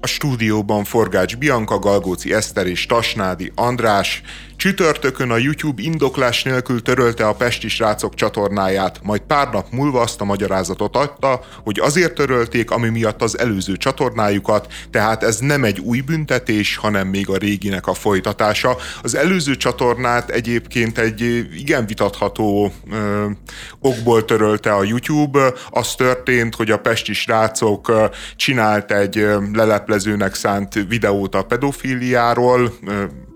A 0.00 0.06
stúdióban 0.06 0.84
Forgács 0.84 1.36
Bianca, 1.36 1.78
Galgóci 1.78 2.32
Eszter 2.32 2.66
és 2.66 2.86
Tasnádi 2.86 3.52
András, 3.54 4.22
Csütörtökön 4.56 5.30
a 5.30 5.36
YouTube 5.36 5.82
indoklás 5.82 6.42
nélkül 6.42 6.82
törölte 6.82 7.26
a 7.26 7.34
Pesti 7.34 7.68
srácok 7.68 8.14
csatornáját, 8.14 9.00
majd 9.02 9.20
pár 9.20 9.48
nap 9.50 9.66
múlva 9.70 10.00
azt 10.00 10.20
a 10.20 10.24
magyarázatot 10.24 10.96
adta, 10.96 11.40
hogy 11.64 11.78
azért 11.80 12.14
törölték, 12.14 12.70
ami 12.70 12.88
miatt 12.88 13.22
az 13.22 13.38
előző 13.38 13.76
csatornájukat, 13.76 14.72
tehát 14.90 15.22
ez 15.22 15.38
nem 15.38 15.64
egy 15.64 15.78
új 15.78 16.00
büntetés, 16.00 16.76
hanem 16.76 17.08
még 17.08 17.28
a 17.28 17.36
réginek 17.36 17.86
a 17.86 17.94
folytatása. 17.94 18.76
Az 19.02 19.14
előző 19.14 19.56
csatornát 19.56 20.30
egyébként 20.30 20.98
egy 20.98 21.46
igen 21.54 21.86
vitatható 21.86 22.72
ö, 22.90 23.26
okból 23.80 24.24
törölte 24.24 24.72
a 24.72 24.84
YouTube. 24.84 25.52
Az 25.70 25.94
történt, 25.94 26.54
hogy 26.54 26.70
a 26.70 26.78
Pesti 26.78 27.12
srácok 27.12 27.92
csinált 28.36 28.92
egy 28.92 29.26
leleplezőnek 29.52 30.34
szánt 30.34 30.74
videót 30.88 31.34
a 31.34 31.42
pedofíliáról, 31.42 32.72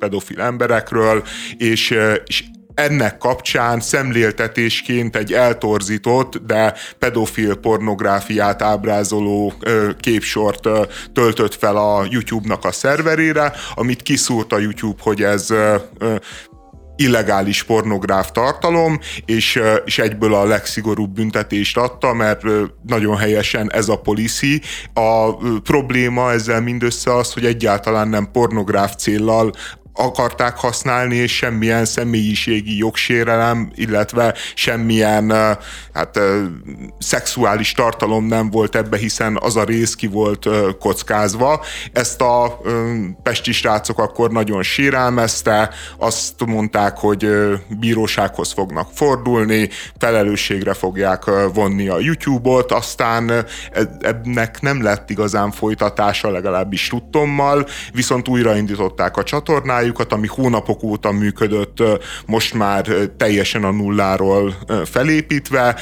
pedofil 0.00 0.40
emberekről, 0.40 1.22
és, 1.56 1.94
és 2.26 2.44
ennek 2.74 3.18
kapcsán 3.18 3.80
szemléltetésként 3.80 5.16
egy 5.16 5.32
eltorzított, 5.32 6.36
de 6.46 6.74
pedofil 6.98 7.54
pornográfiát 7.54 8.62
ábrázoló 8.62 9.52
képsort 10.00 10.68
töltött 11.12 11.54
fel 11.54 11.76
a 11.76 12.06
YouTube-nak 12.10 12.64
a 12.64 12.72
szerverére, 12.72 13.52
amit 13.74 14.02
kiszúrt 14.02 14.52
a 14.52 14.58
YouTube, 14.58 15.02
hogy 15.02 15.22
ez 15.22 15.48
illegális 16.96 17.62
pornográf 17.62 18.30
tartalom, 18.30 18.98
és, 19.24 19.60
és 19.84 19.98
egyből 19.98 20.34
a 20.34 20.44
legszigorúbb 20.44 21.10
büntetést 21.10 21.76
adta, 21.76 22.12
mert 22.12 22.42
nagyon 22.86 23.16
helyesen 23.16 23.72
ez 23.72 23.88
a 23.88 23.96
policy. 23.96 24.60
A 24.94 25.36
probléma 25.58 26.32
ezzel 26.32 26.60
mindössze 26.60 27.14
az, 27.14 27.32
hogy 27.32 27.44
egyáltalán 27.44 28.08
nem 28.08 28.30
pornográf 28.32 28.94
céllal 28.96 29.52
akarták 30.00 30.56
használni, 30.56 31.14
és 31.14 31.36
semmilyen 31.36 31.84
személyiségi 31.84 32.76
jogsérelem, 32.76 33.70
illetve 33.74 34.34
semmilyen 34.54 35.30
hát, 35.92 36.18
szexuális 36.98 37.72
tartalom 37.72 38.24
nem 38.26 38.50
volt 38.50 38.76
ebbe, 38.76 38.96
hiszen 38.96 39.38
az 39.40 39.56
a 39.56 39.64
rész 39.64 39.94
ki 39.94 40.06
volt 40.06 40.48
kockázva. 40.78 41.64
Ezt 41.92 42.20
a 42.20 42.60
pesti 43.22 43.52
srácok 43.52 43.98
akkor 43.98 44.30
nagyon 44.30 44.62
sérelmezte, 44.62 45.70
azt 45.98 46.44
mondták, 46.46 46.96
hogy 46.98 47.28
bírósághoz 47.68 48.52
fognak 48.52 48.88
fordulni, 48.94 49.68
felelősségre 49.98 50.74
fogják 50.74 51.24
vonni 51.54 51.88
a 51.88 51.98
YouTube-ot, 51.98 52.72
aztán 52.72 53.46
ennek 54.00 54.60
nem 54.60 54.82
lett 54.82 55.10
igazán 55.10 55.50
folytatása, 55.50 56.30
legalábbis 56.30 56.88
tudtommal, 56.88 57.66
viszont 57.92 58.28
újraindították 58.28 59.16
a 59.16 59.22
csatornájukat, 59.22 59.88
munkájukat, 59.90 60.12
ami 60.12 60.26
hónapok 60.26 60.82
óta 60.82 61.12
működött, 61.12 61.82
most 62.26 62.54
már 62.54 62.86
teljesen 63.16 63.64
a 63.64 63.70
nulláról 63.70 64.54
felépítve. 64.84 65.76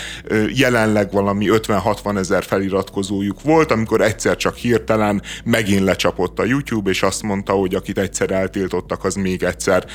Jelenleg 0.54 1.12
valami 1.12 1.46
50-60 1.48 2.18
ezer 2.18 2.44
feliratkozójuk 2.44 3.42
volt, 3.42 3.70
amikor 3.70 4.00
egyszer 4.00 4.36
csak 4.36 4.56
hirtelen 4.56 5.22
megint 5.44 5.84
lecsapott 5.84 6.38
a 6.38 6.44
YouTube, 6.44 6.90
és 6.90 7.02
azt 7.02 7.22
mondta, 7.22 7.52
hogy 7.52 7.74
akit 7.74 7.98
egyszer 7.98 8.30
eltiltottak, 8.30 9.04
az 9.04 9.14
még 9.14 9.42
egyszer 9.42 9.86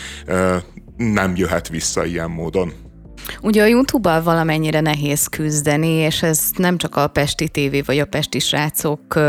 nem 0.97 1.35
jöhet 1.35 1.67
vissza 1.67 2.05
ilyen 2.05 2.29
módon. 2.29 2.73
Ugye 3.41 3.61
a 3.61 3.65
YouTube-bal 3.65 4.23
valamennyire 4.23 4.79
nehéz 4.79 5.27
küzdeni, 5.27 5.87
és 5.87 6.23
ez 6.23 6.39
nem 6.55 6.77
csak 6.77 6.95
a 6.95 7.07
Pesti 7.07 7.47
TV 7.47 7.75
vagy 7.85 7.99
a 7.99 8.05
Pesti 8.05 8.39
srácok 8.39 9.01
uh, 9.15 9.23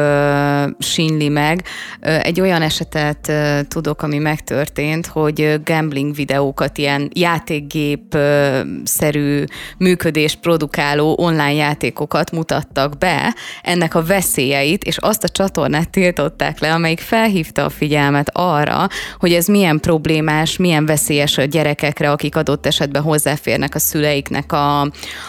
sínli 0.78 1.28
meg. 1.28 1.64
Egy 2.00 2.40
olyan 2.40 2.62
esetet 2.62 3.28
uh, 3.28 3.60
tudok, 3.68 4.02
ami 4.02 4.18
megtörtént, 4.18 5.06
hogy 5.06 5.60
gambling 5.64 6.14
videókat, 6.14 6.78
ilyen 6.78 7.10
játékgép-szerű 7.14 9.44
működést 9.78 10.40
produkáló 10.40 11.16
online 11.18 11.52
játékokat 11.52 12.30
mutattak 12.30 12.98
be, 12.98 13.34
ennek 13.62 13.94
a 13.94 14.02
veszélyeit, 14.02 14.84
és 14.84 14.96
azt 14.96 15.24
a 15.24 15.28
csatornát 15.28 15.90
tiltották 15.90 16.60
le, 16.60 16.72
amelyik 16.72 17.00
felhívta 17.00 17.64
a 17.64 17.70
figyelmet 17.70 18.30
arra, 18.32 18.88
hogy 19.18 19.32
ez 19.32 19.46
milyen 19.46 19.80
problémás, 19.80 20.56
milyen 20.56 20.86
veszélyes 20.86 21.38
a 21.38 21.44
gyerekekre, 21.44 22.10
akik 22.10 22.36
adott 22.36 22.66
esetben 22.66 23.02
hozzáférnek 23.02 23.74
a 23.74 23.78
szüleiknek 23.84 24.52
a, 24.52 24.80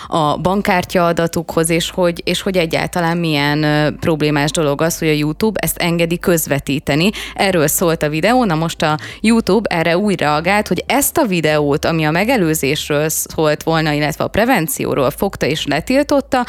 a 0.08 0.38
bankkártya 0.38 1.06
adatukhoz, 1.06 1.70
és 1.70 1.90
hogy, 1.90 2.22
és 2.24 2.42
hogy 2.42 2.58
egyáltalán 2.58 3.18
milyen 3.18 3.96
problémás 4.00 4.52
dolog 4.52 4.82
az, 4.82 4.98
hogy 5.00 5.08
a 5.08 5.12
YouTube 5.12 5.60
ezt 5.60 5.78
engedi 5.78 6.20
közvetíteni. 6.20 7.10
Erről 7.34 7.68
szólt 7.68 8.04
a 8.04 8.10
videó, 8.10 8.44
na 8.44 8.56
most 8.56 8.82
a 8.82 8.98
YouTube 9.22 9.70
erre 9.76 9.98
úgy 9.98 10.20
reagált, 10.20 10.68
hogy 10.68 10.84
ezt 10.88 11.18
a 11.18 11.26
videót, 11.26 11.86
ami 11.86 12.06
a 12.06 12.12
megelőzésről 12.12 13.10
szólt 13.10 13.64
volna, 13.64 13.92
illetve 13.92 14.24
a 14.24 14.28
prevencióról 14.28 15.10
fogta 15.10 15.46
és 15.46 15.66
letiltotta, 15.66 16.46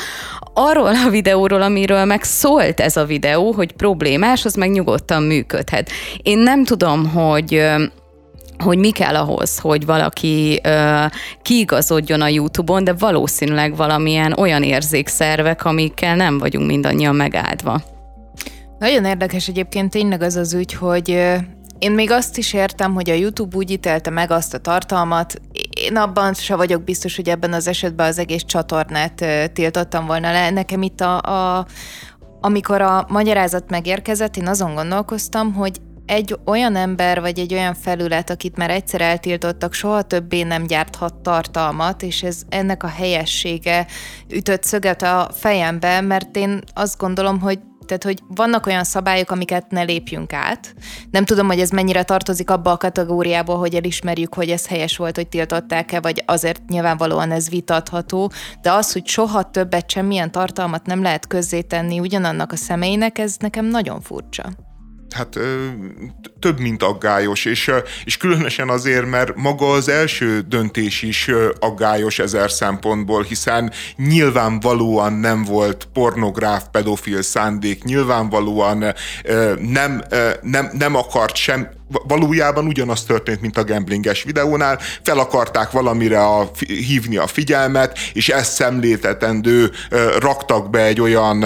arról 0.55 0.95
a 1.07 1.11
videóról, 1.11 1.63
amiről 1.63 2.05
meg 2.05 2.23
szólt 2.23 2.81
ez 2.81 2.97
a 2.97 3.05
videó, 3.05 3.53
hogy 3.53 3.73
problémás, 3.73 4.45
az 4.45 4.55
meg 4.55 4.71
nyugodtan 4.71 5.23
működhet. 5.23 5.91
Én 6.23 6.39
nem 6.39 6.65
tudom, 6.65 7.09
hogy 7.09 7.63
hogy 8.59 8.79
mi 8.79 8.91
kell 8.91 9.15
ahhoz, 9.15 9.59
hogy 9.59 9.87
valaki 9.87 10.61
ö, 10.63 11.05
kiigazodjon 11.43 12.21
a 12.21 12.29
YouTube-on, 12.29 12.85
de 12.85 12.93
valószínűleg 12.93 13.77
valamilyen 13.77 14.33
olyan 14.33 14.63
érzékszervek, 14.63 15.65
amikkel 15.65 16.17
nem 16.17 16.39
vagyunk 16.39 16.67
mindannyian 16.67 17.15
megáldva. 17.15 17.83
Nagyon 18.79 19.05
érdekes 19.05 19.49
egyébként 19.49 19.91
tényleg 19.91 20.23
az 20.23 20.37
az 20.37 20.55
ügy, 20.55 20.73
hogy 20.73 21.09
én 21.79 21.93
még 21.93 22.11
azt 22.11 22.39
is 22.39 22.53
értem, 22.53 22.95
hogy 22.95 23.11
a 23.11 23.15
YouTube 23.15 23.57
úgy 23.57 23.71
ítélte 23.71 24.11
meg 24.11 24.31
azt 24.31 24.55
a 24.55 24.59
tartalmat, 24.59 25.41
én 25.81 25.97
abban 25.97 26.35
se 26.35 26.57
vagyok 26.57 26.83
biztos, 26.83 27.17
hogy 27.17 27.29
ebben 27.29 27.53
az 27.53 27.67
esetben 27.67 28.07
az 28.07 28.19
egész 28.19 28.45
csatornát 28.45 29.25
tiltottam 29.53 30.07
volna 30.07 30.33
le. 30.33 30.51
Nekem 30.51 30.83
itt 30.83 31.01
a, 31.01 31.19
a 31.21 31.67
amikor 32.41 32.81
a 32.81 33.07
magyarázat 33.09 33.71
megérkezett, 33.71 34.37
én 34.37 34.47
azon 34.47 34.75
gondolkoztam, 34.75 35.55
hogy 35.55 35.81
egy 36.07 36.39
olyan 36.45 36.77
ember, 36.77 37.21
vagy 37.21 37.39
egy 37.39 37.55
olyan 37.55 37.75
felület, 37.75 38.31
akit 38.31 38.57
már 38.57 38.71
egyszer 38.71 39.01
eltiltottak, 39.01 39.73
soha 39.73 40.03
többé 40.03 40.43
nem 40.43 40.67
gyárthat 40.67 41.15
tartalmat, 41.15 42.03
és 42.03 42.23
ez 42.23 42.43
ennek 42.49 42.83
a 42.83 42.89
helyessége 42.89 43.87
ütött 44.29 44.65
szöget 44.65 45.03
a 45.03 45.31
fejembe, 45.33 46.01
mert 46.01 46.37
én 46.37 46.61
azt 46.75 46.99
gondolom, 46.99 47.41
hogy 47.41 47.59
tehát, 47.87 48.05
hogy 48.05 48.21
vannak 48.29 48.67
olyan 48.67 48.85
szabályok, 48.85 49.31
amiket 49.31 49.71
ne 49.71 49.83
lépjünk 49.83 50.33
át. 50.33 50.75
Nem 51.11 51.25
tudom, 51.25 51.47
hogy 51.47 51.61
ez 51.61 51.71
mennyire 51.71 52.03
tartozik 52.03 52.51
abba 52.51 52.71
a 52.71 52.77
kategóriába, 52.77 53.55
hogy 53.55 53.75
elismerjük, 53.75 54.35
hogy 54.35 54.51
ez 54.51 54.67
helyes 54.67 54.97
volt, 54.97 55.17
hogy 55.17 55.29
tiltották-e, 55.29 56.01
vagy 56.01 56.23
azért 56.27 56.69
nyilvánvalóan 56.69 57.31
ez 57.31 57.49
vitatható, 57.49 58.33
de 58.61 58.73
az, 58.73 58.93
hogy 58.93 59.07
soha 59.07 59.51
többet 59.51 59.91
semmilyen 59.91 60.31
tartalmat 60.31 60.87
nem 60.87 61.03
lehet 61.03 61.27
közzétenni 61.27 62.01
ugyanannak 62.01 62.53
a 62.53 62.57
személynek, 62.57 63.19
ez 63.19 63.37
nekem 63.39 63.65
nagyon 63.65 64.01
furcsa 64.01 64.45
hát 65.17 65.39
több, 66.41 66.61
mint 66.61 66.83
aggályos, 66.83 67.45
és, 67.45 67.71
és 68.05 68.17
különösen 68.17 68.69
azért, 68.69 69.07
mert 69.07 69.37
maga 69.37 69.71
az 69.71 69.89
első 69.89 70.41
döntés 70.41 71.03
is 71.03 71.31
aggályos 71.59 72.19
ezer 72.19 72.51
szempontból, 72.51 73.23
hiszen 73.23 73.73
nyilvánvalóan 73.97 75.13
nem 75.13 75.45
volt 75.45 75.89
pornográf, 75.93 76.65
pedofil 76.73 77.23
szándék, 77.23 77.85
nyilvánvalóan 77.85 78.85
nem, 79.61 80.03
nem, 80.43 80.71
nem 80.73 80.95
akart 80.95 81.37
sem, 81.37 81.76
valójában 81.89 82.67
ugyanaz 82.67 83.05
történt, 83.05 83.41
mint 83.41 83.59
a 83.59 83.65
gamblinges 83.65 84.23
videónál, 84.23 84.79
fel 85.03 85.19
akarták 85.19 85.71
valamire 85.71 86.25
a, 86.25 86.51
hívni 86.67 87.17
a 87.17 87.27
figyelmet, 87.27 87.99
és 88.13 88.29
ezt 88.29 88.53
szemléltetendő 88.53 89.71
raktak 90.19 90.71
be 90.71 90.83
egy 90.83 91.01
olyan 91.01 91.45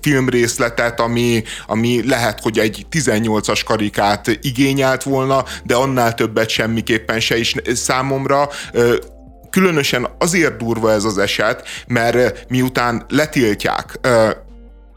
filmrészletet, 0.00 1.00
ami, 1.00 1.42
ami 1.66 2.08
lehet, 2.08 2.40
hogy 2.40 2.58
egy 2.58 2.86
18-as 2.90 3.60
karikát 3.64 4.38
igényelt 4.42 5.02
volna, 5.02 5.44
de 5.64 5.74
annál 5.74 6.14
többet 6.14 6.48
semmiképpen 6.48 7.20
se 7.20 7.38
is 7.38 7.54
számomra. 7.74 8.48
Különösen 9.50 10.08
azért 10.18 10.56
durva 10.56 10.92
ez 10.92 11.04
az 11.04 11.18
eset, 11.18 11.68
mert 11.86 12.46
miután 12.48 13.04
letiltják 13.08 13.98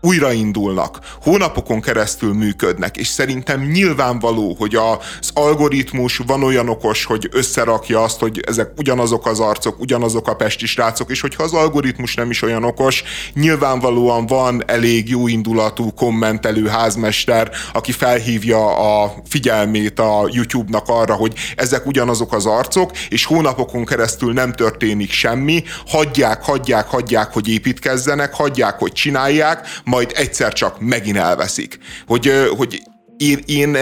újraindulnak, 0.01 0.99
hónapokon 1.21 1.81
keresztül 1.81 2.33
működnek, 2.33 2.97
és 2.97 3.07
szerintem 3.07 3.61
nyilvánvaló, 3.61 4.55
hogy 4.59 4.75
az 4.75 5.29
algoritmus 5.33 6.17
van 6.17 6.43
olyan 6.43 6.69
okos, 6.69 7.05
hogy 7.05 7.29
összerakja 7.31 8.03
azt, 8.03 8.19
hogy 8.19 8.39
ezek 8.47 8.71
ugyanazok 8.77 9.25
az 9.25 9.39
arcok, 9.39 9.79
ugyanazok 9.79 10.27
a 10.27 10.35
pesti 10.35 10.65
srácok, 10.65 11.09
és 11.09 11.21
hogyha 11.21 11.43
az 11.43 11.53
algoritmus 11.53 12.15
nem 12.15 12.29
is 12.29 12.41
olyan 12.41 12.63
okos, 12.63 13.03
nyilvánvalóan 13.33 14.25
van 14.25 14.63
elég 14.65 15.09
jó 15.09 15.27
indulatú 15.27 15.93
kommentelő 15.93 16.67
házmester, 16.67 17.51
aki 17.73 17.91
felhívja 17.91 18.75
a 19.03 19.13
figyelmét 19.27 19.99
a 19.99 20.29
YouTube-nak 20.31 20.87
arra, 20.87 21.13
hogy 21.13 21.33
ezek 21.55 21.85
ugyanazok 21.85 22.33
az 22.33 22.45
arcok, 22.45 22.91
és 23.09 23.25
hónapokon 23.25 23.85
keresztül 23.85 24.33
nem 24.33 24.53
történik 24.53 25.11
semmi, 25.11 25.63
hagyják, 25.87 26.43
hagyják, 26.43 26.87
hagyják, 26.87 27.33
hogy 27.33 27.47
építkezzenek, 27.47 28.33
hagyják, 28.33 28.79
hogy 28.79 28.91
csinálják, 28.91 29.67
majd 29.91 30.11
egyszer 30.15 30.53
csak 30.53 30.79
megint 30.79 31.17
elveszik. 31.17 31.77
Hogy, 32.07 32.31
hogy 32.57 32.81
én, 33.21 33.39
én 33.45 33.77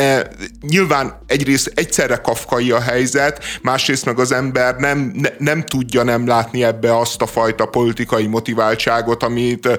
nyilván 0.62 1.21
egyrészt 1.27 1.71
egyszerre 1.75 2.15
kafkai 2.15 2.71
a 2.71 2.81
helyzet, 2.81 3.44
másrészt 3.62 4.06
meg 4.06 4.19
az 4.19 4.31
ember 4.31 4.75
nem, 4.75 5.12
ne, 5.15 5.30
nem 5.38 5.65
tudja 5.65 6.03
nem 6.03 6.27
látni 6.27 6.63
ebbe 6.63 6.97
azt 6.97 7.21
a 7.21 7.25
fajta 7.25 7.65
politikai 7.65 8.27
motiváltságot, 8.27 9.24
amit 9.24 9.65
e, 9.65 9.77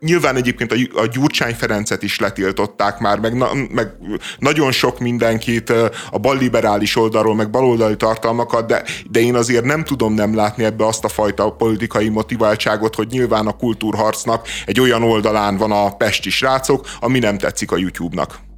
nyilván 0.00 0.36
egyébként 0.36 0.72
a, 0.72 1.00
a 1.00 1.06
Gyurcsány 1.06 1.54
Ferencet 1.54 2.02
is 2.02 2.18
letiltották 2.18 2.98
már, 2.98 3.18
meg, 3.18 3.36
na, 3.36 3.48
meg 3.70 3.92
nagyon 4.38 4.72
sok 4.72 4.98
mindenkit 4.98 5.70
a 6.10 6.18
balliberális 6.18 6.96
oldalról, 6.96 7.34
meg 7.34 7.50
baloldali 7.50 7.96
tartalmakat, 7.96 8.66
de, 8.66 8.84
de 9.10 9.20
én 9.20 9.34
azért 9.34 9.64
nem 9.64 9.84
tudom 9.84 10.14
nem 10.14 10.34
látni 10.34 10.64
ebbe 10.64 10.86
azt 10.86 11.04
a 11.04 11.08
fajta 11.08 11.50
politikai 11.50 12.08
motiváltságot, 12.08 12.94
hogy 12.94 13.06
nyilván 13.06 13.46
a 13.46 13.56
kultúrharcnak 13.56 14.48
egy 14.66 14.80
olyan 14.80 15.02
oldalán 15.02 15.56
van 15.56 15.72
a 15.72 15.96
pesti 15.96 16.30
srácok, 16.30 16.86
ami 17.00 17.18
nem 17.18 17.38
tetszik 17.38 17.72
a 17.72 17.76
YouTube-nak. 17.76 18.52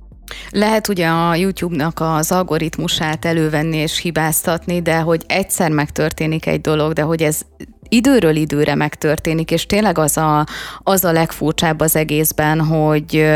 Lehet 0.51 0.89
ugye 0.89 1.07
a 1.07 1.35
YouTube-nak 1.35 2.01
az 2.01 2.33
algoritmusát 2.33 3.25
elővenni 3.25 3.77
és 3.77 3.99
hibáztatni, 3.99 4.83
de 4.83 4.99
hogy 4.99 5.23
egyszer 5.27 5.71
megtörténik 5.71 6.47
egy 6.47 6.61
dolog, 6.61 6.93
de 6.93 7.03
hogy 7.03 7.23
ez 7.23 7.41
időről 7.89 8.37
időre 8.37 8.75
megtörténik, 8.75 9.51
és 9.51 9.67
tényleg 9.67 9.99
az 9.99 10.17
a, 10.17 10.47
az 10.83 11.05
a 11.05 11.13
legfurcsább 11.13 11.81
az 11.81 11.97
egészben, 11.97 12.61
hogy, 12.61 13.27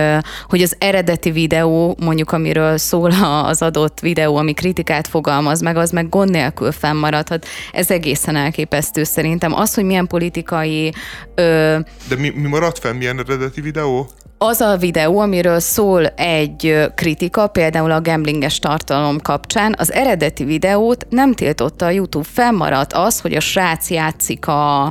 hogy 0.49 0.63
az 0.63 0.77
eredeti 0.79 1.31
videó, 1.31 1.97
mondjuk 2.01 2.33
amiről 2.33 2.77
szól 2.77 3.11
az 3.45 3.63
adott 3.63 4.01
videó, 4.01 4.37
ami 4.37 4.53
kritikát 4.53 5.07
fogalmaz 5.07 5.61
meg, 5.61 5.77
az 5.77 5.91
meg 5.91 6.09
gond 6.09 6.31
nélkül 6.31 6.73
fennmaradhat. 6.73 7.47
Ez 7.73 7.91
egészen 7.91 8.37
elképesztő 8.37 9.05
szerintem. 9.05 9.55
Az, 9.55 9.75
hogy 9.75 9.85
milyen 9.85 10.07
politikai... 10.07 10.93
Ö... 11.35 11.79
De 12.09 12.17
mi, 12.17 12.29
mi 12.29 12.49
maradt 12.49 12.79
fenn, 12.79 12.97
milyen 12.97 13.19
eredeti 13.19 13.61
videó? 13.61 14.09
Az 14.43 14.61
a 14.61 14.77
videó, 14.77 15.19
amiről 15.19 15.61
szól 15.61 16.07
egy 16.07 16.91
kritika, 16.95 17.47
például 17.47 17.91
a 17.91 18.01
gamblinges 18.01 18.59
tartalom 18.59 19.21
kapcsán, 19.21 19.75
az 19.79 19.93
eredeti 19.93 20.45
videót 20.45 21.07
nem 21.11 21.35
tiltotta 21.35 21.87
a 21.87 21.91
YouTube. 21.91 22.27
Fennmaradt 22.33 22.93
az, 22.93 23.21
hogy 23.21 23.35
a 23.35 23.41
srác 23.41 23.91
játszik 23.91 24.47
a, 24.47 24.83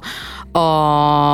a 0.51 0.59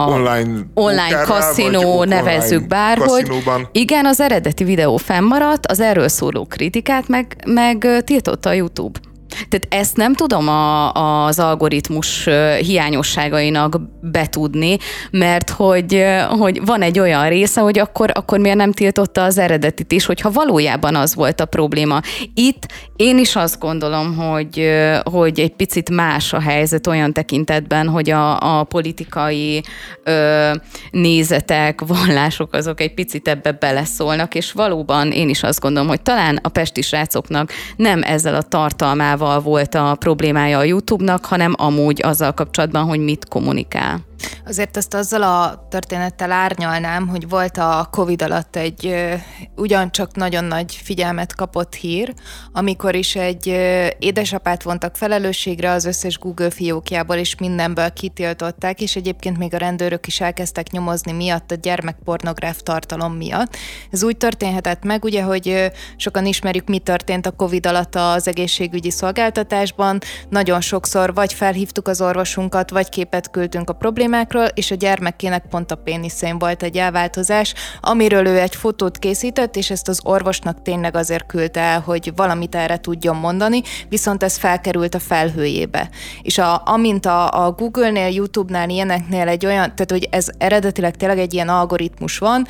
online, 0.07 0.59
online 0.73 1.21
kaszinó, 1.21 2.03
nevezzük 2.03 2.67
bárhogy. 2.67 3.31
Igen, 3.71 4.05
az 4.05 4.19
eredeti 4.19 4.63
videó 4.63 4.97
fennmaradt, 4.97 5.65
az 5.65 5.79
erről 5.79 6.07
szóló 6.07 6.45
kritikát 6.45 7.07
meg, 7.07 7.35
meg 7.45 7.87
tiltotta 8.05 8.49
a 8.49 8.53
YouTube. 8.53 8.99
Tehát 9.49 9.67
ezt 9.69 9.95
nem 9.95 10.13
tudom 10.13 10.47
a, 10.47 10.91
az 11.25 11.39
algoritmus 11.39 12.29
hiányosságainak 12.59 13.79
betudni, 14.01 14.77
mert 15.11 15.49
hogy, 15.49 16.03
hogy 16.29 16.65
van 16.65 16.81
egy 16.81 16.99
olyan 16.99 17.29
része, 17.29 17.61
hogy 17.61 17.79
akkor, 17.79 18.11
akkor 18.13 18.39
miért 18.39 18.57
nem 18.57 18.71
tiltotta 18.71 19.23
az 19.23 19.37
eredetit 19.37 19.91
is, 19.91 20.05
hogyha 20.05 20.31
valójában 20.31 20.95
az 20.95 21.15
volt 21.15 21.41
a 21.41 21.45
probléma. 21.45 21.99
Itt 22.33 22.65
én 22.95 23.17
is 23.17 23.35
azt 23.35 23.59
gondolom, 23.59 24.15
hogy, 24.15 24.71
hogy 25.03 25.39
egy 25.39 25.55
picit 25.55 25.89
más 25.89 26.33
a 26.33 26.39
helyzet 26.39 26.87
olyan 26.87 27.13
tekintetben, 27.13 27.87
hogy 27.87 28.09
a, 28.09 28.59
a 28.59 28.63
politikai 28.63 29.63
ö, 30.03 30.51
nézetek, 30.91 31.81
vallások 31.81 32.53
azok 32.53 32.81
egy 32.81 32.93
picit 32.93 33.27
ebbe 33.27 33.51
beleszólnak, 33.51 34.35
és 34.35 34.51
valóban 34.51 35.11
én 35.11 35.29
is 35.29 35.43
azt 35.43 35.59
gondolom, 35.59 35.87
hogy 35.87 36.01
talán 36.01 36.39
a 36.41 36.49
pesti 36.49 36.81
srácoknak 36.81 37.51
nem 37.75 38.03
ezzel 38.03 38.35
a 38.35 38.41
tartalmával 38.41 39.24
témával 39.25 39.39
volt 39.39 39.75
a 39.75 39.95
problémája 39.99 40.57
a 40.57 40.63
YouTube-nak, 40.63 41.25
hanem 41.25 41.53
amúgy 41.57 42.01
azzal 42.03 42.33
kapcsolatban, 42.33 42.85
hogy 42.85 42.99
mit 42.99 43.27
kommunikál. 43.27 43.99
Azért 44.45 44.77
ezt 44.77 44.93
azzal 44.93 45.23
a 45.23 45.67
történettel 45.69 46.31
árnyalnám, 46.31 47.07
hogy 47.07 47.29
volt 47.29 47.57
a 47.57 47.87
Covid 47.91 48.21
alatt 48.21 48.55
egy 48.55 48.95
ugyancsak 49.55 50.15
nagyon 50.15 50.43
nagy 50.43 50.79
figyelmet 50.83 51.35
kapott 51.35 51.73
hír, 51.73 52.13
amikor 52.51 52.95
is 52.95 53.15
egy 53.15 53.47
édesapát 53.99 54.63
vontak 54.63 54.95
felelősségre 54.95 55.71
az 55.71 55.85
összes 55.85 56.17
Google 56.19 56.49
fiókjából, 56.49 57.15
és 57.15 57.35
mindenből 57.37 57.93
kitiltották, 57.93 58.81
és 58.81 58.95
egyébként 58.95 59.37
még 59.37 59.53
a 59.53 59.57
rendőrök 59.57 60.07
is 60.07 60.21
elkezdtek 60.21 60.71
nyomozni 60.71 61.11
miatt 61.11 61.51
a 61.51 61.55
gyermekpornográf 61.55 62.61
tartalom 62.61 63.13
miatt. 63.13 63.55
Ez 63.91 64.03
úgy 64.03 64.17
történhetett 64.17 64.83
meg, 64.83 65.03
ugye, 65.03 65.21
hogy 65.21 65.71
sokan 65.95 66.25
ismerjük, 66.25 66.67
mi 66.67 66.79
történt 66.79 67.25
a 67.25 67.31
Covid 67.31 67.65
alatt 67.65 67.95
az 67.95 68.27
egészségügyi 68.27 68.91
szolgáltatásban. 68.91 69.99
Nagyon 70.29 70.61
sokszor 70.61 71.13
vagy 71.13 71.33
felhívtuk 71.33 71.87
az 71.87 72.01
orvosunkat, 72.01 72.69
vagy 72.69 72.89
képet 72.89 73.31
küldtünk 73.31 73.69
a 73.69 73.73
problémát, 73.73 74.14
problémákról, 74.23 74.45
és 74.53 74.71
a 74.71 74.75
gyermekének 74.75 75.45
pont 75.49 75.71
a 75.71 75.75
péniszén 75.75 76.39
volt 76.39 76.63
egy 76.63 76.77
elváltozás, 76.77 77.53
amiről 77.81 78.25
ő 78.25 78.39
egy 78.39 78.55
fotót 78.55 78.97
készített, 78.97 79.55
és 79.55 79.69
ezt 79.69 79.87
az 79.87 79.99
orvosnak 80.03 80.61
tényleg 80.61 80.95
azért 80.95 81.25
küldte 81.25 81.59
el, 81.59 81.79
hogy 81.79 82.11
valamit 82.15 82.55
erre 82.55 82.77
tudjon 82.77 83.15
mondani, 83.15 83.61
viszont 83.89 84.23
ez 84.23 84.37
felkerült 84.37 84.95
a 84.95 84.99
felhőjébe. 84.99 85.89
És 86.21 86.37
a, 86.37 86.61
amint 86.65 87.05
a, 87.05 87.45
a 87.45 87.51
Google-nél, 87.51 88.07
YouTube-nál, 88.07 88.69
ilyeneknél 88.69 89.27
egy 89.27 89.45
olyan, 89.45 89.75
tehát 89.75 89.91
hogy 89.91 90.07
ez 90.11 90.27
eredetileg 90.37 90.95
tényleg 90.95 91.19
egy 91.19 91.33
ilyen 91.33 91.49
algoritmus 91.49 92.17
van, 92.17 92.45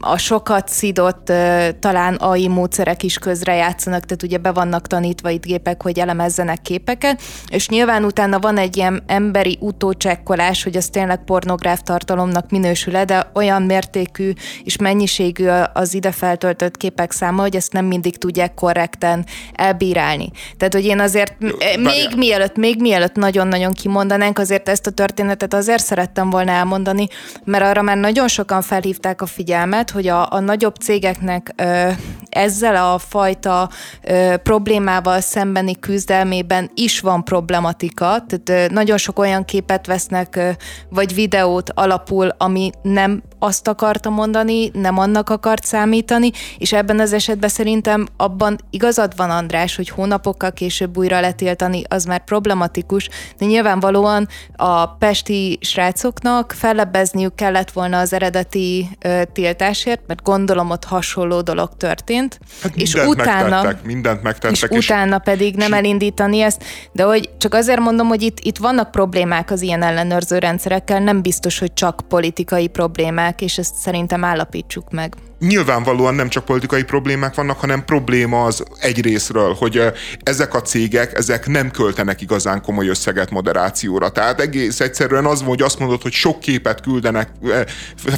a 0.00 0.16
sokat 0.16 0.68
szidott 0.68 1.32
talán 1.80 2.14
AI 2.14 2.48
módszerek 2.48 3.02
is 3.02 3.18
közre 3.18 3.54
játszanak, 3.54 4.04
tehát 4.04 4.22
ugye 4.22 4.38
be 4.38 4.52
vannak 4.52 4.86
tanítva 4.86 5.30
itt 5.30 5.44
gépek, 5.44 5.82
hogy 5.82 5.98
elemezzenek 5.98 6.62
képeket, 6.62 7.22
és 7.48 7.68
nyilván 7.68 8.04
utána 8.04 8.38
van 8.38 8.58
egy 8.58 8.76
ilyen 8.76 9.02
emberi 9.06 9.58
utócsekkolás, 9.60 10.62
hogy 10.68 10.76
az 10.76 10.88
tényleg 10.88 11.24
pornográf 11.24 11.80
tartalomnak 11.82 12.50
minősül 12.50 13.04
de 13.04 13.30
olyan 13.34 13.62
mértékű 13.62 14.32
és 14.64 14.76
mennyiségű 14.76 15.48
az 15.72 15.94
ide 15.94 16.12
feltöltött 16.12 16.76
képek 16.76 17.12
száma, 17.12 17.42
hogy 17.42 17.56
ezt 17.56 17.72
nem 17.72 17.84
mindig 17.84 18.18
tudják 18.18 18.54
korrekten 18.54 19.26
elbírálni. 19.52 20.30
Tehát, 20.56 20.74
hogy 20.74 20.84
én 20.84 21.00
azért 21.00 21.34
Jó, 21.38 21.48
még 21.82 22.08
mielőtt, 22.16 22.56
még 22.56 22.80
mielőtt 22.80 23.14
nagyon-nagyon 23.14 23.72
kimondanánk, 23.72 24.38
azért 24.38 24.68
ezt 24.68 24.86
a 24.86 24.90
történetet 24.90 25.54
azért 25.54 25.84
szerettem 25.84 26.30
volna 26.30 26.50
elmondani, 26.50 27.06
mert 27.44 27.64
arra 27.64 27.82
már 27.82 27.96
nagyon 27.96 28.28
sokan 28.28 28.62
felhívták 28.62 29.22
a 29.22 29.26
figyelmet, 29.26 29.90
hogy 29.90 30.08
a, 30.08 30.32
a 30.32 30.40
nagyobb 30.40 30.74
cégeknek 30.74 31.52
ö, 31.56 31.88
ezzel 32.28 32.92
a 32.92 32.98
fajta 32.98 33.70
ö, 34.02 34.34
problémával 34.42 35.20
szembeni 35.20 35.78
küzdelmében 35.78 36.70
is 36.74 37.00
van 37.00 37.24
problematika, 37.24 38.24
tehát 38.26 38.70
ö, 38.70 38.74
nagyon 38.74 38.96
sok 38.96 39.18
olyan 39.18 39.44
képet 39.44 39.86
vesznek 39.86 40.47
vagy 40.88 41.14
videót 41.14 41.70
alapul, 41.74 42.34
ami 42.38 42.70
nem 42.82 43.22
azt 43.38 43.68
akarta 43.68 44.10
mondani, 44.10 44.70
nem 44.72 44.98
annak 44.98 45.30
akart 45.30 45.64
számítani, 45.64 46.30
és 46.58 46.72
ebben 46.72 47.00
az 47.00 47.12
esetben 47.12 47.48
szerintem 47.48 48.06
abban 48.16 48.58
igazad 48.70 49.12
van 49.16 49.30
András, 49.30 49.76
hogy 49.76 49.88
hónapokkal 49.88 50.52
később 50.52 50.96
újra 50.96 51.20
letiltani, 51.20 51.82
az 51.88 52.04
már 52.04 52.24
problematikus, 52.24 53.08
de 53.38 53.46
nyilvánvalóan 53.46 54.28
a 54.56 54.86
pesti 54.86 55.58
srácoknak 55.60 56.52
fellebbezniük 56.56 57.34
kellett 57.34 57.70
volna 57.70 57.98
az 57.98 58.12
eredeti 58.12 58.88
ö, 59.00 59.22
tiltásért, 59.32 60.00
mert 60.06 60.22
gondolom 60.22 60.70
ott 60.70 60.84
hasonló 60.84 61.40
dolog 61.40 61.76
történt. 61.76 62.40
Hát 62.62 62.76
és 62.76 62.94
utána, 62.94 63.48
megtettek, 63.48 63.84
mindent 63.84 64.22
megtettek. 64.22 64.50
És, 64.50 64.62
és 64.62 64.84
utána 64.84 65.18
pedig 65.18 65.56
nem 65.56 65.72
elindítani 65.72 66.40
ezt, 66.40 66.64
de 66.92 67.02
hogy 67.02 67.30
csak 67.38 67.54
azért 67.54 67.80
mondom, 67.80 68.06
hogy 68.08 68.22
itt, 68.22 68.38
itt 68.40 68.58
vannak 68.58 68.90
problémák 68.90 69.50
az 69.50 69.62
ilyen 69.62 69.82
ellenőrző 69.82 70.38
rendszerekkel, 70.38 71.00
nem 71.00 71.22
biztos, 71.22 71.58
hogy 71.58 71.72
csak 71.74 72.00
politikai 72.08 72.66
problémák, 72.68 73.27
problémák, 73.28 73.40
és 73.40 73.58
ezt 73.58 73.74
szerintem 73.74 74.24
állapítsuk 74.24 74.90
meg. 74.90 75.14
Nyilvánvalóan 75.40 76.14
nem 76.14 76.28
csak 76.28 76.44
politikai 76.44 76.82
problémák 76.82 77.34
vannak, 77.34 77.60
hanem 77.60 77.84
probléma 77.84 78.44
az 78.44 78.62
egy 78.80 79.00
részről, 79.00 79.54
hogy 79.58 79.82
ezek 80.22 80.54
a 80.54 80.62
cégek, 80.62 81.16
ezek 81.16 81.46
nem 81.46 81.70
költenek 81.70 82.20
igazán 82.20 82.62
komoly 82.62 82.88
összeget 82.88 83.30
moderációra. 83.30 84.08
Tehát 84.08 84.40
egész 84.40 84.80
egyszerűen 84.80 85.24
az 85.24 85.42
hogy 85.42 85.62
azt 85.62 85.78
mondod, 85.78 86.02
hogy 86.02 86.12
sok 86.12 86.40
képet 86.40 86.80
küldenek 86.80 87.28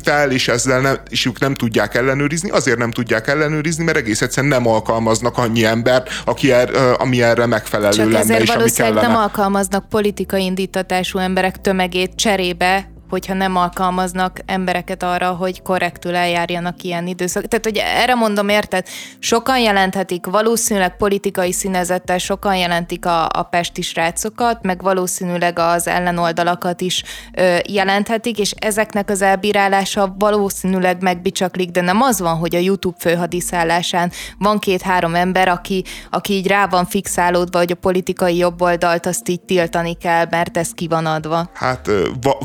fel, 0.02 0.30
és 0.30 0.48
ezzel 0.48 0.80
nem, 0.80 0.96
és 1.08 1.26
ők 1.26 1.38
nem 1.40 1.54
tudják 1.54 1.94
ellenőrizni. 1.94 2.50
Azért 2.50 2.78
nem 2.78 2.90
tudják 2.90 3.26
ellenőrizni, 3.28 3.84
mert 3.84 3.96
egész 3.96 4.22
egyszerűen 4.22 4.52
nem 4.52 4.66
alkalmaznak 4.66 5.38
annyi 5.38 5.64
embert, 5.64 6.10
aki 6.24 6.52
er, 6.52 6.70
ami 6.98 7.22
erre 7.22 7.46
megfelelő 7.46 7.96
Csak 7.96 8.04
lenne. 8.04 8.18
Ezért 8.18 8.40
és 8.40 8.54
valószínűleg 8.54 9.02
nem 9.02 9.16
alkalmaznak 9.16 9.88
politikai 9.88 10.44
indítatású 10.44 11.18
emberek 11.18 11.60
tömegét 11.60 12.14
cserébe 12.14 12.88
hogyha 13.10 13.34
nem 13.34 13.56
alkalmaznak 13.56 14.38
embereket 14.46 15.02
arra, 15.02 15.30
hogy 15.30 15.62
korrektül 15.62 16.14
eljárjanak 16.14 16.82
ilyen 16.82 17.06
időszak. 17.06 17.48
Tehát, 17.48 17.64
hogy 17.64 17.76
erre 17.76 18.14
mondom, 18.14 18.48
érted? 18.48 18.86
Sokan 19.18 19.58
jelenthetik, 19.58 20.26
valószínűleg 20.26 20.96
politikai 20.96 21.52
színezettel 21.52 22.18
sokan 22.18 22.56
jelentik 22.56 23.06
a, 23.06 23.28
a 23.32 23.42
pesti 23.42 23.82
srácokat, 23.82 24.62
meg 24.62 24.82
valószínűleg 24.82 25.58
az 25.58 25.86
ellenoldalakat 25.86 26.80
is 26.80 27.02
ö, 27.34 27.56
jelenthetik, 27.68 28.38
és 28.38 28.50
ezeknek 28.50 29.10
az 29.10 29.22
elbírálása 29.22 30.14
valószínűleg 30.18 31.02
megbicsaklik, 31.02 31.70
de 31.70 31.80
nem 31.80 32.02
az 32.02 32.20
van, 32.20 32.36
hogy 32.36 32.54
a 32.54 32.58
YouTube 32.58 32.96
főhadiszállásán 32.98 34.10
van 34.38 34.58
két-három 34.58 35.14
ember, 35.14 35.48
aki, 35.48 35.84
aki 36.10 36.32
így 36.32 36.46
rá 36.46 36.66
van 36.66 36.86
fixálódva, 36.86 37.58
hogy 37.58 37.70
a 37.70 37.74
politikai 37.74 38.36
jobboldalt 38.36 39.06
azt 39.06 39.28
így 39.28 39.40
tiltani 39.40 39.94
kell, 39.94 40.26
mert 40.30 40.56
ez 40.56 40.70
ki 40.70 40.88
van 40.88 41.06
adva. 41.06 41.50
Hát 41.54 41.90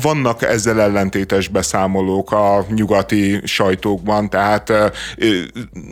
vannak 0.02 0.42
ezzel 0.56 0.80
ellentétes 0.80 1.48
beszámolók 1.48 2.32
a 2.32 2.66
nyugati 2.74 3.40
sajtókban, 3.44 4.30
tehát 4.30 4.72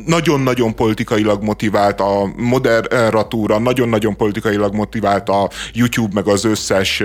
nagyon-nagyon 0.07 0.75
politikailag 0.75 1.43
motivált 1.43 2.01
a 2.01 2.33
moderatúra, 2.37 3.59
nagyon-nagyon 3.59 4.17
politikailag 4.17 4.75
motivált 4.75 5.29
a 5.29 5.51
YouTube, 5.73 6.11
meg 6.15 6.27
az 6.27 6.45
összes 6.45 7.03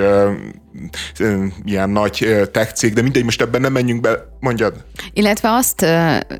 ilyen 1.66 1.90
nagy 1.90 2.48
tech 2.52 2.74
cég, 2.74 2.94
de 2.94 3.02
mindegy, 3.02 3.24
most 3.24 3.42
ebben 3.42 3.62
nem 3.62 3.72
menjünk 3.72 4.02
be, 4.02 4.28
mondjad. 4.40 4.74
Illetve 5.14 5.52
azt 5.52 5.82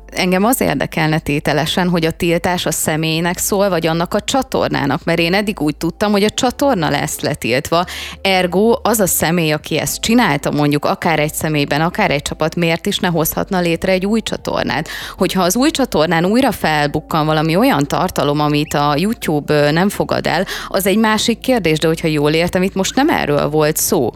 engem 0.06 0.44
az 0.44 0.60
érdekelne 0.60 1.18
tételesen, 1.18 1.88
hogy 1.88 2.04
a 2.04 2.10
tiltás 2.10 2.66
a 2.66 2.70
személynek 2.70 3.38
szól, 3.38 3.68
vagy 3.68 3.86
annak 3.86 4.14
a 4.14 4.20
csatornának, 4.20 5.04
mert 5.04 5.18
én 5.18 5.34
eddig 5.34 5.60
úgy 5.60 5.76
tudtam, 5.76 6.12
hogy 6.12 6.22
a 6.22 6.30
csatorna 6.30 6.90
lesz 6.90 7.20
letiltva, 7.20 7.84
ergo 8.22 8.74
az 8.82 9.00
a 9.00 9.06
személy, 9.06 9.52
aki 9.52 9.78
ezt 9.78 10.00
csinálta, 10.00 10.50
mondjuk 10.50 10.84
akár 10.84 11.09
egy 11.18 11.34
személyben, 11.34 11.80
akár 11.80 12.10
egy 12.10 12.22
csapat, 12.22 12.56
miért 12.56 12.86
is 12.86 12.98
ne 12.98 13.08
hozhatna 13.08 13.60
létre 13.60 13.92
egy 13.92 14.06
új 14.06 14.20
csatornát? 14.20 14.88
Hogyha 15.16 15.42
az 15.42 15.56
új 15.56 15.70
csatornán 15.70 16.24
újra 16.24 16.52
felbukkan 16.52 17.26
valami 17.26 17.56
olyan 17.56 17.86
tartalom, 17.86 18.40
amit 18.40 18.74
a 18.74 18.94
YouTube 18.96 19.70
nem 19.70 19.88
fogad 19.88 20.26
el, 20.26 20.44
az 20.68 20.86
egy 20.86 20.98
másik 20.98 21.38
kérdés, 21.38 21.78
de 21.78 21.86
hogyha 21.86 22.08
jól 22.08 22.32
értem, 22.32 22.62
itt 22.62 22.74
most 22.74 22.94
nem 22.94 23.08
erről 23.08 23.48
volt 23.48 23.76
szó. 23.76 24.10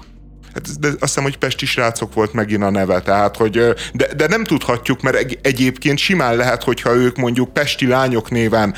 Hát 0.55 0.79
de 0.81 0.89
azt 0.89 0.99
hiszem, 1.01 1.23
hogy 1.23 1.39
Pesti 1.39 1.67
srácok 1.67 2.15
volt 2.15 2.33
megint 2.33 2.63
a 2.63 2.71
neve, 2.71 3.01
tehát 3.01 3.37
hogy, 3.37 3.75
de, 3.93 4.15
de 4.17 4.27
nem 4.27 4.45
tudhatjuk, 4.45 5.03
mert 5.03 5.39
egyébként 5.43 5.99
simán 5.99 6.37
lehet, 6.37 6.63
hogyha 6.63 6.95
ők 6.95 7.17
mondjuk 7.17 7.53
Pesti 7.53 7.87
lányok 7.87 8.31
néven 8.31 8.75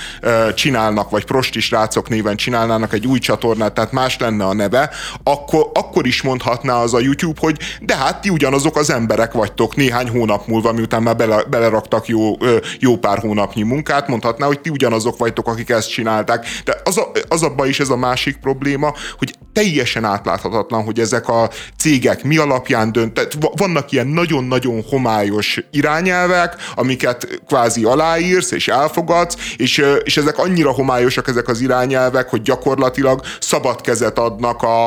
csinálnak, 0.54 1.10
vagy 1.10 1.24
Prosti 1.24 1.60
srácok 1.60 2.08
néven 2.08 2.36
csinálnának 2.36 2.92
egy 2.92 3.06
új 3.06 3.18
csatornát, 3.18 3.72
tehát 3.72 3.92
más 3.92 4.18
lenne 4.18 4.44
a 4.44 4.54
neve, 4.54 4.90
akkor, 5.22 5.70
akkor 5.74 6.06
is 6.06 6.22
mondhatná 6.22 6.74
az 6.74 6.94
a 6.94 7.00
YouTube, 7.00 7.40
hogy 7.40 7.58
de 7.80 7.96
hát 7.96 8.20
ti 8.20 8.28
ugyanazok 8.28 8.76
az 8.76 8.90
emberek 8.90 9.32
vagytok 9.32 9.76
néhány 9.76 10.08
hónap 10.08 10.46
múlva, 10.46 10.72
miután 10.72 11.02
már 11.02 11.16
bele, 11.16 11.44
beleraktak 11.44 12.06
jó, 12.06 12.36
jó 12.78 12.96
pár 12.96 13.18
hónapnyi 13.18 13.62
munkát, 13.62 14.08
mondhatná, 14.08 14.46
hogy 14.46 14.60
ti 14.60 14.70
ugyanazok 14.70 15.18
vagytok, 15.18 15.48
akik 15.48 15.70
ezt 15.70 15.90
csinálták. 15.90 16.46
De 16.64 16.76
az, 16.84 16.98
a, 16.98 17.10
az 17.28 17.42
abban 17.42 17.68
is 17.68 17.80
ez 17.80 17.88
a 17.88 17.96
másik 17.96 18.36
probléma, 18.36 18.94
hogy 19.18 19.34
teljesen 19.56 20.04
átláthatatlan, 20.04 20.84
hogy 20.84 21.00
ezek 21.00 21.28
a 21.28 21.50
cégek 21.78 22.24
mi 22.24 22.36
alapján 22.36 22.92
dönt. 22.92 23.38
Vannak 23.56 23.92
ilyen 23.92 24.06
nagyon-nagyon 24.06 24.82
homályos 24.88 25.60
irányelvek, 25.70 26.56
amiket 26.74 27.40
kvázi 27.46 27.84
aláírsz 27.84 28.50
és 28.50 28.68
elfogadsz, 28.68 29.36
és, 29.56 29.84
és 30.02 30.16
ezek 30.16 30.38
annyira 30.38 30.70
homályosak 30.70 31.28
ezek 31.28 31.48
az 31.48 31.60
irányelvek, 31.60 32.28
hogy 32.28 32.42
gyakorlatilag 32.42 33.20
szabad 33.40 33.80
kezet 33.80 34.18
adnak 34.18 34.62
a, 34.62 34.86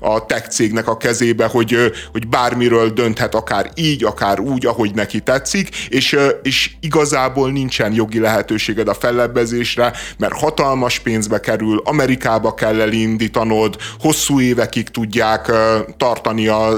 a 0.00 0.26
tech 0.26 0.48
cégnek 0.48 0.88
a 0.88 0.96
kezébe, 0.96 1.46
hogy, 1.46 1.92
hogy 2.12 2.28
bármiről 2.28 2.90
dönthet, 2.90 3.34
akár 3.34 3.70
így, 3.74 4.04
akár 4.04 4.40
úgy, 4.40 4.66
ahogy 4.66 4.94
neki 4.94 5.20
tetszik, 5.20 5.76
és, 5.88 6.16
és 6.42 6.70
igazából 6.80 7.50
nincsen 7.50 7.92
jogi 7.92 8.18
lehetőséged 8.18 8.88
a 8.88 8.94
fellebbezésre, 8.94 9.92
mert 10.18 10.38
hatalmas 10.38 10.98
pénzbe 10.98 11.40
kerül, 11.40 11.82
Amerikába 11.84 12.54
kell 12.54 12.80
elindítanod, 12.80 13.76
hosszú 13.98 14.40
évekig 14.40 14.88
tudják 14.88 15.52
tartani 15.96 16.46
a 16.46 16.68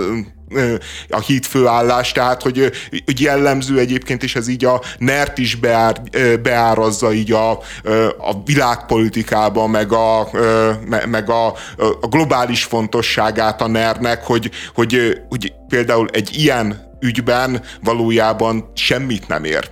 a 1.09 1.21
híd 1.21 1.45
főállás, 1.45 2.13
tehát 2.13 2.43
hogy, 2.43 2.73
hogy 3.05 3.21
jellemző 3.21 3.79
egyébként, 3.79 4.23
és 4.23 4.37
ez 4.37 4.49
így 4.49 4.65
a 4.65 4.83
NERT 4.99 5.39
is 5.39 5.55
beár, 5.55 6.03
beárazza 6.43 7.13
így 7.13 7.33
a, 7.33 7.51
a 8.19 8.43
világpolitikába, 8.45 9.67
meg, 9.67 9.93
a, 9.93 10.29
meg 11.07 11.31
a, 11.31 11.47
a 12.01 12.07
globális 12.11 12.65
fontosságát 12.65 13.61
a 13.63 13.67
NER-nek, 13.67 14.25
hogy, 14.25 14.51
hogy, 14.75 15.21
hogy 15.29 15.53
például 15.69 16.09
egy 16.13 16.31
ilyen 16.39 16.97
ügyben 17.01 17.63
valójában 17.83 18.71
semmit 18.75 19.29
nem 19.29 19.45
ér 19.45 19.71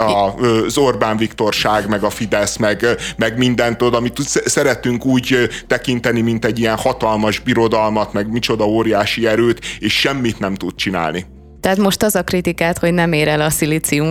a, 0.00 0.34
az 0.34 0.78
Orbán 0.78 1.16
Viktorság, 1.16 1.88
meg 1.88 2.02
a 2.02 2.10
Fidesz, 2.10 2.56
meg, 2.56 2.86
meg 3.16 3.38
mindent, 3.38 3.82
oda, 3.82 3.96
amit 3.96 4.18
szeretünk 4.44 5.04
úgy 5.04 5.48
tekinteni, 5.66 6.20
mint 6.20 6.44
egy 6.44 6.58
ilyen 6.58 6.76
hatalmas 6.76 7.38
birodalmat, 7.38 8.12
meg 8.12 8.32
micsoda 8.32 8.66
óriási 8.66 9.26
erőt, 9.26 9.60
és 9.78 10.00
semmit 10.00 10.38
nem 10.38 10.54
tud 10.54 10.74
csinálni. 10.74 11.26
Tehát 11.60 11.78
most 11.78 12.02
az 12.02 12.14
a 12.14 12.22
kritikát, 12.22 12.78
hogy 12.78 12.92
nem 12.92 13.12
ér 13.12 13.28
el 13.28 13.40
a 13.40 13.50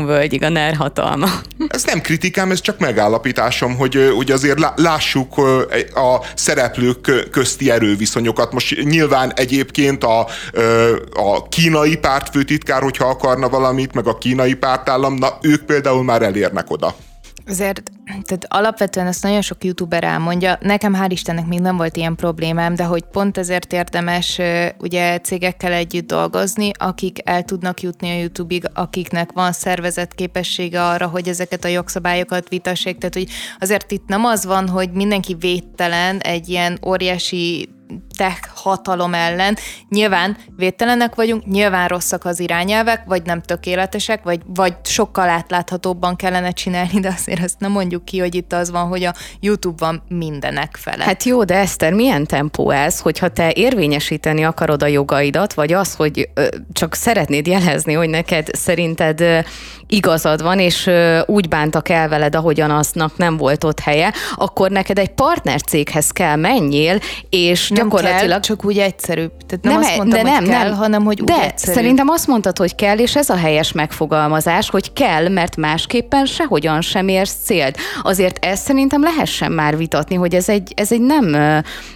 völgyig 0.06 0.44
a 0.44 0.50
NER 0.50 0.76
hatalma. 0.76 1.28
Ez 1.68 1.84
nem 1.84 2.02
kritikám, 2.02 2.52
ez 2.52 2.62
csak 2.62 2.80
megállapításom, 2.80 3.76
hogy, 3.76 4.12
hogy 4.16 4.32
azért 4.32 4.60
lássuk 4.76 5.38
a 5.96 6.26
szereplők 6.36 7.30
közti 7.32 7.72
erőviszonyokat. 7.72 8.54
Most 8.54 8.84
nyilván 8.84 9.34
egyébként 9.36 10.04
a, 10.04 10.20
a 11.14 11.48
kínai 11.50 11.98
pártfőtitkár, 11.98 12.82
hogyha 12.82 13.06
akarna 13.06 13.50
valamit, 13.50 13.94
meg 13.94 14.08
a 14.08 14.18
kínai 14.18 14.54
pártállam, 14.54 15.14
na 15.14 15.38
ők 15.42 15.62
például 15.62 16.04
már 16.04 16.22
elérnek 16.22 16.72
oda. 16.72 16.96
Azért, 17.50 17.92
tehát 18.06 18.46
alapvetően 18.48 19.08
ezt 19.08 19.24
nagyon 19.24 19.42
sok 19.42 19.64
youtuber 19.64 20.04
elmondja. 20.04 20.58
Nekem 20.62 20.96
hál' 20.96 21.10
Istennek 21.10 21.46
még 21.46 21.60
nem 21.60 21.78
volt 21.78 21.98
ilyen 21.98 22.16
problémám, 22.16 22.76
de 22.76 22.84
hogy 22.84 23.04
pont 23.04 23.38
ezért 23.38 23.74
érdemes 23.74 24.40
ugye 24.80 25.20
cégekkel 25.20 25.72
együtt 25.72 26.08
dolgozni, 26.08 26.72
akik 26.78 27.18
el 27.24 27.44
tudnak 27.44 27.82
jutni 27.82 28.10
a 28.10 28.20
YouTube-ig, 28.20 28.64
akiknek 28.74 29.32
van 29.32 29.52
szervezet 29.52 30.14
képessége 30.14 30.84
arra, 30.84 31.08
hogy 31.08 31.28
ezeket 31.28 31.66
a 31.66 31.68
jogszabályokat 31.68 32.50
vitassék. 32.50 32.98
Tehát, 32.98 33.14
hogy 33.14 33.30
azért 33.60 33.92
itt 33.92 34.08
nem 34.08 34.26
az 34.26 34.46
van, 34.46 34.68
hogy 34.68 34.92
mindenki 34.92 35.36
védtelen 35.40 36.20
egy 36.20 36.50
ilyen 36.50 36.80
óriási 36.86 37.70
tech 38.18 38.40
hatalom 38.56 39.14
ellen. 39.14 39.58
Nyilván 39.90 40.38
védtelenek 40.56 41.16
vagyunk, 41.16 41.46
nyilván 41.46 41.88
rosszak 41.88 42.26
az 42.26 42.40
irányelvek, 42.40 43.04
vagy 43.06 43.22
nem 43.24 43.42
tökéletesek, 43.42 44.24
vagy, 44.24 44.42
vagy 44.46 44.74
sokkal 44.84 45.30
átláthatóbban 45.30 46.16
kellene 46.16 46.52
csinálni, 46.52 47.00
de 47.00 47.14
azért 47.18 47.44
azt 47.44 47.60
nem 47.60 47.72
mondjuk 47.72 48.06
ki, 48.06 48.20
hogy 48.20 48.36
itt 48.36 48.54
az 48.54 48.72
van, 48.72 48.88
hogy 48.88 49.04
a 49.04 49.14
YouTube 49.40 49.86
van 49.86 50.04
mindenek 50.08 50.76
fele. 50.80 51.04
Hát 51.04 51.24
jó, 51.24 51.44
de 51.44 51.56
Eszter, 51.56 51.94
milyen 51.94 52.26
tempó 52.26 52.70
ez, 52.70 53.00
hogyha 53.00 53.28
te 53.28 53.52
érvényesíteni 53.54 54.44
akarod 54.44 54.84
a 54.84 54.88
jogaidat, 54.88 55.54
vagy 55.54 55.74
az, 55.74 55.96
hogy 55.96 56.30
ö, 56.34 56.48
csak 56.74 56.94
szeretnéd 56.94 57.48
jelezni, 57.48 57.94
hogy 57.94 58.10
neked 58.10 58.56
szerinted 58.56 59.46
igazad 59.90 60.42
van, 60.42 60.60
és 60.60 60.90
úgy 61.26 61.48
bántak 61.48 61.90
el 61.90 62.10
veled, 62.10 62.36
ahogyan 62.36 62.72
aznak 62.72 63.18
nem 63.18 63.38
volt 63.38 63.64
ott 63.64 63.80
helye, 63.80 64.14
akkor 64.36 64.70
neked 64.70 65.00
egy 65.00 65.10
partnercéghez 65.10 66.12
kell 66.12 66.36
menjél, 66.36 67.00
és 67.30 67.70
nem 67.70 67.84
gyakorlatilag... 67.84 68.30
Kell, 68.30 68.40
csak 68.40 68.66
úgy 68.66 68.78
egyszerűbb. 68.78 69.32
Tehát 69.48 69.64
nem, 69.64 69.74
nem 69.74 69.82
azt 69.82 69.98
mondtam, 69.98 70.24
de 70.24 70.30
nem, 70.30 70.40
hogy 70.40 70.50
kell, 70.50 70.70
nem. 70.70 70.78
hanem 70.78 71.04
hogy 71.04 71.22
úgy 71.22 71.28
De 71.28 71.44
egyszerűbb. 71.44 71.76
szerintem 71.76 72.08
azt 72.08 72.28
mondtad, 72.28 72.58
hogy 72.58 72.76
kell, 72.76 72.98
és 72.98 73.16
ez 73.16 73.30
a 73.30 73.36
helyes 73.36 73.72
megfogalmazás, 73.72 74.70
hogy 74.70 74.94
kell, 74.94 75.28
mert 75.28 75.56
másképpen 75.56 76.26
sehogyan 76.26 76.82
sem 76.82 77.08
érsz 77.08 77.36
célt. 77.44 77.78
Azért 78.02 78.46
ezt 78.46 78.66
szerintem 78.66 79.04
lehessen 79.04 79.52
már 79.52 79.78
vitatni, 79.78 80.16
hogy 80.16 80.36
ez 80.36 80.50
egy, 80.50 80.74
ez 80.76 80.92
egy 80.92 81.02
nem, 81.02 81.26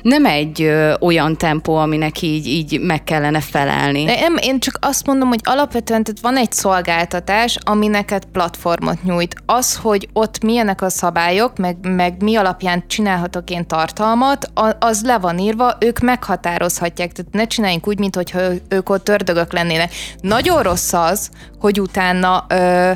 nem 0.01 0.25
egy 0.25 0.71
olyan 0.99 1.37
tempó, 1.37 1.75
aminek 1.75 2.21
így, 2.21 2.47
így 2.47 2.79
meg 2.79 3.03
kellene 3.03 3.39
felelni. 3.39 4.05
De 4.05 4.19
nem, 4.19 4.35
én 4.37 4.59
csak 4.59 4.77
azt 4.81 5.05
mondom, 5.05 5.27
hogy 5.27 5.39
alapvetően 5.43 6.03
tehát 6.03 6.21
van 6.21 6.37
egy 6.37 6.51
szolgáltatás, 6.51 7.57
ami 7.63 7.82
neked 7.87 8.25
platformot 8.25 9.03
nyújt. 9.03 9.35
Az, 9.45 9.75
hogy 9.75 10.09
ott 10.13 10.43
milyenek 10.43 10.81
a 10.81 10.89
szabályok, 10.89 11.57
meg, 11.57 11.77
meg 11.81 12.21
mi 12.21 12.35
alapján 12.35 12.83
csinálhatok 12.87 13.49
én 13.49 13.67
tartalmat, 13.67 14.51
az 14.79 15.03
le 15.03 15.17
van 15.17 15.39
írva, 15.39 15.77
ők 15.79 15.99
meghatározhatják, 15.99 17.11
tehát 17.11 17.31
ne 17.31 17.47
csináljunk 17.47 17.87
úgy, 17.87 17.99
mintha 17.99 18.39
ők 18.67 18.89
ott 18.89 19.09
ördögök 19.09 19.53
lennének. 19.53 19.93
Nagyon 20.21 20.63
rossz 20.63 20.93
az, 20.93 21.29
hogy 21.59 21.79
utána 21.79 22.45
ö, 22.47 22.91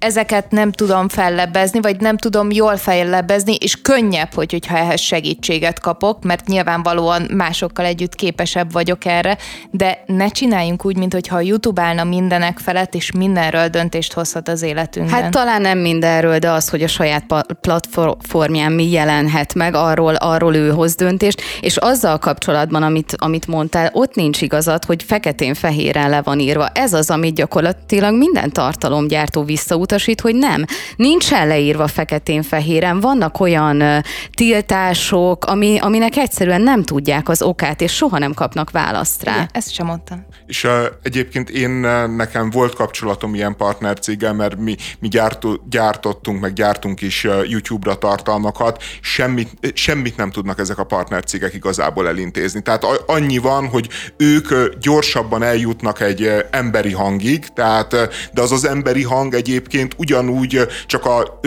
ezeket 0.00 0.50
nem 0.50 0.72
tudom 0.72 1.08
fellebbezni, 1.08 1.80
vagy 1.80 2.00
nem 2.00 2.16
tudom 2.16 2.50
jól 2.50 2.76
fellebbezni, 2.76 3.54
és 3.54 3.76
könnyebb, 3.82 4.34
hogy, 4.34 4.52
hogyha 4.52 4.76
ehhez 4.76 5.00
segítséget 5.00 5.80
kapok, 5.80 6.24
mert 6.24 6.46
nyilvánvalóan 6.46 7.28
másokkal 7.34 7.84
együtt 7.84 8.14
képesebb 8.14 8.72
vagyok 8.72 9.04
erre, 9.04 9.38
de 9.70 10.02
ne 10.06 10.28
csináljunk 10.28 10.84
úgy, 10.84 10.96
mint 10.96 11.12
hogyha 11.12 11.36
a 11.36 11.40
YouTube 11.40 11.82
állna 11.82 12.04
mindenek 12.04 12.58
felett, 12.58 12.94
és 12.94 13.12
mindenről 13.12 13.68
döntést 13.68 14.12
hozhat 14.12 14.48
az 14.48 14.62
életünkben. 14.62 15.22
Hát 15.22 15.30
talán 15.30 15.60
nem 15.60 15.78
mindenről, 15.78 16.38
de 16.38 16.50
az, 16.50 16.68
hogy 16.68 16.82
a 16.82 16.88
saját 16.88 17.24
platformján 17.60 18.72
mi 18.72 18.90
jelenhet 18.90 19.54
meg, 19.54 19.74
arról, 19.74 20.14
arról 20.14 20.54
ő 20.54 20.70
hoz 20.70 20.94
döntést, 20.94 21.42
és 21.60 21.76
azzal 21.76 22.18
kapcsolatban, 22.18 22.82
amit, 22.82 23.14
amit 23.18 23.46
mondtál, 23.46 23.90
ott 23.92 24.14
nincs 24.14 24.42
igazad, 24.42 24.84
hogy 24.84 25.02
feketén-fehéren 25.02 26.10
le 26.10 26.22
van 26.22 26.38
írva. 26.38 26.66
Ez 26.66 26.92
az, 26.92 27.10
amit 27.10 27.34
gyakorlatilag 27.34 28.14
minden 28.14 28.50
tartalomgyártó 28.50 29.42
visszautasít, 29.90 30.20
hogy 30.20 30.34
nem. 30.34 30.64
Nincsen 30.96 31.46
leírva 31.46 31.86
feketén-fehéren, 31.86 33.00
vannak 33.00 33.40
olyan 33.40 34.02
tiltások, 34.30 35.44
ami, 35.44 35.78
aminek 35.78 36.16
egyszerűen 36.16 36.60
nem 36.60 36.82
tudják 36.82 37.28
az 37.28 37.42
okát, 37.42 37.80
és 37.80 37.92
soha 37.92 38.18
nem 38.18 38.34
kapnak 38.34 38.70
választ 38.70 39.22
rá. 39.22 39.32
Igen, 39.32 39.48
ezt 39.52 39.72
sem 39.72 39.86
mondtam. 39.86 40.26
És 40.46 40.64
uh, 40.64 40.70
egyébként 41.02 41.50
én 41.50 41.70
nekem 42.16 42.50
volt 42.50 42.74
kapcsolatom 42.74 43.34
ilyen 43.34 43.56
partnercéggel, 43.56 44.32
mert 44.32 44.56
mi, 44.56 44.76
mi 45.00 45.08
gyártó, 45.08 45.60
gyártottunk, 45.70 46.40
meg 46.40 46.52
gyártunk 46.52 47.00
is 47.00 47.24
uh, 47.24 47.50
YouTube-ra 47.50 47.94
tartalmakat, 47.94 48.82
semmit, 49.00 49.72
semmit 49.74 50.16
nem 50.16 50.30
tudnak 50.30 50.58
ezek 50.58 50.78
a 50.78 50.84
partnercégek 50.84 51.54
igazából 51.54 52.08
elintézni. 52.08 52.62
Tehát 52.62 52.84
annyi 53.06 53.38
van, 53.38 53.68
hogy 53.68 53.88
ők 54.16 54.78
gyorsabban 54.80 55.42
eljutnak 55.42 56.00
egy 56.00 56.30
emberi 56.50 56.92
hangig, 56.92 57.46
tehát, 57.46 57.90
de 58.32 58.40
az 58.40 58.52
az 58.52 58.64
emberi 58.64 59.02
hang 59.02 59.34
egyébként 59.34 59.79
ugyanúgy 59.96 60.66
csak 60.86 61.04
a, 61.04 61.40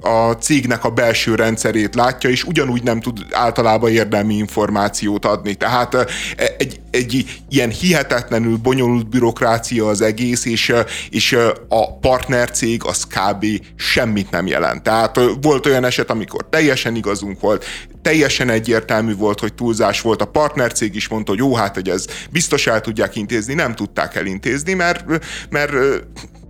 a 0.00 0.32
cégnek 0.32 0.84
a 0.84 0.90
belső 0.90 1.34
rendszerét 1.34 1.94
látja, 1.94 2.30
és 2.30 2.44
ugyanúgy 2.44 2.82
nem 2.82 3.00
tud 3.00 3.26
általában 3.30 3.90
érdemi 3.90 4.34
információt 4.34 5.24
adni. 5.24 5.54
Tehát 5.54 6.10
egy, 6.58 6.80
egy 6.90 7.42
ilyen 7.48 7.70
hihetetlenül 7.70 8.56
bonyolult 8.56 9.08
bürokrácia 9.08 9.86
az 9.86 10.00
egész, 10.00 10.44
és, 10.44 10.72
és 11.10 11.36
a 11.68 11.98
partnercég 11.98 12.84
az 12.84 13.04
kb. 13.04 13.46
semmit 13.76 14.30
nem 14.30 14.46
jelent. 14.46 14.82
Tehát 14.82 15.20
volt 15.42 15.66
olyan 15.66 15.84
eset, 15.84 16.10
amikor 16.10 16.46
teljesen 16.50 16.96
igazunk 16.96 17.40
volt, 17.40 17.64
teljesen 18.02 18.48
egyértelmű 18.48 19.14
volt, 19.16 19.40
hogy 19.40 19.54
túlzás 19.54 20.00
volt. 20.00 20.22
A 20.22 20.26
partnercég 20.26 20.94
is 20.94 21.08
mondta, 21.08 21.30
hogy 21.30 21.40
jó, 21.40 21.54
hát, 21.54 21.74
hogy 21.74 21.88
ez 21.88 22.06
biztos 22.30 22.66
el 22.66 22.80
tudják 22.80 23.16
intézni, 23.16 23.54
nem 23.54 23.74
tudták 23.74 24.14
elintézni, 24.14 24.74
mert, 24.74 25.04
mert, 25.50 25.72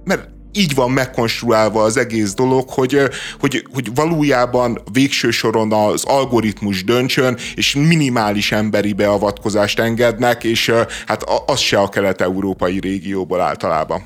mert 0.04 0.28
így 0.54 0.74
van 0.74 0.90
megkonstruálva 0.90 1.82
az 1.82 1.96
egész 1.96 2.34
dolog, 2.34 2.68
hogy, 2.68 3.00
hogy, 3.40 3.66
hogy 3.72 3.94
valójában 3.94 4.78
végső 4.92 5.30
soron 5.30 5.72
az 5.72 6.04
algoritmus 6.04 6.84
döntsön, 6.84 7.38
és 7.54 7.74
minimális 7.74 8.52
emberi 8.52 8.92
beavatkozást 8.92 9.80
engednek, 9.80 10.44
és 10.44 10.72
hát 11.06 11.24
az 11.46 11.58
se 11.58 11.78
a 11.78 11.88
kelet-európai 11.88 12.80
régióból 12.80 13.40
általában. 13.40 14.02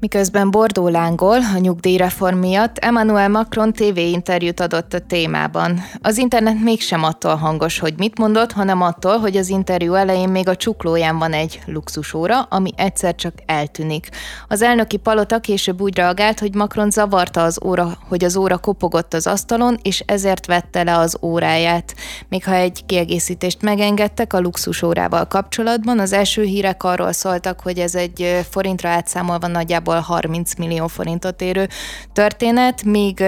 Miközben 0.00 0.50
Bordó 0.50 0.88
lángol 0.88 1.38
a 1.54 1.58
nyugdíjreform 1.58 2.36
miatt, 2.36 2.78
Emmanuel 2.78 3.28
Macron 3.28 3.72
TV-interjút 3.72 4.60
adott 4.60 4.92
a 4.92 4.98
témában. 4.98 5.80
Az 6.02 6.18
internet 6.18 6.62
mégsem 6.62 7.02
attól 7.04 7.34
hangos, 7.34 7.78
hogy 7.78 7.94
mit 7.96 8.18
mondott, 8.18 8.52
hanem 8.52 8.82
attól, 8.82 9.18
hogy 9.18 9.36
az 9.36 9.48
interjú 9.48 9.94
elején 9.94 10.28
még 10.28 10.48
a 10.48 10.56
csuklóján 10.56 11.18
van 11.18 11.32
egy 11.32 11.60
luxusóra, 11.66 12.40
ami 12.40 12.70
egyszer 12.76 13.14
csak 13.14 13.32
eltűnik. 13.46 14.08
Az 14.48 14.62
elnöki 14.62 14.96
palota 14.96 15.38
később 15.38 15.80
úgy 15.80 15.96
reagált, 15.96 16.40
hogy 16.40 16.54
Macron 16.54 16.90
zavarta 16.90 17.42
az 17.42 17.60
óra, 17.64 17.98
hogy 18.08 18.24
az 18.24 18.36
óra 18.36 18.58
kopogott 18.58 19.14
az 19.14 19.26
asztalon, 19.26 19.78
és 19.82 20.02
ezért 20.06 20.46
vette 20.46 20.82
le 20.82 20.96
az 20.96 21.18
óráját. 21.22 21.94
Még 22.28 22.44
ha 22.44 22.54
egy 22.54 22.86
kiegészítést 22.86 23.62
megengedtek 23.62 24.32
a 24.32 24.40
luxusórával 24.40 25.26
kapcsolatban, 25.26 25.98
az 25.98 26.12
első 26.12 26.42
hírek 26.42 26.82
arról 26.82 27.12
szóltak, 27.12 27.60
hogy 27.60 27.78
ez 27.78 27.94
egy 27.94 28.46
forintra 28.50 28.88
átszámolva 28.88 29.46
nagyjából 29.46 29.84
nagyjából 29.86 30.14
30 30.14 30.54
millió 30.54 30.86
forintot 30.86 31.42
érő 31.42 31.68
történet, 32.12 32.84
míg 32.84 33.24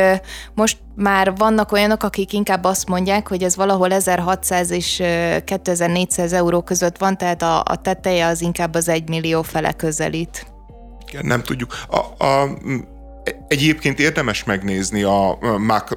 most 0.55 0.79
már 0.95 1.37
vannak 1.37 1.73
olyanok, 1.73 2.03
akik 2.03 2.33
inkább 2.33 2.65
azt 2.65 2.89
mondják, 2.89 3.29
hogy 3.29 3.43
ez 3.43 3.57
valahol 3.57 3.93
1600 3.93 4.71
és 4.71 5.03
2400 5.45 6.33
euró 6.33 6.63
között 6.63 6.99
van, 6.99 7.17
tehát 7.17 7.43
a, 7.43 7.63
a 7.65 7.81
teteje 7.83 8.27
az 8.27 8.41
inkább 8.41 8.75
az 8.75 8.89
1 8.89 9.09
millió 9.09 9.43
fele 9.43 9.73
közelít. 9.73 10.47
Nem 11.23 11.43
tudjuk. 11.43 11.75
A, 11.89 12.25
a 12.25 12.49
Egyébként 13.49 13.99
érdemes 13.99 14.45
megnézni 14.45 15.03
a 15.03 15.39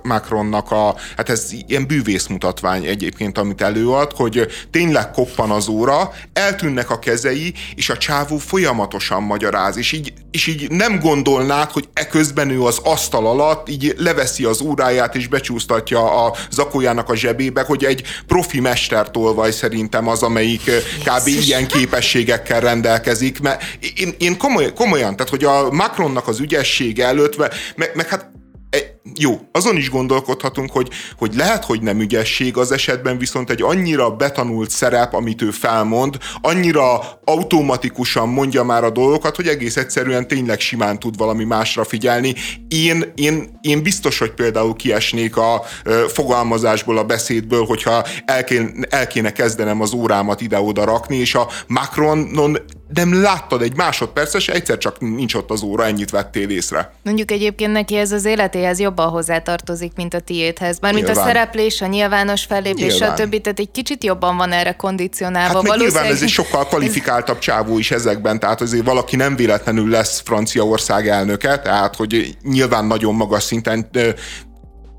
Macronnak 0.03 0.72
a, 0.72 0.96
hát 1.17 1.29
ez 1.29 1.51
ilyen 1.67 1.88
bűvészmutatvány 1.88 2.86
egyébként, 2.86 3.38
amit 3.38 3.62
előad, 3.62 4.12
hogy 4.12 4.48
tényleg 4.72 5.12
koppan 5.12 5.51
az 5.51 5.67
óra, 5.67 6.13
eltűnnek 6.34 6.89
a 6.89 7.00
kezei, 7.00 7.53
és 7.75 7.89
a 7.89 7.98
csávó 7.98 8.38
folyamatosan 8.38 9.24
magyaráz, 9.24 9.77
és 9.77 9.91
így, 9.91 10.13
és 10.31 10.48
így 10.48 10.72
nem 10.72 11.00
gondolnád, 11.00 11.72
hogy 11.72 11.89
eközben 11.93 12.50
ő 12.50 12.63
az 12.63 12.79
asztal 12.84 13.27
alatt 13.27 13.70
így 13.70 13.93
leveszi 13.98 14.43
az 14.43 14.62
óráját, 14.62 15.15
és 15.15 15.27
becsúsztatja 15.27 16.25
a 16.25 16.36
zakójának 16.50 17.10
a 17.10 17.15
zsebébe, 17.15 17.62
hogy 17.62 17.84
egy 17.84 18.03
profi 18.27 18.60
mestertolvaj 18.60 19.51
szerintem 19.51 20.08
az, 20.08 20.24
amelyik 20.24 20.62
kb. 21.03 21.27
ilyen 21.27 21.67
képességekkel 21.67 22.60
rendelkezik, 22.60 23.41
mert 23.41 23.63
én, 23.95 24.13
én 24.17 24.38
komoly, 24.38 24.73
komolyan, 24.73 25.15
tehát 25.15 25.30
hogy 25.30 25.43
a 25.43 25.71
Macronnak 25.71 26.28
az 26.28 26.39
ügyessége 26.39 27.06
előtt 27.06 27.36
meg, 27.41 27.51
meg, 27.75 27.91
meg 27.95 28.08
hát 28.08 28.32
e, 28.69 28.77
jó, 29.15 29.39
azon 29.51 29.77
is 29.77 29.89
gondolkodhatunk, 29.89 30.71
hogy, 30.71 30.89
hogy 31.17 31.36
lehet, 31.36 31.65
hogy 31.65 31.82
nem 31.82 31.99
ügyesség 31.99 32.58
az 32.58 32.71
esetben, 32.71 33.17
viszont 33.17 33.49
egy 33.49 33.62
annyira 33.62 34.10
betanult 34.15 34.69
szerep, 34.69 35.13
amit 35.13 35.41
ő 35.41 35.49
felmond, 35.51 36.17
annyira 36.41 36.99
automatikusan 37.25 38.30
mondja 38.30 38.63
már 38.63 38.84
a 38.84 38.89
dolgokat, 38.89 39.36
hogy 39.36 39.47
egész 39.47 39.77
egyszerűen 39.77 40.27
tényleg 40.27 40.60
simán 40.60 40.99
tud 40.99 41.17
valami 41.17 41.43
másra 41.43 41.84
figyelni. 41.84 42.36
Én, 42.67 43.12
én, 43.15 43.60
én 43.62 43.84
biztos, 43.84 44.19
hogy 44.19 44.32
például 44.32 44.75
kiesnék 44.75 45.38
a 45.38 45.63
fogalmazásból, 46.08 46.97
a 46.97 47.04
beszédből, 47.04 47.65
hogyha 47.65 48.06
el 48.25 48.43
kéne, 48.43 48.88
el 48.89 49.08
kéne 49.08 49.32
kezdenem 49.32 49.82
az 49.82 49.93
órámat 49.93 50.41
ide-oda 50.41 50.84
rakni, 50.84 51.15
és 51.15 51.36
a 51.36 51.47
Macronon 51.67 52.58
nem 52.93 53.21
láttad 53.21 53.62
egy 53.62 53.75
másodperces, 53.75 54.47
egyszer 54.47 54.77
csak 54.77 54.99
nincs 54.99 55.34
ott 55.34 55.49
az 55.49 55.62
óra, 55.62 55.86
ennyit 55.86 56.10
vettél 56.10 56.49
észre. 56.49 56.93
Mondjuk 57.04 57.32
egyébként 57.32 57.71
neki 57.71 57.95
ez 57.95 58.12
az 58.12 58.25
életéhez 58.25 58.80
jobban 58.80 59.10
hozzátartozik, 59.10 59.91
mint 59.95 60.13
a 60.13 60.19
tiédhez. 60.19 60.80
Mármint 60.80 61.10
a 61.10 61.13
szereplés, 61.13 61.82
a 61.82 61.86
nyilvános 61.86 62.43
fellépés, 62.43 62.97
nyilván. 62.97 63.17
stb. 63.17 63.41
Tehát 63.41 63.60
egy 63.60 63.71
kicsit 63.71 64.04
jobban 64.04 64.38
van 64.38 64.51
erre 64.51 64.71
kondicionálva. 64.71 65.54
Hát 65.54 65.67
valószínűleg... 65.67 65.93
nyilván 65.93 66.12
ez 66.12 66.21
egy 66.21 66.30
sokkal 66.30 66.65
kvalifikáltabb 66.65 67.39
csávó 67.39 67.77
is 67.77 67.91
ezekben, 67.91 68.39
tehát 68.39 68.62
azért 68.62 68.86
valaki 68.86 69.15
nem 69.15 69.36
véletlenül 69.36 69.89
lesz 69.89 70.21
Franciaország 70.25 71.08
elnöke, 71.08 71.60
tehát 71.60 71.95
hogy 71.95 72.38
nyilván 72.43 72.86
nagyon 72.86 73.15
magas 73.15 73.43
szinten 73.43 73.89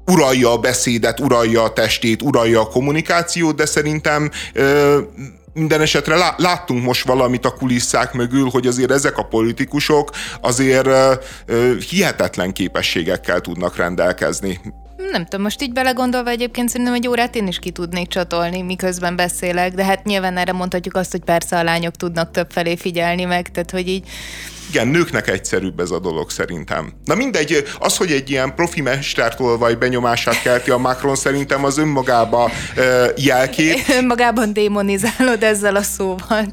uralja 0.06 0.52
a 0.52 0.58
beszédet, 0.58 1.20
uralja 1.20 1.62
a 1.62 1.72
testét, 1.72 2.22
uralja 2.22 2.60
a 2.60 2.66
kommunikációt, 2.66 3.56
de 3.56 3.66
szerintem 3.66 4.30
minden 5.54 5.80
esetre 5.80 6.16
láttunk 6.36 6.84
most 6.84 7.06
valamit 7.06 7.44
a 7.44 7.50
kulisszák 7.50 8.12
mögül, 8.12 8.48
hogy 8.48 8.66
azért 8.66 8.90
ezek 8.90 9.18
a 9.18 9.22
politikusok 9.22 10.10
azért 10.40 10.88
hihetetlen 11.88 12.52
képességekkel 12.52 13.40
tudnak 13.40 13.76
rendelkezni. 13.76 14.60
Nem 15.10 15.24
tudom, 15.24 15.42
most 15.42 15.62
így 15.62 15.72
belegondolva 15.72 16.30
egyébként 16.30 16.68
szerintem 16.68 16.94
egy 16.94 17.08
órát 17.08 17.36
én 17.36 17.46
is 17.46 17.58
ki 17.58 17.70
tudnék 17.70 18.08
csatolni, 18.08 18.62
miközben 18.62 19.16
beszélek, 19.16 19.74
de 19.74 19.84
hát 19.84 20.04
nyilván 20.04 20.36
erre 20.36 20.52
mondhatjuk 20.52 20.96
azt, 20.96 21.10
hogy 21.10 21.24
persze 21.24 21.58
a 21.58 21.62
lányok 21.62 21.96
tudnak 21.96 22.30
többfelé 22.30 22.76
figyelni 22.76 23.24
meg, 23.24 23.50
tehát 23.50 23.70
hogy 23.70 23.88
így 23.88 24.08
igen, 24.72 24.88
nőknek 24.88 25.28
egyszerűbb 25.28 25.80
ez 25.80 25.90
a 25.90 25.98
dolog 25.98 26.30
szerintem. 26.30 26.92
Na 27.04 27.14
mindegy, 27.14 27.64
az, 27.78 27.96
hogy 27.96 28.10
egy 28.10 28.30
ilyen 28.30 28.54
profi 28.54 28.80
mestertolvaj 28.80 29.74
benyomását 29.74 30.42
kelti 30.42 30.70
a 30.70 30.78
Macron 30.78 31.14
szerintem 31.14 31.64
az 31.64 31.78
önmagába 31.78 32.50
uh, 32.76 32.84
jelkép. 33.16 33.78
Önmagában 33.98 34.52
démonizálod 34.52 35.42
ezzel 35.42 35.76
a 35.76 35.82
szóval. 35.82 36.46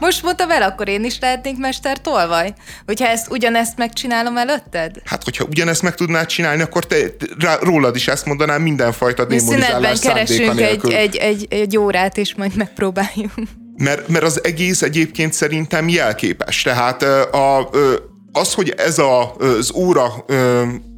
Most 0.00 0.22
mondta 0.22 0.46
vele, 0.46 0.64
akkor 0.64 0.88
én 0.88 1.04
is 1.04 1.18
lehetnék 1.20 1.58
mestertolvaj? 1.58 2.54
Hogyha 2.86 3.06
ezt 3.06 3.30
ugyanezt 3.30 3.76
megcsinálom 3.76 4.36
előtted? 4.36 4.96
Hát, 5.04 5.24
hogyha 5.24 5.44
ugyanezt 5.44 5.82
meg 5.82 5.94
tudnád 5.94 6.26
csinálni, 6.26 6.62
akkor 6.62 6.86
te, 6.86 6.96
rá, 7.38 7.58
rólad 7.60 7.96
is 7.96 8.08
ezt 8.08 8.26
mondanám 8.26 8.62
mindenfajta 8.62 9.24
démonizálás 9.24 10.00
keresünk 10.00 10.60
egy, 10.60 10.90
egy, 10.92 11.16
egy, 11.16 11.46
egy 11.50 11.76
órát, 11.76 12.16
és 12.16 12.34
majd 12.34 12.56
megpróbáljuk 12.56 13.32
mert, 13.76 14.08
mert 14.08 14.24
az 14.24 14.44
egész 14.44 14.82
egyébként 14.82 15.32
szerintem 15.32 15.88
jelképes. 15.88 16.62
Tehát 16.62 17.02
a, 17.32 17.70
az, 18.32 18.54
hogy 18.54 18.74
ez 18.76 18.98
a, 18.98 19.34
az 19.34 19.72
óra 19.74 20.24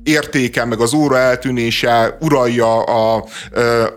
értéke, 0.05 0.65
meg 0.65 0.81
az 0.81 0.95
óra 0.95 1.19
eltűnése 1.19 2.17
uralja 2.21 2.83
a, 2.83 3.25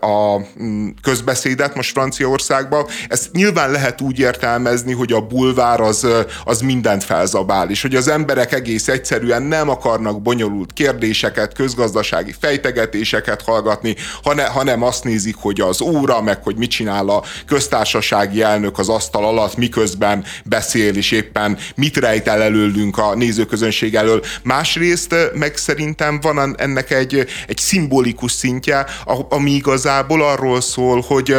a 0.00 0.40
mm, 0.62 0.88
közbeszédet 1.02 1.74
most 1.74 1.92
Franciaországban. 1.92 2.86
Ezt 3.08 3.32
nyilván 3.32 3.70
lehet 3.70 4.00
úgy 4.00 4.18
értelmezni, 4.18 4.92
hogy 4.92 5.12
a 5.12 5.20
bulvár 5.20 5.80
az, 5.80 6.06
az 6.44 6.60
mindent 6.60 7.04
felzabál, 7.04 7.70
és 7.70 7.82
hogy 7.82 7.94
az 7.94 8.08
emberek 8.08 8.52
egész 8.52 8.88
egyszerűen 8.88 9.42
nem 9.42 9.68
akarnak 9.68 10.22
bonyolult 10.22 10.72
kérdéseket, 10.72 11.54
közgazdasági 11.54 12.34
fejtegetéseket 12.40 13.42
hallgatni, 13.42 13.96
hanem, 14.22 14.50
hanem 14.50 14.82
azt 14.82 15.04
nézik, 15.04 15.36
hogy 15.36 15.60
az 15.60 15.80
óra, 15.80 16.22
meg 16.22 16.42
hogy 16.42 16.56
mit 16.56 16.70
csinál 16.70 17.08
a 17.08 17.22
köztársasági 17.46 18.42
elnök 18.42 18.78
az 18.78 18.88
asztal 18.88 19.24
alatt, 19.24 19.56
miközben 19.56 20.24
beszél, 20.44 20.96
és 20.96 21.10
éppen 21.10 21.58
mit 21.74 21.96
rejt 21.96 22.28
el 22.28 22.42
előlünk 22.42 22.98
a 22.98 23.14
nézőközönség 23.14 23.94
elől. 23.94 24.22
Másrészt 24.42 25.14
meg 25.34 25.56
szerintem 25.98 26.34
van 26.34 26.54
ennek 26.58 26.90
egy, 26.90 27.26
egy 27.46 27.56
szimbolikus 27.56 28.32
szintje, 28.32 28.86
ami 29.28 29.50
igazából 29.50 30.22
arról 30.22 30.60
szól, 30.60 31.04
hogy, 31.06 31.36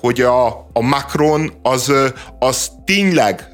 hogy 0.00 0.20
a, 0.20 0.46
a 0.72 0.80
Macron 0.80 1.52
az, 1.62 1.92
az 2.38 2.70
tényleg 2.84 3.48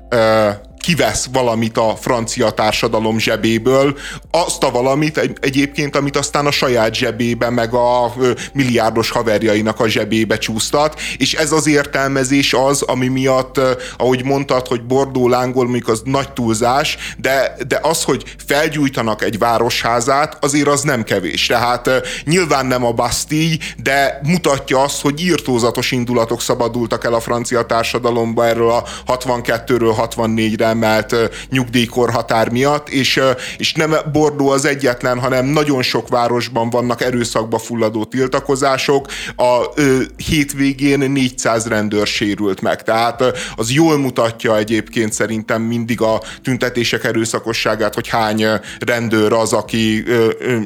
kivesz 0.78 1.28
valamit 1.32 1.78
a 1.78 1.96
francia 2.00 2.50
társadalom 2.50 3.18
zsebéből, 3.18 3.96
azt 4.30 4.62
a 4.62 4.70
valamit 4.70 5.36
egyébként, 5.40 5.96
amit 5.96 6.16
aztán 6.16 6.46
a 6.46 6.50
saját 6.50 6.94
zsebébe, 6.94 7.50
meg 7.50 7.74
a 7.74 8.14
milliárdos 8.52 9.10
haverjainak 9.10 9.80
a 9.80 9.88
zsebébe 9.88 10.38
csúsztat, 10.38 11.00
és 11.16 11.34
ez 11.34 11.52
az 11.52 11.66
értelmezés 11.66 12.52
az, 12.52 12.82
ami 12.82 13.08
miatt, 13.08 13.60
ahogy 13.96 14.24
mondtad, 14.24 14.66
hogy 14.66 14.82
Bordó 14.82 15.28
lángol, 15.28 15.64
mondjuk 15.64 15.88
az 15.88 16.02
nagy 16.04 16.32
túlzás, 16.32 16.96
de, 17.16 17.56
de 17.68 17.78
az, 17.82 18.02
hogy 18.02 18.24
felgyújtanak 18.46 19.22
egy 19.22 19.38
városházát, 19.38 20.44
azért 20.44 20.68
az 20.68 20.82
nem 20.82 21.04
kevés. 21.04 21.46
Tehát 21.46 21.90
nyilván 22.24 22.66
nem 22.66 22.84
a 22.84 22.92
Bastille, 22.92 23.56
de 23.82 24.20
mutatja 24.22 24.82
azt, 24.82 25.00
hogy 25.00 25.22
írtózatos 25.22 25.92
indulatok 25.92 26.40
szabadultak 26.40 27.04
el 27.04 27.14
a 27.14 27.20
francia 27.20 27.62
társadalomba 27.62 28.46
erről 28.46 28.70
a 28.70 28.84
62-ről 29.06 29.94
64-re 29.96 30.67
emelt 30.68 31.14
nyugdíjkorhatár 31.50 32.50
miatt, 32.50 32.88
és, 32.88 33.20
és 33.56 33.72
nem 33.72 33.94
Bordó 34.12 34.48
az 34.48 34.64
egyetlen, 34.64 35.18
hanem 35.18 35.46
nagyon 35.46 35.82
sok 35.82 36.08
városban 36.08 36.70
vannak 36.70 37.02
erőszakba 37.02 37.58
fulladó 37.58 38.04
tiltakozások. 38.04 39.06
A 39.36 39.64
ö, 39.74 40.02
hétvégén 40.16 41.10
400 41.10 41.66
rendőr 41.66 42.06
sérült 42.06 42.60
meg, 42.60 42.82
tehát 42.82 43.24
az 43.56 43.72
jól 43.72 43.98
mutatja 43.98 44.56
egyébként 44.56 45.12
szerintem 45.12 45.62
mindig 45.62 46.00
a 46.00 46.22
tüntetések 46.42 47.04
erőszakosságát, 47.04 47.94
hogy 47.94 48.08
hány 48.08 48.44
rendőr 48.78 49.32
az, 49.32 49.52
aki 49.52 50.04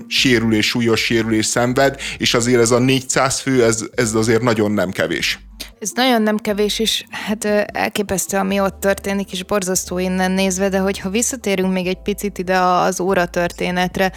sérülés, 0.06 0.66
súlyos 0.66 1.00
sérülés 1.00 1.46
szenved, 1.46 2.00
és 2.18 2.34
azért 2.34 2.60
ez 2.60 2.70
a 2.70 2.78
400 2.78 3.40
fő, 3.40 3.64
ez, 3.64 3.84
ez 3.94 4.14
azért 4.14 4.42
nagyon 4.42 4.72
nem 4.72 4.90
kevés. 4.90 5.38
Ez 5.80 5.90
nagyon 5.94 6.22
nem 6.22 6.36
kevés, 6.36 6.78
és 6.78 7.04
hát 7.10 7.44
elképesztő, 7.66 8.36
ami 8.36 8.60
ott 8.60 8.80
történik, 8.80 9.32
és 9.32 9.44
borzasztó 9.44 9.98
innen 9.98 10.30
nézve, 10.30 10.68
de 10.68 10.78
hogyha 10.78 11.10
visszatérünk 11.10 11.72
még 11.72 11.86
egy 11.86 12.02
picit 12.02 12.38
ide 12.38 12.58
az 12.58 13.00
óra 13.00 13.26
történetre, 13.26 14.12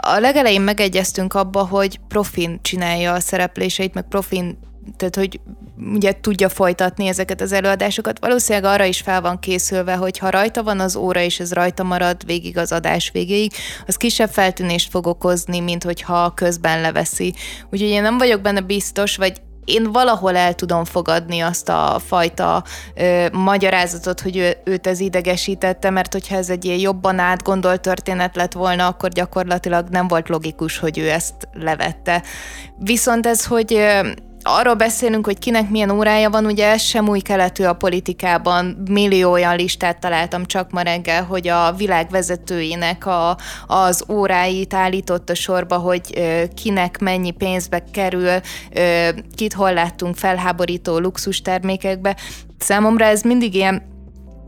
a 0.00 0.18
legelején 0.18 0.60
megegyeztünk 0.60 1.34
abba, 1.34 1.66
hogy 1.66 2.00
profin 2.08 2.58
csinálja 2.62 3.12
a 3.12 3.20
szerepléseit, 3.20 3.94
meg 3.94 4.08
profin 4.08 4.58
tehát 4.96 5.16
hogy 5.16 5.40
ugye 5.94 6.12
tudja 6.20 6.48
folytatni 6.48 7.06
ezeket 7.06 7.40
az 7.40 7.52
előadásokat. 7.52 8.18
Valószínűleg 8.18 8.72
arra 8.72 8.84
is 8.84 9.00
fel 9.00 9.20
van 9.20 9.38
készülve, 9.38 9.94
hogy 9.94 10.18
ha 10.18 10.30
rajta 10.30 10.62
van 10.62 10.80
az 10.80 10.96
óra, 10.96 11.20
és 11.20 11.40
ez 11.40 11.52
rajta 11.52 11.82
marad 11.82 12.26
végig 12.26 12.58
az 12.58 12.72
adás 12.72 13.10
végéig, 13.10 13.52
az 13.86 13.96
kisebb 13.96 14.30
feltűnést 14.30 14.90
fog 14.90 15.06
okozni, 15.06 15.60
mint 15.60 15.84
hogyha 15.84 16.34
közben 16.34 16.80
leveszi. 16.80 17.34
Úgyhogy 17.70 17.88
én 17.88 18.02
nem 18.02 18.18
vagyok 18.18 18.40
benne 18.40 18.60
biztos, 18.60 19.16
vagy 19.16 19.40
én 19.64 19.92
valahol 19.92 20.36
el 20.36 20.54
tudom 20.54 20.84
fogadni 20.84 21.40
azt 21.40 21.68
a 21.68 22.00
fajta 22.06 22.64
ö, 22.94 23.26
magyarázatot, 23.32 24.20
hogy 24.20 24.36
ő, 24.36 24.56
őt 24.64 24.86
ez 24.86 25.00
idegesítette, 25.00 25.90
mert 25.90 26.12
hogyha 26.12 26.36
ez 26.36 26.50
egy 26.50 26.64
ilyen 26.64 26.78
jobban 26.78 27.18
átgondolt 27.18 27.80
történet 27.80 28.36
lett 28.36 28.52
volna, 28.52 28.86
akkor 28.86 29.08
gyakorlatilag 29.08 29.88
nem 29.88 30.08
volt 30.08 30.28
logikus, 30.28 30.78
hogy 30.78 30.98
ő 30.98 31.10
ezt 31.10 31.48
levette. 31.52 32.22
Viszont 32.78 33.26
ez, 33.26 33.46
hogy 33.46 33.74
ö, 33.74 34.08
arról 34.42 34.74
beszélünk, 34.74 35.24
hogy 35.24 35.38
kinek 35.38 35.70
milyen 35.70 35.90
órája 35.90 36.30
van, 36.30 36.44
ugye 36.46 36.70
ez 36.70 36.82
sem 36.82 37.08
új 37.08 37.20
keletű 37.20 37.64
a 37.64 37.72
politikában. 37.72 38.82
Millió 38.90 39.30
olyan 39.30 39.56
listát 39.56 40.00
találtam 40.00 40.46
csak 40.46 40.70
ma 40.70 40.80
reggel, 40.80 41.24
hogy 41.24 41.48
a 41.48 41.72
világ 41.72 42.10
vezetőinek 42.10 43.06
a, 43.06 43.36
az 43.66 44.04
óráit 44.08 44.74
állította 44.74 45.34
sorba, 45.34 45.76
hogy 45.76 46.02
kinek 46.54 46.98
mennyi 46.98 47.30
pénzbe 47.30 47.84
kerül, 47.92 48.40
kit 49.34 49.52
hol 49.52 49.72
láttunk 49.72 50.16
felháborító 50.16 50.98
luxus 50.98 51.42
termékekbe. 51.42 52.16
Számomra 52.58 53.04
ez 53.04 53.22
mindig 53.22 53.54
ilyen 53.54 53.91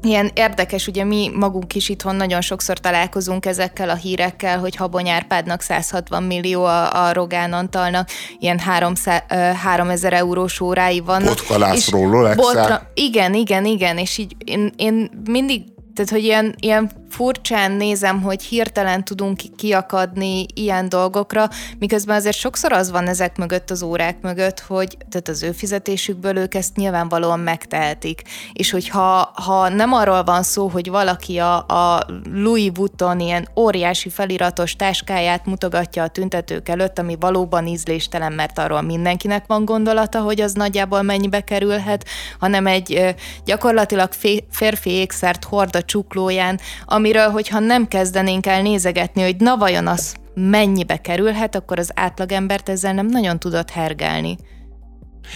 ilyen 0.04 0.30
érdekes, 0.34 0.86
ugye 0.86 1.04
mi 1.04 1.30
magunk 1.34 1.74
is 1.74 1.88
itthon 1.88 2.16
nagyon 2.16 2.40
sokszor 2.40 2.78
találkozunk 2.78 3.46
ezekkel 3.46 3.88
a 3.88 3.94
hírekkel, 3.94 4.58
hogy 4.58 4.76
Habony 4.76 5.08
Árpádnak 5.08 5.60
160 5.60 6.22
millió, 6.22 6.64
a, 6.64 7.06
a 7.06 7.12
Rogán 7.12 7.52
Antalnak 7.52 8.08
ilyen 8.38 8.58
300, 8.58 9.22
3000 9.62 10.12
eurós 10.12 10.60
órái 10.60 11.00
vannak. 11.00 11.28
Botka 11.28 11.58
László, 11.58 12.10
botra, 12.34 12.90
Igen, 12.94 13.34
igen, 13.34 13.64
igen, 13.64 13.98
és 13.98 14.18
így 14.18 14.36
én, 14.44 14.72
én 14.76 15.10
mindig 15.24 15.62
tehát, 15.94 16.10
hogy 16.10 16.24
ilyen, 16.24 16.54
ilyen 16.60 16.90
furcsán 17.14 17.72
nézem, 17.72 18.22
hogy 18.22 18.42
hirtelen 18.42 19.04
tudunk 19.04 19.40
kiakadni 19.56 20.46
ilyen 20.54 20.88
dolgokra, 20.88 21.48
miközben 21.78 22.16
azért 22.16 22.36
sokszor 22.36 22.72
az 22.72 22.90
van 22.90 23.08
ezek 23.08 23.36
mögött, 23.36 23.70
az 23.70 23.82
órák 23.82 24.20
mögött, 24.20 24.60
hogy 24.60 24.96
tehát 25.10 25.28
az 25.28 25.42
ő 25.42 25.52
fizetésükből 25.52 26.36
ők 26.36 26.54
ezt 26.54 26.76
nyilvánvalóan 26.76 27.40
megtehetik. 27.40 28.22
És 28.52 28.70
hogyha 28.70 29.32
ha 29.34 29.68
nem 29.68 29.92
arról 29.92 30.24
van 30.24 30.42
szó, 30.42 30.68
hogy 30.68 30.90
valaki 30.90 31.38
a, 31.38 31.56
a 31.66 32.06
Louis 32.32 32.70
Vuitton 32.74 33.20
ilyen 33.20 33.48
óriási 33.56 34.08
feliratos 34.08 34.76
táskáját 34.76 35.46
mutogatja 35.46 36.02
a 36.02 36.08
tüntetők 36.08 36.68
előtt, 36.68 36.98
ami 36.98 37.16
valóban 37.20 37.66
ízléstelen, 37.66 38.32
mert 38.32 38.58
arról 38.58 38.80
mindenkinek 38.80 39.44
van 39.46 39.64
gondolata, 39.64 40.20
hogy 40.20 40.40
az 40.40 40.52
nagyjából 40.52 41.02
mennyibe 41.02 41.40
kerülhet, 41.40 42.06
hanem 42.38 42.66
egy 42.66 43.14
gyakorlatilag 43.44 44.08
férfi 44.50 44.90
ékszert 44.90 45.44
hord 45.44 45.76
a 45.76 45.82
csuklóján, 45.82 46.60
amiről, 47.04 47.30
hogyha 47.30 47.58
nem 47.58 47.88
kezdenénk 47.88 48.46
el 48.46 48.62
nézegetni, 48.62 49.22
hogy 49.22 49.36
na 49.36 49.56
vajon 49.56 49.86
az 49.86 50.14
mennyibe 50.34 50.96
kerülhet, 50.96 51.54
akkor 51.54 51.78
az 51.78 51.90
átlagembert 51.94 52.68
ezzel 52.68 52.92
nem 52.94 53.06
nagyon 53.06 53.38
tudott 53.38 53.70
hergelni. 53.70 54.36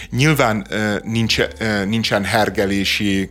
Nyilván 0.09 0.67
nincs, 1.03 1.37
nincsen 1.87 2.23
hergelési 2.23 3.29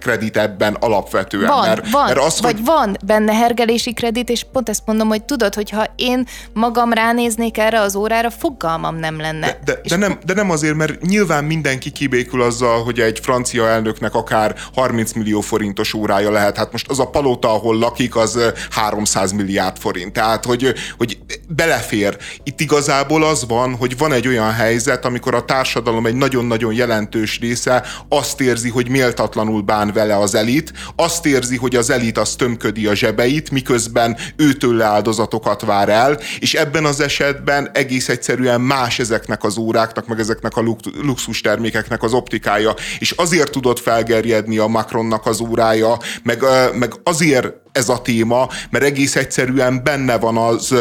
kredit 0.00 0.36
ebben 0.36 0.74
alapvetően. 0.74 1.46
Van, 1.46 1.68
mert, 1.68 1.90
van, 1.90 2.04
mert 2.04 2.18
az, 2.18 2.40
vagy 2.40 2.52
hogy... 2.52 2.64
van 2.64 2.96
benne 3.04 3.34
hergelési 3.34 3.92
kredit, 3.92 4.28
és 4.28 4.44
pont 4.52 4.68
ezt 4.68 4.86
mondom, 4.86 5.08
hogy 5.08 5.22
tudod, 5.22 5.54
hogyha 5.54 5.84
én 5.96 6.26
magam 6.52 6.92
ránéznék 6.92 7.58
erre 7.58 7.80
az 7.80 7.96
órára, 7.96 8.30
fogalmam 8.30 8.96
nem 8.96 9.20
lenne. 9.20 9.46
De, 9.46 9.58
de, 9.64 9.80
de, 9.88 9.96
nem, 9.96 10.18
de 10.24 10.34
nem 10.34 10.50
azért, 10.50 10.74
mert 10.74 11.00
nyilván 11.00 11.44
mindenki 11.44 11.90
kibékül 11.90 12.42
azzal, 12.42 12.82
hogy 12.82 13.00
egy 13.00 13.18
francia 13.22 13.68
elnöknek 13.68 14.14
akár 14.14 14.54
30 14.74 15.12
millió 15.12 15.40
forintos 15.40 15.94
órája 15.94 16.30
lehet. 16.30 16.56
Hát 16.56 16.72
most 16.72 16.88
az 16.88 16.98
a 16.98 17.10
palota, 17.10 17.48
ahol 17.48 17.78
lakik, 17.78 18.16
az 18.16 18.38
300 18.70 19.32
milliárd 19.32 19.78
forint. 19.78 20.12
Tehát, 20.12 20.44
hogy, 20.44 20.74
hogy 20.98 21.18
belefér. 21.48 22.16
Itt 22.42 22.60
igazából 22.60 23.24
az 23.24 23.44
van, 23.48 23.76
hogy 23.76 23.98
van 23.98 24.12
egy 24.12 24.28
olyan 24.28 24.52
helyzet, 24.52 25.04
amikor 25.04 25.34
a 25.34 25.44
társadalom 25.44 25.89
társadalom 25.90 26.06
egy 26.06 26.30
nagyon-nagyon 26.30 26.72
jelentős 26.74 27.38
része 27.40 27.84
azt 28.08 28.40
érzi, 28.40 28.68
hogy 28.68 28.88
méltatlanul 28.88 29.62
bán 29.62 29.92
vele 29.92 30.16
az 30.16 30.34
elit, 30.34 30.72
azt 30.96 31.26
érzi, 31.26 31.56
hogy 31.56 31.76
az 31.76 31.90
elit 31.90 32.18
az 32.18 32.34
tömködi 32.34 32.86
a 32.86 32.94
zsebeit, 32.94 33.50
miközben 33.50 34.16
őtől 34.36 34.82
áldozatokat 34.82 35.60
vár 35.60 35.88
el, 35.88 36.18
és 36.38 36.54
ebben 36.54 36.84
az 36.84 37.00
esetben 37.00 37.70
egész 37.72 38.08
egyszerűen 38.08 38.60
más 38.60 38.98
ezeknek 38.98 39.44
az 39.44 39.56
óráknak, 39.56 40.06
meg 40.06 40.18
ezeknek 40.18 40.56
a 40.56 40.64
luxus 41.02 41.40
termékeknek 41.40 42.02
az 42.02 42.12
optikája, 42.12 42.74
és 42.98 43.10
azért 43.10 43.50
tudott 43.50 43.78
felgerjedni 43.78 44.58
a 44.58 44.66
Macronnak 44.66 45.26
az 45.26 45.40
órája, 45.40 45.98
meg, 46.22 46.42
meg 46.74 46.92
azért 47.02 47.59
ez 47.72 47.88
a 47.88 48.02
téma, 48.02 48.48
mert 48.70 48.84
egész 48.84 49.16
egyszerűen 49.16 49.80
benne 49.84 50.18
van 50.18 50.36
az 50.36 50.72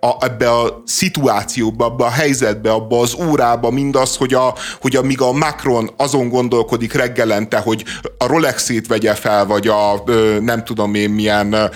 a, 0.00 0.24
ebbe 0.24 0.50
a 0.50 0.82
szituációba, 0.84 1.84
abba 1.84 2.04
a 2.04 2.10
helyzetbe, 2.10 2.70
abba 2.70 3.00
az 3.00 3.14
órába 3.14 3.70
mindaz, 3.70 4.16
hogy, 4.16 4.34
a, 4.34 4.54
hogy 4.80 4.96
amíg 4.96 5.20
a 5.20 5.32
Macron 5.32 5.90
azon 5.96 6.28
gondolkodik 6.28 6.92
reggelente, 6.92 7.58
hogy 7.58 7.84
a 8.18 8.26
Rolexét 8.26 8.86
vegye 8.86 9.14
fel, 9.14 9.46
vagy 9.46 9.68
a 9.68 10.02
nem 10.40 10.64
tudom 10.64 10.94
én 10.94 11.10
milyen 11.10 11.70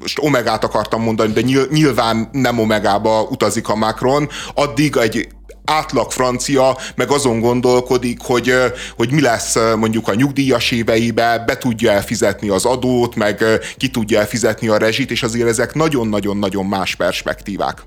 most 0.00 0.18
omegát 0.20 0.64
akartam 0.64 1.02
mondani, 1.02 1.32
de 1.32 1.66
nyilván 1.70 2.28
nem 2.32 2.58
omegába 2.58 3.22
utazik 3.22 3.68
a 3.68 3.74
Macron, 3.74 4.28
addig 4.54 4.96
egy 4.96 5.28
átlag 5.64 6.10
francia 6.10 6.76
meg 6.94 7.10
azon 7.10 7.40
gondolkodik, 7.40 8.20
hogy, 8.20 8.54
hogy 8.96 9.12
mi 9.12 9.20
lesz 9.20 9.56
mondjuk 9.76 10.08
a 10.08 10.14
nyugdíjas 10.14 10.70
éveibe, 10.70 11.42
be 11.46 11.58
tudja 11.58 11.90
elfizetni 11.90 12.48
az 12.48 12.64
adót, 12.64 13.14
meg 13.14 13.44
ki 13.76 13.88
tudja 13.88 14.18
elfizetni 14.18 14.68
a 14.68 14.76
rezsit, 14.76 15.10
és 15.10 15.22
azért 15.22 15.48
ezek 15.48 15.74
nagyon-nagyon-nagyon 15.74 16.66
más 16.66 16.94
perspektívák. 16.94 17.82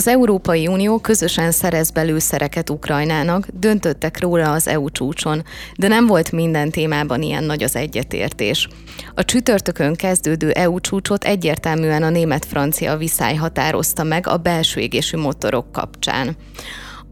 Az 0.00 0.08
Európai 0.08 0.66
Unió 0.66 0.98
közösen 0.98 1.50
szerez 1.50 1.90
belőszereket 1.90 2.70
Ukrajnának, 2.70 3.46
döntöttek 3.52 4.20
róla 4.20 4.52
az 4.52 4.68
EU 4.68 4.90
csúcson, 4.90 5.44
de 5.76 5.88
nem 5.88 6.06
volt 6.06 6.32
minden 6.32 6.70
témában 6.70 7.22
ilyen 7.22 7.44
nagy 7.44 7.62
az 7.62 7.76
egyetértés. 7.76 8.68
A 9.14 9.24
csütörtökön 9.24 9.94
kezdődő 9.94 10.50
EU 10.50 10.80
csúcsot 10.80 11.24
egyértelműen 11.24 12.02
a 12.02 12.10
német-francia 12.10 12.96
viszály 12.96 13.34
határozta 13.34 14.02
meg 14.02 14.26
a 14.26 14.36
belső 14.36 14.80
égésű 14.80 15.16
motorok 15.16 15.72
kapcsán. 15.72 16.36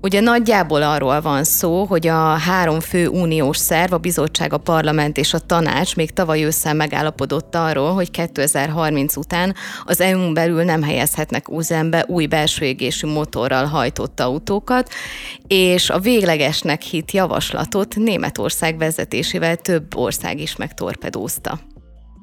Ugye 0.00 0.20
nagyjából 0.20 0.82
arról 0.82 1.20
van 1.20 1.44
szó, 1.44 1.84
hogy 1.84 2.06
a 2.06 2.36
három 2.36 2.80
fő 2.80 3.08
uniós 3.08 3.56
szerv, 3.56 3.92
a 3.92 3.98
bizottság, 3.98 4.52
a 4.52 4.58
parlament 4.58 5.16
és 5.16 5.34
a 5.34 5.38
tanács 5.38 5.96
még 5.96 6.12
tavaly 6.12 6.42
ősszel 6.44 6.74
megállapodott 6.74 7.54
arról, 7.54 7.92
hogy 7.92 8.10
2030 8.10 9.16
után 9.16 9.54
az 9.84 10.00
EU-n 10.00 10.34
belül 10.34 10.62
nem 10.62 10.82
helyezhetnek 10.82 11.48
üzembe 11.48 12.04
új 12.08 12.26
belső 12.26 12.64
égésű 12.64 13.06
motorral 13.06 13.64
hajtott 13.64 14.20
autókat, 14.20 14.90
és 15.46 15.90
a 15.90 15.98
véglegesnek 15.98 16.82
hit 16.82 17.12
javaslatot 17.12 17.96
Németország 17.96 18.78
vezetésével 18.78 19.56
több 19.56 19.96
ország 19.96 20.40
is 20.40 20.56
megtorpedózta. 20.56 21.58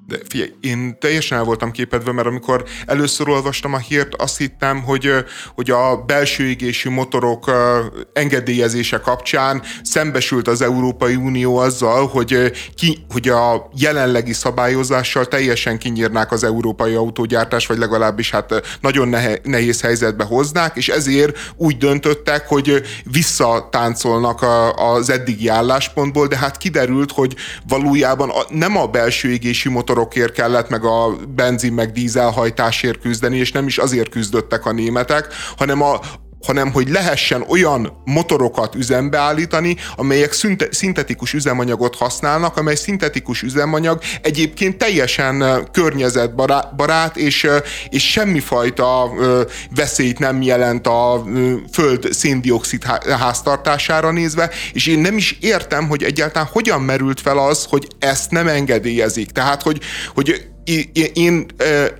De 0.07 0.17
figyelj, 0.29 0.53
én 0.61 0.97
teljesen 0.99 1.37
el 1.37 1.43
voltam 1.43 1.71
képedve, 1.71 2.11
mert 2.11 2.27
amikor 2.27 2.63
először 2.85 3.29
olvastam 3.29 3.73
a 3.73 3.77
hírt, 3.77 4.15
azt 4.15 4.37
hittem, 4.37 4.83
hogy, 4.83 5.11
hogy 5.55 5.71
a 5.71 6.03
belső 6.05 6.47
égésű 6.47 6.89
motorok 6.89 7.51
engedélyezése 8.13 8.97
kapcsán 8.97 9.61
szembesült 9.83 10.47
az 10.47 10.61
Európai 10.61 11.15
Unió 11.15 11.57
azzal, 11.57 12.07
hogy, 12.07 12.51
ki, 12.75 13.05
hogy 13.09 13.29
a 13.29 13.69
jelenlegi 13.77 14.33
szabályozással 14.33 15.25
teljesen 15.25 15.77
kinyírnák 15.77 16.31
az 16.31 16.43
európai 16.43 16.93
autógyártás, 16.93 17.67
vagy 17.67 17.77
legalábbis 17.77 18.31
hát 18.31 18.77
nagyon 18.81 19.15
nehéz 19.43 19.81
helyzetbe 19.81 20.23
hoznák, 20.23 20.75
és 20.75 20.87
ezért 20.87 21.37
úgy 21.55 21.77
döntöttek, 21.77 22.47
hogy 22.47 22.81
visszatáncolnak 23.03 24.45
az 24.75 25.09
eddigi 25.09 25.47
álláspontból, 25.47 26.27
de 26.27 26.37
hát 26.37 26.57
kiderült, 26.57 27.11
hogy 27.11 27.35
valójában 27.67 28.31
nem 28.49 28.77
a 28.77 28.87
belső 28.87 29.29
égésű 29.29 29.69
motor 29.69 29.93
motorokért 29.95 30.33
kellett, 30.33 30.69
meg 30.69 30.83
a 30.83 31.15
benzin, 31.35 31.73
meg 31.73 31.91
dízelhajtásért 31.91 32.99
küzdeni, 32.99 33.37
és 33.37 33.51
nem 33.51 33.67
is 33.67 33.77
azért 33.77 34.09
küzdöttek 34.09 34.65
a 34.65 34.71
németek, 34.71 35.27
hanem 35.57 35.81
a, 35.81 35.99
hanem 36.45 36.71
hogy 36.71 36.89
lehessen 36.89 37.45
olyan 37.47 38.01
motorokat 38.05 38.75
üzembe 38.75 39.17
állítani, 39.17 39.75
amelyek 39.95 40.31
szünte, 40.31 40.67
szintetikus 40.71 41.33
üzemanyagot 41.33 41.95
használnak, 41.95 42.57
amely 42.57 42.75
szintetikus 42.75 43.41
üzemanyag 43.41 44.01
egyébként 44.21 44.77
teljesen 44.77 45.67
környezetbarát, 45.71 47.17
és, 47.17 47.47
és 47.89 48.11
semmifajta 48.11 49.11
veszélyt 49.75 50.19
nem 50.19 50.41
jelent 50.41 50.87
a 50.87 51.23
föld 51.71 52.07
széndiokszid 52.11 52.83
háztartására 53.19 54.11
nézve, 54.11 54.49
és 54.73 54.87
én 54.87 54.99
nem 54.99 55.17
is 55.17 55.37
értem, 55.41 55.87
hogy 55.87 56.03
egyáltalán 56.03 56.49
hogyan 56.51 56.81
merült 56.81 57.21
fel 57.21 57.37
az, 57.37 57.65
hogy 57.69 57.87
ezt 57.99 58.31
nem 58.31 58.47
engedélyezik. 58.47 59.31
Tehát, 59.31 59.61
hogy, 59.61 59.81
hogy 60.13 60.53
én 61.13 61.45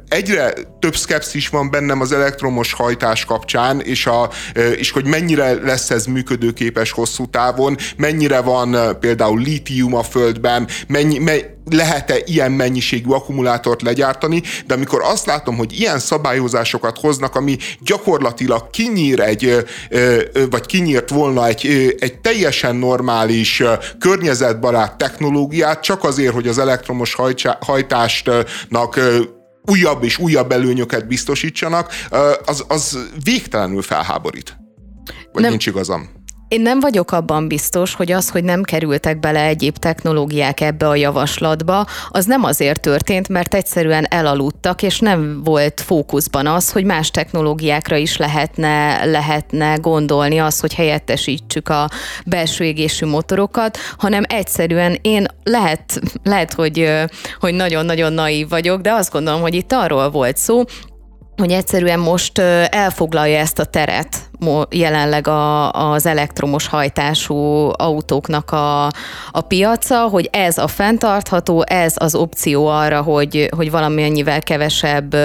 egyre 0.08 0.54
több 0.80 0.95
szkepszis 0.95 1.49
van 1.49 1.69
bennem 1.69 2.01
az 2.01 2.12
elektromos 2.12 2.73
hajtás 2.73 3.25
kapcsán, 3.25 3.82
és, 3.82 4.06
a, 4.06 4.30
és 4.78 4.91
hogy 4.91 5.06
mennyire 5.06 5.54
lesz 5.54 5.89
ez 5.89 6.06
működőképes 6.06 6.91
hosszú 6.91 7.30
távon, 7.30 7.78
mennyire 7.97 8.41
van 8.41 8.99
például 8.99 9.41
lítium 9.41 9.95
a 9.95 10.04
földben, 10.04 10.67
mennyi, 10.88 11.17
mennyi 11.17 11.54
lehet-e 11.69 12.15
ilyen 12.25 12.51
mennyiségű 12.51 13.10
akkumulátort 13.10 13.82
legyártani, 13.82 14.41
de 14.67 14.73
amikor 14.73 15.01
azt 15.04 15.25
látom, 15.25 15.58
hogy 15.58 15.80
ilyen 15.80 15.99
szabályozásokat 15.99 16.97
hoznak, 16.97 17.36
ami 17.36 17.58
gyakorlatilag 17.80 18.69
kinyír 18.69 19.19
egy, 19.19 19.65
vagy 20.49 20.65
kinyírt 20.65 21.10
volna 21.10 21.47
egy, 21.47 21.95
egy 21.99 22.17
teljesen 22.19 22.75
normális, 22.75 23.63
környezetbarát 23.99 24.97
technológiát, 24.97 25.82
csak 25.82 26.04
azért, 26.04 26.34
hogy 26.34 26.47
az 26.47 26.58
elektromos 26.58 27.15
hajtástnak 27.60 28.99
újabb 29.65 30.04
és 30.04 30.17
újabb 30.17 30.51
előnyöket 30.51 31.08
biztosítsanak, 31.08 31.93
az, 32.45 32.65
az 32.67 32.97
végtelenül 33.23 33.82
felháborít. 33.82 34.58
Vagy 35.32 35.41
Nem. 35.41 35.49
nincs 35.49 35.65
igazam? 35.65 36.14
Én 36.47 36.62
nem 36.62 36.79
vagyok 36.79 37.12
abban 37.12 37.47
biztos, 37.47 37.93
hogy 37.93 38.12
az, 38.12 38.29
hogy 38.29 38.43
nem 38.43 38.63
kerültek 38.63 39.19
bele 39.19 39.45
egyéb 39.45 39.77
technológiák 39.77 40.62
ebbe 40.62 40.88
a 40.88 40.95
javaslatba, 40.95 41.86
az 42.10 42.25
nem 42.25 42.43
azért 42.43 42.81
történt, 42.81 43.29
mert 43.29 43.53
egyszerűen 43.53 44.05
elaludtak, 44.10 44.81
és 44.81 44.99
nem 44.99 45.43
volt 45.43 45.81
fókuszban 45.81 46.47
az, 46.47 46.71
hogy 46.71 46.84
más 46.86 47.12
technológiákra 47.12 47.95
is 47.95 48.17
lehetne, 48.17 49.05
lehetne 49.05 49.75
gondolni 49.75 50.39
az, 50.39 50.60
hogy 50.60 50.73
helyettesítsük 50.73 51.69
a 51.69 51.89
belső 52.25 52.63
égésű 52.63 53.05
motorokat, 53.05 53.77
hanem 53.97 54.23
egyszerűen 54.27 54.97
én 55.01 55.25
lehet, 55.43 56.01
lehet 56.23 56.53
hogy, 56.53 56.91
hogy 57.39 57.53
nagyon-nagyon 57.53 58.13
naív 58.13 58.49
vagyok, 58.49 58.81
de 58.81 58.91
azt 58.91 59.12
gondolom, 59.12 59.41
hogy 59.41 59.53
itt 59.53 59.71
arról 59.71 60.10
volt 60.10 60.38
szó, 60.38 60.63
hogy 61.38 61.52
egyszerűen 61.52 62.00
most 62.00 62.38
elfoglalja 62.69 63.39
ezt 63.39 63.60
a 63.60 63.65
teret 63.65 64.30
jelenleg 64.69 65.28
a, 65.28 65.71
az 65.71 66.06
elektromos 66.06 66.67
hajtású 66.67 67.36
autóknak 67.76 68.52
a, 68.52 68.86
a 69.32 69.41
piaca, 69.48 70.08
hogy 70.08 70.30
ez 70.32 70.58
a 70.58 70.67
fenntartható, 70.67 71.63
ez 71.67 71.93
az 71.98 72.15
opció 72.15 72.67
arra, 72.67 73.02
hogy, 73.02 73.50
hogy 73.56 73.71
valamennyivel 73.71 74.41
kevesebb 74.41 75.15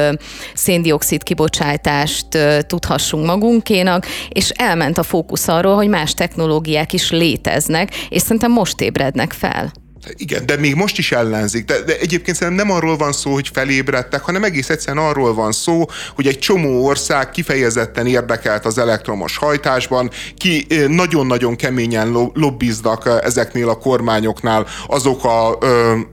széndiokszid 0.54 1.22
kibocsátást 1.22 2.26
tudhassunk 2.66 3.26
magunkénak, 3.26 4.06
és 4.28 4.50
elment 4.50 4.98
a 4.98 5.02
fókusz 5.02 5.48
arról, 5.48 5.74
hogy 5.74 5.88
más 5.88 6.14
technológiák 6.14 6.92
is 6.92 7.10
léteznek, 7.10 7.94
és 8.08 8.22
szerintem 8.22 8.52
most 8.52 8.80
ébrednek 8.80 9.32
fel. 9.32 9.72
Igen, 10.16 10.46
de 10.46 10.56
még 10.56 10.74
most 10.74 10.98
is 10.98 11.12
ellenzik. 11.12 11.64
De, 11.64 11.80
de 11.82 11.98
egyébként 11.98 12.36
szerintem 12.36 12.66
nem 12.66 12.76
arról 12.76 12.96
van 12.96 13.12
szó, 13.12 13.32
hogy 13.32 13.50
felébredtek, 13.52 14.22
hanem 14.22 14.44
egész 14.44 14.68
egyszerűen 14.68 15.04
arról 15.04 15.34
van 15.34 15.52
szó, 15.52 15.84
hogy 16.14 16.26
egy 16.26 16.38
csomó 16.38 16.84
ország 16.84 17.30
kifejezetten 17.30 18.06
érdekelt 18.06 18.64
az 18.64 18.78
elektromos 18.78 19.36
hajtásban, 19.36 20.10
ki 20.36 20.66
nagyon-nagyon 20.88 21.56
keményen 21.56 22.30
lobbiznak 22.34 23.20
ezeknél 23.22 23.68
a 23.68 23.78
kormányoknál 23.78 24.66
azok 24.86 25.24
a, 25.24 25.58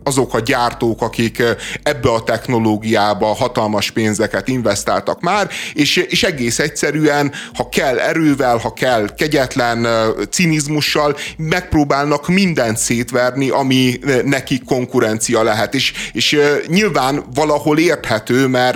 azok 0.04 0.34
a 0.34 0.40
gyártók, 0.40 1.02
akik 1.02 1.44
ebbe 1.84 2.10
a 2.12 2.24
technológiába 2.24 3.26
hatalmas 3.26 3.92
pénzeket 3.92 4.48
investáltak 4.48 5.22
már, 5.22 5.50
és, 5.74 5.96
és 5.96 6.24
egész 6.24 6.60
egyszerűen, 6.60 7.32
ha 7.54 7.70
kell 7.70 8.00
erővel, 8.00 8.58
ha 8.58 8.74
kell 8.74 9.16
kegyetlen 9.16 9.88
cinizmussal, 10.30 11.16
megpróbálnak 11.38 12.28
mindent 12.28 12.78
szétverni, 12.78 13.50
ami 13.50 13.77
ami 13.78 14.00
neki 14.24 14.62
konkurencia 14.66 15.44
lehet. 15.44 15.76
És, 15.76 15.94
és 16.14 16.40
nyilván 16.68 17.24
valahol 17.34 17.80
érthető, 17.80 18.48
mert, 18.48 18.76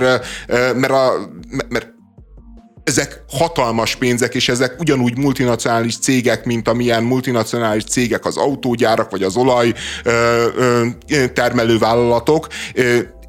mert, 0.76 0.92
a, 0.92 1.30
mert 1.70 1.90
ezek 2.84 3.24
hatalmas 3.30 3.96
pénzek, 3.96 4.36
és 4.36 4.50
ezek 4.50 4.80
ugyanúgy 4.80 5.18
multinacionális 5.18 5.98
cégek, 5.98 6.46
mint 6.46 6.68
amilyen 6.68 7.04
multinacionális 7.04 7.84
cégek 7.84 8.26
az 8.26 8.38
autógyárak, 8.38 9.12
vagy 9.12 9.24
az 9.24 9.36
olaj 9.36 9.74
termelővállalatok 11.34 12.48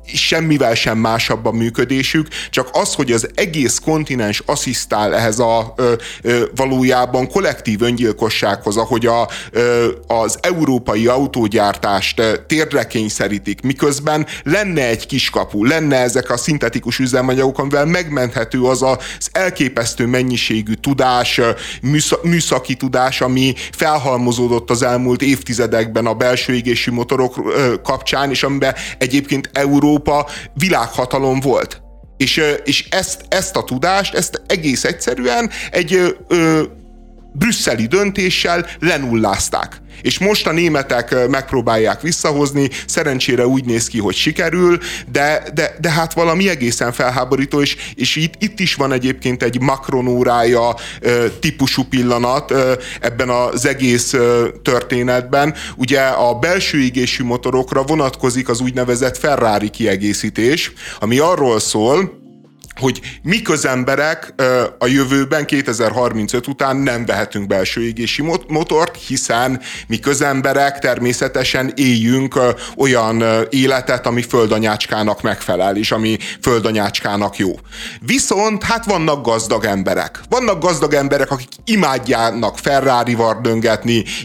semmivel 0.04 0.74
sem 0.74 0.98
másabb 0.98 1.46
a 1.46 1.52
működésük, 1.52 2.28
csak 2.50 2.68
az, 2.72 2.94
hogy 2.94 3.12
az 3.12 3.28
egész 3.34 3.78
kontinens 3.78 4.42
asszisztál 4.46 5.14
ehhez 5.14 5.38
a 5.38 5.72
ö, 5.76 5.92
ö, 6.22 6.44
valójában 6.54 7.28
kollektív 7.28 7.82
öngyilkossághoz, 7.82 8.76
ahogy 8.76 9.06
a, 9.06 9.28
ö, 9.50 9.86
az 10.06 10.38
európai 10.40 11.06
autógyártást 11.06 12.44
térdre 12.46 12.86
kényszerítik, 12.86 13.62
miközben 13.62 14.26
lenne 14.42 14.86
egy 14.86 15.06
kiskapu, 15.06 15.64
lenne 15.64 15.96
ezek 15.96 16.30
a 16.30 16.36
szintetikus 16.36 16.98
üzemanyagok, 16.98 17.58
amivel 17.58 17.84
megmenthető 17.84 18.62
az 18.62 18.82
az 18.82 19.28
elképesztő 19.32 20.06
mennyiségű 20.06 20.72
tudás, 20.72 21.40
műszaki 22.22 22.74
tudás, 22.74 23.20
ami 23.20 23.54
felhalmozódott 23.72 24.70
az 24.70 24.82
elmúlt 24.82 25.22
évtizedekben 25.22 26.06
a 26.06 26.14
belső 26.14 26.54
égésű 26.54 26.92
motorok 26.92 27.52
kapcsán, 27.82 28.30
és 28.30 28.42
amiben 28.42 28.74
egyébként 28.98 29.50
Európa 29.52 29.91
Európa 29.92 30.26
világhatalom 30.54 31.40
volt. 31.40 31.82
És, 32.16 32.42
és 32.64 32.88
ezt, 32.90 33.24
ezt 33.28 33.56
a 33.56 33.64
tudást, 33.64 34.14
ezt 34.14 34.42
egész 34.46 34.84
egyszerűen 34.84 35.50
egy 35.70 36.14
ö, 36.28 36.62
brüsszeli 37.32 37.86
döntéssel 37.86 38.66
lenullázták. 38.78 39.81
És 40.02 40.18
most 40.18 40.46
a 40.46 40.52
németek 40.52 41.28
megpróbálják 41.28 42.00
visszahozni, 42.00 42.70
szerencsére 42.86 43.46
úgy 43.46 43.64
néz 43.64 43.86
ki, 43.86 43.98
hogy 43.98 44.14
sikerül, 44.14 44.78
de, 45.12 45.42
de, 45.54 45.74
de 45.80 45.90
hát 45.90 46.12
valami 46.12 46.48
egészen 46.48 46.92
felháborító, 46.92 47.60
és, 47.60 47.76
és 47.94 48.16
itt, 48.16 48.34
itt 48.38 48.60
is 48.60 48.74
van 48.74 48.92
egyébként 48.92 49.42
egy 49.42 49.60
makronórája 49.60 50.74
típusú 51.40 51.82
pillanat 51.84 52.54
ebben 53.00 53.28
az 53.28 53.66
egész 53.66 54.14
történetben. 54.62 55.54
Ugye 55.76 56.00
a 56.00 56.34
belső 56.34 56.80
égésű 56.80 57.24
motorokra 57.24 57.82
vonatkozik 57.82 58.48
az 58.48 58.60
úgynevezett 58.60 59.18
Ferrari 59.18 59.68
kiegészítés, 59.68 60.72
ami 61.00 61.18
arról 61.18 61.60
szól, 61.60 62.21
hogy 62.76 63.00
mi 63.22 63.42
közemberek 63.42 64.34
a 64.78 64.86
jövőben 64.86 65.46
2035 65.46 66.46
után 66.46 66.76
nem 66.76 67.04
vehetünk 67.04 67.46
belső 67.46 67.82
égési 67.82 68.22
motort, 68.48 68.96
hiszen 69.06 69.60
mi 69.86 69.98
közemberek 69.98 70.78
természetesen 70.78 71.72
éljünk 71.76 72.38
olyan 72.76 73.24
életet, 73.50 74.06
ami 74.06 74.22
földanyácskának 74.22 75.22
megfelel, 75.22 75.76
és 75.76 75.90
ami 75.90 76.18
földanyácskának 76.40 77.36
jó. 77.36 77.50
Viszont 78.00 78.62
hát 78.62 78.84
vannak 78.84 79.24
gazdag 79.24 79.64
emberek. 79.64 80.20
Vannak 80.28 80.62
gazdag 80.62 80.94
emberek, 80.94 81.30
akik 81.30 81.48
imádjának 81.64 82.58
Ferrari-val 82.58 83.40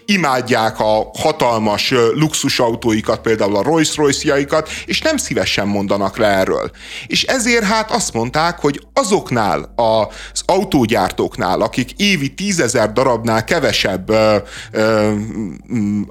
imádják 0.05 0.79
a 0.79 1.11
hatalmas 1.19 1.93
luxusautóikat, 2.13 3.21
például 3.21 3.55
a 3.55 3.61
Rolls-Royce-jaikat, 3.61 4.69
és 4.85 5.01
nem 5.01 5.17
szívesen 5.17 5.67
mondanak 5.67 6.17
le 6.17 6.27
erről. 6.27 6.71
És 7.07 7.23
ezért 7.23 7.63
hát 7.63 7.91
azt 7.91 8.13
mondták, 8.13 8.35
mondták, 8.37 8.59
hogy 8.59 8.87
azoknál 8.93 9.73
az 9.75 10.41
autógyártóknál, 10.45 11.61
akik 11.61 11.91
évi 11.95 12.33
tízezer 12.33 12.93
darabnál 12.93 13.43
kevesebb 13.43 14.09
ö, 14.09 14.37
ö, 14.71 15.13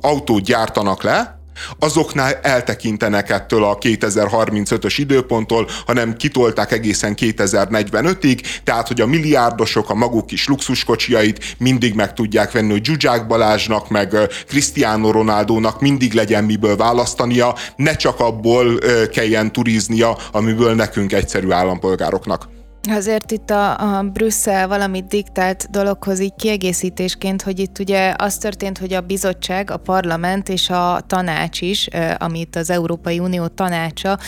autót 0.01 0.43
gyártanak 0.43 1.03
le, 1.03 1.39
azoknál 1.79 2.35
eltekintenek 2.43 3.31
ettől 3.31 3.65
a 3.65 3.79
2035-ös 3.79 4.95
időponttól, 4.97 5.69
hanem 5.87 6.17
kitolták 6.17 6.73
egészen 6.73 7.15
2045-ig, 7.21 8.41
tehát 8.65 8.89
hogy 8.89 9.01
a 9.01 9.07
milliárdosok 9.07 9.91
a 9.91 9.95
maguk 9.95 10.27
kis 10.27 10.47
luxuskocsiait 10.49 11.55
mindig 11.59 11.95
meg 11.95 12.13
tudják 12.13 12.53
venni, 12.53 12.71
hogy 12.71 12.85
Zsuzsák 12.85 13.27
Balázsnak, 13.27 13.89
meg 13.89 14.17
Cristiano 14.49 15.11
Ronaldónak 15.11 15.81
mindig 15.81 16.13
legyen 16.13 16.45
miből 16.45 16.77
választania, 16.77 17.55
ne 17.77 17.97
csak 17.97 18.21
abból 18.21 18.79
kelljen 19.13 19.53
turiznia, 19.53 20.19
amiből 20.33 20.75
nekünk 20.75 21.13
egyszerű 21.13 21.51
állampolgároknak. 21.51 22.56
Azért 22.91 23.31
itt 23.31 23.51
a, 23.51 23.97
a 23.99 24.03
Brüsszel 24.03 24.69
valamit 24.69 25.07
diktált 25.07 25.71
dologhoz 25.71 26.21
így 26.21 26.35
kiegészítésként, 26.37 27.43
hogy 27.43 27.59
itt 27.59 27.79
ugye 27.79 28.15
az 28.19 28.39
történt, 28.39 28.79
hogy 28.79 28.93
a 28.93 29.01
bizottság, 29.01 29.71
a 29.71 29.77
parlament 29.77 30.49
és 30.49 30.71
a 30.71 31.01
tanács 31.07 31.61
is, 31.61 31.89
amit 32.19 32.57
az 32.57 32.71
Európai 32.71 33.19
Unió 33.19 33.47
tanácsa, 33.47 34.19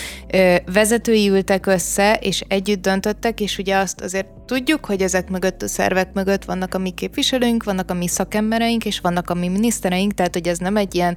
vezetői 0.72 1.28
ültek 1.28 1.66
össze, 1.66 2.14
és 2.14 2.44
együtt 2.48 2.82
döntöttek, 2.82 3.40
és 3.40 3.58
ugye 3.58 3.76
azt 3.76 4.00
azért 4.00 4.26
tudjuk, 4.46 4.84
hogy 4.84 5.02
ezek 5.02 5.30
mögött 5.30 5.62
a 5.62 5.68
szervek 5.68 6.12
mögött 6.12 6.44
vannak 6.44 6.74
a 6.74 6.78
mi 6.78 6.90
képviselőink, 6.90 7.64
vannak 7.64 7.90
a 7.90 7.94
mi 7.94 8.08
szakembereink, 8.08 8.84
és 8.84 9.00
vannak 9.00 9.30
a 9.30 9.34
mi 9.34 9.48
minisztereink, 9.48 10.14
tehát 10.14 10.34
hogy 10.34 10.48
ez 10.48 10.58
nem 10.58 10.76
egy 10.76 10.94
ilyen 10.94 11.16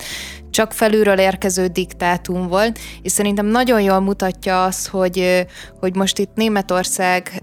csak 0.52 0.74
felülről 0.74 1.18
érkező 1.20 1.68
diktátum 1.68 2.48
volt, 2.48 2.80
és 3.02 3.12
szerintem 3.12 3.46
nagyon 3.46 3.82
jól 3.82 4.00
mutatja 4.00 4.64
azt, 4.64 4.88
hogy, 4.88 5.48
hogy 5.80 5.96
most 5.96 6.20
itt 6.20 6.32
Németország 6.36 7.42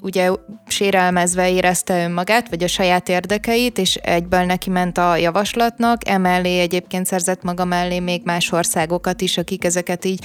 ugye 0.00 0.30
sérelmezve 0.66 1.50
érezte 1.50 2.04
önmagát, 2.04 2.48
vagy 2.48 2.62
a 2.62 2.66
saját 2.66 3.08
érdekeit, 3.08 3.78
és 3.78 3.94
egyből 3.94 4.44
neki 4.44 4.70
ment 4.70 4.98
a 4.98 5.16
javaslatnak, 5.16 6.08
emellé 6.08 6.60
egyébként 6.60 7.06
szerzett 7.06 7.42
maga 7.42 7.64
mellé 7.64 7.98
még 7.98 8.22
más 8.24 8.52
országokat 8.52 9.20
is, 9.20 9.38
akik 9.38 9.64
ezeket 9.64 10.04
így 10.04 10.24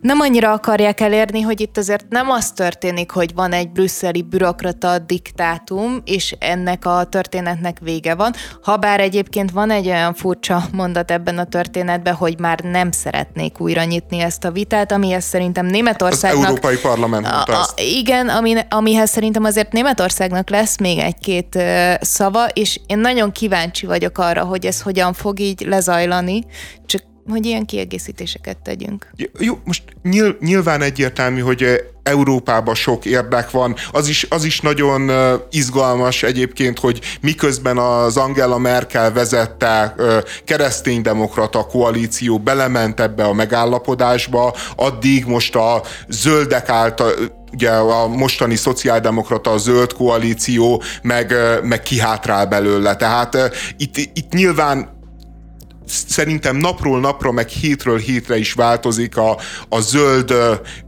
nem 0.00 0.20
annyira 0.20 0.52
akarják 0.52 1.00
elérni, 1.00 1.40
hogy 1.40 1.60
itt 1.60 1.76
azért 1.76 2.04
nem 2.08 2.30
az 2.30 2.50
történik, 2.52 3.10
hogy 3.10 3.34
van 3.34 3.52
egy 3.52 3.70
brüsszeli 3.70 4.22
bürokrata 4.22 4.98
diktátum, 4.98 6.02
és 6.04 6.34
ennek 6.38 6.84
a 6.86 7.04
történetnek 7.04 7.78
vége 7.80 8.14
van. 8.14 8.32
Habár 8.62 9.00
egyébként 9.00 9.50
van 9.50 9.70
egy 9.70 9.86
olyan 9.86 10.14
furcsa 10.14 10.62
mondat 10.72 11.10
ebben 11.10 11.37
a 11.38 11.44
történetben, 11.44 12.14
hogy 12.14 12.38
már 12.38 12.60
nem 12.60 12.90
szeretnék 12.90 13.60
újra 13.60 13.84
nyitni 13.84 14.20
ezt 14.20 14.44
a 14.44 14.50
vitát, 14.50 14.92
amihez 14.92 15.24
szerintem 15.24 15.66
Németországnak... 15.66 16.42
Az 16.42 16.48
Európai 16.48 16.76
Parlament 16.76 17.26
a, 17.26 17.42
a, 17.42 17.68
Igen, 17.76 18.28
ami, 18.28 18.54
amihez 18.68 19.10
szerintem 19.10 19.44
azért 19.44 19.72
Németországnak 19.72 20.50
lesz 20.50 20.78
még 20.78 20.98
egy-két 20.98 21.54
uh, 21.54 21.94
szava, 22.00 22.46
és 22.46 22.80
én 22.86 22.98
nagyon 22.98 23.32
kíváncsi 23.32 23.86
vagyok 23.86 24.18
arra, 24.18 24.44
hogy 24.44 24.66
ez 24.66 24.80
hogyan 24.80 25.12
fog 25.12 25.40
így 25.40 25.60
lezajlani, 25.66 26.44
csak 26.86 27.02
hogy 27.28 27.46
ilyen 27.46 27.66
kiegészítéseket 27.66 28.56
tegyünk. 28.56 29.10
Jó, 29.38 29.58
most 29.64 29.82
nyil, 30.02 30.36
nyilván 30.40 30.82
egyértelmű, 30.82 31.40
hogy 31.40 31.84
Európában 32.02 32.74
sok 32.74 33.04
érdek 33.04 33.50
van. 33.50 33.74
Az 33.92 34.08
is, 34.08 34.26
az 34.30 34.44
is 34.44 34.60
nagyon 34.60 35.10
izgalmas 35.50 36.22
egyébként, 36.22 36.78
hogy 36.78 37.00
miközben 37.20 37.78
az 37.78 38.16
Angela 38.16 38.58
Merkel 38.58 39.12
vezette 39.12 39.94
kereszténydemokrata 40.44 41.66
koalíció 41.66 42.38
belement 42.38 43.00
ebbe 43.00 43.24
a 43.24 43.32
megállapodásba, 43.32 44.54
addig 44.76 45.26
most 45.26 45.54
a 45.54 45.82
zöldek 46.08 46.68
által 46.68 47.12
ugye 47.52 47.70
a 47.70 48.08
mostani 48.08 48.56
szociáldemokrata, 48.56 49.50
a 49.50 49.58
zöld 49.58 49.92
koalíció 49.92 50.82
meg, 51.02 51.34
meg 51.62 51.82
kihátrál 51.82 52.46
belőle. 52.46 52.96
Tehát 52.96 53.36
itt, 53.76 53.96
itt 53.96 54.32
nyilván 54.32 54.97
szerintem 55.88 56.56
napról 56.56 57.00
napra, 57.00 57.32
meg 57.32 57.48
hétről 57.48 57.98
hétre 57.98 58.38
is 58.38 58.52
változik 58.52 59.16
a, 59.16 59.38
a 59.68 59.80
zöld 59.80 60.34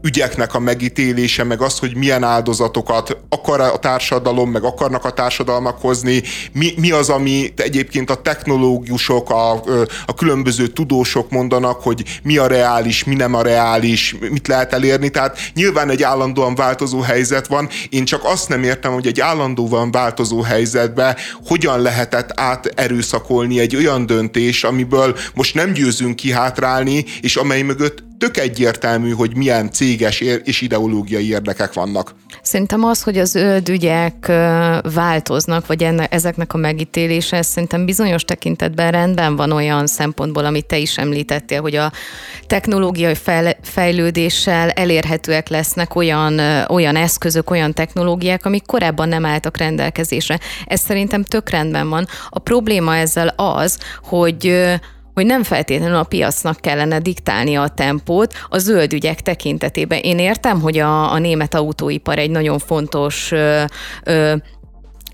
ügyeknek 0.01 0.53
a 0.53 0.59
megítélése, 0.59 1.43
meg 1.43 1.61
az, 1.61 1.79
hogy 1.79 1.95
milyen 1.95 2.23
áldozatokat 2.23 3.17
akar 3.29 3.59
a 3.59 3.79
társadalom, 3.79 4.51
meg 4.51 4.63
akarnak 4.63 5.05
a 5.05 5.11
társadalmak 5.11 5.81
hozni, 5.81 6.23
mi, 6.51 6.73
mi 6.77 6.91
az, 6.91 7.09
ami 7.09 7.53
egyébként 7.55 8.09
a 8.09 8.21
technológusok, 8.21 9.29
a, 9.29 9.51
a 10.05 10.13
különböző 10.15 10.67
tudósok 10.67 11.29
mondanak, 11.29 11.81
hogy 11.81 12.03
mi 12.23 12.37
a 12.37 12.47
reális, 12.47 13.03
mi 13.03 13.15
nem 13.15 13.33
a 13.33 13.41
reális, 13.41 14.15
mit 14.31 14.47
lehet 14.47 14.73
elérni, 14.73 15.09
tehát 15.09 15.37
nyilván 15.53 15.89
egy 15.89 16.03
állandóan 16.03 16.55
változó 16.55 16.99
helyzet 16.99 17.47
van, 17.47 17.69
én 17.89 18.05
csak 18.05 18.21
azt 18.23 18.49
nem 18.49 18.63
értem, 18.63 18.93
hogy 18.93 19.07
egy 19.07 19.19
állandóan 19.19 19.91
változó 19.91 20.41
helyzetbe 20.41 21.17
hogyan 21.45 21.81
lehetett 21.81 22.39
áterőszakolni 22.39 23.59
egy 23.59 23.75
olyan 23.75 24.05
döntés, 24.05 24.63
ami 24.63 24.83
amiből 24.91 25.17
most 25.33 25.55
nem 25.55 25.73
győzünk 25.73 26.15
kihátrálni, 26.15 27.05
és 27.21 27.35
amely 27.35 27.61
mögött 27.61 28.03
tök 28.21 28.37
egyértelmű, 28.37 29.11
hogy 29.11 29.35
milyen 29.35 29.71
céges 29.71 30.19
és 30.19 30.61
ideológiai 30.61 31.29
érdekek 31.29 31.73
vannak. 31.73 32.15
Szerintem 32.41 32.83
az, 32.83 33.03
hogy 33.03 33.17
az 33.17 33.29
zöld 33.29 33.69
ügyek 33.69 34.31
változnak, 34.93 35.67
vagy 35.67 35.83
enne, 35.83 36.07
ezeknek 36.07 36.53
a 36.53 36.57
megítélése, 36.57 37.41
szerintem 37.41 37.85
bizonyos 37.85 38.23
tekintetben 38.23 38.91
rendben 38.91 39.35
van 39.35 39.51
olyan 39.51 39.87
szempontból, 39.87 40.45
amit 40.45 40.65
te 40.65 40.77
is 40.77 40.97
említettél, 40.97 41.61
hogy 41.61 41.75
a 41.75 41.91
technológiai 42.47 43.15
fejlődéssel 43.61 44.69
elérhetőek 44.69 45.49
lesznek 45.49 45.95
olyan, 45.95 46.39
olyan 46.67 46.95
eszközök, 46.95 47.49
olyan 47.49 47.73
technológiák, 47.73 48.45
amik 48.45 48.65
korábban 48.65 49.09
nem 49.09 49.25
álltak 49.25 49.57
rendelkezésre. 49.57 50.39
Ez 50.65 50.79
szerintem 50.79 51.23
tök 51.23 51.49
rendben 51.49 51.89
van. 51.89 52.07
A 52.29 52.39
probléma 52.39 52.95
ezzel 52.95 53.33
az, 53.35 53.77
hogy 54.03 54.69
hogy 55.13 55.25
nem 55.25 55.43
feltétlenül 55.43 55.95
a 55.95 56.03
piacnak 56.03 56.57
kellene 56.59 56.99
diktálni 56.99 57.55
a 57.55 57.67
tempót 57.67 58.33
a 58.49 58.57
zöld 58.57 58.93
ügyek 58.93 59.21
tekintetében. 59.21 59.99
Én 59.99 60.19
értem, 60.19 60.61
hogy 60.61 60.77
a, 60.77 61.11
a 61.11 61.17
német 61.17 61.53
autóipar 61.53 62.17
egy 62.17 62.29
nagyon 62.29 62.59
fontos 62.59 63.31
ö, 63.31 63.63
ö, 64.03 64.35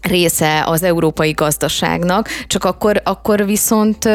része 0.02 0.64
az 0.66 0.84
európai 0.84 1.32
gazdaságnak, 1.32 2.28
csak 2.48 2.64
akkor, 2.64 3.02
akkor 3.04 3.46
viszont 3.46 4.10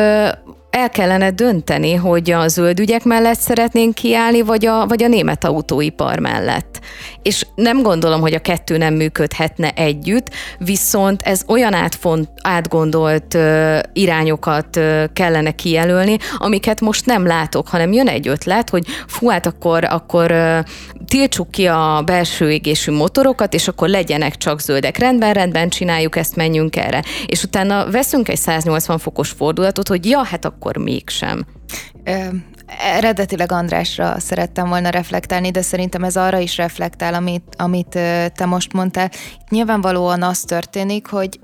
el 0.72 0.90
kellene 0.90 1.30
dönteni, 1.30 1.94
hogy 1.94 2.30
a 2.30 2.48
zöld 2.48 2.80
ügyek 2.80 3.04
mellett 3.04 3.38
szeretnénk 3.38 3.94
kiállni, 3.94 4.42
vagy 4.42 4.66
a, 4.66 4.86
vagy 4.86 5.02
a 5.02 5.08
német 5.08 5.44
autóipar 5.44 6.18
mellett. 6.18 6.80
És 7.22 7.46
nem 7.54 7.82
gondolom, 7.82 8.20
hogy 8.20 8.34
a 8.34 8.38
kettő 8.38 8.76
nem 8.76 8.94
működhetne 8.94 9.70
együtt, 9.70 10.30
viszont 10.58 11.22
ez 11.22 11.42
olyan 11.46 11.74
átfont, 11.74 12.28
átgondolt 12.42 13.34
uh, 13.34 13.78
irányokat 13.92 14.76
uh, 14.76 15.04
kellene 15.12 15.50
kijelölni, 15.50 16.16
amiket 16.36 16.80
most 16.80 17.06
nem 17.06 17.26
látok, 17.26 17.68
hanem 17.68 17.92
jön 17.92 18.08
egy 18.08 18.28
ötlet, 18.28 18.70
hogy 18.70 18.84
fú, 19.06 19.28
hát 19.28 19.46
akkor, 19.46 19.84
akkor 19.84 20.30
uh, 20.30 20.58
tiltsuk 21.06 21.50
ki 21.50 21.66
a 21.66 22.02
belső 22.04 22.50
égésű 22.50 22.92
motorokat, 22.92 23.54
és 23.54 23.68
akkor 23.68 23.88
legyenek 23.88 24.36
csak 24.36 24.60
zöldek. 24.60 24.98
Rendben, 24.98 25.32
rendben, 25.32 25.68
csináljuk 25.68 26.16
ezt, 26.16 26.36
menjünk 26.36 26.76
erre. 26.76 27.02
És 27.26 27.42
utána 27.42 27.90
veszünk 27.90 28.28
egy 28.28 28.38
180 28.38 28.98
fokos 28.98 29.30
fordulatot, 29.30 29.88
hogy 29.88 30.06
ja, 30.06 30.24
hát 30.24 30.44
akkor 30.44 30.61
mégsem. 30.76 31.46
Eredetileg 32.66 33.52
Andrásra 33.52 34.20
szerettem 34.20 34.68
volna 34.68 34.88
reflektálni, 34.88 35.50
de 35.50 35.62
szerintem 35.62 36.04
ez 36.04 36.16
arra 36.16 36.38
is 36.38 36.56
reflektál, 36.56 37.14
amit, 37.14 37.54
amit 37.56 37.88
te 38.34 38.44
most 38.46 38.72
mondtál. 38.72 39.10
Nyilvánvalóan 39.48 40.22
az 40.22 40.40
történik, 40.40 41.06
hogy 41.06 41.40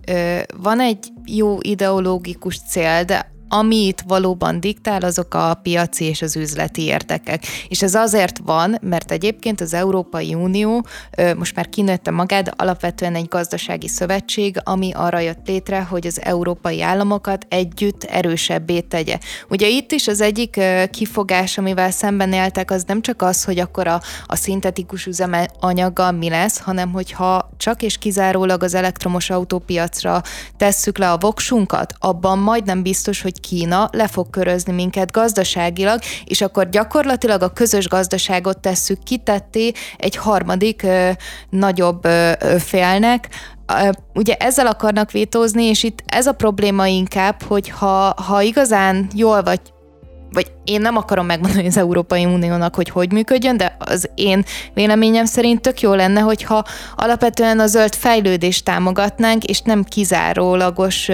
van 0.56 0.80
egy 0.80 1.12
jó 1.24 1.58
ideológikus 1.60 2.60
cél, 2.68 3.04
de 3.04 3.32
amit 3.48 4.04
valóban 4.06 4.60
diktál, 4.60 5.02
azok 5.02 5.34
a 5.34 5.54
piaci 5.62 6.04
és 6.04 6.22
az 6.22 6.36
üzleti 6.36 6.82
érdekek. 6.82 7.46
És 7.68 7.82
ez 7.82 7.94
azért 7.94 8.38
van, 8.44 8.78
mert 8.80 9.10
egyébként 9.10 9.60
az 9.60 9.74
Európai 9.74 10.34
Unió 10.34 10.86
most 11.36 11.54
már 11.56 11.68
kinőtte 11.68 12.10
magát, 12.10 12.60
alapvetően 12.60 13.14
egy 13.14 13.28
gazdasági 13.28 13.88
szövetség, 13.88 14.56
ami 14.64 14.92
arra 14.94 15.18
jött 15.18 15.46
létre, 15.46 15.80
hogy 15.80 16.06
az 16.06 16.20
európai 16.22 16.82
államokat 16.82 17.46
együtt 17.48 18.04
erősebbé 18.04 18.80
tegye. 18.80 19.18
Ugye 19.48 19.68
itt 19.68 19.92
is 19.92 20.08
az 20.08 20.20
egyik 20.20 20.60
kifogás, 20.90 21.58
amivel 21.58 21.90
szemben 21.90 22.32
éltek, 22.32 22.70
az 22.70 22.84
nem 22.86 23.00
csak 23.00 23.22
az, 23.22 23.44
hogy 23.44 23.58
akkor 23.58 23.86
a, 23.86 24.00
a 24.26 24.36
szintetikus 24.36 25.06
üzemanyaggal 25.06 26.12
mi 26.12 26.28
lesz, 26.28 26.58
hanem 26.58 26.92
hogyha 26.92 27.50
csak 27.56 27.82
és 27.82 27.98
kizárólag 27.98 28.62
az 28.62 28.74
elektromos 28.74 29.30
autópiacra 29.30 30.22
tesszük 30.56 30.98
le 30.98 31.10
a 31.10 31.18
voksunkat, 31.18 31.94
abban 31.98 32.38
majdnem 32.38 32.82
biztos, 32.82 33.22
hogy 33.22 33.37
Kína 33.40 33.88
le 33.92 34.06
fog 34.06 34.30
körözni 34.30 34.72
minket 34.72 35.12
gazdaságilag, 35.12 36.00
és 36.24 36.40
akkor 36.40 36.68
gyakorlatilag 36.68 37.42
a 37.42 37.52
közös 37.52 37.88
gazdaságot 37.88 38.58
tesszük 38.58 39.02
kitetté 39.02 39.72
egy 39.96 40.16
harmadik 40.16 40.82
ö, 40.82 41.10
nagyobb 41.50 42.04
ö, 42.04 42.32
félnek, 42.58 43.28
ugye 44.14 44.34
ezzel 44.34 44.66
akarnak 44.66 45.10
vétózni, 45.10 45.64
és 45.64 45.82
itt 45.82 46.02
ez 46.06 46.26
a 46.26 46.32
probléma 46.32 46.86
inkább, 46.86 47.42
hogy 47.42 47.68
ha, 47.68 48.14
ha 48.26 48.42
igazán 48.42 49.08
jól 49.14 49.42
vagy 49.42 49.60
vagy 50.32 50.52
én 50.64 50.80
nem 50.80 50.96
akarom 50.96 51.26
megmondani 51.26 51.66
az 51.66 51.76
Európai 51.76 52.24
Uniónak, 52.24 52.74
hogy 52.74 52.88
hogy 52.88 53.12
működjön, 53.12 53.56
de 53.56 53.76
az 53.78 54.10
én 54.14 54.44
véleményem 54.74 55.24
szerint 55.24 55.60
tök 55.60 55.80
jó 55.80 55.94
lenne, 55.94 56.20
hogyha 56.20 56.64
alapvetően 56.96 57.60
a 57.60 57.66
zöld 57.66 57.94
fejlődést 57.94 58.64
támogatnánk, 58.64 59.44
és 59.44 59.60
nem 59.60 59.84
kizárólagos 59.84 61.08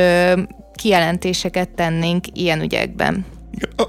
kijelentéseket 0.77 1.69
tennénk 1.69 2.25
ilyen 2.33 2.61
ügyekben. 2.63 3.25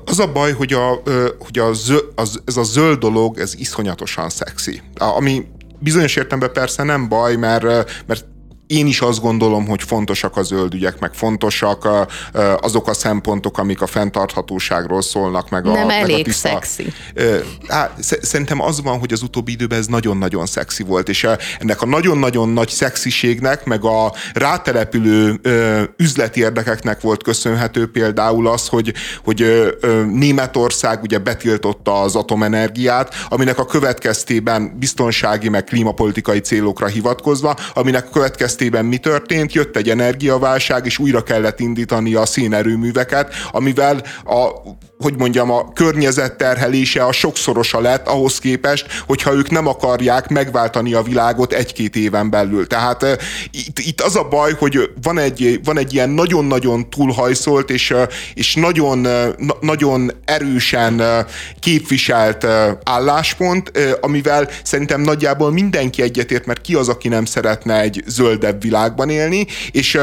Az 0.06 0.20
a 0.20 0.32
baj, 0.32 0.52
hogy, 0.52 0.74
a, 0.74 1.02
hogy 1.40 1.60
a 1.60 1.74
zö, 1.74 1.98
az, 2.16 2.42
ez 2.46 2.58
a 2.58 2.64
zöld 2.64 3.00
dolog, 3.00 3.40
ez 3.40 3.56
iszonyatosan 3.56 4.30
szexi. 4.30 4.82
Ami 4.98 5.46
bizonyos 5.80 6.16
értelemben 6.16 6.54
persze 6.54 6.84
nem 6.84 7.08
baj, 7.08 7.36
mert, 7.36 7.64
mert 8.06 8.26
én 8.68 8.88
is 8.88 9.02
azt 9.02 9.22
gondolom, 9.22 9.68
hogy 9.68 9.84
fontosak 9.84 10.38
a 10.38 10.44
zöld 10.44 10.74
ügyek, 10.74 11.00
meg 11.00 11.14
fontosak 11.14 11.88
azok 12.62 12.88
a 12.88 12.94
szempontok, 12.94 13.58
amik 13.58 13.82
a 13.82 13.88
fenntarthatóságról 13.88 15.02
szólnak, 15.02 15.50
meg 15.50 15.68
a 15.68 15.72
Nem 15.72 15.88
meg 15.88 16.02
elég 16.02 16.20
a 16.20 16.24
tiszta. 16.24 16.48
szexi. 16.48 16.94
Á, 17.68 17.94
szerintem 18.22 18.62
az 18.62 18.82
van, 18.82 19.00
hogy 19.00 19.14
az 19.14 19.22
utóbbi 19.22 19.52
időben 19.52 19.80
ez 19.80 19.86
nagyon-nagyon 19.86 20.46
szexi 20.46 20.84
volt, 20.84 21.10
és 21.10 21.28
ennek 21.60 21.82
a 21.82 21.86
nagyon-nagyon 21.86 22.50
nagy 22.50 22.70
szexiségnek, 22.70 23.66
meg 23.66 23.84
a 23.84 24.14
rátelepülő 24.34 25.40
üzleti 25.98 26.40
érdekeknek 26.40 27.02
volt 27.02 27.24
köszönhető 27.24 27.92
például 27.92 28.48
az, 28.48 28.68
hogy, 28.68 28.94
hogy 29.24 29.46
Németország 30.12 31.02
ugye 31.02 31.18
betiltotta 31.18 32.02
az 32.02 32.16
atomenergiát, 32.16 33.14
aminek 33.30 33.60
a 33.60 33.66
következtében 33.66 34.76
biztonsági, 34.80 35.50
meg 35.50 35.64
klímapolitikai 35.64 36.40
célokra 36.40 36.88
hivatkozva, 36.88 37.56
aminek 37.74 38.06
a 38.06 38.10
következtében 38.10 38.54
következtében 38.56 38.86
mi 38.86 38.98
történt? 38.98 39.54
Jött 39.54 39.76
egy 39.76 39.90
energiaválság, 39.90 40.86
és 40.86 40.98
újra 40.98 41.24
kellett 41.24 41.60
indítani 41.60 42.14
a 42.14 42.26
szénerőműveket, 42.26 43.34
amivel 43.52 44.04
a 44.26 44.50
hogy 44.98 45.18
mondjam, 45.18 45.52
a 45.52 45.74
környezet 45.74 46.38
terhelése 46.38 47.04
a 47.04 47.12
sokszorosa 47.12 47.80
lett 47.80 48.08
ahhoz 48.08 48.40
képest, 48.40 48.86
hogyha 49.08 49.34
ők 49.34 49.50
nem 49.50 49.68
akarják 49.68 50.28
megváltani 50.28 50.94
a 50.94 51.02
világot 51.02 51.54
egy-két 51.54 51.96
éven 51.96 52.30
belül. 52.30 52.68
Tehát 52.68 53.06
itt, 53.52 53.80
itt 53.80 54.02
az 54.02 54.16
a 54.16 54.28
baj, 54.28 54.54
hogy 54.60 54.90
van 55.02 55.18
egy, 55.18 55.60
van 55.64 55.78
egy 55.78 55.94
ilyen 55.94 56.10
nagyon-nagyon 56.10 56.90
túlhajszolt 56.90 57.70
és, 57.70 57.94
és 58.34 58.56
nagyon, 58.56 59.06
uh, 59.06 59.50
nagyon 59.60 60.12
erősen 60.26 61.02
képviselt 61.60 62.48
álláspont, 62.84 63.72
amivel 64.02 64.50
szerintem 64.64 65.02
nagyjából 65.02 65.52
mindenki 65.52 66.02
egyetért, 66.02 66.46
mert 66.46 66.62
ki 66.62 66.76
az, 66.76 66.90
aki 66.90 67.08
nem 67.08 67.26
szeretne 67.26 67.82
egy 67.82 68.04
zöldebb 68.46 68.62
világban 68.62 69.10
élni, 69.10 69.46
és 69.72 69.98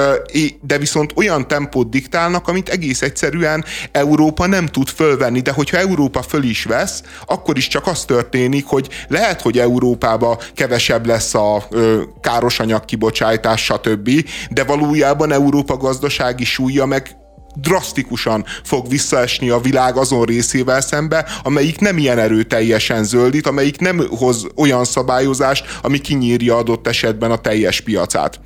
de 0.61 0.78
viszont 0.78 1.12
olyan 1.14 1.49
tempót 1.49 1.90
diktálnak, 1.90 2.49
amit 2.49 2.68
egész 2.68 3.03
egyszerűen 3.03 3.64
Európa 3.93 4.47
nem 4.47 4.66
tud 4.66 4.88
fölvenni, 4.88 5.40
de 5.40 5.53
hogyha 5.53 5.76
Európa 5.76 6.22
föl 6.22 6.43
is 6.43 6.64
vesz, 6.64 7.03
akkor 7.26 7.57
is 7.57 7.68
csak 7.68 7.86
az 7.86 8.05
történik, 8.05 8.66
hogy 8.66 8.88
lehet, 9.09 9.40
hogy 9.40 9.59
Európába 9.59 10.38
kevesebb 10.55 11.07
lesz 11.07 11.34
a 11.34 11.66
ö, 11.70 12.03
károsanyag 12.20 12.84
kibocsátás, 12.84 13.64
stb., 13.64 14.11
de 14.51 14.64
valójában 14.64 15.32
Európa 15.32 15.76
gazdasági 15.76 16.45
súlya 16.45 16.86
meg 16.86 17.22
drasztikusan 17.55 18.45
fog 18.63 18.89
visszaesni 18.89 19.51
a 19.51 19.61
világ 19.61 19.97
azon 19.97 20.25
részével 20.25 20.81
szembe, 20.81 21.27
amelyik 21.43 21.79
nem 21.79 21.99
ilyen 21.99 22.19
erőteljesen 22.19 23.05
zöldít, 23.05 23.47
amelyik 23.47 23.79
nem 23.79 24.07
hoz 24.11 24.47
olyan 24.57 24.85
szabályozást, 24.85 25.65
ami 25.83 25.99
kinyírja 25.99 26.57
adott 26.57 26.87
esetben 26.87 27.31
a 27.31 27.37
teljes 27.37 27.81
piacát. 27.81 28.41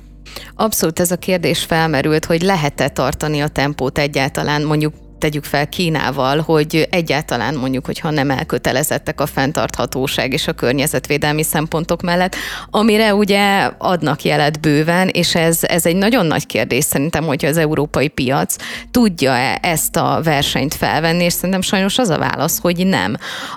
Abszolút 0.55 0.99
ez 0.99 1.11
a 1.11 1.17
kérdés 1.17 1.63
felmerült, 1.63 2.25
hogy 2.25 2.41
lehet-e 2.41 2.89
tartani 2.89 3.39
a 3.41 3.47
tempót 3.47 3.97
egyáltalán 3.97 4.61
mondjuk 4.61 4.93
tegyük 5.17 5.43
fel 5.43 5.69
Kínával, 5.69 6.39
hogy 6.39 6.87
egyáltalán 6.89 7.55
mondjuk, 7.55 7.85
hogyha 7.85 8.09
nem 8.09 8.31
elkötelezettek 8.31 9.21
a 9.21 9.25
fenntarthatóság 9.25 10.33
és 10.33 10.47
a 10.47 10.53
környezetvédelmi 10.53 11.43
szempontok 11.43 12.01
mellett, 12.01 12.35
amire 12.69 13.13
ugye 13.13 13.71
adnak 13.77 14.23
jelet 14.23 14.59
bőven, 14.59 15.07
és 15.07 15.35
ez, 15.35 15.59
ez 15.61 15.85
egy 15.85 15.95
nagyon 15.95 16.25
nagy 16.25 16.45
kérdés 16.45 16.83
szerintem, 16.83 17.23
hogyha 17.23 17.47
az 17.47 17.57
európai 17.57 18.07
piac 18.07 18.55
tudja-e 18.91 19.59
ezt 19.61 19.95
a 19.95 20.19
versenyt 20.23 20.73
felvenni, 20.73 21.23
és 21.23 21.33
szerintem 21.33 21.61
sajnos 21.61 21.97
az 21.97 22.09
a 22.09 22.17
válasz, 22.17 22.59
hogy 22.59 22.87
nem. 22.87 23.15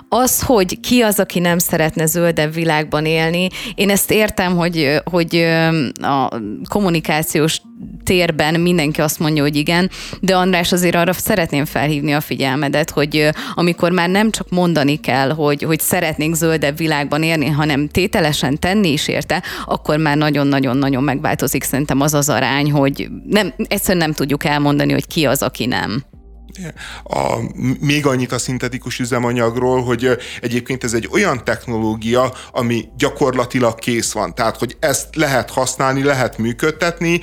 Az, 0.09 0.41
hogy 0.41 0.79
ki 0.79 1.01
az, 1.01 1.19
aki 1.19 1.39
nem 1.39 1.57
szeretne 1.57 2.05
zöldebb 2.05 2.53
világban 2.53 3.05
élni, 3.05 3.49
én 3.75 3.89
ezt 3.89 4.11
értem, 4.11 4.55
hogy, 4.55 5.01
hogy 5.03 5.35
a 6.01 6.39
kommunikációs 6.69 7.61
térben 8.03 8.59
mindenki 8.59 9.01
azt 9.01 9.19
mondja, 9.19 9.43
hogy 9.43 9.55
igen, 9.55 9.89
de 10.19 10.35
András 10.35 10.71
azért 10.71 10.95
arra 10.95 11.13
szeretném 11.51 11.81
felhívni 11.81 12.13
a 12.13 12.21
figyelmedet, 12.21 12.89
hogy 12.89 13.29
amikor 13.53 13.91
már 13.91 14.09
nem 14.09 14.31
csak 14.31 14.49
mondani 14.49 14.95
kell, 14.95 15.29
hogy, 15.29 15.63
hogy 15.63 15.79
szeretnénk 15.79 16.35
zöldebb 16.35 16.77
világban 16.77 17.23
élni, 17.23 17.47
hanem 17.47 17.87
tételesen 17.87 18.59
tenni 18.59 18.91
is 18.91 19.07
érte, 19.07 19.43
akkor 19.65 19.97
már 19.97 20.17
nagyon-nagyon-nagyon 20.17 21.03
megváltozik 21.03 21.63
szerintem 21.63 22.01
az 22.01 22.13
az 22.13 22.29
arány, 22.29 22.71
hogy 22.71 23.09
nem, 23.25 23.53
egyszerűen 23.67 24.05
nem 24.05 24.13
tudjuk 24.13 24.45
elmondani, 24.45 24.91
hogy 24.91 25.07
ki 25.07 25.25
az, 25.25 25.41
aki 25.41 25.65
nem. 25.65 26.03
A, 27.03 27.37
még 27.79 28.05
annyit 28.05 28.31
a 28.31 28.37
szintetikus 28.37 28.99
üzemanyagról, 28.99 29.83
hogy 29.83 30.17
egyébként 30.41 30.83
ez 30.83 30.93
egy 30.93 31.09
olyan 31.11 31.43
technológia, 31.43 32.33
ami 32.51 32.89
gyakorlatilag 32.97 33.75
kész 33.75 34.11
van. 34.11 34.35
Tehát, 34.35 34.57
hogy 34.57 34.77
ezt 34.79 35.15
lehet 35.15 35.49
használni, 35.49 36.03
lehet 36.03 36.37
működtetni. 36.37 37.21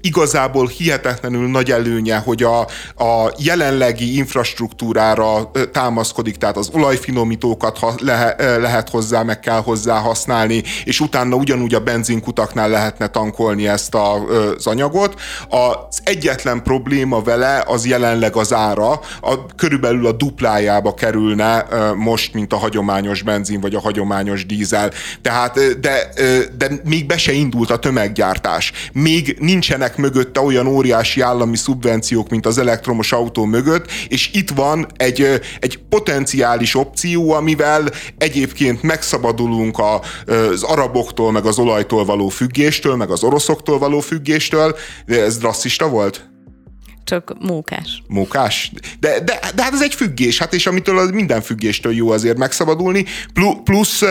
Igazából 0.00 0.66
hihetetlenül 0.66 1.48
nagy 1.48 1.70
előnye, 1.70 2.16
hogy 2.16 2.42
a, 2.42 2.60
a 3.04 3.32
jelenlegi 3.38 4.16
infrastruktúrára 4.16 5.50
támaszkodik, 5.72 6.36
tehát 6.36 6.56
az 6.56 6.70
olajfinomítókat 6.72 7.78
ha, 7.78 7.94
le, 7.98 8.34
lehet 8.58 8.88
hozzá, 8.88 9.22
meg 9.22 9.40
kell 9.40 9.60
hozzá 9.62 9.98
használni, 9.98 10.62
és 10.84 11.00
utána 11.00 11.36
ugyanúgy 11.36 11.74
a 11.74 11.80
benzinkutaknál 11.80 12.68
lehetne 12.68 13.06
tankolni 13.06 13.68
ezt 13.68 13.94
a, 13.94 14.14
az 14.14 14.66
anyagot. 14.66 15.20
Az 15.48 16.00
egyetlen 16.04 16.62
probléma 16.62 17.22
vele 17.22 17.64
az 17.66 17.86
jelenleg 17.86 18.36
az 18.36 18.53
ára 18.54 18.90
a, 19.20 19.46
körülbelül 19.56 20.06
a 20.06 20.12
duplájába 20.12 20.94
kerülne 20.94 21.66
most, 21.96 22.34
mint 22.34 22.52
a 22.52 22.56
hagyományos 22.56 23.22
benzin 23.22 23.60
vagy 23.60 23.74
a 23.74 23.80
hagyományos 23.80 24.46
dízel. 24.46 24.90
Tehát, 25.22 25.80
de, 25.80 26.08
de 26.56 26.70
még 26.84 27.06
be 27.06 27.16
se 27.16 27.32
indult 27.32 27.70
a 27.70 27.76
tömeggyártás. 27.76 28.72
Még 28.92 29.36
nincsenek 29.40 29.96
mögötte 29.96 30.40
olyan 30.40 30.66
óriási 30.66 31.20
állami 31.20 31.56
szubvenciók, 31.56 32.28
mint 32.28 32.46
az 32.46 32.58
elektromos 32.58 33.12
autó 33.12 33.44
mögött, 33.44 33.90
és 34.08 34.30
itt 34.32 34.50
van 34.50 34.86
egy, 34.96 35.40
egy 35.60 35.78
potenciális 35.88 36.74
opció, 36.74 37.32
amivel 37.32 37.84
egyébként 38.18 38.82
megszabadulunk 38.82 39.78
a, 39.78 40.00
az 40.26 40.62
araboktól, 40.62 41.32
meg 41.32 41.44
az 41.44 41.58
olajtól 41.58 42.04
való 42.04 42.28
függéstől, 42.28 42.96
meg 42.96 43.10
az 43.10 43.22
oroszoktól 43.22 43.78
való 43.78 44.00
függéstől. 44.00 44.76
Ez 45.06 45.40
rasszista 45.40 45.88
volt? 45.88 46.33
Csak 47.04 47.34
mókás. 47.40 48.02
Mókás? 48.06 48.72
De, 49.00 49.20
de, 49.20 49.40
de 49.54 49.62
hát 49.62 49.72
ez 49.72 49.82
egy 49.82 49.94
függés, 49.94 50.38
hát 50.38 50.54
és 50.54 50.66
amitől 50.66 51.10
minden 51.12 51.40
függéstől 51.40 51.94
jó 51.94 52.10
azért 52.10 52.38
megszabadulni, 52.38 53.04
plusz 53.64 54.02
uh, 54.02 54.08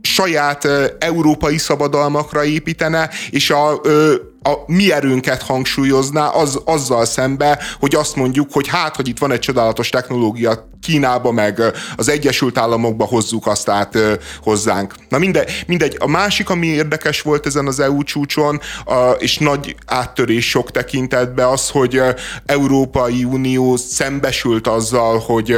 saját 0.00 0.64
uh, 0.64 0.84
európai 0.98 1.58
szabadalmakra 1.58 2.44
építene, 2.44 3.10
és 3.30 3.50
a, 3.50 3.80
uh, 3.84 4.14
a 4.46 4.64
mi 4.66 4.92
erőnket 4.92 5.42
hangsúlyozná 5.42 6.26
az, 6.26 6.60
azzal 6.64 7.04
szembe, 7.04 7.58
hogy 7.80 7.94
azt 7.94 8.16
mondjuk, 8.16 8.52
hogy 8.52 8.68
hát, 8.68 8.96
hogy 8.96 9.08
itt 9.08 9.18
van 9.18 9.32
egy 9.32 9.38
csodálatos 9.38 9.88
technológia 9.88 10.68
Kínába, 10.82 11.32
meg 11.32 11.62
az 11.96 12.08
Egyesült 12.08 12.58
Államokba 12.58 13.04
hozzuk 13.04 13.46
azt 13.46 13.68
át 13.68 13.98
hozzánk. 14.42 14.94
Na 15.08 15.18
mindegy, 15.18 15.64
mindegy. 15.66 15.96
A 15.98 16.06
másik, 16.06 16.50
ami 16.50 16.66
érdekes 16.66 17.22
volt 17.22 17.46
ezen 17.46 17.66
az 17.66 17.80
EU 17.80 18.02
csúcson, 18.02 18.60
és 19.18 19.38
nagy 19.38 19.76
áttörés 19.86 20.48
sok 20.48 20.70
tekintetben 20.70 21.46
az, 21.46 21.70
hogy 21.70 22.00
Európai 22.44 23.24
Unió 23.24 23.76
szembesült 23.76 24.66
azzal, 24.66 25.18
hogy 25.18 25.56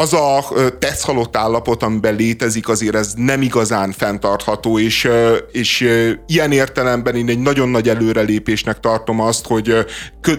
az 0.00 0.12
a 0.12 0.44
tesz 0.78 1.02
halott 1.02 1.36
állapot, 1.36 1.82
amiben 1.82 2.14
létezik, 2.14 2.68
azért 2.68 2.94
ez 2.94 3.12
nem 3.16 3.42
igazán 3.42 3.92
fenntartható, 3.92 4.78
és, 4.78 5.08
és 5.52 5.88
ilyen 6.26 6.52
értelemben 6.52 7.14
én 7.14 7.28
egy 7.28 7.38
nagyon 7.38 7.68
nagy 7.68 7.88
előrelépésnek 7.88 8.80
tartom 8.80 9.20
azt, 9.20 9.46
hogy 9.46 9.86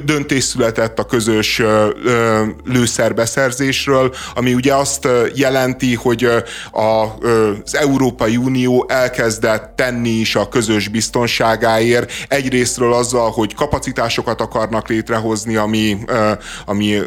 döntés 0.05 0.43
született 0.43 0.99
a 0.99 1.03
közös 1.03 1.61
lőszerbeszerzésről, 2.63 4.13
ami 4.35 4.53
ugye 4.53 4.73
azt 4.73 5.07
jelenti, 5.35 5.95
hogy 5.95 6.29
az 6.71 7.75
Európai 7.75 8.37
Unió 8.37 8.85
elkezdett 8.89 9.75
tenni 9.75 10.09
is 10.09 10.35
a 10.35 10.47
közös 10.47 10.87
biztonságáért, 10.87 12.11
egyrésztről 12.27 12.93
azzal, 12.93 13.31
hogy 13.31 13.53
kapacitásokat 13.53 14.41
akarnak 14.41 14.87
létrehozni, 14.87 15.55
ami, 15.55 15.97
ami 16.65 16.99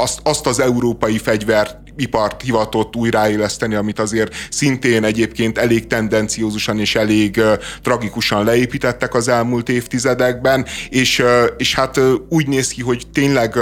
azt, 0.00 0.20
azt 0.22 0.46
az 0.46 0.60
európai 0.60 1.18
fegyvert 1.18 1.89
ipart 2.00 2.42
hivatott 2.42 2.96
újraéleszteni, 2.96 3.74
amit 3.74 3.98
azért 3.98 4.34
szintén 4.50 5.04
egyébként 5.04 5.58
elég 5.58 5.86
tendenciózusan 5.86 6.78
és 6.78 6.94
elég 6.94 7.42
tragikusan 7.82 8.44
leépítettek 8.44 9.14
az 9.14 9.28
elmúlt 9.28 9.68
évtizedekben, 9.68 10.66
és, 10.88 11.22
és 11.56 11.74
hát 11.74 12.00
úgy 12.28 12.46
néz 12.48 12.68
ki, 12.68 12.82
hogy 12.82 13.06
tényleg 13.12 13.58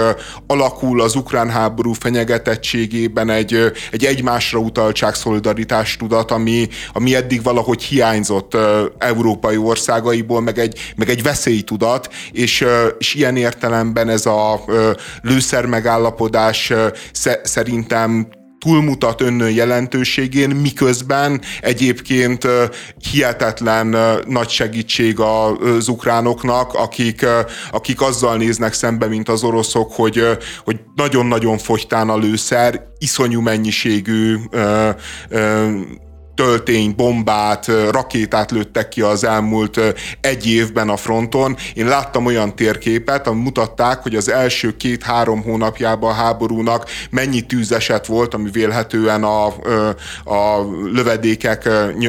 alakul 0.46 1.00
az 1.00 1.14
ukrán 1.14 1.50
háború 1.50 1.92
fenyegetettségében 1.92 3.30
egy, 3.30 3.72
egy 3.90 4.04
egymásra 4.04 4.58
utaltság 4.58 5.14
szolidaritás 5.14 5.96
tudat, 5.96 6.30
ami, 6.30 6.68
ami 6.92 7.14
eddig 7.14 7.42
valahogy 7.42 7.82
hiányzott 7.82 8.56
európai 8.98 9.56
országaiból, 9.56 10.40
meg 10.40 10.58
egy, 10.58 10.92
meg 10.96 11.08
egy 11.08 11.22
veszélytudat, 11.22 12.08
és, 12.32 12.64
és 12.98 13.14
ilyen 13.14 13.36
értelemben 13.36 14.08
ez 14.08 14.26
a 14.26 14.64
lőszer 15.22 15.66
megállapodás 15.66 16.72
szerintem 17.42 18.27
túlmutat 18.58 19.20
önnön 19.20 19.50
jelentőségén, 19.50 20.50
miközben 20.50 21.40
egyébként 21.60 22.46
hihetetlen 23.10 23.96
nagy 24.26 24.48
segítség 24.48 25.20
az 25.20 25.88
ukránoknak, 25.88 26.74
akik, 26.74 27.26
akik 27.70 28.00
azzal 28.00 28.36
néznek 28.36 28.72
szembe, 28.72 29.06
mint 29.06 29.28
az 29.28 29.42
oroszok, 29.42 29.92
hogy, 29.92 30.22
hogy 30.64 30.80
nagyon-nagyon 30.94 31.58
fogytán 31.58 32.08
a 32.08 32.16
lőszer, 32.16 32.86
iszonyú 32.98 33.40
mennyiségű 33.40 34.36
töltény, 36.38 36.94
bombát, 36.96 37.66
rakétát 37.90 38.50
lőttek 38.50 38.88
ki 38.88 39.00
az 39.00 39.24
elmúlt 39.24 39.80
egy 40.20 40.46
évben 40.46 40.88
a 40.88 40.96
fronton. 40.96 41.56
Én 41.74 41.86
láttam 41.86 42.26
olyan 42.26 42.56
térképet, 42.56 43.26
ami 43.26 43.40
mutatták, 43.40 44.02
hogy 44.02 44.14
az 44.14 44.30
első 44.30 44.76
két-három 44.76 45.42
hónapjában 45.42 46.10
a 46.10 46.14
háborúnak 46.14 46.90
mennyi 47.10 47.40
tűzeset 47.40 48.06
volt, 48.06 48.34
ami 48.34 48.50
vélhetően 48.50 49.24
a, 49.24 49.46
a 50.24 50.66
lövedékek 50.92 51.68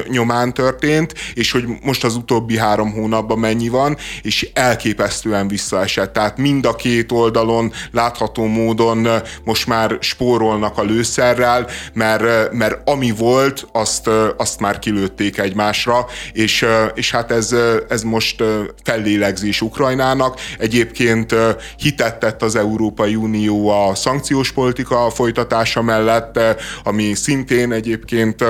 nyomán 0.10 0.54
történt, 0.54 1.14
és 1.34 1.52
hogy 1.52 1.64
most 1.84 2.04
az 2.04 2.16
utóbbi 2.16 2.58
három 2.58 2.92
hónapban 2.92 3.40
mennyi 3.40 3.70
van, 3.70 3.98
és 4.22 4.50
elképesztően 4.54 5.48
visszaesett. 5.48 6.14
Tehát 6.14 6.38
mind 6.38 6.66
a 6.66 6.76
két 6.76 7.12
oldalon 7.12 7.72
látható 7.92 8.46
módon 8.46 9.08
most 9.44 9.68
már 9.68 9.98
spórolnak 10.00 10.78
a 10.78 10.84
lőszerrel, 10.84 11.68
mert, 11.94 12.54
mert 12.54 12.90
ami 12.90 13.12
volt, 13.12 13.68
azt 13.72 14.10
azt 14.38 14.60
már 14.60 14.80
kilőtték 14.80 15.38
egymásra, 15.38 16.06
és, 16.34 16.66
és 16.94 17.12
hát 17.12 17.32
ez, 17.32 17.56
ez 17.90 18.04
most 18.04 18.44
fellélegzés 18.84 19.62
Ukrajnának. 19.62 20.40
Egyébként 20.58 21.36
hitet 21.78 22.20
tett 22.20 22.42
az 22.42 22.56
Európai 22.56 23.16
Unió 23.16 23.70
a 23.70 23.96
szankciós 23.96 24.52
politika 24.52 25.10
folytatása 25.10 25.82
mellett, 25.82 26.40
ami 26.84 27.14
szintén 27.14 27.72
egyébként 27.72 28.44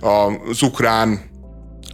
az 0.00 0.62
ukrán 0.62 1.29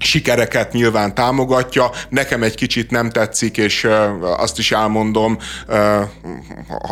sikereket 0.01 0.73
nyilván 0.73 1.15
támogatja. 1.15 1.91
Nekem 2.09 2.43
egy 2.43 2.55
kicsit 2.55 2.91
nem 2.91 3.11
tetszik, 3.11 3.57
és 3.57 3.89
azt 4.37 4.59
is 4.59 4.73
elmondom, 4.73 5.39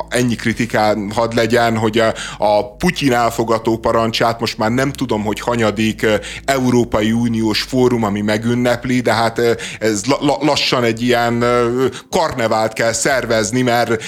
ennyi 0.08 0.34
kritikát 0.34 0.96
had 1.14 1.34
legyen, 1.34 1.76
hogy 1.76 2.02
a 2.38 2.74
Putyin 2.76 3.12
elfogató 3.12 3.76
parancsát 3.78 4.40
most 4.40 4.58
már 4.58 4.70
nem 4.70 4.92
tudom, 4.92 5.24
hogy 5.24 5.40
hanyadik 5.40 6.06
Európai 6.44 7.12
Uniós 7.12 7.62
fórum, 7.62 8.04
ami 8.04 8.20
megünnepli, 8.20 9.00
de 9.00 9.12
hát 9.12 9.40
ez 9.78 10.02
lassan 10.40 10.84
egy 10.84 11.02
ilyen 11.02 11.44
karnevált 12.10 12.72
kell 12.72 12.92
szervezni, 12.92 13.62
mert 13.62 14.04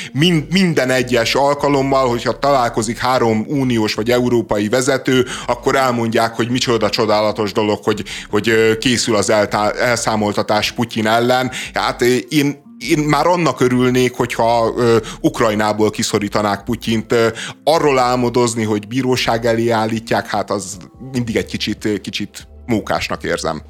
minden 0.51 0.91
egyes 0.91 1.35
alkalommal, 1.35 2.09
hogyha 2.09 2.39
találkozik 2.39 2.99
három 2.99 3.45
uniós 3.49 3.95
vagy 3.95 4.11
európai 4.11 4.69
vezető, 4.69 5.27
akkor 5.47 5.77
elmondják, 5.77 6.35
hogy 6.35 6.49
micsoda 6.49 6.91
csodálatos 6.91 7.53
dolog, 7.53 7.79
hogy, 7.85 8.05
hogy 8.31 8.77
készül 8.87 9.17
az 9.17 9.31
eltá- 9.31 9.77
elszámoltatás 9.77 10.73
Putyin 10.73 11.07
ellen. 11.07 11.51
Hát 11.75 12.03
én 12.29 12.65
én 12.91 12.99
már 12.99 13.27
annak 13.27 13.61
örülnék, 13.61 14.17
hogyha 14.17 14.73
ö, 14.77 14.97
Ukrajnából 15.21 15.91
kiszorítanák 15.91 16.65
Putyint. 16.65 17.13
Ö, 17.13 17.29
arról 17.65 17.99
álmodozni, 17.99 18.65
hogy 18.65 18.87
bíróság 18.89 19.47
elé 19.47 19.69
állítják, 19.69 20.27
hát 20.27 20.51
az 20.51 20.77
mindig 21.13 21.37
egy 21.37 21.47
kicsit, 21.47 22.01
kicsit 22.01 22.49
mókásnak 22.67 23.23
érzem. 23.23 23.63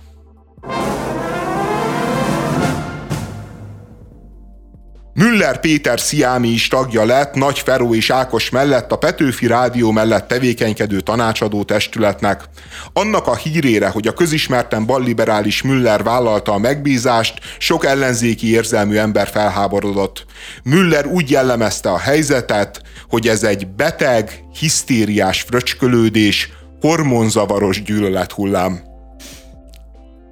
Müller 5.19 5.61
Péter 5.61 6.01
Sziámi 6.01 6.49
is 6.49 6.69
tagja 6.69 7.05
lett 7.05 7.35
Nagy 7.35 7.59
Feró 7.59 7.95
és 7.95 8.11
Ákos 8.11 8.51
mellett 8.51 8.93
a 8.93 8.97
Petőfi 8.97 9.47
Rádió 9.47 9.91
mellett 9.91 10.29
tevékenykedő 10.29 11.01
tanácsadó 11.01 11.65
testületnek. 11.65 12.45
Annak 12.93 13.27
a 13.27 13.37
hírére, 13.37 13.89
hogy 13.89 14.07
a 14.07 14.13
közismerten 14.13 14.87
balliberális 14.87 15.63
Müller 15.63 16.03
vállalta 16.03 16.53
a 16.53 16.59
megbízást, 16.59 17.41
sok 17.59 17.85
ellenzéki 17.85 18.51
érzelmű 18.51 18.97
ember 18.97 19.29
felháborodott. 19.29 20.27
Müller 20.63 21.07
úgy 21.07 21.31
jellemezte 21.31 21.91
a 21.91 21.99
helyzetet, 21.99 22.83
hogy 23.09 23.29
ez 23.29 23.43
egy 23.43 23.67
beteg, 23.67 24.45
hisztériás 24.59 25.41
fröcskölődés, 25.41 26.51
hormonzavaros 26.81 27.83
gyűlölethullám. 27.83 28.86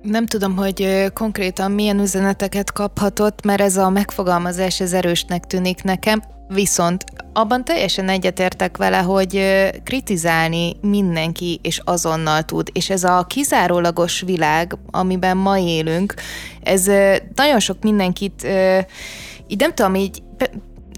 Nem 0.05 0.27
tudom, 0.27 0.57
hogy 0.57 1.07
konkrétan 1.15 1.71
milyen 1.71 2.01
üzeneteket 2.01 2.73
kaphatott, 2.73 3.45
mert 3.45 3.61
ez 3.61 3.77
a 3.77 3.91
megfogalmazás 3.91 4.81
ez 4.81 4.93
erősnek 4.93 5.45
tűnik 5.45 5.83
nekem. 5.83 6.23
Viszont 6.49 7.05
abban 7.33 7.65
teljesen 7.65 8.09
egyetértek 8.09 8.77
vele, 8.77 8.99
hogy 8.99 9.41
kritizálni 9.85 10.77
mindenki 10.81 11.59
és 11.63 11.81
azonnal 11.85 12.43
tud, 12.43 12.69
és 12.73 12.91
ez 12.91 13.05
a 13.05 13.25
kizárólagos 13.29 14.21
világ, 14.21 14.79
amiben 14.91 15.37
ma 15.37 15.59
élünk, 15.59 16.15
ez 16.63 16.87
nagyon 17.35 17.61
sok 17.61 17.83
mindenkit, 17.83 18.47
így 19.47 19.61
nem 19.61 19.75
tudom, 19.75 19.95
így 19.95 20.23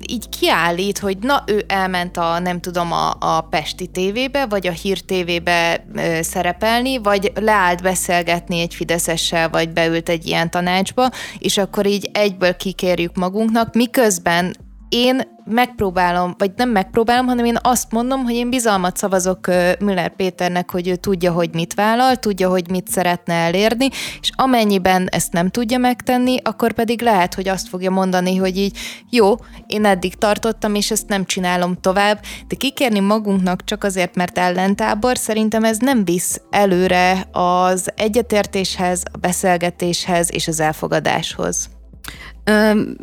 így 0.08 0.28
kiállít, 0.28 0.98
hogy 0.98 1.18
na, 1.18 1.42
ő 1.46 1.64
elment 1.68 2.16
a, 2.16 2.38
nem 2.38 2.60
tudom, 2.60 2.92
a, 2.92 3.16
a 3.20 3.40
Pesti 3.40 3.86
tévébe, 3.86 4.46
vagy 4.46 4.66
a 4.66 4.72
Hír 4.72 5.00
tévébe 5.00 5.86
ö, 5.94 6.22
szerepelni, 6.22 6.98
vagy 6.98 7.32
leállt 7.34 7.82
beszélgetni 7.82 8.60
egy 8.60 8.74
fideszessel, 8.74 9.48
vagy 9.48 9.70
beült 9.70 10.08
egy 10.08 10.26
ilyen 10.26 10.50
tanácsba, 10.50 11.10
és 11.38 11.58
akkor 11.58 11.86
így 11.86 12.10
egyből 12.12 12.56
kikérjük 12.56 13.16
magunknak, 13.16 13.74
miközben 13.74 14.56
én 14.88 15.34
megpróbálom, 15.44 16.34
vagy 16.38 16.50
nem 16.56 16.70
megpróbálom, 16.70 17.26
hanem 17.26 17.44
én 17.44 17.58
azt 17.62 17.92
mondom, 17.92 18.24
hogy 18.24 18.34
én 18.34 18.50
bizalmat 18.50 18.96
szavazok 18.96 19.46
Müller 19.80 20.16
Péternek, 20.16 20.70
hogy 20.70 20.88
ő 20.88 20.96
tudja, 20.96 21.32
hogy 21.32 21.50
mit 21.52 21.74
vállal, 21.74 22.16
tudja, 22.16 22.48
hogy 22.48 22.70
mit 22.70 22.88
szeretne 22.88 23.34
elérni, 23.34 23.88
és 24.20 24.30
amennyiben 24.34 25.08
ezt 25.10 25.32
nem 25.32 25.48
tudja 25.48 25.78
megtenni, 25.78 26.36
akkor 26.42 26.72
pedig 26.72 27.02
lehet, 27.02 27.34
hogy 27.34 27.48
azt 27.48 27.68
fogja 27.68 27.90
mondani, 27.90 28.36
hogy 28.36 28.56
így 28.56 28.78
jó, 29.10 29.34
én 29.66 29.84
eddig 29.84 30.14
tartottam, 30.14 30.74
és 30.74 30.90
ezt 30.90 31.08
nem 31.08 31.24
csinálom 31.24 31.80
tovább, 31.80 32.20
de 32.48 32.56
kikérni 32.56 33.00
magunknak 33.00 33.64
csak 33.64 33.84
azért, 33.84 34.14
mert 34.14 34.38
ellentábor, 34.38 35.18
szerintem 35.18 35.64
ez 35.64 35.78
nem 35.78 36.04
visz 36.04 36.40
előre 36.50 37.28
az 37.32 37.90
egyetértéshez, 37.96 39.02
a 39.12 39.18
beszélgetéshez 39.18 40.32
és 40.32 40.48
az 40.48 40.60
elfogadáshoz. 40.60 41.68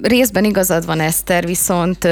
Részben 0.02 0.44
igazad 0.44 0.86
van, 0.86 1.00
Eszter, 1.00 1.46
viszont 1.46 2.08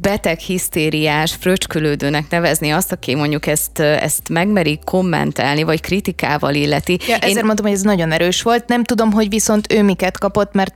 beteg 0.00 0.38
hisztériás, 0.38 1.34
fröcskülődőnek 1.40 2.24
nevezni 2.30 2.70
azt, 2.70 2.92
aki 2.92 3.14
mondjuk 3.14 3.46
ezt, 3.46 3.78
ezt 3.78 4.28
megmeri 4.28 4.78
kommentelni, 4.84 5.62
vagy 5.62 5.80
kritikával 5.80 6.54
illeti. 6.54 6.98
Ja, 7.08 7.16
ezért 7.16 7.38
Én... 7.38 7.44
mondtam, 7.44 7.66
hogy 7.66 7.74
ez 7.74 7.82
nagyon 7.82 8.12
erős 8.12 8.42
volt. 8.42 8.68
Nem 8.68 8.84
tudom, 8.84 9.12
hogy 9.12 9.28
viszont 9.28 9.72
ő 9.72 9.82
miket 9.82 10.18
kapott, 10.18 10.52
mert 10.52 10.74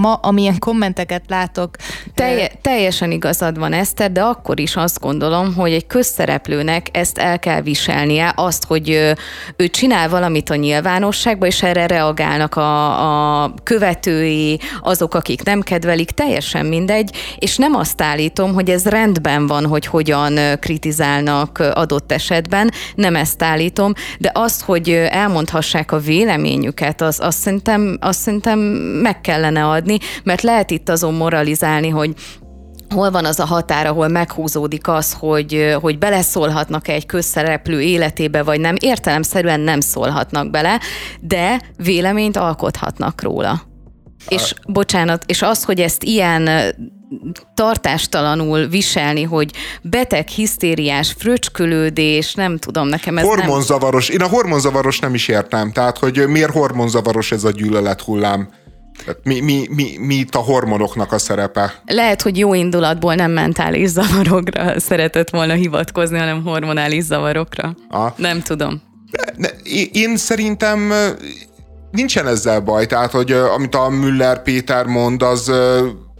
ma, 0.00 0.12
amilyen 0.12 0.58
kommenteket 0.58 1.22
látok. 1.28 1.76
Telje, 2.14 2.50
teljesen 2.60 3.10
igazad 3.10 3.58
van, 3.58 3.72
Eszter, 3.72 4.12
de 4.12 4.22
akkor 4.22 4.60
is 4.60 4.76
azt 4.76 5.00
gondolom, 5.00 5.54
hogy 5.54 5.72
egy 5.72 5.86
közszereplőnek 5.86 6.86
ezt 6.92 7.18
el 7.18 7.38
kell 7.38 7.60
viselnie, 7.60 8.32
azt, 8.36 8.64
hogy 8.64 9.14
ő 9.56 9.66
csinál 9.66 10.08
valamit 10.08 10.50
a 10.50 10.54
nyilvánosságban, 10.54 11.48
és 11.48 11.62
erre 11.62 11.86
reagálnak 11.86 12.56
a, 12.56 13.42
a 13.42 13.54
követői, 13.62 14.60
azok, 14.80 15.14
akik 15.14 15.42
nem 15.44 15.60
kedvelik, 15.60 16.10
teljesen 16.10 16.66
mindegy, 16.66 17.10
és 17.38 17.56
nem 17.56 17.74
azt 17.74 18.02
állítom, 18.02 18.54
hogy 18.54 18.70
ez 18.70 18.84
rendben 18.84 19.46
van, 19.46 19.66
hogy 19.66 19.86
hogyan 19.86 20.38
kritizálnak 20.60 21.58
adott 21.58 22.12
esetben, 22.12 22.70
nem 22.94 23.16
ezt 23.16 23.42
állítom, 23.42 23.92
de 24.18 24.30
azt, 24.34 24.62
hogy 24.62 24.90
elmondhassák 25.10 25.92
a 25.92 25.98
véleményüket, 25.98 27.00
az, 27.00 27.18
azt, 27.20 27.38
szerintem, 27.38 27.98
azt 28.00 28.20
szerintem 28.20 28.58
meg 29.02 29.20
kellene 29.20 29.66
adni, 29.66 29.98
mert 30.22 30.42
lehet 30.42 30.70
itt 30.70 30.88
azon 30.88 31.14
moralizálni, 31.14 31.88
hogy 31.88 32.14
hol 32.94 33.10
van 33.10 33.24
az 33.24 33.40
a 33.40 33.44
határ, 33.44 33.86
ahol 33.86 34.08
meghúzódik 34.08 34.88
az, 34.88 35.12
hogy, 35.18 35.76
hogy 35.80 35.98
beleszólhatnak 35.98 36.88
egy 36.88 37.06
közszereplő 37.06 37.80
életébe, 37.80 38.42
vagy 38.42 38.60
nem. 38.60 38.74
Értelemszerűen 38.78 39.60
nem 39.60 39.80
szólhatnak 39.80 40.50
bele, 40.50 40.80
de 41.20 41.60
véleményt 41.76 42.36
alkothatnak 42.36 43.22
róla. 43.22 43.73
És 44.28 44.54
bocsánat, 44.66 45.24
és 45.26 45.42
az, 45.42 45.64
hogy 45.64 45.80
ezt 45.80 46.02
ilyen 46.02 46.48
tartástalanul 47.54 48.66
viselni, 48.66 49.22
hogy 49.22 49.50
beteg, 49.82 50.28
hisztériás, 50.28 51.14
fröcskölődés, 51.18 52.34
nem 52.34 52.58
tudom, 52.58 52.88
nekem 52.88 53.18
ez 53.18 53.24
Hormonzavaros. 53.24 54.08
Nem... 54.08 54.20
Én 54.20 54.26
a 54.26 54.28
hormonzavaros 54.28 54.98
nem 54.98 55.14
is 55.14 55.28
értem. 55.28 55.72
Tehát, 55.72 55.98
hogy 55.98 56.26
miért 56.28 56.52
hormonzavaros 56.52 57.32
ez 57.32 57.44
a 57.44 57.50
gyűlölet 57.50 58.00
hullám? 58.00 58.48
Mi, 59.22 59.40
mi, 59.40 59.66
mi, 59.70 59.96
mi 59.98 60.14
itt 60.14 60.34
a 60.34 60.38
hormonoknak 60.38 61.12
a 61.12 61.18
szerepe? 61.18 61.82
Lehet, 61.86 62.22
hogy 62.22 62.38
jó 62.38 62.54
indulatból 62.54 63.14
nem 63.14 63.30
mentális 63.30 63.88
zavarokra 63.88 64.80
szeretett 64.80 65.30
volna 65.30 65.52
hivatkozni, 65.52 66.18
hanem 66.18 66.42
hormonális 66.42 67.02
zavarokra. 67.02 67.76
Ah. 67.88 68.12
Nem 68.16 68.40
tudom. 68.40 68.82
Ne, 69.36 69.48
én 69.92 70.16
szerintem 70.16 70.92
nincsen 71.94 72.26
ezzel 72.26 72.60
baj, 72.60 72.86
tehát, 72.86 73.10
hogy 73.10 73.32
amit 73.32 73.74
a 73.74 73.88
Müller 73.88 74.42
Péter 74.42 74.86
mond, 74.86 75.22
az 75.22 75.52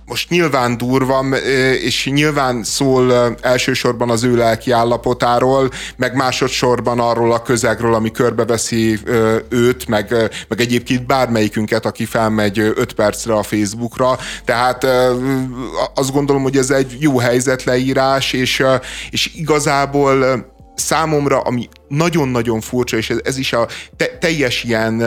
most 0.07 0.31
nyilván 0.31 0.77
durva, 0.77 1.25
és 1.83 2.07
nyilván 2.07 2.63
szól 2.63 3.37
elsősorban 3.41 4.11
az 4.11 4.25
ő 4.25 4.37
lelki 4.37 4.71
állapotáról, 4.71 5.71
meg 5.97 6.17
másodszorban 6.17 7.01
arról 7.01 7.33
a 7.33 7.43
közegről, 7.43 7.95
ami 7.95 8.11
körbeveszi 8.11 8.99
őt, 9.49 9.89
meg, 9.89 10.15
meg 10.49 10.61
egyébként 10.61 11.07
bármelyikünket, 11.07 11.87
aki 11.87 12.05
felmegy 12.05 12.59
5 12.59 12.93
percre 12.93 13.35
a 13.35 13.43
Facebookra. 13.43 14.19
Tehát 14.45 14.87
azt 15.95 16.13
gondolom, 16.13 16.43
hogy 16.43 16.57
ez 16.57 16.71
egy 16.71 16.97
jó 16.99 17.19
helyzetleírás, 17.19 18.33
és, 18.33 18.65
és 19.11 19.31
igazából 19.35 20.47
számomra, 20.75 21.41
ami 21.41 21.69
nagyon-nagyon 21.89 22.61
furcsa, 22.61 22.97
és 22.97 23.11
ez, 23.11 23.19
ez 23.25 23.37
is 23.37 23.53
a 23.53 23.69
te, 23.97 24.19
teljes 24.19 24.65
ilyen 24.65 25.03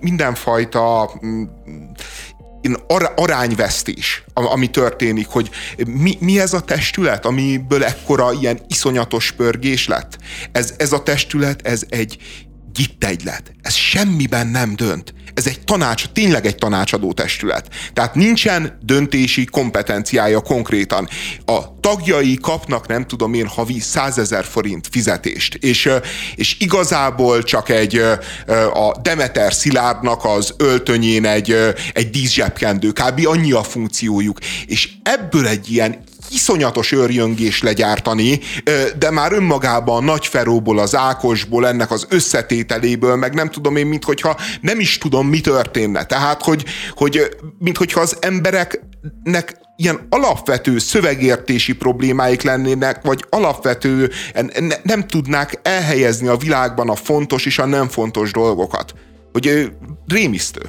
mindenfajta 0.00 1.10
arányvesztés, 3.16 4.24
ami 4.32 4.70
történik, 4.70 5.26
hogy 5.26 5.50
mi, 5.86 6.16
mi 6.20 6.40
ez 6.40 6.52
a 6.52 6.60
testület, 6.60 7.26
amiből 7.26 7.84
ekkora 7.84 8.32
ilyen 8.32 8.60
iszonyatos 8.68 9.32
pörgés 9.32 9.86
lett? 9.86 10.18
Ez, 10.52 10.74
ez 10.76 10.92
a 10.92 11.02
testület, 11.02 11.66
ez 11.66 11.82
egy 11.88 12.16
gittegylet. 12.72 13.52
Ez 13.62 13.74
semmiben 13.74 14.46
nem 14.46 14.74
dönt 14.76 15.14
ez 15.34 15.46
egy 15.46 15.60
tanács, 15.60 16.04
tényleg 16.12 16.46
egy 16.46 16.56
tanácsadó 16.56 17.12
testület. 17.12 17.68
Tehát 17.92 18.14
nincsen 18.14 18.78
döntési 18.82 19.44
kompetenciája 19.44 20.40
konkrétan. 20.40 21.08
A 21.44 21.80
tagjai 21.80 22.38
kapnak, 22.40 22.86
nem 22.86 23.06
tudom 23.06 23.34
én, 23.34 23.46
havi 23.46 23.80
százezer 23.80 24.44
forint 24.44 24.88
fizetést, 24.90 25.54
és, 25.54 25.90
és 26.34 26.56
igazából 26.60 27.42
csak 27.42 27.68
egy 27.68 27.96
a 28.72 28.96
Demeter 29.02 29.52
Szilárdnak 29.52 30.24
az 30.24 30.54
öltönyén 30.56 31.26
egy, 31.26 31.56
egy 31.92 32.10
díszsebkendő, 32.10 32.90
kb. 32.90 33.26
annyi 33.26 33.52
a 33.52 33.62
funkciójuk, 33.62 34.38
és 34.66 34.88
ebből 35.02 35.46
egy 35.46 35.70
ilyen 35.70 36.04
iszonyatos 36.32 36.92
őrjöngés 36.92 37.62
legyártani, 37.62 38.40
de 38.98 39.10
már 39.10 39.32
önmagában 39.32 39.96
a 40.02 40.04
Nagy 40.04 40.26
Feróból, 40.26 40.78
az 40.78 40.96
Ákosból, 40.96 41.66
ennek 41.66 41.90
az 41.90 42.06
összetételéből, 42.08 43.16
meg 43.16 43.34
nem 43.34 43.50
tudom 43.50 43.76
én, 43.76 43.86
minthogyha 43.86 44.36
nem 44.60 44.80
is 44.80 44.98
tudom, 44.98 45.28
mi 45.28 45.40
történne. 45.40 46.04
Tehát, 46.04 46.42
hogy, 46.42 46.64
hogy 46.90 47.36
minthogyha 47.58 48.00
az 48.00 48.16
embereknek 48.20 49.60
ilyen 49.76 50.06
alapvető 50.08 50.78
szövegértési 50.78 51.74
problémáik 51.74 52.42
lennének, 52.42 53.02
vagy 53.02 53.24
alapvető 53.30 54.10
ne, 54.58 54.76
nem 54.82 55.06
tudnák 55.06 55.60
elhelyezni 55.62 56.28
a 56.28 56.36
világban 56.36 56.88
a 56.88 56.94
fontos 56.94 57.46
és 57.46 57.58
a 57.58 57.66
nem 57.66 57.88
fontos 57.88 58.32
dolgokat. 58.32 58.94
Hogy 59.32 59.72
rémisztő. 60.06 60.60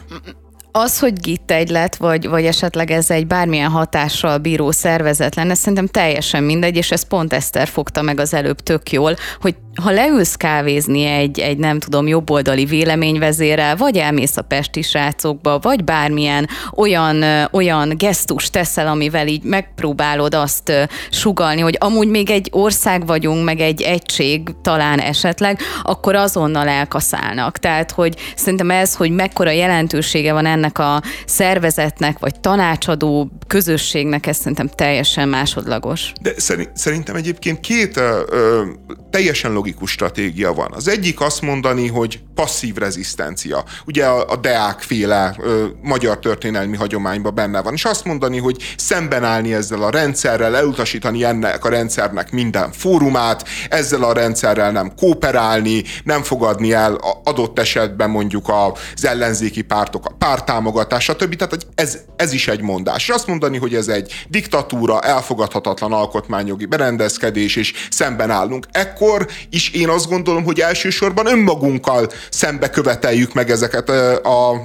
Az, 0.75 0.99
hogy 0.99 1.19
GIT 1.19 1.51
egy 1.51 1.69
lett, 1.69 1.95
vagy, 1.95 2.27
vagy 2.27 2.45
esetleg 2.45 2.91
ez 2.91 3.09
egy 3.09 3.27
bármilyen 3.27 3.69
hatással 3.69 4.37
bíró 4.37 4.71
szervezet 4.71 5.35
lenne, 5.35 5.53
szerintem 5.53 5.87
teljesen 5.87 6.43
mindegy, 6.43 6.75
és 6.75 6.91
ez 6.91 7.07
pont 7.07 7.33
Eszter 7.33 7.67
fogta 7.67 8.01
meg 8.01 8.19
az 8.19 8.33
előbb 8.33 8.59
tök 8.59 8.91
jól, 8.91 9.15
hogy 9.41 9.55
ha 9.81 9.91
leülsz 9.91 10.35
kávézni 10.35 11.03
egy, 11.03 11.39
egy 11.39 11.57
nem 11.57 11.79
tudom, 11.79 12.07
jobboldali 12.07 12.65
véleményvezérel, 12.65 13.75
vagy 13.75 13.97
elmész 13.97 14.37
a 14.37 14.41
pesti 14.41 14.81
srácokba, 14.81 15.59
vagy 15.59 15.83
bármilyen 15.83 16.47
olyan, 16.75 17.23
olyan 17.51 17.93
gesztus 17.97 18.49
teszel, 18.49 18.87
amivel 18.87 19.27
így 19.27 19.43
megpróbálod 19.43 20.33
azt 20.33 20.71
sugalni, 21.09 21.61
hogy 21.61 21.77
amúgy 21.79 22.07
még 22.07 22.29
egy 22.29 22.49
ország 22.51 23.05
vagyunk, 23.05 23.43
meg 23.43 23.59
egy 23.59 23.81
egység 23.81 24.49
talán 24.61 24.99
esetleg, 24.99 25.59
akkor 25.83 26.15
azonnal 26.15 26.67
elkaszálnak. 26.67 27.57
Tehát, 27.57 27.91
hogy 27.91 28.15
szerintem 28.35 28.71
ez, 28.71 28.95
hogy 28.95 29.11
mekkora 29.11 29.51
jelentősége 29.51 30.33
van 30.33 30.45
ennek 30.45 30.79
a 30.79 31.01
szervezetnek, 31.25 32.19
vagy 32.19 32.39
tanácsadó 32.39 33.31
közösségnek, 33.47 34.27
ez 34.27 34.37
szerintem 34.37 34.67
teljesen 34.67 35.29
másodlagos. 35.29 36.13
De 36.21 36.33
szerintem 36.73 37.15
egyébként 37.15 37.59
két 37.59 37.97
ö, 37.97 38.61
teljesen 39.09 39.51
logikus 39.63 39.91
stratégia 39.91 40.53
van. 40.53 40.71
Az 40.73 40.87
egyik 40.87 41.21
azt 41.21 41.41
mondani, 41.41 41.87
hogy 41.87 42.19
passzív 42.35 42.75
rezisztencia. 42.75 43.63
Ugye 43.85 44.05
a, 44.05 44.29
a 44.29 44.35
Deák 44.35 44.81
féle 44.81 45.35
ö, 45.39 45.65
magyar 45.81 46.19
történelmi 46.19 46.77
hagyományban 46.77 47.35
benne 47.35 47.61
van, 47.61 47.73
és 47.73 47.85
azt 47.85 48.05
mondani, 48.05 48.37
hogy 48.37 48.57
szemben 48.77 49.23
állni 49.23 49.53
ezzel 49.53 49.83
a 49.83 49.89
rendszerrel, 49.89 50.55
elutasítani 50.55 51.23
ennek 51.23 51.65
a 51.65 51.69
rendszernek 51.69 52.31
minden 52.31 52.71
fórumát, 52.71 53.47
ezzel 53.69 54.03
a 54.03 54.13
rendszerrel 54.13 54.71
nem 54.71 54.95
kooperálni, 54.95 55.83
nem 56.03 56.23
fogadni 56.23 56.73
el 56.73 56.99
adott 57.23 57.59
esetben 57.59 58.09
mondjuk 58.09 58.49
az 58.49 59.05
ellenzéki 59.05 59.61
pártok 59.61 60.05
a 60.05 60.13
pártámogatás, 60.17 61.03
stb. 61.03 61.35
Tehát 61.35 61.67
ez, 61.75 61.97
ez 62.15 62.33
is 62.33 62.47
egy 62.47 62.61
mondás. 62.61 63.07
És 63.07 63.09
azt 63.09 63.27
mondani, 63.27 63.57
hogy 63.57 63.75
ez 63.75 63.87
egy 63.87 64.25
diktatúra, 64.29 65.01
elfogadhatatlan 65.01 65.93
alkotmányjogi 65.93 66.65
berendezkedés, 66.65 67.55
és 67.55 67.73
szemben 67.89 68.29
állunk. 68.29 68.65
Ekkor 68.71 69.27
is 69.53 69.69
én 69.69 69.89
azt 69.89 70.07
gondolom, 70.07 70.43
hogy 70.43 70.59
elsősorban 70.59 71.25
önmagunkkal 71.25 72.11
szembe 72.29 72.69
követeljük 72.69 73.33
meg 73.33 73.49
ezeket 73.49 73.89
a, 73.89 74.51
a, 74.51 74.61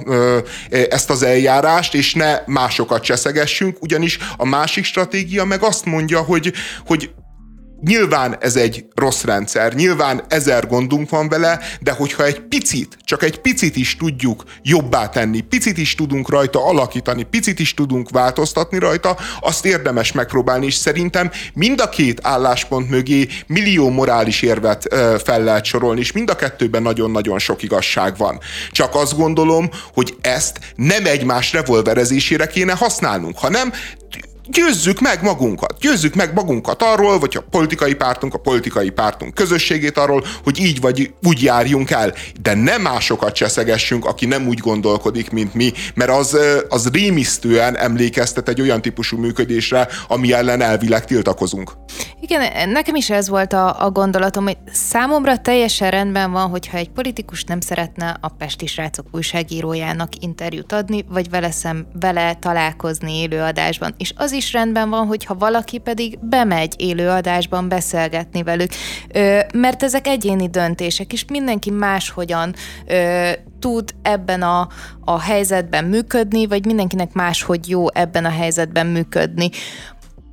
ezt 0.69 1.09
az 1.09 1.23
eljárást, 1.23 1.93
és 1.93 2.13
ne 2.13 2.39
másokat 2.45 3.03
cseszegessünk, 3.03 3.77
ugyanis 3.81 4.17
a 4.37 4.45
másik 4.45 4.83
stratégia 4.83 5.45
meg 5.45 5.63
azt 5.63 5.85
mondja, 5.85 6.19
hogy, 6.19 6.53
hogy 6.85 7.09
Nyilván 7.81 8.37
ez 8.39 8.55
egy 8.55 8.85
rossz 8.95 9.23
rendszer, 9.23 9.73
nyilván 9.73 10.23
ezer 10.27 10.67
gondunk 10.67 11.09
van 11.09 11.29
vele, 11.29 11.59
de 11.81 11.91
hogyha 11.91 12.25
egy 12.25 12.39
picit, 12.39 12.97
csak 13.03 13.23
egy 13.23 13.41
picit 13.41 13.75
is 13.75 13.95
tudjuk 13.95 14.43
jobbá 14.61 15.09
tenni, 15.09 15.41
picit 15.41 15.77
is 15.77 15.95
tudunk 15.95 16.29
rajta 16.29 16.65
alakítani, 16.65 17.23
picit 17.23 17.59
is 17.59 17.73
tudunk 17.73 18.09
változtatni 18.09 18.79
rajta, 18.79 19.17
azt 19.41 19.65
érdemes 19.65 20.11
megpróbálni, 20.11 20.65
és 20.65 20.73
szerintem 20.73 21.31
mind 21.53 21.81
a 21.81 21.89
két 21.89 22.19
álláspont 22.23 22.89
mögé 22.89 23.27
millió 23.47 23.89
morális 23.89 24.41
érvet 24.41 24.95
fel 25.23 25.43
lehet 25.43 25.65
sorolni, 25.65 25.99
és 25.99 26.11
mind 26.11 26.29
a 26.29 26.35
kettőben 26.35 26.81
nagyon-nagyon 26.81 27.39
sok 27.39 27.63
igazság 27.63 28.17
van. 28.17 28.39
Csak 28.71 28.95
azt 28.95 29.17
gondolom, 29.17 29.69
hogy 29.93 30.15
ezt 30.21 30.59
nem 30.75 31.05
egymás 31.05 31.53
revolverezésére 31.53 32.47
kéne 32.47 32.73
használnunk, 32.73 33.37
hanem 33.37 33.71
győzzük 34.51 34.99
meg 34.99 35.23
magunkat, 35.23 35.79
győzzük 35.79 36.15
meg 36.15 36.33
magunkat 36.33 36.83
arról, 36.83 37.19
vagy 37.19 37.37
a 37.37 37.45
politikai 37.49 37.93
pártunk, 37.93 38.33
a 38.33 38.37
politikai 38.37 38.89
pártunk 38.89 39.33
közösségét 39.33 39.97
arról, 39.97 40.23
hogy 40.43 40.59
így 40.59 40.81
vagy 40.81 41.13
úgy 41.23 41.43
járjunk 41.43 41.91
el, 41.91 42.13
de 42.41 42.53
nem 42.53 42.81
másokat 42.81 43.33
cseszegessünk, 43.33 44.05
aki 44.05 44.25
nem 44.25 44.47
úgy 44.47 44.59
gondolkodik, 44.59 45.31
mint 45.31 45.53
mi, 45.53 45.71
mert 45.93 46.11
az, 46.11 46.37
az 46.69 46.89
rémisztően 46.89 47.77
emlékeztet 47.77 48.49
egy 48.49 48.61
olyan 48.61 48.81
típusú 48.81 49.17
működésre, 49.17 49.87
ami 50.07 50.33
ellen 50.33 50.61
elvileg 50.61 51.05
tiltakozunk. 51.05 51.71
Igen, 52.21 52.69
nekem 52.69 52.95
is 52.95 53.09
ez 53.09 53.29
volt 53.29 53.53
a, 53.53 53.85
a 53.85 53.91
gondolatom, 53.91 54.43
hogy 54.43 54.57
számomra 54.71 55.37
teljesen 55.37 55.91
rendben 55.91 56.31
van, 56.31 56.49
hogyha 56.49 56.77
egy 56.77 56.89
politikus 56.89 57.43
nem 57.43 57.59
szeretne 57.59 58.17
a 58.21 58.27
Pesti 58.27 58.67
Srácok 58.67 59.05
újságírójának 59.11 60.09
interjút 60.19 60.71
adni, 60.71 61.05
vagy 61.09 61.29
vele, 61.29 61.51
szem, 61.51 61.87
vele 61.99 62.33
találkozni 62.33 63.19
élőadásban. 63.19 63.93
És 63.97 64.13
az 64.15 64.31
is 64.39 64.53
rendben 64.53 64.89
van, 64.89 65.07
hogyha 65.07 65.35
valaki 65.35 65.77
pedig 65.77 66.19
bemegy 66.21 66.73
élőadásban 66.77 67.69
beszélgetni 67.69 68.43
velük, 68.43 68.71
ö, 69.13 69.39
mert 69.53 69.83
ezek 69.83 70.07
egyéni 70.07 70.49
döntések, 70.49 71.13
és 71.13 71.25
mindenki 71.29 71.71
máshogyan 71.71 72.55
ö, 72.87 73.29
tud 73.59 73.89
ebben 74.01 74.41
a, 74.41 74.67
a 75.05 75.19
helyzetben 75.19 75.85
működni, 75.85 76.47
vagy 76.47 76.65
mindenkinek 76.65 77.13
máshogy 77.13 77.69
jó 77.69 77.85
ebben 77.93 78.25
a 78.25 78.29
helyzetben 78.29 78.87
működni 78.87 79.49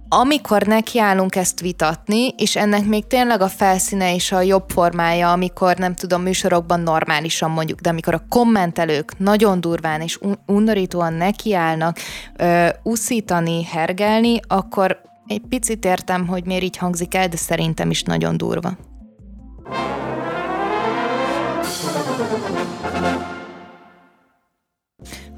amikor 0.09 0.63
nekiállunk 0.63 1.37
ezt 1.37 1.61
vitatni, 1.61 2.29
és 2.29 2.57
ennek 2.57 2.85
még 2.85 3.07
tényleg 3.07 3.41
a 3.41 3.49
felszíne 3.49 4.15
és 4.15 4.33
a 4.33 4.41
jobb 4.41 4.65
formája, 4.71 5.33
amikor 5.33 5.77
nem 5.77 5.95
tudom, 5.95 6.23
műsorokban 6.23 6.81
normálisan 6.81 7.51
mondjuk, 7.51 7.81
de 7.81 7.89
amikor 7.89 8.15
a 8.15 8.27
kommentelők 8.29 9.19
nagyon 9.19 9.61
durván 9.61 10.01
és 10.01 10.19
undorítóan 10.47 11.13
nekiállnak 11.13 11.99
ö, 12.37 12.69
uszítani, 12.83 13.65
hergelni, 13.65 14.41
akkor 14.49 15.01
egy 15.27 15.43
picit 15.49 15.85
értem, 15.85 16.27
hogy 16.27 16.45
miért 16.45 16.63
így 16.63 16.77
hangzik 16.77 17.15
el, 17.15 17.29
de 17.29 17.37
szerintem 17.37 17.91
is 17.91 18.03
nagyon 18.03 18.37
durva. 18.37 18.77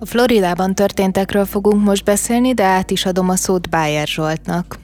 A 0.01 0.07
Floridában 0.07 0.75
történtekről 0.75 1.45
fogunk 1.45 1.85
most 1.85 2.05
beszélni, 2.05 2.55
de 2.55 2.65
át 2.65 2.91
is 2.91 3.05
adom 3.05 3.29
a 3.29 3.37
szót 3.37 3.69
Bájer 3.69 4.07
Zsoltnak. 4.07 4.79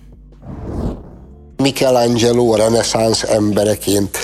Michelangelo 1.57 2.55
reneszánsz 2.55 3.23
embereként 3.23 4.19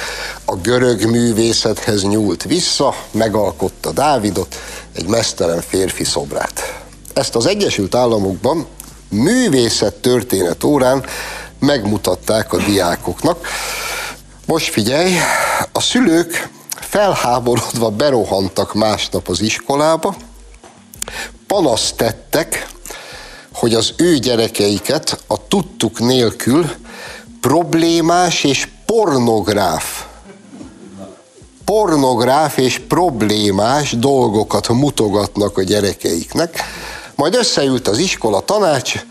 a 0.45 0.57
görög 0.57 1.11
művészethez 1.11 2.03
nyúlt 2.03 2.43
vissza, 2.43 2.95
megalkotta 3.11 3.93
Dávidot, 3.93 4.57
egy 4.93 5.09
mesztelen 5.09 5.61
férfi 5.61 6.05
szobrát. 6.05 6.83
Ezt 7.15 7.37
az 7.37 7.47
Egyesült 7.47 7.95
Államokban 7.95 8.67
művészet 9.09 9.95
történet 9.95 10.65
órán 10.65 11.05
megmutatták 11.59 12.53
a 12.53 12.57
diákoknak. 12.57 13.47
Most 14.47 14.73
figyelj, 14.73 15.13
a 15.73 15.81
szülők 15.81 16.49
felháborodva 16.69 17.91
berohantak 17.91 18.75
másnap 18.75 19.29
az 19.29 19.41
iskolába, 19.41 20.15
panaszt 21.47 21.97
tettek, 21.97 22.69
hogy 23.53 23.75
az 23.75 23.95
ő 23.97 24.17
gyerekeiket 24.17 25.23
a 25.27 25.47
tudtuk 25.49 25.99
nélkül 25.99 26.71
problémás 27.41 28.45
és 28.45 28.69
pornográf 28.87 30.05
pornográf 31.71 32.57
és 32.57 32.79
problémás 32.89 33.93
dolgokat 33.99 34.69
mutogatnak 34.69 35.59
a 35.59 35.63
gyerekeiknek. 35.63 36.63
Majd 37.15 37.35
összeült 37.35 37.89
az 37.89 37.99
iskola 37.99 38.41
tanács, 38.41 39.05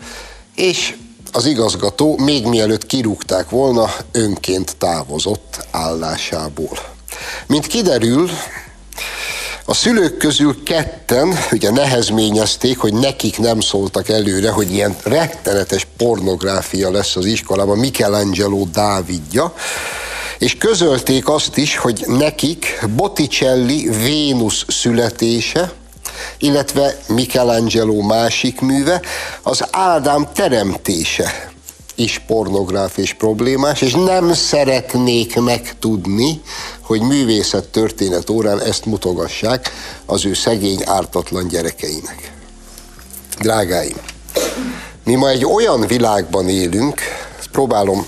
és 0.54 0.96
az 1.32 1.46
igazgató 1.46 2.16
még 2.16 2.46
mielőtt 2.46 2.86
kirúgták 2.86 3.50
volna, 3.50 3.90
önként 4.12 4.76
távozott 4.76 5.66
állásából. 5.70 6.78
Mint 7.46 7.66
kiderül, 7.66 8.30
a 9.70 9.74
szülők 9.74 10.16
közül 10.16 10.62
ketten 10.62 11.38
ugye 11.52 11.70
nehezményezték, 11.70 12.78
hogy 12.78 12.92
nekik 12.92 13.38
nem 13.38 13.60
szóltak 13.60 14.08
előre, 14.08 14.50
hogy 14.50 14.72
ilyen 14.72 14.96
rettenetes 15.02 15.86
pornográfia 15.96 16.90
lesz 16.90 17.16
az 17.16 17.24
iskolában, 17.24 17.78
Michelangelo 17.78 18.64
Dávidja, 18.72 19.54
és 20.38 20.56
közölték 20.56 21.28
azt 21.28 21.56
is, 21.56 21.76
hogy 21.76 22.04
nekik 22.06 22.84
Botticelli 22.94 23.90
Vénusz 24.04 24.64
születése, 24.68 25.72
illetve 26.38 26.96
Michelangelo 27.08 28.00
másik 28.00 28.60
műve, 28.60 29.00
az 29.42 29.64
Ádám 29.70 30.28
teremtése 30.34 31.49
is 32.00 32.22
pornográf 32.26 32.96
és 32.96 33.12
problémás, 33.12 33.80
és 33.80 33.92
nem 33.92 34.32
szeretnék 34.32 35.40
megtudni, 35.40 36.40
hogy 36.80 37.00
művészet 37.00 37.68
történet 37.68 38.30
órán 38.30 38.60
ezt 38.60 38.84
mutogassák 38.84 39.70
az 40.06 40.24
ő 40.24 40.34
szegény, 40.34 40.82
ártatlan 40.84 41.48
gyerekeinek. 41.48 42.32
Drágáim, 43.38 43.96
mi 45.04 45.14
ma 45.14 45.28
egy 45.28 45.44
olyan 45.44 45.86
világban 45.86 46.48
élünk, 46.48 47.00
próbálom 47.52 48.06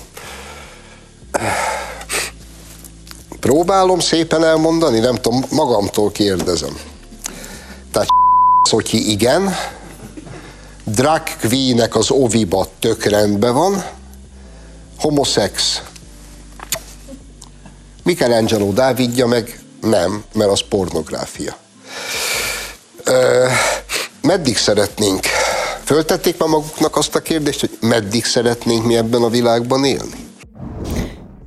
próbálom 3.39 3.99
szépen 3.99 4.43
elmondani, 4.43 4.99
nem 4.99 5.15
tudom, 5.15 5.43
magamtól 5.51 6.11
kérdezem. 6.11 6.77
Tehát 7.91 8.07
Szotyi 8.63 9.11
igen, 9.11 9.55
drag 10.93 11.21
queenek 11.39 11.95
az 11.95 12.11
oviba 12.11 12.67
tök 12.79 13.03
rendben 13.03 13.53
van, 13.53 13.85
homoszex 14.99 15.81
Michelangelo 18.03 18.71
Dávidja 18.71 19.27
meg 19.27 19.59
nem, 19.81 20.23
mert 20.33 20.49
az 20.49 20.61
pornográfia. 20.69 21.57
Ö, 23.03 23.47
meddig 24.21 24.57
szeretnénk? 24.57 25.25
Föltették 25.83 26.37
már 26.37 26.49
maguknak 26.49 26.95
azt 26.95 27.15
a 27.15 27.21
kérdést, 27.21 27.59
hogy 27.59 27.77
meddig 27.81 28.25
szeretnénk 28.25 28.85
mi 28.85 28.95
ebben 28.95 29.23
a 29.23 29.29
világban 29.29 29.85
élni? 29.85 30.27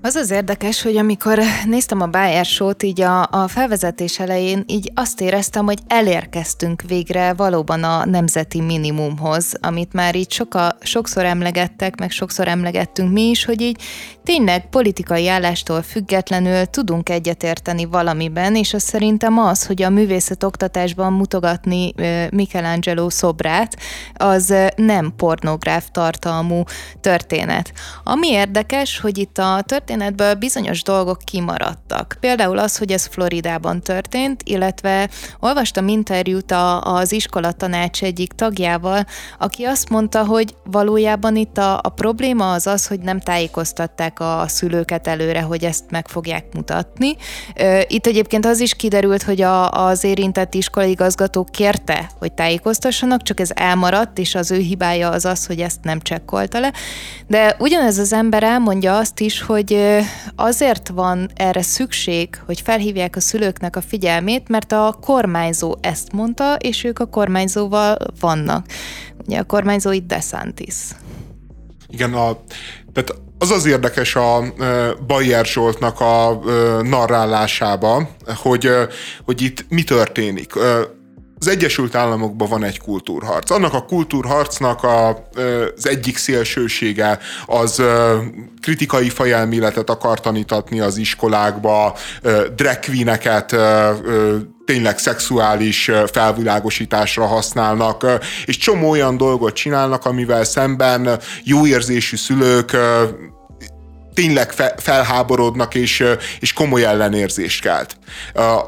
Az 0.07 0.14
az 0.14 0.30
érdekes, 0.30 0.82
hogy 0.82 0.96
amikor 0.96 1.38
néztem 1.64 2.00
a 2.00 2.07
Bayer 2.07 2.44
show 2.44 2.70
így 2.82 3.00
a, 3.00 3.22
a 3.30 3.48
felvezetés 3.48 4.18
elején, 4.18 4.64
így 4.66 4.92
azt 4.94 5.20
éreztem, 5.20 5.64
hogy 5.64 5.78
elérkeztünk 5.86 6.82
végre 6.82 7.32
valóban 7.32 7.84
a 7.84 8.04
nemzeti 8.04 8.61
minimumhoz, 8.61 9.52
amit 9.61 9.92
már 9.92 10.14
így 10.14 10.32
soka, 10.32 10.76
sokszor 10.80 11.24
emlegettek, 11.24 11.98
meg 11.98 12.11
sokszor 12.11 12.48
emlegettünk 12.48 13.12
mi 13.12 13.22
is, 13.22 13.44
hogy 13.44 13.61
így 13.61 13.82
tényleg 14.24 14.68
politikai 14.68 15.28
állástól 15.28 15.82
függetlenül 15.82 16.64
tudunk 16.64 17.09
egyetérteni 17.09 17.84
valamiben, 17.84 18.57
és 18.57 18.74
az 18.74 18.82
szerintem 18.82 19.38
az, 19.38 19.66
hogy 19.66 19.82
a 19.82 19.90
művészet 19.90 20.44
oktatásban 20.44 21.12
mutogatni 21.12 21.94
Michelangelo 22.30 23.11
szobrát, 23.11 23.76
az 24.14 24.54
nem 24.76 25.12
pornográf 25.16 25.86
tartalmú 25.92 26.62
történet. 27.00 27.72
Ami 28.04 28.28
érdekes, 28.28 29.00
hogy 29.00 29.18
itt 29.18 29.38
a 29.38 29.62
történet 29.66 29.94
történetből 29.97 30.34
bizonyos 30.34 30.82
dolgok 30.82 31.18
kimaradtak. 31.24 32.16
Például 32.20 32.59
az, 32.59 32.78
hogy 32.78 32.92
ez 32.92 33.07
Floridában 33.07 33.80
történt, 33.80 34.42
illetve 34.44 35.09
olvastam 35.40 35.88
interjút 35.88 36.51
a, 36.51 36.80
az 36.80 37.12
iskola 37.12 37.53
tanács 37.53 38.03
egyik 38.03 38.32
tagjával, 38.32 39.07
aki 39.38 39.64
azt 39.64 39.88
mondta, 39.88 40.24
hogy 40.24 40.55
valójában 40.64 41.36
itt 41.36 41.59
a, 41.59 41.74
a 41.82 41.88
probléma 41.88 42.53
az 42.53 42.66
az, 42.66 42.86
hogy 42.86 43.01
nem 43.01 43.20
tájékoztatták 43.20 44.20
a 44.20 44.44
szülőket 44.47 45.07
előre, 45.07 45.40
hogy 45.40 45.64
ezt 45.64 45.84
meg 45.90 46.09
fogják 46.09 46.44
mutatni. 46.55 47.16
Itt 47.86 48.07
egyébként 48.07 48.47
az 48.47 48.61
is 48.61 48.74
kiderült, 48.74 49.22
hogy 49.22 49.40
a, 49.40 49.70
az 49.70 50.05
érintett 50.05 50.55
igazgató 50.86 51.44
kérte, 51.44 52.11
hogy 52.18 52.32
tájékoztassanak, 52.32 53.22
csak 53.22 53.40
ez 53.40 53.51
elmaradt, 53.55 54.18
és 54.18 54.34
az 54.34 54.51
ő 54.51 54.59
hibája 54.59 55.11
az 55.11 55.24
az, 55.24 55.47
hogy 55.47 55.61
ezt 55.61 55.78
nem 55.82 56.01
csekkolta 56.01 56.61
le. 56.61 56.72
De 57.26 57.57
ugyanez 57.59 57.99
az 57.99 58.12
ember 58.12 58.42
elmondja 58.42 58.97
azt 58.97 59.20
is, 59.20 59.42
hogy 59.42 59.86
azért 60.34 60.89
van 60.89 61.30
erre 61.34 61.62
szükség, 61.62 62.41
hogy 62.47 62.61
felhívják 62.61 63.16
a 63.16 63.20
szülőknek 63.20 63.76
a 63.76 63.80
figyelmét, 63.80 64.49
mert 64.49 64.72
a 64.72 64.99
kormányzó 65.01 65.74
ezt 65.80 66.12
mondta, 66.12 66.55
és 66.55 66.84
ők 66.84 66.99
a 66.99 67.07
kormányzóval 67.07 67.97
vannak. 68.20 68.66
Ugye 69.26 69.39
a 69.39 69.45
kormányzó 69.45 69.91
itt 69.91 70.07
DeSantis. 70.07 70.74
Igen, 71.89 72.14
a, 72.14 72.39
tehát 72.93 73.14
az 73.39 73.51
az 73.51 73.66
érdekes 73.66 74.16
a 74.16 74.43
Bayer 75.07 75.47
Zsoltnak 75.47 76.01
a 76.01 76.41
narrálásába, 76.82 78.09
hogy, 78.37 78.70
hogy 79.24 79.43
itt 79.43 79.64
mi 79.68 79.82
történik 79.82 80.53
az 81.39 81.49
Egyesült 81.49 81.95
Államokban 81.95 82.49
van 82.49 82.64
egy 82.64 82.78
kultúrharc. 82.78 83.51
Annak 83.51 83.74
a 83.74 83.84
kultúrharcnak 83.84 84.82
a, 84.82 85.09
az 85.76 85.89
egyik 85.89 86.16
szélsősége 86.16 87.18
az 87.47 87.82
kritikai 88.62 89.09
fajelméletet 89.09 89.91
akar 89.91 90.20
tanítatni 90.20 90.80
az 90.80 90.97
iskolákba, 90.97 91.97
drag 92.57 92.78
tényleg 94.64 94.99
szexuális 94.99 95.91
felvilágosításra 96.12 97.26
használnak, 97.26 98.07
és 98.45 98.57
csomó 98.57 98.91
olyan 98.91 99.16
dolgot 99.16 99.55
csinálnak, 99.55 100.05
amivel 100.05 100.45
szemben 100.45 101.20
jó 101.45 101.66
érzésű 101.66 102.16
szülők 102.16 102.76
tényleg 104.16 104.52
fe, 104.52 104.74
felháborodnak 104.78 105.74
és, 105.74 106.04
és 106.40 106.52
komoly 106.52 106.84
ellenérzést 106.84 107.60
kelt. 107.60 107.96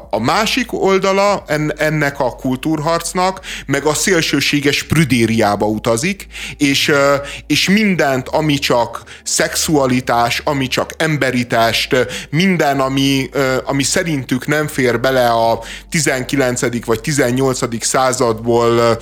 A 0.09 0.19
másik 0.19 0.73
oldala 0.73 1.43
ennek 1.77 2.19
a 2.19 2.35
kultúrharcnak 2.35 3.39
meg 3.65 3.85
a 3.85 3.93
szélsőséges 3.93 4.83
prüdériába 4.83 5.65
utazik, 5.65 6.27
és, 6.57 6.91
és 7.47 7.69
mindent, 7.69 8.27
ami 8.27 8.59
csak 8.59 9.03
szexualitás, 9.23 10.41
ami 10.43 10.67
csak 10.67 10.93
emberitást, 10.97 11.95
minden, 12.29 12.79
ami, 12.79 13.29
ami 13.65 13.83
szerintük 13.83 14.47
nem 14.47 14.67
fér 14.67 14.99
bele 14.99 15.29
a 15.29 15.63
19. 15.89 16.85
vagy 16.85 17.01
18. 17.01 17.85
századból 17.85 18.99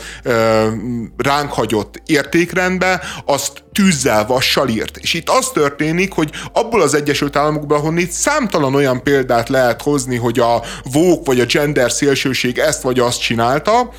ránk 1.17 1.51
hagyott 1.51 2.01
értékrendbe, 2.05 3.01
azt 3.25 3.65
tűzzel, 3.77 4.25
vassal 4.25 4.67
írt. 4.67 4.97
És 4.97 5.13
itt 5.13 5.29
az 5.29 5.49
történik, 5.49 6.13
hogy 6.13 6.31
abból 6.53 6.81
az 6.81 6.93
Egyesült 6.93 7.35
Államokból, 7.35 7.77
ahonnét 7.77 8.11
számtalan 8.11 8.75
olyan 8.75 9.03
példát 9.03 9.49
lehet 9.49 9.81
hozni, 9.81 10.15
hogy 10.15 10.39
a 10.39 10.63
vók 10.91 11.25
vagy 11.25 11.39
a 11.39 11.45
gender 11.45 11.91
szélsőség 11.91 12.57
ezt 12.57 12.81
vagy 12.81 12.99
azt 12.99 13.21
csinálta, 13.21 13.93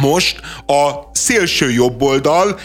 most 0.00 0.40
a 0.66 0.90
szélső 1.12 1.70
jobboldal 1.70 2.58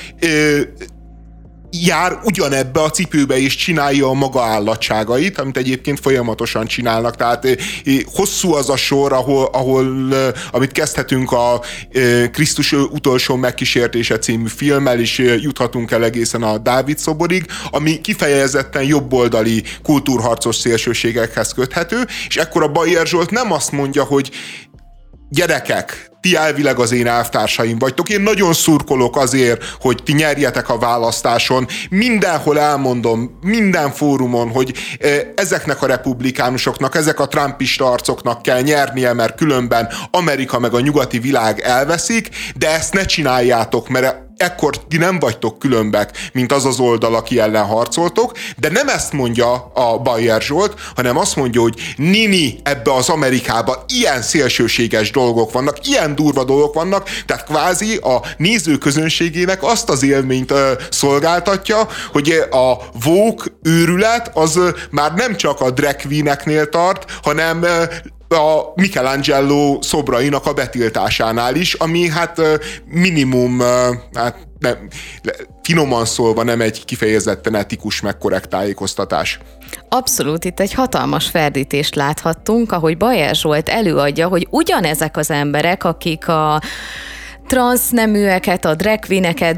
jár 1.71 2.19
ugyanebbe 2.23 2.81
a 2.81 2.89
cipőbe 2.89 3.37
és 3.37 3.55
csinálja 3.55 4.07
a 4.07 4.13
maga 4.13 4.41
állatságait, 4.41 5.39
amit 5.39 5.57
egyébként 5.57 5.99
folyamatosan 5.99 6.65
csinálnak. 6.65 7.15
Tehát 7.15 7.45
eh, 7.45 7.55
eh, 7.85 7.95
hosszú 8.05 8.53
az 8.53 8.69
a 8.69 8.75
sor, 8.75 9.13
ahol, 9.13 9.49
ahol 9.51 10.15
eh, 10.15 10.27
amit 10.51 10.71
kezdhetünk 10.71 11.31
a 11.31 11.61
Krisztus 12.31 12.71
utolsó 12.71 13.35
megkísértése 13.35 14.19
című 14.19 14.47
filmmel, 14.47 14.99
és 14.99 15.17
juthatunk 15.17 15.91
el 15.91 16.03
egészen 16.03 16.43
a 16.43 16.57
Dávid 16.57 16.97
szoborig, 16.97 17.45
ami 17.71 18.01
kifejezetten 18.01 18.83
jobboldali 18.83 19.63
kultúrharcos 19.83 20.55
szélsőségekhez 20.55 21.53
köthető, 21.53 22.05
és 22.27 22.37
ekkor 22.37 22.63
a 22.63 22.71
Bayer 22.71 23.07
Zsolt 23.07 23.29
nem 23.29 23.51
azt 23.51 23.71
mondja, 23.71 24.03
hogy 24.03 24.31
gyerekek, 25.29 26.06
ti 26.21 26.35
elvileg 26.35 26.79
az 26.79 26.91
én 26.91 27.07
elvtársaim 27.07 27.79
vagytok, 27.79 28.09
én 28.09 28.21
nagyon 28.21 28.53
szurkolok 28.53 29.17
azért, 29.17 29.63
hogy 29.79 30.03
ti 30.03 30.13
nyerjetek 30.13 30.69
a 30.69 30.77
választáson, 30.77 31.67
mindenhol 31.89 32.59
elmondom, 32.59 33.37
minden 33.41 33.91
fórumon, 33.91 34.49
hogy 34.49 34.73
eh, 34.99 35.21
ezeknek 35.35 35.81
a 35.81 35.87
republikánusoknak, 35.87 36.95
ezek 36.95 37.19
a 37.19 37.27
trumpista 37.27 37.91
arcoknak 37.91 38.41
kell 38.41 38.61
nyernie, 38.61 39.13
mert 39.13 39.35
különben 39.35 39.89
Amerika 40.11 40.59
meg 40.59 40.73
a 40.73 40.79
nyugati 40.79 41.19
világ 41.19 41.59
elveszik, 41.59 42.29
de 42.55 42.69
ezt 42.69 42.93
ne 42.93 43.05
csináljátok, 43.05 43.89
mert 43.89 44.26
ekkor 44.37 44.77
ti 44.87 44.97
nem 44.97 45.19
vagytok 45.19 45.59
különbek, 45.59 46.29
mint 46.33 46.51
az 46.51 46.65
az 46.65 46.79
oldal, 46.79 47.15
aki 47.15 47.39
ellen 47.39 47.65
harcoltok, 47.65 48.31
de 48.57 48.69
nem 48.69 48.87
ezt 48.87 49.11
mondja 49.13 49.71
a 49.73 49.97
Bayer 49.97 50.41
Zsolt, 50.41 50.73
hanem 50.95 51.17
azt 51.17 51.35
mondja, 51.35 51.61
hogy 51.61 51.93
Nini 51.95 52.59
ebbe 52.63 52.93
az 52.93 53.09
Amerikába 53.09 53.83
ilyen 53.87 54.21
szélsőséges 54.21 55.11
dolgok 55.11 55.51
vannak, 55.51 55.87
ilyen 55.87 56.15
durva 56.15 56.43
dolgok 56.43 56.73
vannak, 56.73 57.09
tehát 57.25 57.43
kvázi 57.43 57.95
a 57.95 58.21
néző 58.37 58.77
közönségének 58.77 59.63
azt 59.63 59.89
az 59.89 60.03
élményt 60.03 60.51
ö, 60.51 60.71
szolgáltatja, 60.89 61.87
hogy 62.11 62.29
a 62.51 62.77
vók 63.03 63.45
őrület 63.63 64.31
az 64.33 64.59
már 64.91 65.13
nem 65.13 65.35
csak 65.35 65.61
a 65.61 65.71
drag 65.71 65.95
tart, 66.69 67.05
hanem 67.23 67.65
a 68.27 68.71
Michelangelo 68.75 69.77
szobrainak 69.81 70.45
a 70.45 70.53
betiltásánál 70.53 71.55
is, 71.55 71.73
ami 71.73 72.09
hát 72.09 72.41
minimum, 72.85 73.59
hát 74.13 74.47
nem, 74.59 74.87
finoman 75.61 76.05
szólva 76.05 76.43
nem 76.43 76.61
egy 76.61 76.85
kifejezetten 76.85 77.55
etikus, 77.55 78.01
meg 78.01 78.17
tájékoztatás. 78.47 79.39
Abszolút, 79.89 80.45
itt 80.45 80.59
egy 80.59 80.73
hatalmas 80.73 81.29
ferdítést 81.29 81.95
láthattunk, 81.95 82.71
ahogy 82.71 82.97
Bajer 82.97 83.35
Zsolt 83.35 83.69
előadja, 83.69 84.27
hogy 84.27 84.47
ugyanezek 84.49 85.17
az 85.17 85.31
emberek, 85.31 85.83
akik 85.83 86.27
a 86.27 86.61
transzneműeket, 87.47 88.65
a 88.65 88.75
drag 88.75 88.99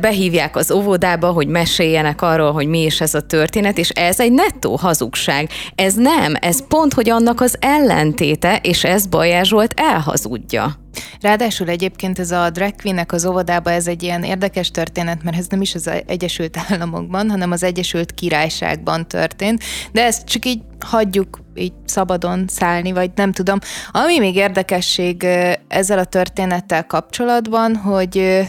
behívják 0.01 0.55
az 0.55 0.71
óvodába, 0.71 1.31
hogy 1.31 1.47
meséljenek 1.47 2.21
arról, 2.21 2.51
hogy 2.51 2.67
mi 2.67 2.83
is 2.83 3.01
ez 3.01 3.13
a 3.13 3.21
történet, 3.21 3.77
és 3.77 3.89
ez 3.89 4.19
egy 4.19 4.31
nettó 4.31 4.75
hazugság. 4.75 5.49
Ez 5.75 5.93
nem, 5.93 6.33
ez 6.41 6.67
pont, 6.67 6.93
hogy 6.93 7.09
annak 7.09 7.41
az 7.41 7.55
ellentéte, 7.59 8.59
és 8.63 8.83
ez 8.83 9.05
Bajás 9.05 9.47
Zsolt 9.47 9.73
elhazudja. 9.75 10.79
Ráadásul 11.21 11.67
egyébként 11.67 12.19
ez 12.19 12.31
a 12.31 12.49
drag 12.49 12.75
queen 12.81 13.05
az 13.07 13.25
óvodába, 13.25 13.71
ez 13.71 13.87
egy 13.87 14.03
ilyen 14.03 14.23
érdekes 14.23 14.71
történet, 14.71 15.23
mert 15.23 15.37
ez 15.37 15.47
nem 15.47 15.61
is 15.61 15.75
az 15.75 15.89
Egyesült 16.05 16.57
Államokban, 16.69 17.29
hanem 17.29 17.51
az 17.51 17.63
Egyesült 17.63 18.13
Királyságban 18.13 19.07
történt, 19.07 19.63
de 19.91 20.03
ezt 20.03 20.27
csak 20.27 20.45
így 20.45 20.61
hagyjuk 20.85 21.39
így 21.55 21.73
szabadon 21.85 22.45
szállni, 22.47 22.91
vagy 22.91 23.11
nem 23.15 23.31
tudom. 23.31 23.59
Ami 23.91 24.19
még 24.19 24.35
érdekesség 24.35 25.27
ezzel 25.67 25.99
a 25.99 26.05
történettel 26.05 26.85
kapcsolatban, 26.85 27.75
hogy 27.75 28.47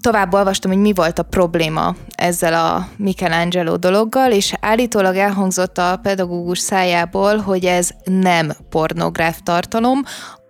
tovább 0.00 0.34
olvastam, 0.34 0.70
hogy 0.70 0.80
mi 0.80 0.92
volt 0.92 1.18
a 1.18 1.22
probléma 1.22 1.94
ezzel 2.08 2.54
a 2.54 2.88
Michelangelo 2.96 3.76
dologgal, 3.76 4.32
és 4.32 4.54
állítólag 4.60 5.16
elhangzott 5.16 5.78
a 5.78 5.98
pedagógus 6.02 6.58
szájából, 6.58 7.36
hogy 7.36 7.64
ez 7.64 7.90
nem 8.04 8.52
pornográf 8.68 9.40
tartalom, 9.42 10.02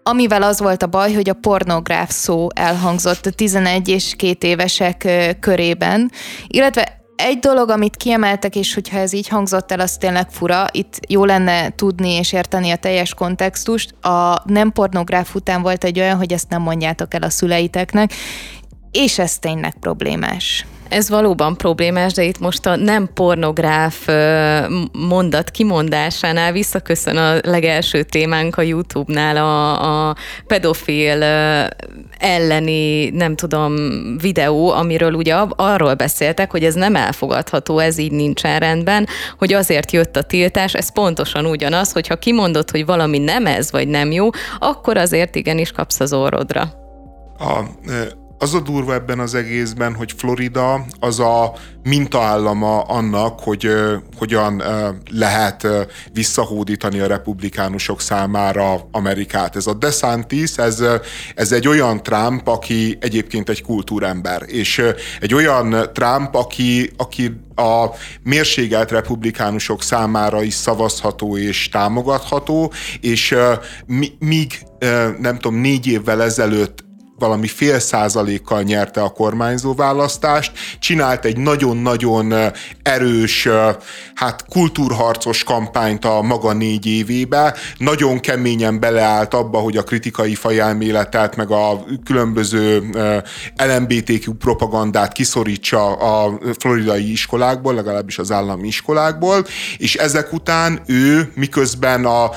amivel 0.03 0.43
az 0.43 0.61
volt 0.61 0.83
a 0.83 0.87
baj, 0.87 1.13
hogy 1.13 1.29
a 1.29 1.35
pornográf 1.35 2.11
szó 2.11 2.47
elhangzott 2.55 3.27
a 3.27 3.31
11 3.31 3.89
és 3.89 4.15
két 4.17 4.43
évesek 4.43 5.09
körében, 5.41 6.11
illetve 6.47 7.01
egy 7.17 7.39
dolog, 7.39 7.71
amit 7.71 7.97
kiemeltek, 7.97 8.57
és 8.57 8.75
hogyha 8.75 8.99
ez 8.99 9.13
így 9.13 9.29
hangzott 9.29 9.73
el, 9.73 9.81
az 9.81 9.97
tényleg 9.97 10.31
fura, 10.31 10.67
itt 10.71 11.01
jó 11.09 11.25
lenne 11.25 11.75
tudni 11.75 12.11
és 12.11 12.33
érteni 12.33 12.71
a 12.71 12.77
teljes 12.77 13.15
kontextust. 13.15 14.05
A 14.05 14.43
nem 14.45 14.73
pornográf 14.73 15.35
után 15.35 15.63
volt 15.63 15.85
egy 15.85 15.99
olyan, 15.99 16.17
hogy 16.17 16.33
ezt 16.33 16.49
nem 16.49 16.63
mondjátok 16.63 17.15
el 17.15 17.23
a 17.23 17.31
szüleiteknek, 17.31 18.13
és 18.91 19.19
ez 19.19 19.39
tényleg 19.39 19.75
problémás. 19.81 20.67
Ez 20.93 21.09
valóban 21.09 21.57
problémás, 21.57 22.13
de 22.13 22.23
itt 22.23 22.39
most 22.39 22.67
a 22.67 22.77
nem 22.77 23.09
pornográf 23.15 24.09
mondat 24.93 25.51
kimondásánál 25.51 26.53
visszaköszön 26.53 27.17
a 27.17 27.39
legelső 27.43 28.03
témánk 28.03 28.57
a 28.57 28.63
YouTube-nál 28.63 29.37
a, 29.37 30.09
a 30.09 30.17
pedofil 30.47 31.23
elleni, 32.19 33.11
nem 33.11 33.37
tudom, 33.37 33.75
videó, 34.19 34.71
amiről 34.71 35.13
ugye 35.13 35.35
arról 35.57 35.95
beszéltek, 35.95 36.51
hogy 36.51 36.65
ez 36.65 36.75
nem 36.75 36.97
elfogadható, 36.97 37.79
ez 37.79 37.99
így 37.99 38.13
nincsen 38.13 38.59
rendben, 38.59 39.07
hogy 39.39 39.53
azért 39.53 39.93
jött 39.93 40.17
a 40.17 40.23
tiltás, 40.23 40.75
ez 40.75 40.93
pontosan 40.93 41.47
ugyanaz, 41.47 41.93
hogyha 41.93 42.17
kimondod, 42.17 42.71
hogy 42.71 42.87
valami 42.87 43.19
nem 43.19 43.47
ez, 43.47 43.71
vagy 43.71 43.89
nem 43.89 44.11
jó, 44.11 44.29
akkor 44.59 44.97
azért 44.97 45.35
igenis 45.35 45.73
kapsz 45.73 46.01
az 46.01 46.13
orrodra. 46.13 46.63
A, 47.39 47.61
az 48.43 48.55
a 48.55 48.61
durva 48.61 48.95
ebben 48.95 49.19
az 49.19 49.35
egészben, 49.35 49.95
hogy 49.95 50.13
Florida 50.17 50.85
az 51.01 51.21
a 51.21 51.53
mintaállama 51.83 52.81
annak, 52.81 53.41
hogy 53.41 53.67
uh, 53.67 53.93
hogyan 54.17 54.63
lehet 55.11 55.67
visszahódítani 56.13 56.99
a 56.99 57.07
republikánusok 57.07 58.01
számára 58.01 58.89
Amerikát. 58.91 59.57
Ez 59.57 59.67
a 59.67 59.75
DeSantis, 59.75 60.57
ez, 60.57 60.85
ez 61.35 61.53
egy 61.53 61.69
olyan 61.69 62.03
Trump, 62.03 62.49
aki 62.49 62.99
egyébként 63.01 63.49
egy 63.49 63.63
kultúrember, 63.63 64.43
és 64.47 64.83
egy 65.21 65.35
olyan 65.35 65.91
Trump, 65.93 66.35
aki, 66.35 66.91
aki 66.97 67.41
a 67.55 67.87
mérségelt 68.23 68.91
republikánusok 68.91 69.83
számára 69.83 70.43
is 70.43 70.55
szavazható 70.55 71.37
és 71.37 71.69
támogatható, 71.69 72.73
és 73.01 73.35
míg 74.19 74.67
nem 75.19 75.39
tudom, 75.39 75.61
négy 75.61 75.87
évvel 75.87 76.23
ezelőtt 76.23 76.91
valami 77.19 77.47
fél 77.47 77.79
százalékkal 77.79 78.63
nyerte 78.63 79.03
a 79.03 79.09
kormányzó 79.09 79.75
választást, 79.75 80.53
csinált 80.79 81.25
egy 81.25 81.37
nagyon-nagyon 81.37 82.35
erős, 82.83 83.49
hát 84.15 84.45
kultúrharcos 84.49 85.45
kampányt 85.45 86.05
a 86.05 86.23
maga 86.23 86.53
négy 86.53 86.87
évébe, 86.87 87.55
nagyon 87.77 88.21
keményen 88.21 88.81
beleállt 88.81 89.35
abba, 89.35 89.59
hogy 89.59 89.77
a 89.77 89.83
kritikai 89.83 90.35
fajelméletet, 90.35 91.37
meg 91.37 91.51
a 91.51 91.85
különböző 92.05 92.83
LMBTQ 93.57 94.33
propagandát 94.33 95.13
kiszorítsa 95.13 95.93
a 95.93 96.39
floridai 96.59 97.11
iskolákból, 97.11 97.75
legalábbis 97.75 98.19
az 98.19 98.31
állami 98.33 98.67
iskolákból, 98.67 99.45
és 99.79 99.95
ezek 99.95 100.33
után 100.33 100.81
ő, 100.87 101.33
miközben 101.35 102.05
a 102.05 102.31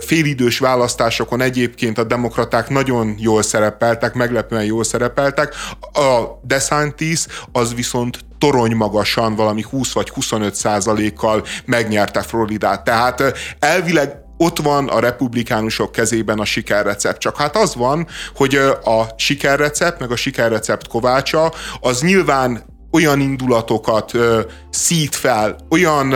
félidős 0.00 0.58
választásokon 0.58 1.40
egyébként 1.40 1.98
a 1.98 2.04
demokraták 2.04 2.68
nagyon 2.68 3.14
jól 3.18 3.42
szerepeltek, 3.42 4.14
meglepően 4.20 4.64
jól 4.64 4.84
szerepeltek. 4.84 5.54
A 5.80 6.24
DeSantis 6.42 7.26
az 7.52 7.74
viszont 7.74 8.18
torony 8.38 8.74
magasan, 8.74 9.34
valami 9.34 9.64
20 9.70 9.92
vagy 9.92 10.08
25 10.08 10.54
százalékkal 10.54 11.44
megnyerte 11.64 12.22
Floridát. 12.22 12.84
Tehát 12.84 13.22
elvileg 13.58 14.16
ott 14.36 14.58
van 14.58 14.88
a 14.88 15.00
republikánusok 15.00 15.92
kezében 15.92 16.38
a 16.38 16.44
sikerrecept. 16.44 17.18
Csak 17.18 17.36
hát 17.36 17.56
az 17.56 17.74
van, 17.74 18.06
hogy 18.34 18.54
a 18.84 19.06
sikerrecept, 19.16 20.00
meg 20.00 20.10
a 20.10 20.16
sikerrecept 20.16 20.88
kovácsa, 20.88 21.52
az 21.80 22.02
nyilván 22.02 22.64
olyan 22.92 23.20
indulatokat 23.20 24.14
ö, 24.14 24.40
szít 24.70 25.14
fel, 25.14 25.56
olyan 25.70 26.12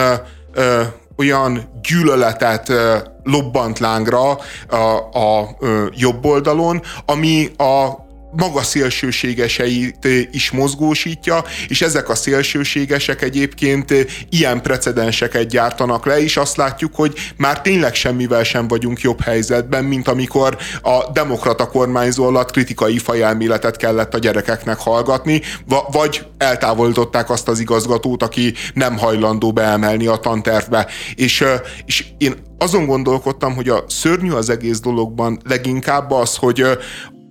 ö, 0.53 0.83
olyan 1.17 1.81
gyűlöletet 1.83 2.73
lobbant 3.23 3.79
lángra 3.79 4.31
a, 4.31 4.77
a, 5.13 5.39
a 5.39 5.57
jobb 5.95 6.25
oldalon, 6.25 6.83
ami 7.07 7.51
a 7.57 8.04
maga 8.37 8.63
szélsőségeseit 8.63 10.09
is 10.31 10.51
mozgósítja, 10.51 11.45
és 11.69 11.83
ezek 11.83 12.09
a 12.09 12.15
szélsőségesek 12.15 13.23
egyébként 13.23 13.95
ilyen 14.31 14.63
precedenseket 14.63 15.49
gyártanak 15.49 16.07
le, 16.07 16.23
és 16.23 16.37
azt 16.37 16.57
látjuk, 16.57 16.95
hogy 16.95 17.15
már 17.37 17.61
tényleg 17.61 17.95
semmivel 17.95 18.45
sem 18.45 18.69
vagyunk 18.69 19.01
jobb 19.01 19.21
helyzetben, 19.21 19.85
mint 19.85 20.09
amikor 20.09 20.57
a 20.83 21.11
demokrata 21.13 21.67
kormányzó 21.67 22.25
alatt 22.25 22.51
kritikai 22.51 22.99
fajelméletet 22.99 23.77
kellett 23.77 24.15
a 24.15 24.19
gyerekeknek 24.19 24.79
hallgatni, 24.79 25.43
vagy 25.91 26.27
eltávolították 26.39 27.31
azt 27.31 27.49
az 27.49 27.61
igazgatót, 27.61 28.23
aki 28.23 28.55
nem 28.75 28.99
hajlandó 28.99 29.53
beemelni 29.53 30.07
a 30.07 30.17
tantervbe. 30.17 30.87
És, 31.15 31.45
és 31.87 32.05
én 32.19 32.35
azon 32.59 32.87
gondolkodtam, 32.87 33.55
hogy 33.55 33.69
a 33.69 33.85
szörnyű 33.89 34.31
az 34.31 34.51
egész 34.51 34.81
dologban 34.81 35.41
leginkább 35.49 36.11
az, 36.11 36.37
hogy 36.37 36.65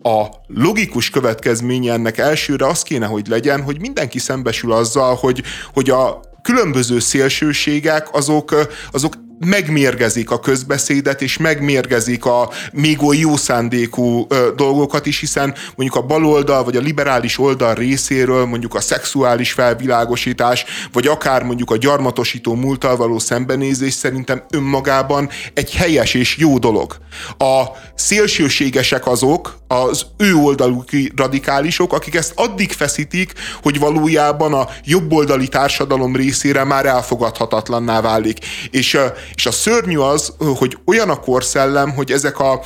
a 0.03 0.25
logikus 0.47 1.09
következménye 1.09 1.93
ennek 1.93 2.17
elsőre 2.17 2.67
az 2.67 2.81
kéne, 2.81 3.05
hogy 3.05 3.27
legyen, 3.27 3.61
hogy 3.61 3.79
mindenki 3.79 4.19
szembesül 4.19 4.71
azzal, 4.71 5.15
hogy, 5.15 5.43
hogy 5.73 5.89
a 5.89 6.19
különböző 6.41 6.99
szélsőségek 6.99 8.13
azok, 8.13 8.55
azok 8.91 9.13
megmérgezik 9.39 10.31
a 10.31 10.39
közbeszédet, 10.39 11.21
és 11.21 11.37
megmérgezik 11.37 12.25
a 12.25 12.49
még 12.71 13.03
oly 13.03 13.17
jó 13.17 13.35
szándékú 13.35 14.25
ö, 14.29 14.49
dolgokat 14.55 15.05
is, 15.05 15.19
hiszen 15.19 15.55
mondjuk 15.75 16.03
a 16.03 16.07
baloldal, 16.07 16.63
vagy 16.63 16.75
a 16.75 16.81
liberális 16.81 17.39
oldal 17.39 17.73
részéről 17.73 18.45
mondjuk 18.45 18.75
a 18.75 18.81
szexuális 18.81 19.51
felvilágosítás, 19.51 20.65
vagy 20.91 21.07
akár 21.07 21.43
mondjuk 21.43 21.71
a 21.71 21.77
gyarmatosító 21.77 22.55
múltal 22.55 22.95
való 22.95 23.19
szembenézés 23.19 23.93
szerintem 23.93 24.43
önmagában 24.49 25.29
egy 25.53 25.73
helyes 25.73 26.13
és 26.13 26.37
jó 26.37 26.57
dolog. 26.57 26.97
A 27.37 27.63
szélsőségesek 27.95 29.07
azok, 29.07 29.61
az 29.67 30.05
ő 30.17 30.35
oldalú 30.35 30.83
radikálisok, 31.15 31.93
akik 31.93 32.15
ezt 32.15 32.33
addig 32.35 32.71
feszítik, 32.71 33.33
hogy 33.61 33.79
valójában 33.79 34.53
a 34.53 34.67
jobboldali 34.83 35.47
társadalom 35.47 36.15
részére 36.15 36.63
már 36.63 36.85
elfogadhatatlanná 36.85 38.01
válik. 38.01 38.37
És, 38.71 38.97
és 39.35 39.45
a 39.45 39.51
szörnyű 39.51 39.97
az, 39.97 40.33
hogy 40.37 40.77
olyan 40.85 41.09
a 41.09 41.19
korszellem, 41.19 41.91
hogy 41.91 42.11
ezek 42.11 42.39
a 42.39 42.61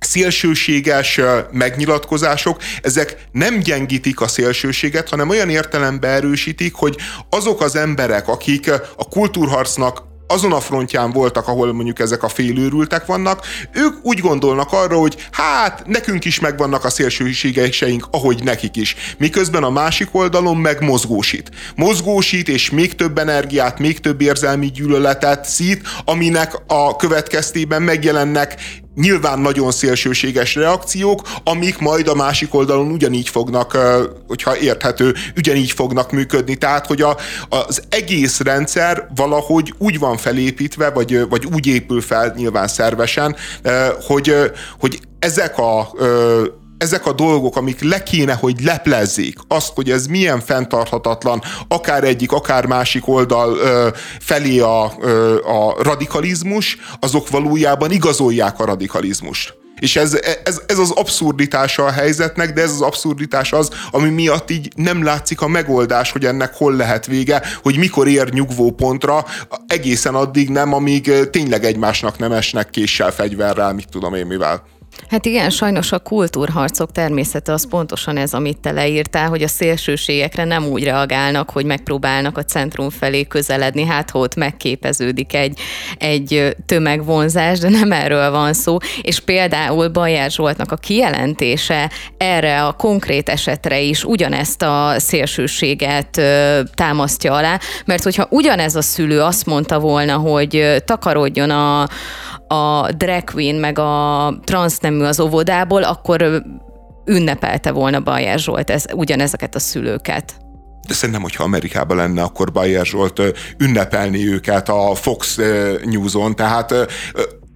szélsőséges 0.00 1.20
megnyilatkozások, 1.50 2.60
ezek 2.82 3.28
nem 3.32 3.58
gyengítik 3.58 4.20
a 4.20 4.28
szélsőséget, 4.28 5.08
hanem 5.08 5.28
olyan 5.28 5.50
értelemben 5.50 6.10
erősítik, 6.10 6.74
hogy 6.74 6.96
azok 7.30 7.60
az 7.60 7.76
emberek, 7.76 8.28
akik 8.28 8.72
a 8.96 9.08
kultúrharcnak 9.08 10.07
azon 10.28 10.52
a 10.52 10.60
frontján 10.60 11.10
voltak, 11.10 11.48
ahol 11.48 11.72
mondjuk 11.72 11.98
ezek 11.98 12.22
a 12.22 12.28
félőrültek 12.28 13.06
vannak, 13.06 13.46
ők 13.72 13.94
úgy 14.02 14.18
gondolnak 14.18 14.72
arra, 14.72 14.96
hogy 14.98 15.16
hát 15.30 15.86
nekünk 15.86 16.24
is 16.24 16.40
megvannak 16.40 16.84
a 16.84 16.90
szélsőségeseink, 16.90 18.06
ahogy 18.10 18.42
nekik 18.44 18.76
is. 18.76 18.96
Miközben 19.18 19.62
a 19.62 19.70
másik 19.70 20.08
oldalon 20.12 20.56
meg 20.56 20.82
mozgósít. 20.82 21.50
Mozgósít, 21.76 22.48
és 22.48 22.70
még 22.70 22.94
több 22.94 23.18
energiát, 23.18 23.78
még 23.78 24.00
több 24.00 24.20
érzelmi 24.20 24.66
gyűlöletet 24.66 25.44
szít, 25.44 25.88
aminek 26.04 26.52
a 26.66 26.96
következtében 26.96 27.82
megjelennek 27.82 28.56
nyilván 28.98 29.38
nagyon 29.38 29.70
szélsőséges 29.70 30.54
reakciók, 30.54 31.22
amik 31.44 31.78
majd 31.78 32.08
a 32.08 32.14
másik 32.14 32.54
oldalon 32.54 32.90
ugyanígy 32.90 33.28
fognak, 33.28 33.78
hogyha 34.26 34.56
érthető, 34.58 35.14
ugyanígy 35.36 35.70
fognak 35.70 36.12
működni. 36.12 36.56
Tehát, 36.56 36.86
hogy 36.86 37.02
a, 37.02 37.16
az 37.48 37.82
egész 37.88 38.40
rendszer 38.40 39.08
valahogy 39.14 39.74
úgy 39.78 39.98
van 39.98 40.16
felépítve, 40.16 40.90
vagy, 40.90 41.28
vagy 41.28 41.46
úgy 41.54 41.66
épül 41.66 42.00
fel 42.00 42.32
nyilván 42.36 42.68
szervesen, 42.68 43.36
hogy, 44.06 44.34
hogy 44.78 45.00
ezek 45.18 45.58
a 45.58 45.90
ezek 46.78 47.06
a 47.06 47.12
dolgok, 47.12 47.56
amik 47.56 47.82
le 47.82 48.02
kéne, 48.02 48.34
hogy 48.34 48.60
leplezzék 48.60 49.38
azt, 49.48 49.72
hogy 49.74 49.90
ez 49.90 50.06
milyen 50.06 50.40
fenntarthatatlan, 50.40 51.42
akár 51.68 52.04
egyik, 52.04 52.32
akár 52.32 52.66
másik 52.66 53.08
oldal 53.08 53.56
ö, 53.56 53.88
felé 54.20 54.58
a, 54.58 54.92
ö, 55.00 55.36
a 55.36 55.82
radikalizmus, 55.82 56.78
azok 57.00 57.30
valójában 57.30 57.90
igazolják 57.90 58.60
a 58.60 58.64
radikalizmust. 58.64 59.56
És 59.78 59.96
ez, 59.96 60.18
ez, 60.44 60.60
ez 60.66 60.78
az 60.78 60.90
abszurditása 60.90 61.84
a 61.84 61.90
helyzetnek, 61.90 62.52
de 62.52 62.62
ez 62.62 62.70
az 62.70 62.80
abszurditás 62.80 63.52
az, 63.52 63.70
ami 63.90 64.08
miatt 64.08 64.50
így 64.50 64.72
nem 64.76 65.02
látszik 65.02 65.40
a 65.40 65.48
megoldás, 65.48 66.12
hogy 66.12 66.24
ennek 66.24 66.54
hol 66.54 66.76
lehet 66.76 67.06
vége, 67.06 67.42
hogy 67.62 67.76
mikor 67.76 68.08
ér 68.08 68.32
nyugvó 68.32 68.70
pontra, 68.70 69.24
egészen 69.66 70.14
addig 70.14 70.48
nem, 70.48 70.72
amíg 70.74 71.30
tényleg 71.30 71.64
egymásnak 71.64 72.18
nem 72.18 72.32
esnek 72.32 72.70
késsel, 72.70 73.10
fegyverrel, 73.10 73.72
mit 73.72 73.88
tudom 73.88 74.14
én 74.14 74.26
mivel. 74.26 74.62
Hát 75.08 75.26
igen, 75.26 75.50
sajnos 75.50 75.92
a 75.92 75.98
kultúrharcok 75.98 76.92
természete 76.92 77.52
az 77.52 77.68
pontosan 77.68 78.16
ez, 78.16 78.34
amit 78.34 78.58
te 78.58 78.70
leírtál, 78.70 79.28
hogy 79.28 79.42
a 79.42 79.48
szélsőségekre 79.48 80.44
nem 80.44 80.64
úgy 80.64 80.84
reagálnak, 80.84 81.50
hogy 81.50 81.64
megpróbálnak 81.64 82.38
a 82.38 82.44
centrum 82.44 82.90
felé 82.90 83.26
közeledni, 83.26 83.84
hát 83.84 84.10
ott 84.12 84.34
megképeződik 84.34 85.34
egy, 85.34 85.60
egy 85.98 86.56
tömegvonzás, 86.66 87.58
de 87.58 87.68
nem 87.68 87.92
erről 87.92 88.30
van 88.30 88.52
szó. 88.52 88.76
És 89.02 89.20
például 89.20 89.88
Bajár 89.88 90.30
Zsoltnak 90.30 90.72
a 90.72 90.76
kijelentése 90.76 91.90
erre 92.16 92.64
a 92.64 92.72
konkrét 92.72 93.28
esetre 93.28 93.80
is 93.80 94.04
ugyanezt 94.04 94.62
a 94.62 94.94
szélsőséget 94.96 96.20
támasztja 96.74 97.32
alá, 97.32 97.60
mert 97.84 98.02
hogyha 98.02 98.26
ugyanez 98.30 98.76
a 98.76 98.82
szülő 98.82 99.20
azt 99.20 99.46
mondta 99.46 99.78
volna, 99.78 100.16
hogy 100.16 100.82
takarodjon 100.84 101.50
a, 101.50 101.88
a 102.48 102.92
drag 102.96 103.24
queen 103.24 103.54
meg 103.54 103.78
a 103.78 104.34
transznemű 104.44 105.04
az 105.04 105.20
óvodából, 105.20 105.82
akkor 105.82 106.42
ünnepelte 107.04 107.70
volna 107.70 108.00
Bajer 108.00 108.38
Zsolt 108.38 108.70
ez, 108.70 108.84
ugyanezeket 108.94 109.54
a 109.54 109.58
szülőket. 109.58 110.34
De 110.88 110.94
szerintem, 110.94 111.22
hogyha 111.22 111.44
Amerikában 111.44 111.96
lenne, 111.96 112.22
akkor 112.22 112.52
Bayer 112.52 112.86
Zsolt 112.86 113.20
ünnepelni 113.58 114.32
őket 114.32 114.68
a 114.68 114.94
Fox 114.94 115.38
News-on, 115.84 116.36
tehát 116.36 116.74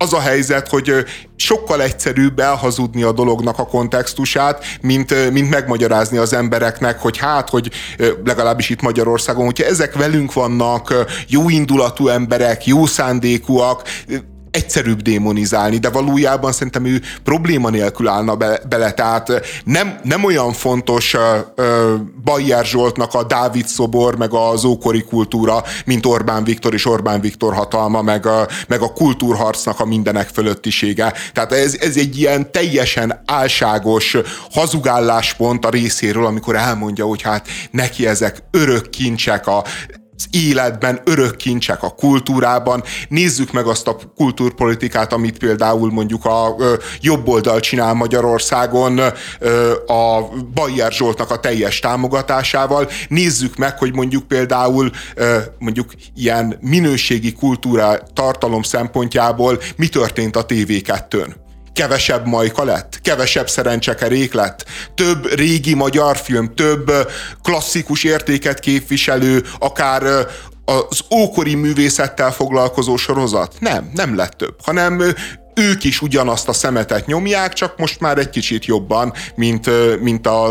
az 0.02 0.12
a 0.12 0.20
helyzet, 0.20 0.68
hogy 0.68 0.92
sokkal 1.36 1.82
egyszerűbb 1.82 2.38
elhazudni 2.38 3.02
a 3.02 3.12
dolognak 3.12 3.58
a 3.58 3.66
kontextusát, 3.66 4.64
mint, 4.80 5.30
mint 5.32 5.50
megmagyarázni 5.50 6.16
az 6.16 6.32
embereknek, 6.32 7.00
hogy 7.00 7.18
hát, 7.18 7.48
hogy 7.48 7.70
legalábbis 8.24 8.70
itt 8.70 8.82
Magyarországon, 8.82 9.44
hogyha 9.44 9.64
ezek 9.64 9.94
velünk 9.94 10.32
vannak, 10.32 10.94
jó 11.28 11.48
indulatú 11.48 12.08
emberek, 12.08 12.66
jó 12.66 12.86
szándékúak, 12.86 13.82
egyszerűbb 14.52 15.02
démonizálni, 15.02 15.78
de 15.78 15.90
valójában 15.90 16.52
szerintem 16.52 16.84
ő 16.84 17.02
probléma 17.24 17.70
nélkül 17.70 18.08
állna 18.08 18.36
be, 18.36 18.60
bele, 18.68 18.92
tehát 18.92 19.40
nem, 19.64 19.98
nem 20.02 20.24
olyan 20.24 20.52
fontos 20.52 21.14
uh, 21.14 22.62
Zsoltnak 22.62 23.14
a 23.14 23.24
Dávid 23.24 23.66
szobor, 23.66 24.16
meg 24.16 24.32
az 24.32 24.64
ókori 24.64 25.02
kultúra, 25.02 25.62
mint 25.84 26.06
Orbán 26.06 26.44
Viktor 26.44 26.74
és 26.74 26.86
Orbán 26.86 27.20
Viktor 27.20 27.54
hatalma, 27.54 28.02
meg 28.02 28.26
a, 28.26 28.48
meg 28.68 28.80
a 28.80 28.92
kultúrharcnak 28.92 29.80
a 29.80 29.84
mindenek 29.84 30.28
fölöttisége. 30.28 31.12
Tehát 31.32 31.52
ez, 31.52 31.76
ez 31.80 31.96
egy 31.96 32.18
ilyen 32.18 32.52
teljesen 32.52 33.22
álságos 33.26 34.16
hazugáláspont 34.50 35.64
a 35.64 35.70
részéről, 35.70 36.26
amikor 36.26 36.56
elmondja, 36.56 37.04
hogy 37.04 37.22
hát 37.22 37.46
neki 37.70 38.06
ezek 38.06 38.42
örök 38.50 38.90
kincsek, 38.90 39.46
a 39.46 39.64
életben, 40.30 41.00
örök 41.04 41.36
kincsek 41.36 41.82
a 41.82 41.90
kultúrában. 41.90 42.82
Nézzük 43.08 43.52
meg 43.52 43.66
azt 43.66 43.86
a 43.86 43.96
kultúrpolitikát, 44.16 45.12
amit 45.12 45.38
például 45.38 45.90
mondjuk 45.90 46.24
a 46.24 46.56
jobb 47.00 47.28
oldal 47.28 47.60
csinál 47.60 47.94
Magyarországon 47.94 48.98
a 49.86 50.20
Bajer 50.54 50.92
Zsoltnak 50.92 51.30
a 51.30 51.40
teljes 51.40 51.78
támogatásával. 51.78 52.88
Nézzük 53.08 53.56
meg, 53.56 53.78
hogy 53.78 53.94
mondjuk 53.94 54.28
például 54.28 54.90
mondjuk 55.58 55.92
ilyen 56.14 56.58
minőségi 56.60 57.32
kultúra 57.32 57.98
tartalom 58.14 58.62
szempontjából 58.62 59.60
mi 59.76 59.88
történt 59.88 60.36
a 60.36 60.46
TV2-n 60.46 61.41
kevesebb 61.72 62.26
majka 62.26 62.64
lett, 62.64 62.98
kevesebb 63.02 63.48
szerencsekerék 63.48 64.32
lett, 64.32 64.64
több 64.94 65.34
régi 65.34 65.74
magyar 65.74 66.16
film, 66.16 66.54
több 66.54 66.92
klasszikus 67.42 68.04
értéket 68.04 68.60
képviselő, 68.60 69.44
akár 69.58 70.02
az 70.64 71.00
ókori 71.14 71.54
művészettel 71.54 72.32
foglalkozó 72.32 72.96
sorozat? 72.96 73.54
Nem, 73.58 73.90
nem 73.94 74.16
lett 74.16 74.32
több, 74.32 74.56
hanem 74.62 75.02
ők 75.54 75.84
is 75.84 76.02
ugyanazt 76.02 76.48
a 76.48 76.52
szemetet 76.52 77.06
nyomják, 77.06 77.52
csak 77.52 77.78
most 77.78 78.00
már 78.00 78.18
egy 78.18 78.30
kicsit 78.30 78.64
jobban, 78.64 79.12
mint, 79.34 79.70
mint 80.00 80.26
a, 80.26 80.48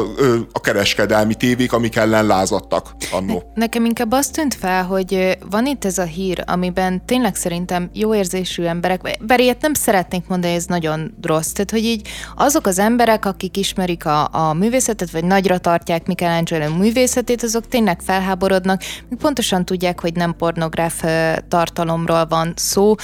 a 0.51 0.59
kereskedelmi 0.61 1.35
tévék, 1.35 1.73
amik 1.73 1.95
ellen 1.95 2.25
lázadtak 2.25 2.95
annó. 3.11 3.51
Nekem 3.55 3.85
inkább 3.85 4.11
azt 4.11 4.33
tűnt 4.33 4.53
fel, 4.53 4.83
hogy 4.83 5.37
van 5.49 5.65
itt 5.65 5.85
ez 5.85 5.97
a 5.97 6.03
hír, 6.03 6.43
amiben 6.45 7.05
tényleg 7.05 7.35
szerintem 7.35 7.89
jó 7.93 8.15
érzésű 8.15 8.63
emberek, 8.63 9.17
bár 9.21 9.39
ilyet 9.39 9.61
nem 9.61 9.73
szeretnék 9.73 10.27
mondani, 10.27 10.53
ez 10.53 10.65
nagyon 10.65 11.17
rossz, 11.21 11.51
tehát 11.51 11.71
hogy 11.71 11.83
így 11.83 12.07
azok 12.35 12.65
az 12.65 12.79
emberek, 12.79 13.25
akik 13.25 13.57
ismerik 13.57 14.05
a, 14.05 14.29
a 14.31 14.53
művészetet, 14.53 15.11
vagy 15.11 15.23
nagyra 15.23 15.57
tartják 15.57 16.05
Michelangelo 16.05 16.75
művészetét, 16.75 17.43
azok 17.43 17.67
tényleg 17.67 18.01
felháborodnak, 18.01 18.81
pontosan 19.19 19.65
tudják, 19.65 19.99
hogy 20.01 20.13
nem 20.13 20.35
pornográf 20.35 21.03
tartalomról 21.47 22.25
van 22.25 22.53
szó, 22.55 22.95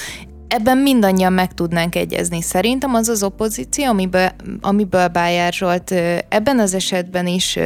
ebben 0.48 0.78
mindannyian 0.78 1.32
meg 1.32 1.54
tudnánk 1.54 1.94
egyezni. 1.94 2.42
Szerintem 2.42 2.94
az 2.94 3.08
az 3.08 3.22
opozíció, 3.22 3.84
amiből, 3.84 4.30
amiből 4.60 5.08
Bájár 5.08 5.52
Zsolt 5.52 5.90
ebben 6.28 6.58
az 6.58 6.74
esetben 6.74 7.26
is 7.26 7.58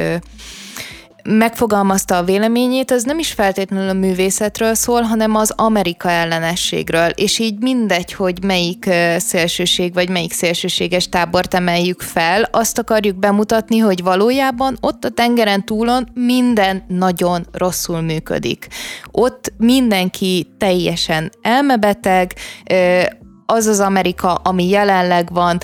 megfogalmazta 1.24 2.16
a 2.16 2.22
véleményét, 2.22 2.90
az 2.90 3.02
nem 3.02 3.18
is 3.18 3.32
feltétlenül 3.32 3.88
a 3.88 3.92
művészetről 3.92 4.74
szól, 4.74 5.02
hanem 5.02 5.36
az 5.36 5.52
Amerika 5.56 6.10
ellenességről, 6.10 7.08
és 7.08 7.38
így 7.38 7.58
mindegy, 7.60 8.12
hogy 8.12 8.44
melyik 8.44 8.90
szélsőség 9.16 9.94
vagy 9.94 10.08
melyik 10.08 10.32
szélsőséges 10.32 11.08
tábort 11.08 11.54
emeljük 11.54 12.00
fel, 12.00 12.48
azt 12.50 12.78
akarjuk 12.78 13.16
bemutatni, 13.16 13.78
hogy 13.78 14.02
valójában 14.02 14.78
ott 14.80 15.04
a 15.04 15.10
tengeren 15.10 15.64
túlon 15.64 16.08
minden 16.14 16.84
nagyon 16.88 17.46
rosszul 17.52 18.00
működik. 18.00 18.66
Ott 19.10 19.52
mindenki 19.56 20.46
teljesen 20.58 21.30
elmebeteg, 21.42 22.34
az 23.46 23.66
az 23.66 23.80
Amerika, 23.80 24.34
ami 24.34 24.68
jelenleg 24.68 25.32
van, 25.32 25.58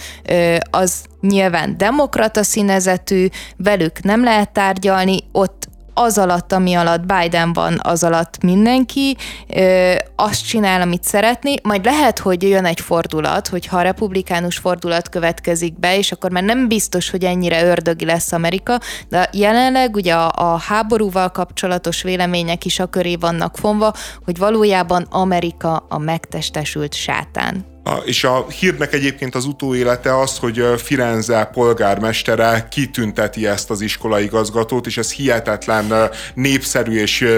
az 0.71 1.05
nyilván 1.21 1.77
demokrata 1.77 2.43
színezetű, 2.43 3.27
velük 3.57 4.03
nem 4.03 4.25
lehet 4.25 4.53
tárgyalni, 4.53 5.19
ott 5.33 5.69
az 6.01 6.19
alatt, 6.19 6.53
ami 6.53 6.75
alatt 6.75 7.01
Biden 7.07 7.53
van, 7.53 7.81
az 7.83 8.03
alatt 8.03 8.43
mindenki 8.43 9.17
ö, 9.55 9.95
azt 10.17 10.47
csinál, 10.47 10.81
amit 10.81 11.05
szeretni, 11.05 11.55
majd 11.63 11.85
lehet, 11.85 12.19
hogy 12.19 12.43
jön 12.43 12.65
egy 12.65 12.81
fordulat, 12.81 13.49
hogyha 13.49 13.79
a 13.79 13.83
republikánus 13.83 14.57
fordulat 14.57 15.09
következik 15.09 15.79
be, 15.79 15.97
és 15.97 16.13
akkor 16.13 16.31
már 16.31 16.43
nem 16.43 16.69
biztos, 16.69 17.11
hogy 17.11 17.25
ennyire 17.25 17.65
ördögi 17.65 18.05
lesz 18.05 18.33
Amerika, 18.33 18.79
de 19.09 19.29
jelenleg 19.33 19.95
ugye 19.95 20.15
a, 20.15 20.53
a 20.53 20.59
háborúval 20.59 21.31
kapcsolatos 21.31 22.03
vélemények 22.03 22.65
is 22.65 22.79
a 22.79 22.87
köré 22.87 23.17
vannak 23.17 23.57
fonva, 23.57 23.93
hogy 24.25 24.39
valójában 24.39 25.07
Amerika 25.11 25.87
a 25.89 25.99
megtestesült 25.99 26.95
sátán. 26.95 27.78
És 28.05 28.25
a 28.25 28.47
hírnek 28.59 28.93
egyébként 28.93 29.35
az 29.35 29.45
utóélete 29.45 30.21
az, 30.21 30.39
hogy 30.39 30.65
Firenze 30.77 31.51
polgármestere 31.53 32.69
kitünteti 32.71 33.47
ezt 33.47 33.71
az 33.71 33.81
iskolaigazgatót, 33.81 34.87
és 34.87 34.97
ez 34.97 35.13
hihetetlen 35.13 36.11
népszerű 36.35 37.01
és 37.01 37.35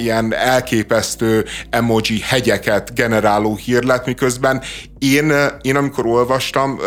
ilyen 0.00 0.34
elképesztő 0.34 1.44
emoji 1.70 2.20
hegyeket 2.20 2.94
generáló 2.94 3.56
hír 3.56 3.82
lett, 3.82 4.06
miközben 4.06 4.62
én, 4.98 5.32
én 5.62 5.76
amikor 5.76 6.06
olvastam, 6.06 6.78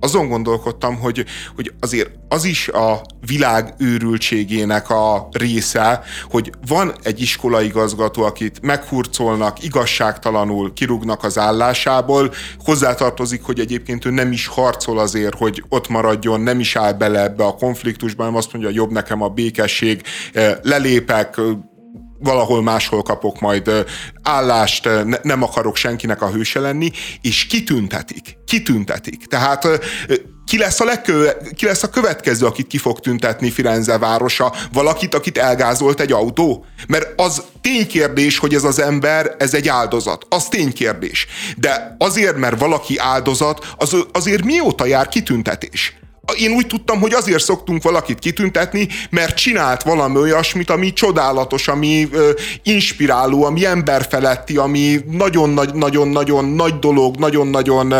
azon 0.00 0.28
gondolkodtam, 0.28 0.98
hogy, 0.98 1.24
hogy 1.54 1.72
azért 1.80 2.10
az 2.28 2.44
is 2.44 2.68
a 2.68 3.00
világ 3.26 3.74
őrültségének 3.78 4.90
a 4.90 5.28
része, 5.30 6.02
hogy 6.30 6.52
van 6.66 6.92
egy 7.02 7.20
iskolaigazgató, 7.20 8.22
akit 8.22 8.62
meghurcolnak, 8.62 9.62
igazságtalanul 9.62 10.72
kirúgnak 10.72 11.24
az 11.24 11.38
állásából, 11.38 12.32
hozzátartozik, 12.64 13.42
hogy 13.42 13.60
egyébként 13.60 14.04
ő 14.04 14.10
nem 14.10 14.32
is 14.32 14.46
harcol 14.46 14.98
azért, 14.98 15.34
hogy 15.34 15.64
ott 15.68 15.88
maradjon, 15.88 16.40
nem 16.40 16.60
is 16.60 16.76
áll 16.76 16.92
bele 16.92 17.22
ebbe 17.22 17.44
a 17.44 17.54
konfliktusba, 17.54 18.22
hanem 18.22 18.38
azt 18.38 18.52
mondja, 18.52 18.70
jobb 18.70 18.90
nekem 18.90 19.22
a 19.22 19.28
békesség, 19.28 20.02
lelépek, 20.62 21.40
valahol 22.20 22.62
máshol 22.62 23.02
kapok 23.02 23.40
majd 23.40 23.84
állást, 24.22 24.84
ne, 24.84 25.16
nem 25.22 25.42
akarok 25.42 25.76
senkinek 25.76 26.22
a 26.22 26.30
hőse 26.30 26.60
lenni, 26.60 26.90
és 27.20 27.46
kitüntetik, 27.46 28.36
kitüntetik. 28.44 29.26
Tehát 29.26 29.68
ki 30.50 30.58
lesz, 30.58 30.80
a 30.80 30.84
legkö, 30.84 31.30
ki 31.56 31.64
lesz 31.64 31.82
a 31.82 31.90
következő, 31.90 32.46
akit 32.46 32.66
ki 32.66 32.78
fog 32.78 33.00
tüntetni 33.00 33.50
Firenze 33.50 33.98
városa? 33.98 34.54
Valakit, 34.72 35.14
akit 35.14 35.38
elgázolt 35.38 36.00
egy 36.00 36.12
autó? 36.12 36.64
Mert 36.88 37.20
az 37.20 37.42
ténykérdés, 37.60 38.38
hogy 38.38 38.54
ez 38.54 38.64
az 38.64 38.80
ember, 38.80 39.34
ez 39.38 39.54
egy 39.54 39.68
áldozat. 39.68 40.26
Az 40.28 40.48
ténykérdés. 40.48 41.26
De 41.56 41.96
azért, 41.98 42.36
mert 42.36 42.58
valaki 42.58 42.98
áldozat, 42.98 43.66
az, 43.76 43.96
azért 44.12 44.44
mióta 44.44 44.86
jár 44.86 45.08
kitüntetés? 45.08 45.99
Én 46.36 46.52
úgy 46.52 46.66
tudtam, 46.66 47.00
hogy 47.00 47.12
azért 47.12 47.42
szoktunk 47.42 47.82
valakit 47.82 48.18
kitüntetni, 48.18 48.88
mert 49.10 49.36
csinált 49.36 49.82
valami 49.82 50.16
olyasmit, 50.16 50.70
ami 50.70 50.92
csodálatos, 50.92 51.68
ami 51.68 52.08
ö, 52.12 52.30
inspiráló, 52.62 53.44
ami 53.44 53.66
emberfeletti, 53.66 54.56
ami 54.56 55.00
nagyon-nagyon-nagyon 55.10 56.44
nagy 56.44 56.78
dolog, 56.78 57.16
nagyon-nagyon... 57.16 57.94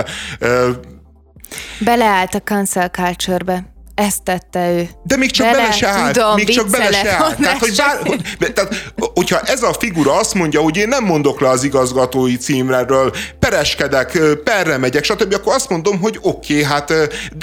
Beleállt 1.79 2.35
a 2.35 2.41
cancel 2.41 2.89
culture-be. 2.89 3.70
Ezt 4.01 4.23
tette 4.23 4.71
ő. 4.71 4.89
De 5.03 5.17
még 5.17 5.31
csak 5.31 5.47
bele, 5.47 5.59
bele 5.59 5.73
se 5.73 5.87
állt. 5.87 6.13
Tudom, 6.13 6.35
még 6.35 6.49
csak 6.49 6.71
bele 6.71 6.93
se 6.93 7.11
állt. 7.11 7.37
Tehát, 7.37 7.59
hogy 7.59 7.75
bár, 7.77 7.99
hogy, 8.07 8.53
tehát, 8.53 8.93
hogyha 8.97 9.41
ez 9.41 9.63
a 9.63 9.73
figura 9.73 10.19
azt 10.19 10.35
mondja, 10.35 10.61
hogy 10.61 10.77
én 10.77 10.89
nem 10.89 11.05
mondok 11.05 11.41
le 11.41 11.49
az 11.49 11.65
igazgatói 11.65 12.37
címről, 12.37 13.13
pereskedek, 13.39 14.19
perre 14.45 14.77
megyek, 14.77 15.05
stb., 15.05 15.35
akkor 15.35 15.55
azt 15.55 15.69
mondom, 15.69 16.01
hogy 16.01 16.19
oké, 16.21 16.53
okay, 16.53 16.65
hát 16.65 16.87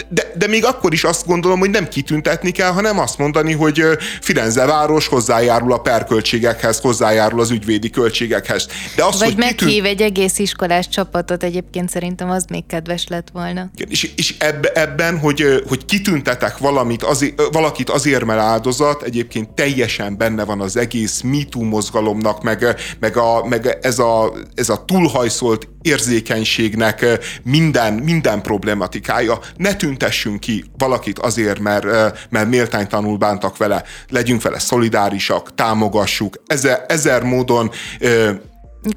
de, 0.09 0.31
de 0.35 0.47
még 0.47 0.65
akkor 0.65 0.93
is 0.93 1.03
azt 1.03 1.25
gondolom, 1.25 1.59
hogy 1.59 1.69
nem 1.69 1.87
kitüntetni 1.87 2.51
kell, 2.51 2.71
hanem 2.71 2.99
azt 2.99 3.17
mondani, 3.17 3.53
hogy 3.53 3.83
Firenze 4.21 4.65
város 4.65 5.07
hozzájárul 5.07 5.73
a 5.73 5.77
perköltségekhez, 5.77 6.79
hozzájárul 6.79 7.39
az 7.39 7.51
ügyvédi 7.51 7.89
költségekhez. 7.89 8.67
De 8.95 9.03
az, 9.03 9.19
Vagy 9.19 9.27
hogy 9.27 9.37
meghív 9.37 9.67
kitűnt... 9.67 9.85
egy 9.85 10.01
egész 10.01 10.39
iskolás 10.39 10.89
csapatot, 10.89 11.43
egyébként 11.43 11.89
szerintem 11.89 12.29
az 12.29 12.45
még 12.49 12.65
kedves 12.65 13.07
lett 13.07 13.27
volna. 13.33 13.69
És, 13.89 14.11
és 14.15 14.35
ebbe, 14.37 14.71
ebben, 14.71 15.19
hogy, 15.19 15.63
hogy 15.67 15.85
kitüntetek 15.85 16.46
valamit, 16.57 17.03
azért, 17.03 17.41
valakit 17.51 17.89
azért, 17.89 18.25
mert 18.25 18.39
áldozat, 18.39 19.01
egyébként 19.01 19.49
teljesen 19.49 20.17
benne 20.17 20.45
van 20.45 20.61
az 20.61 20.77
egész 20.77 21.21
MeToo 21.21 21.63
mozgalomnak, 21.63 22.43
meg, 22.43 22.75
meg, 22.99 23.17
a, 23.17 23.45
meg 23.45 23.77
ez, 23.81 23.99
a, 23.99 24.33
ez 24.55 24.69
a 24.69 24.85
túlhajszolt 24.85 25.67
érzékenységnek 25.81 27.05
minden, 27.43 27.93
minden 27.93 28.41
problematikája. 28.41 29.39
Ne 29.55 29.75
tüntessünk 29.75 30.39
ki 30.39 30.65
valakit 30.77 31.19
azért, 31.19 31.59
mert, 31.59 31.85
mert 32.29 32.49
méltánytanul 32.49 33.17
bántak 33.17 33.57
vele. 33.57 33.83
Legyünk 34.09 34.41
vele 34.41 34.59
szolidárisak, 34.59 35.55
támogassuk. 35.55 36.35
Ezer, 36.47 36.85
ezer 36.87 37.23
módon... 37.23 37.71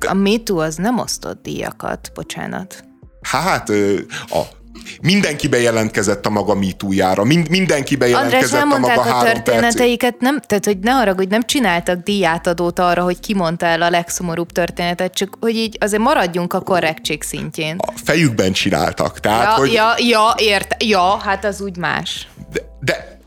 A 0.09 0.15
MeToo 0.15 0.59
az 0.59 0.77
nem 0.77 0.99
osztott 0.99 1.43
díjakat, 1.43 2.11
bocsánat. 2.15 2.85
Hát 3.23 3.69
a 4.29 4.60
mindenki 5.03 5.49
bejelentkezett 5.49 6.27
a 6.27 6.31
maga 6.31 6.55
mitújára, 6.55 7.25
Mind, 7.25 7.49
mindenki 7.49 7.97
bejelentkezett 7.97 8.63
András, 8.63 8.79
a 8.79 8.81
maga 8.81 9.01
a 9.01 9.15
három 9.15 9.33
történeteiket, 9.33 10.21
nem, 10.21 10.41
tehát 10.41 10.65
hogy 10.65 10.79
ne 10.79 10.95
arra, 10.95 11.15
hogy 11.15 11.29
nem 11.29 11.43
csináltak 11.43 12.03
díjátadót 12.03 12.79
arra, 12.79 13.03
hogy 13.03 13.21
kimondta 13.21 13.67
el 13.67 13.83
a 13.83 13.91
legszomorúbb 13.91 14.53
történetet, 14.53 15.15
csak 15.15 15.37
hogy 15.41 15.55
így 15.55 15.77
azért 15.81 16.03
maradjunk 16.03 16.53
a 16.53 16.61
korrektség 16.61 17.23
szintjén. 17.23 17.77
A 17.79 17.93
fejükben 18.05 18.53
csináltak, 18.53 19.21
tehát 19.21 19.45
ja, 19.45 19.55
hogy... 19.55 19.73
Ja, 19.73 19.95
ja, 19.97 20.35
ért, 20.37 20.83
ja, 20.83 21.19
hát 21.19 21.45
az 21.45 21.61
úgy 21.61 21.77
más. 21.77 22.29
De, 22.53 22.61
de 22.81 23.20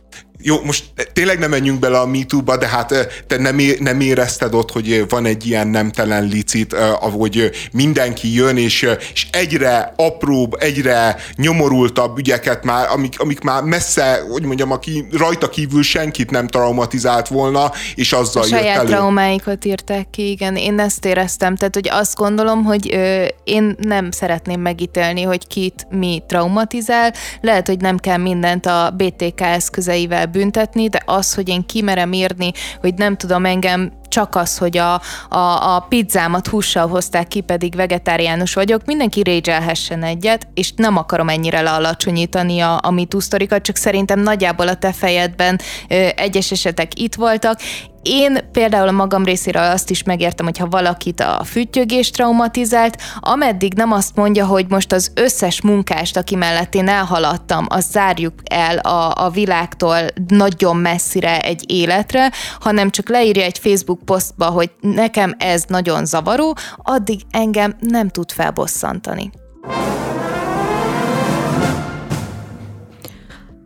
jó, 0.43 0.63
most 0.63 0.83
tényleg 1.13 1.39
nem 1.39 1.49
menjünk 1.49 1.79
bele 1.79 1.99
a 1.99 2.05
MeToo-ba, 2.05 2.57
de 2.57 2.67
hát 2.67 3.23
te 3.27 3.37
nem, 3.37 3.59
é, 3.59 3.77
nem 3.79 3.99
érezted 3.99 4.53
ott, 4.53 4.71
hogy 4.71 5.05
van 5.09 5.25
egy 5.25 5.47
ilyen 5.47 5.67
nemtelen 5.67 6.23
licit, 6.23 6.73
ahogy 6.73 7.51
mindenki 7.71 8.33
jön, 8.33 8.57
és, 8.57 8.87
és 9.13 9.27
egyre 9.31 9.93
apróbb, 9.95 10.55
egyre 10.59 11.15
nyomorultabb 11.35 12.17
ügyeket 12.17 12.63
már, 12.63 12.87
amik, 12.91 13.19
amik 13.19 13.41
már 13.41 13.63
messze, 13.63 14.23
hogy 14.31 14.43
mondjam, 14.43 14.71
aki 14.71 15.07
rajta 15.11 15.49
kívül 15.49 15.83
senkit 15.83 16.31
nem 16.31 16.47
traumatizált 16.47 17.27
volna, 17.27 17.71
és 17.95 18.13
azzal 18.13 18.43
a 18.43 18.45
jött 18.45 18.59
saját 18.59 18.77
elő. 18.77 18.87
traumáikat 18.87 19.65
írták 19.65 20.09
ki, 20.09 20.29
igen, 20.29 20.55
én 20.55 20.79
ezt 20.79 21.05
éreztem, 21.05 21.55
tehát 21.55 21.73
hogy 21.73 21.89
azt 21.91 22.15
gondolom, 22.15 22.63
hogy 22.63 22.93
ö, 22.93 23.25
én 23.43 23.75
nem 23.79 24.11
szeretném 24.11 24.61
megítélni, 24.61 25.21
hogy 25.21 25.47
kit 25.47 25.87
mi 25.89 26.23
traumatizál, 26.27 27.13
lehet, 27.41 27.67
hogy 27.67 27.79
nem 27.79 27.97
kell 27.97 28.17
mindent 28.17 28.65
a 28.65 28.93
BTK 28.97 29.41
eszközeivel 29.41 30.31
büntetni, 30.33 30.89
de 30.89 31.01
az, 31.05 31.33
hogy 31.33 31.49
én 31.49 31.65
kimerem 31.65 32.13
írni, 32.13 32.51
hogy 32.81 32.93
nem 32.93 33.17
tudom 33.17 33.45
engem 33.45 33.91
csak 34.13 34.35
az, 34.35 34.57
hogy 34.57 34.77
a, 34.77 35.01
a, 35.29 35.75
a 35.75 35.85
pizzámat 35.89 36.47
hússal 36.47 36.87
hozták 36.87 37.27
ki, 37.27 37.41
pedig 37.41 37.75
vegetáriánus 37.75 38.53
vagyok, 38.53 38.85
mindenki 38.85 39.21
régyelhessen 39.21 40.03
egyet, 40.03 40.47
és 40.53 40.71
nem 40.75 40.97
akarom 40.97 41.29
ennyire 41.29 41.61
lealacsonyítani 41.61 42.59
a, 42.59 42.79
a 42.83 42.91
MeToo 42.91 43.19
csak 43.61 43.75
szerintem 43.75 44.19
nagyjából 44.19 44.67
a 44.67 44.75
te 44.75 44.91
fejedben 44.91 45.59
ö, 45.89 46.07
egyes 46.15 46.51
esetek 46.51 46.99
itt 46.99 47.15
voltak, 47.15 47.59
én 48.03 48.39
például 48.51 48.87
a 48.87 48.91
magam 48.91 49.23
részéről 49.23 49.63
azt 49.63 49.89
is 49.89 50.03
megértem, 50.03 50.45
hogy 50.45 50.57
ha 50.57 50.67
valakit 50.67 51.19
a 51.19 51.43
füttyögés 51.43 52.09
traumatizált, 52.09 53.01
ameddig 53.19 53.73
nem 53.73 53.91
azt 53.91 54.15
mondja, 54.15 54.45
hogy 54.45 54.65
most 54.69 54.91
az 54.91 55.11
összes 55.15 55.61
munkást, 55.61 56.17
aki 56.17 56.35
mellett 56.35 56.75
én 56.75 56.87
elhaladtam, 56.87 57.65
azt 57.69 57.91
zárjuk 57.91 58.33
el 58.43 58.77
a, 58.77 59.25
a 59.25 59.29
világtól 59.29 59.97
nagyon 60.27 60.77
messzire 60.77 61.39
egy 61.39 61.71
életre, 61.71 62.31
hanem 62.59 62.89
csak 62.89 63.09
leírja 63.09 63.43
egy 63.43 63.59
Facebook 63.59 63.99
posztba, 64.05 64.45
hogy 64.45 64.71
nekem 64.81 65.35
ez 65.37 65.63
nagyon 65.67 66.05
zavaró, 66.05 66.57
addig 66.77 67.21
engem 67.31 67.75
nem 67.79 68.09
tud 68.09 68.31
felbosszantani. 68.31 69.31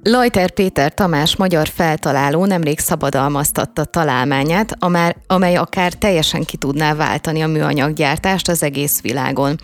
Lajter 0.10 0.52
Péter 0.52 0.94
Tamás 0.94 1.36
magyar 1.36 1.68
feltaláló 1.68 2.46
nemrég 2.46 2.80
szabadalmaztatta 2.80 3.84
találmányát, 3.84 4.76
amely 5.28 5.56
akár 5.56 5.94
teljesen 5.94 6.44
ki 6.44 6.58
tudná 6.58 6.96
váltani 6.96 7.42
a 7.42 7.48
műanyaggyártást 7.48 8.48
az 8.48 8.64
egész 8.64 9.02
világon. 9.02 9.60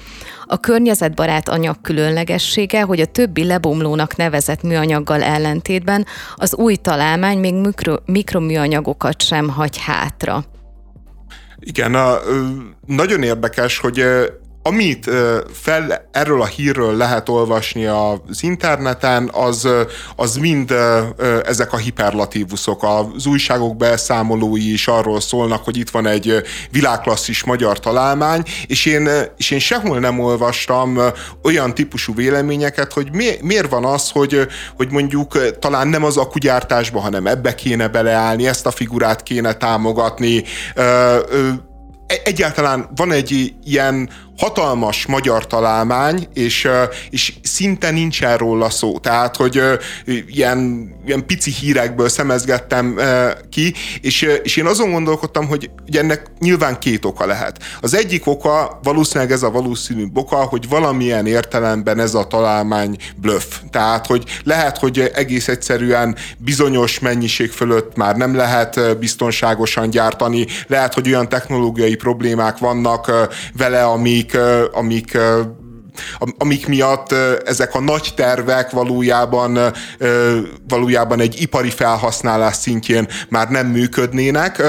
A 0.45 0.59
környezetbarát 0.59 1.49
anyag 1.49 1.81
különlegessége, 1.81 2.81
hogy 2.81 2.99
a 2.99 3.05
többi 3.05 3.43
lebomlónak 3.45 4.15
nevezett 4.15 4.61
műanyaggal 4.61 5.21
ellentétben 5.21 6.05
az 6.35 6.55
új 6.55 6.75
találmány 6.75 7.37
még 7.37 7.53
mikro, 7.53 7.95
mikroműanyagokat 8.05 9.21
sem 9.21 9.49
hagy 9.49 9.77
hátra. 9.77 10.43
Igen, 11.59 11.95
a, 11.95 12.17
nagyon 12.85 13.23
érdekes, 13.23 13.77
hogy 13.77 14.03
amit 14.65 15.09
fel 15.53 16.09
erről 16.11 16.41
a 16.41 16.45
hírről 16.45 16.97
lehet 16.97 17.29
olvasni 17.29 17.85
az 17.85 18.43
interneten, 18.43 19.29
az, 19.33 19.67
az 20.15 20.35
mind 20.35 20.73
ezek 21.45 21.73
a 21.73 21.77
hiperlatívuszok. 21.77 22.83
Az 22.83 23.25
újságok 23.25 23.77
beszámolói 23.77 24.73
is 24.73 24.87
arról 24.87 25.21
szólnak, 25.21 25.63
hogy 25.63 25.77
itt 25.77 25.89
van 25.89 26.07
egy 26.07 26.41
világklasszis 26.71 27.43
magyar 27.43 27.79
találmány, 27.79 28.43
és 28.67 28.85
én, 28.85 29.09
és 29.37 29.51
én 29.51 29.59
sehol 29.59 29.99
nem 29.99 30.19
olvastam 30.19 30.99
olyan 31.43 31.73
típusú 31.73 32.15
véleményeket, 32.15 32.93
hogy 32.93 33.11
mi, 33.11 33.29
miért 33.41 33.69
van 33.69 33.85
az, 33.85 34.09
hogy, 34.09 34.47
hogy 34.77 34.91
mondjuk 34.91 35.59
talán 35.59 35.87
nem 35.87 36.03
az 36.03 36.17
akugyártásba, 36.17 36.99
hanem 36.99 37.27
ebbe 37.27 37.55
kéne 37.55 37.87
beleállni, 37.87 38.47
ezt 38.47 38.65
a 38.65 38.71
figurát 38.71 39.23
kéne 39.23 39.53
támogatni, 39.53 40.43
egyáltalán 42.23 42.89
van 42.95 43.11
egy 43.11 43.53
ilyen 43.63 44.09
hatalmas 44.37 45.05
magyar 45.05 45.47
találmány, 45.47 46.27
és, 46.33 46.67
és 47.09 47.33
szinte 47.41 47.91
nincsen 47.91 48.37
róla 48.37 48.69
szó. 48.69 48.99
Tehát, 48.99 49.35
hogy 49.35 49.61
ilyen, 50.27 50.89
ilyen 51.05 51.25
pici 51.25 51.51
hírekből 51.51 52.09
szemezgettem 52.09 52.99
ki, 53.49 53.73
és, 54.01 54.21
és 54.43 54.57
én 54.57 54.65
azon 54.65 54.91
gondolkodtam, 54.91 55.47
hogy, 55.47 55.69
hogy 55.85 55.97
ennek 55.97 56.25
nyilván 56.39 56.79
két 56.79 57.05
oka 57.05 57.25
lehet. 57.25 57.63
Az 57.81 57.93
egyik 57.95 58.27
oka, 58.27 58.79
valószínűleg 58.83 59.31
ez 59.31 59.43
a 59.43 59.51
valószínű 59.51 60.05
oka, 60.13 60.35
hogy 60.35 60.69
valamilyen 60.69 61.25
értelemben 61.25 61.99
ez 61.99 62.13
a 62.13 62.27
találmány 62.27 62.97
bluff. 63.15 63.43
Tehát, 63.71 64.05
hogy 64.05 64.23
lehet, 64.43 64.77
hogy 64.77 65.11
egész 65.13 65.47
egyszerűen 65.47 66.15
bizonyos 66.37 66.99
mennyiség 66.99 67.51
fölött 67.51 67.95
már 67.95 68.15
nem 68.15 68.35
lehet 68.35 68.97
biztonságosan 68.99 69.89
gyártani, 69.89 70.45
lehet, 70.67 70.93
hogy 70.93 71.07
olyan 71.07 71.29
technológiai 71.29 71.95
problémák 71.95 72.57
vannak 72.57 73.11
vele, 73.57 73.83
ami 73.83 74.22
amik, 74.31 74.37
amik 74.71 75.17
amik 76.37 76.67
miatt 76.67 77.11
ezek 77.45 77.75
a 77.75 77.79
nagy 77.79 78.13
tervek 78.15 78.69
valójában, 78.69 79.59
valójában 80.67 81.19
egy 81.19 81.41
ipari 81.41 81.69
felhasználás 81.69 82.55
szintjén 82.55 83.07
már 83.29 83.49
nem 83.49 83.67
működnének, 83.67 84.61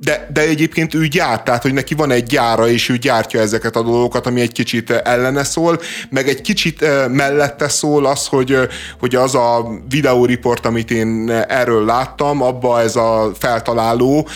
de, 0.00 0.28
de 0.32 0.40
egyébként 0.40 0.94
ő 0.94 1.06
gyárt, 1.06 1.44
tehát 1.44 1.62
hogy 1.62 1.72
neki 1.72 1.94
van 1.94 2.10
egy 2.10 2.22
gyára, 2.22 2.68
és 2.68 2.88
ő 2.88 2.96
gyártja 2.96 3.40
ezeket 3.40 3.76
a 3.76 3.82
dolgokat, 3.82 4.26
ami 4.26 4.40
egy 4.40 4.52
kicsit 4.52 4.90
ellene 4.90 5.44
szól, 5.44 5.80
meg 6.10 6.28
egy 6.28 6.40
kicsit 6.40 6.84
mellette 7.08 7.68
szól 7.68 8.06
az, 8.06 8.26
hogy, 8.26 8.56
hogy 8.98 9.14
az 9.14 9.34
a 9.34 9.66
videóriport, 9.88 10.66
amit 10.66 10.90
én 10.90 11.30
erről 11.30 11.84
láttam, 11.84 12.42
abba 12.42 12.80
ez 12.80 12.96
a 12.96 13.30
feltaláló 13.38 14.28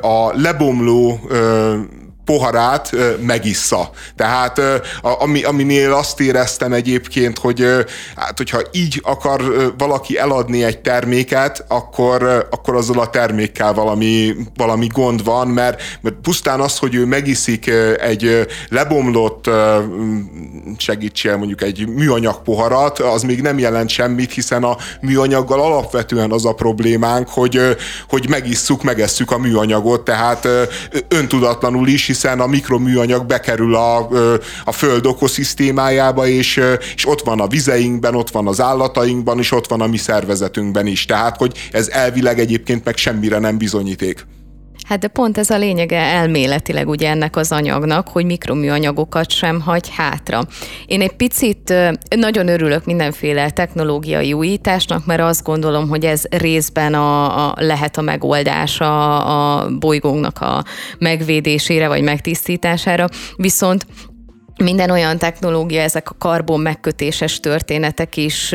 a 0.00 0.40
lebomló 0.40 1.20
poharát 2.30 2.90
megissza. 3.20 3.90
Tehát 4.16 4.60
ami, 5.02 5.42
aminél 5.42 5.92
azt 5.92 6.20
éreztem 6.20 6.72
egyébként, 6.72 7.38
hogy 7.38 7.66
hát, 8.16 8.36
hogyha 8.36 8.60
így 8.72 9.00
akar 9.04 9.72
valaki 9.78 10.18
eladni 10.18 10.64
egy 10.64 10.78
terméket, 10.78 11.64
akkor, 11.68 12.48
akkor 12.50 12.74
azzal 12.76 12.98
a 12.98 13.10
termékkel 13.10 13.72
valami, 13.72 14.34
valami 14.56 14.86
gond 14.86 15.24
van, 15.24 15.48
mert, 15.48 15.82
mert 16.00 16.16
pusztán 16.22 16.60
az, 16.60 16.78
hogy 16.78 16.94
ő 16.94 17.04
megiszik 17.04 17.70
egy 18.00 18.46
lebomlott, 18.68 19.50
segítsél 20.76 21.36
mondjuk 21.36 21.62
egy 21.62 21.88
műanyag 21.88 22.42
poharat, 22.42 22.98
az 22.98 23.22
még 23.22 23.42
nem 23.42 23.58
jelent 23.58 23.88
semmit, 23.88 24.32
hiszen 24.32 24.64
a 24.64 24.76
műanyaggal 25.00 25.60
alapvetően 25.60 26.32
az 26.32 26.46
a 26.46 26.52
problémánk, 26.52 27.28
hogy, 27.28 27.60
hogy 28.08 28.28
megisszuk, 28.28 28.82
megesszük 28.82 29.30
a 29.30 29.38
műanyagot, 29.38 30.04
tehát 30.04 30.48
öntudatlanul 31.08 31.88
is, 31.88 32.06
hiszen 32.06 32.18
a 32.24 32.46
mikroműanyag 32.46 33.26
bekerül 33.26 33.74
a, 33.74 34.08
a 34.64 34.72
föld 34.72 35.06
ökoszisztémájába, 35.06 36.26
és, 36.26 36.60
és 36.94 37.06
ott 37.06 37.20
van 37.20 37.40
a 37.40 37.46
vizeinkben, 37.46 38.14
ott 38.14 38.30
van 38.30 38.46
az 38.46 38.60
állatainkban, 38.60 39.38
és 39.38 39.52
ott 39.52 39.66
van 39.66 39.80
a 39.80 39.86
mi 39.86 39.96
szervezetünkben 39.96 40.86
is. 40.86 41.04
Tehát, 41.04 41.36
hogy 41.36 41.68
ez 41.72 41.88
elvileg 41.88 42.38
egyébként 42.38 42.84
meg 42.84 42.96
semmire 42.96 43.38
nem 43.38 43.58
bizonyíték. 43.58 44.26
Hát 44.90 44.98
de 44.98 45.08
pont 45.08 45.38
ez 45.38 45.50
a 45.50 45.58
lényege 45.58 45.98
elméletileg 45.98 46.88
ugye 46.88 47.08
ennek 47.08 47.36
az 47.36 47.52
anyagnak, 47.52 48.08
hogy 48.08 48.24
mikroműanyagokat 48.24 49.30
sem 49.30 49.60
hagy 49.60 49.88
hátra. 49.96 50.42
Én 50.86 51.00
egy 51.00 51.12
picit 51.12 51.74
nagyon 52.16 52.48
örülök 52.48 52.84
mindenféle 52.84 53.50
technológiai 53.50 54.32
újításnak, 54.32 55.06
mert 55.06 55.20
azt 55.20 55.42
gondolom, 55.42 55.88
hogy 55.88 56.04
ez 56.04 56.22
részben 56.30 56.94
a, 56.94 57.48
a 57.48 57.54
lehet 57.56 57.96
a 57.96 58.00
megoldás 58.00 58.80
a, 58.80 59.58
a 59.58 59.68
bolygónknak 59.78 60.40
a 60.40 60.64
megvédésére 60.98 61.88
vagy 61.88 62.02
megtisztítására, 62.02 63.06
viszont 63.36 63.86
minden 64.60 64.90
olyan 64.90 65.18
technológia, 65.18 65.80
ezek 65.80 66.10
a 66.10 66.14
karbon 66.18 66.60
megkötéses 66.60 67.40
történetek 67.40 68.16
is 68.16 68.54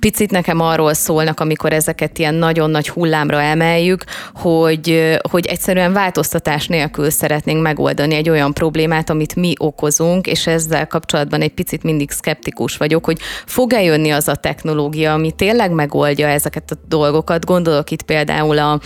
picit 0.00 0.30
nekem 0.30 0.60
arról 0.60 0.94
szólnak, 0.94 1.40
amikor 1.40 1.72
ezeket 1.72 2.18
ilyen 2.18 2.34
nagyon 2.34 2.70
nagy 2.70 2.88
hullámra 2.88 3.40
emeljük, 3.40 4.04
hogy, 4.34 5.18
hogy 5.30 5.46
egyszerűen 5.46 5.92
változtatás 5.92 6.66
nélkül 6.66 7.10
szeretnénk 7.10 7.62
megoldani 7.62 8.14
egy 8.14 8.30
olyan 8.30 8.52
problémát, 8.52 9.10
amit 9.10 9.36
mi 9.36 9.54
okozunk, 9.58 10.26
és 10.26 10.46
ezzel 10.46 10.86
kapcsolatban 10.86 11.40
egy 11.40 11.54
picit 11.54 11.82
mindig 11.82 12.10
szkeptikus 12.10 12.76
vagyok, 12.76 13.04
hogy 13.04 13.18
fog-e 13.46 13.82
jönni 13.82 14.10
az 14.10 14.28
a 14.28 14.34
technológia, 14.34 15.12
ami 15.12 15.32
tényleg 15.32 15.70
megoldja 15.70 16.28
ezeket 16.28 16.70
a 16.70 16.74
dolgokat. 16.88 17.44
Gondolok 17.44 17.90
itt 17.90 18.02
például 18.02 18.58
a, 18.58 18.80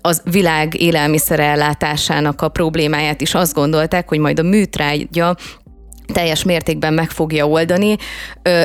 az 0.00 0.22
világ 0.30 0.80
élelmiszerellátásának 0.80 2.42
a 2.42 2.48
problémáját 2.48 3.20
is 3.20 3.34
azt 3.34 3.54
gondolták, 3.54 4.08
hogy 4.08 4.18
majd 4.18 4.38
a 4.38 4.42
műtrágya 4.42 5.36
teljes 6.12 6.42
mértékben 6.42 6.94
meg 6.94 7.10
fogja 7.10 7.48
oldani. 7.48 7.96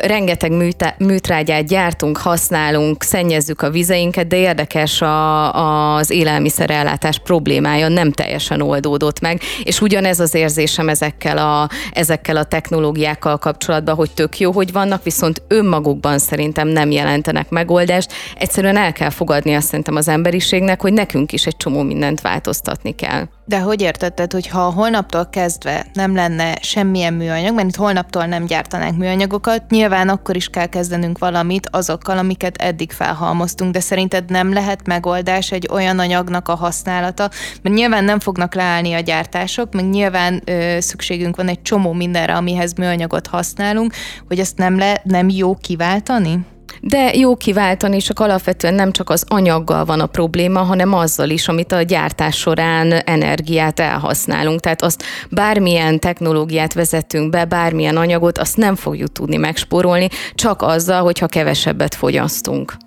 Rengeteg 0.02 0.52
műtrágyát 0.98 1.68
gyártunk, 1.68 2.18
használunk, 2.18 3.04
szennyezzük 3.04 3.62
a 3.62 3.70
vizeinket, 3.70 4.28
de 4.28 4.36
érdekes 4.36 5.02
a, 5.02 5.96
az 5.96 6.10
élelmiszerellátás 6.10 7.20
problémája 7.20 7.88
nem 7.88 8.12
teljesen 8.12 8.62
oldódott 8.62 9.20
meg, 9.20 9.42
és 9.64 9.82
ugyanez 9.82 10.20
az 10.20 10.34
érzésem 10.34 10.90
ezekkel 10.90 11.38
a, 11.38 11.70
ezekkel 11.92 12.38
a 12.38 12.44
technológiákkal 12.44 13.38
kapcsolatban, 13.38 13.96
hogy 13.96 14.12
tök 14.12 14.40
jó, 14.40 14.52
hogy 14.52 14.72
vannak, 14.72 15.04
viszont 15.04 15.42
önmagukban 15.48 16.20
szerintem 16.20 16.68
nem 16.68 16.92
jelentenek 16.92 17.50
megoldást. 17.50 18.12
Egyszerűen 18.38 18.78
el 18.78 18.92
kell 18.92 19.10
fogadni 19.10 19.56
azt 19.56 19.68
szerintem 19.68 19.96
az 19.96 20.08
emberiségnek, 20.08 20.82
hogy 20.82 20.94
nekünk 20.94 21.32
is 21.32 21.46
egy 21.46 21.58
csomó 21.58 21.82
mindent 21.82 22.22
változtatni 22.22 22.96
kell. 22.96 23.28
De 23.46 23.60
hogy 23.60 23.82
értetted, 23.82 24.32
hogy 24.32 24.48
ha 24.48 24.72
holnaptól 24.72 25.30
kezdve 25.30 25.86
nem 25.94 26.16
lenne 26.16 26.58
semmilyen 26.62 27.14
műanyag, 27.14 27.37
mert 27.42 27.68
itt 27.68 27.76
holnaptól 27.76 28.26
nem 28.26 28.46
gyártanánk 28.46 28.98
műanyagokat, 28.98 29.70
nyilván 29.70 30.10
akkor 30.10 30.36
is 30.36 30.48
kell 30.48 30.66
kezdenünk 30.66 31.18
valamit 31.18 31.70
azokkal, 31.72 32.18
amiket 32.18 32.58
eddig 32.58 32.92
felhalmoztunk, 32.92 33.74
de 33.74 33.80
szerinted 33.80 34.30
nem 34.30 34.54
lehet 34.54 34.88
megoldás 34.88 35.52
egy 35.52 35.68
olyan 35.72 36.00
anyagnak 36.00 36.48
a 36.48 36.56
használata, 36.56 37.30
mert 37.62 37.76
nyilván 37.76 38.04
nem 38.04 38.20
fognak 38.20 38.56
leállni 38.56 38.94
a 38.94 39.00
gyártások, 39.00 39.74
meg 39.74 39.90
nyilván 39.90 40.42
ö, 40.46 40.78
szükségünk 40.80 41.36
van 41.36 41.48
egy 41.48 41.62
csomó 41.62 41.94
mindenre, 41.94 42.36
amihez 42.36 42.74
műanyagot 42.74 43.28
használunk, 43.28 43.94
hogy 44.28 44.40
ezt 44.40 44.58
nem, 44.58 44.78
le, 44.78 45.02
nem 45.04 45.30
jó 45.30 45.56
kiváltani? 45.56 46.46
De 46.82 47.16
jó 47.16 47.36
kiváltani, 47.36 47.98
csak 47.98 48.20
alapvetően 48.20 48.74
nem 48.74 48.92
csak 48.92 49.10
az 49.10 49.24
anyaggal 49.28 49.86
van 49.86 50.00
a 50.00 50.06
probléma, 50.06 50.60
hanem 50.60 50.94
azzal 50.94 51.30
is, 51.30 51.48
amit 51.48 51.72
a 51.72 51.82
gyártás 51.82 52.38
során 52.38 52.92
energiát 52.92 53.80
elhasználunk. 53.80 54.60
Tehát 54.60 54.82
azt 54.82 55.04
bármilyen 55.30 56.00
technológiát 56.00 56.74
vezetünk 56.74 57.30
be, 57.30 57.46
bármilyen 57.46 57.98
anyagot, 57.98 58.38
azt 58.38 58.58
nem 58.58 58.76
fogjuk 58.76 59.12
tudni 59.12 59.38
megspórolni, 59.38 60.10
csak 60.34 60.62
azzal, 60.62 61.02
hogyha 61.04 61.28
kevesebbet 61.28 61.96
fogyasztunk. 61.96 62.78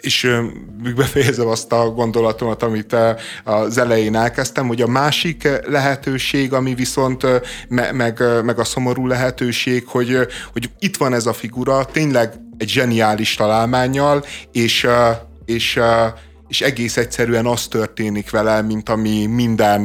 És 0.00 0.28
befejezem 0.96 1.46
azt 1.46 1.72
a 1.72 1.90
gondolatomat, 1.90 2.62
amit 2.62 2.96
az 3.44 3.78
elején 3.78 4.16
elkezdtem, 4.16 4.66
hogy 4.66 4.82
a 4.82 4.86
másik 4.86 5.48
lehetőség, 5.66 6.52
ami 6.52 6.74
viszont 6.74 7.26
me, 7.68 7.92
meg, 7.92 8.22
meg 8.44 8.58
a 8.58 8.64
szomorú 8.64 9.06
lehetőség, 9.06 9.86
hogy, 9.86 10.18
hogy 10.52 10.70
itt 10.78 10.96
van 10.96 11.14
ez 11.14 11.26
a 11.26 11.32
figura, 11.32 11.84
tényleg 11.84 12.32
egy 12.58 12.68
zseniális 12.68 13.34
találmányjal, 13.34 14.24
és, 14.52 14.86
és 15.44 15.80
és 16.48 16.60
egész 16.60 16.96
egyszerűen 16.96 17.46
az 17.46 17.66
történik 17.66 18.30
vele, 18.30 18.62
mint 18.62 18.88
ami 18.88 19.26
minden, 19.26 19.84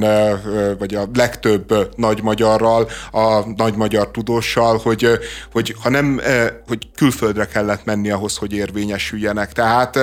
vagy 0.79 0.95
a 0.95 1.07
legtöbb 1.13 1.89
nagy 1.95 2.21
magyarral, 2.23 2.88
a 3.11 3.49
nagy 3.55 3.75
magyar 3.75 4.11
tudóssal, 4.11 4.77
hogy, 4.77 5.07
hogy 5.51 5.75
ha 5.81 5.89
nem, 5.89 6.21
hogy 6.67 6.89
külföldre 6.95 7.45
kellett 7.45 7.85
menni 7.85 8.09
ahhoz, 8.09 8.38
hogy 8.38 8.53
érvényesüljenek. 8.53 9.51
Tehát 9.51 9.99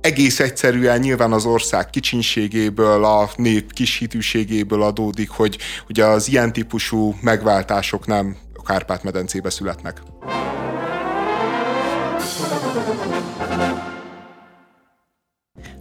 egész 0.00 0.40
egyszerűen 0.40 1.00
nyilván 1.00 1.32
az 1.32 1.44
ország 1.44 1.90
kicsinségéből, 1.90 3.04
a 3.04 3.30
nép 3.36 3.72
kishitűségéből 3.72 4.82
adódik, 4.82 5.30
hogy, 5.30 5.58
hogy 5.86 6.00
az 6.00 6.28
ilyen 6.28 6.52
típusú 6.52 7.14
megváltások 7.20 8.06
nem 8.06 8.36
a 8.54 8.62
Kárpát-medencébe 8.62 9.50
születnek. 9.50 10.02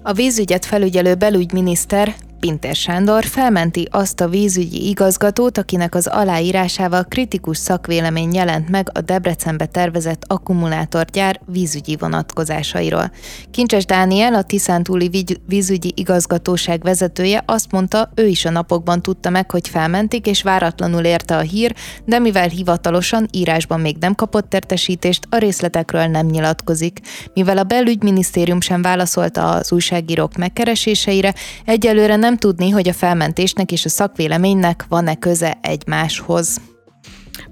A 0.03 0.13
vízügyet 0.13 0.65
felügyelő 0.65 1.15
belügyminiszter 1.15 2.15
Pinter 2.41 2.75
Sándor 2.75 3.25
felmenti 3.25 3.87
azt 3.91 4.21
a 4.21 4.27
vízügyi 4.27 4.89
igazgatót, 4.89 5.57
akinek 5.57 5.95
az 5.95 6.07
aláírásával 6.07 7.03
kritikus 7.03 7.57
szakvélemény 7.57 8.33
jelent 8.33 8.69
meg 8.69 8.89
a 8.93 9.01
Debrecenbe 9.01 9.65
tervezett 9.65 10.23
akkumulátorgyár 10.27 11.39
vízügyi 11.45 11.95
vonatkozásairól. 11.95 13.11
Kincses 13.51 13.85
Dániel, 13.85 14.33
a 14.33 14.41
Tiszántúli 14.41 15.25
vízügyi 15.47 15.91
igazgatóság 15.95 16.83
vezetője 16.83 17.43
azt 17.45 17.71
mondta, 17.71 18.11
ő 18.15 18.27
is 18.27 18.45
a 18.45 18.49
napokban 18.49 19.01
tudta 19.01 19.29
meg, 19.29 19.51
hogy 19.51 19.67
felmentik, 19.67 20.25
és 20.25 20.41
váratlanul 20.41 21.03
érte 21.03 21.37
a 21.37 21.41
hír, 21.41 21.75
de 22.05 22.19
mivel 22.19 22.47
hivatalosan 22.47 23.27
írásban 23.31 23.79
még 23.79 23.95
nem 23.99 24.15
kapott 24.15 24.53
értesítést, 24.53 25.27
a 25.29 25.37
részletekről 25.37 26.05
nem 26.05 26.25
nyilatkozik. 26.25 26.99
Mivel 27.33 27.57
a 27.57 27.63
belügyminisztérium 27.63 28.61
sem 28.61 28.81
válaszolta 28.81 29.49
az 29.49 29.71
újságírók 29.71 30.35
megkereséseire, 30.35 31.33
egyelőre 31.65 32.15
nem 32.15 32.29
nem 32.31 32.39
tudni, 32.39 32.69
hogy 32.69 32.87
a 32.87 32.93
felmentésnek 32.93 33.71
és 33.71 33.85
a 33.85 33.89
szakvéleménynek 33.89 34.85
van-e 34.89 35.15
köze 35.15 35.57
egymáshoz. 35.61 36.61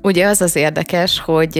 Ugye 0.02 0.28
az 0.28 0.42
az 0.42 0.56
érdekes, 0.56 1.20
hogy 1.20 1.58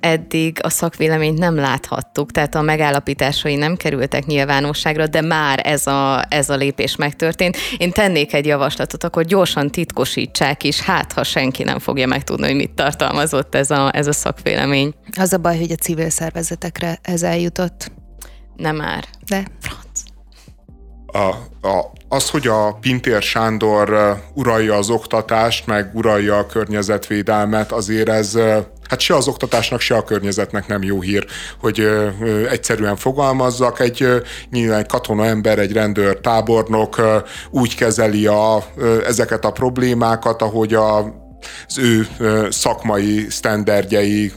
eddig 0.00 0.58
a 0.62 0.68
szakvéleményt 0.70 1.38
nem 1.38 1.54
láthattuk, 1.54 2.30
tehát 2.30 2.54
a 2.54 2.60
megállapításai 2.60 3.54
nem 3.54 3.76
kerültek 3.76 4.26
nyilvánosságra, 4.26 5.06
de 5.06 5.20
már 5.20 5.60
ez 5.64 5.86
a, 5.86 6.24
ez 6.28 6.50
a 6.50 6.56
lépés 6.56 6.96
megtörtént. 6.96 7.56
Én 7.78 7.90
tennék 7.90 8.32
egy 8.32 8.46
javaslatot, 8.46 9.04
akkor 9.04 9.24
gyorsan 9.24 9.70
titkosítsák 9.70 10.64
is, 10.64 10.80
hát 10.80 11.12
ha 11.12 11.22
senki 11.22 11.62
nem 11.62 11.78
fogja 11.78 12.06
megtudni, 12.06 12.46
hogy 12.46 12.56
mit 12.56 12.74
tartalmazott 12.74 13.54
ez 13.54 13.70
a, 13.70 13.90
ez 13.94 14.06
a 14.06 14.12
szakvélemény. 14.12 14.94
Az 15.18 15.32
a 15.32 15.38
baj, 15.38 15.58
hogy 15.58 15.70
a 15.70 15.74
civil 15.74 16.10
szervezetekre 16.10 16.98
ez 17.02 17.22
eljutott. 17.22 17.92
Nem 18.56 18.76
már. 18.76 19.04
De 19.26 19.44
a, 21.12 21.28
a, 21.68 21.92
az, 22.08 22.30
hogy 22.30 22.46
a 22.46 22.76
Pintér 22.80 23.22
Sándor 23.22 24.16
uralja 24.34 24.74
az 24.74 24.90
oktatást, 24.90 25.66
meg 25.66 25.90
uralja 25.94 26.38
a 26.38 26.46
környezetvédelmet, 26.46 27.72
azért 27.72 28.08
ez 28.08 28.38
hát 28.88 29.00
se 29.00 29.14
az 29.14 29.28
oktatásnak, 29.28 29.80
se 29.80 29.96
a 29.96 30.04
környezetnek 30.04 30.66
nem 30.66 30.82
jó 30.82 31.00
hír, 31.00 31.26
hogy 31.60 31.88
egyszerűen 32.50 32.96
fogalmazzak. 32.96 33.80
Egy 33.80 34.06
nyilván 34.50 34.86
katona 34.86 35.24
ember, 35.26 35.58
egy 35.58 35.72
rendőr 35.72 36.20
tábornok 36.20 37.02
úgy 37.50 37.74
kezeli 37.74 38.26
a, 38.26 38.64
ezeket 39.06 39.44
a 39.44 39.50
problémákat, 39.50 40.42
ahogy 40.42 40.74
a, 40.74 40.98
az 41.66 41.78
ő 41.78 42.06
szakmai 42.50 43.26
sztenderdjei 43.30 44.32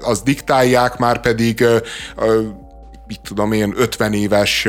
az 0.00 0.22
diktálják, 0.22 0.98
már 0.98 1.20
pedig 1.20 1.64
mit 3.12 3.20
tudom 3.20 3.52
én, 3.52 3.72
50 3.76 4.12
éves 4.12 4.68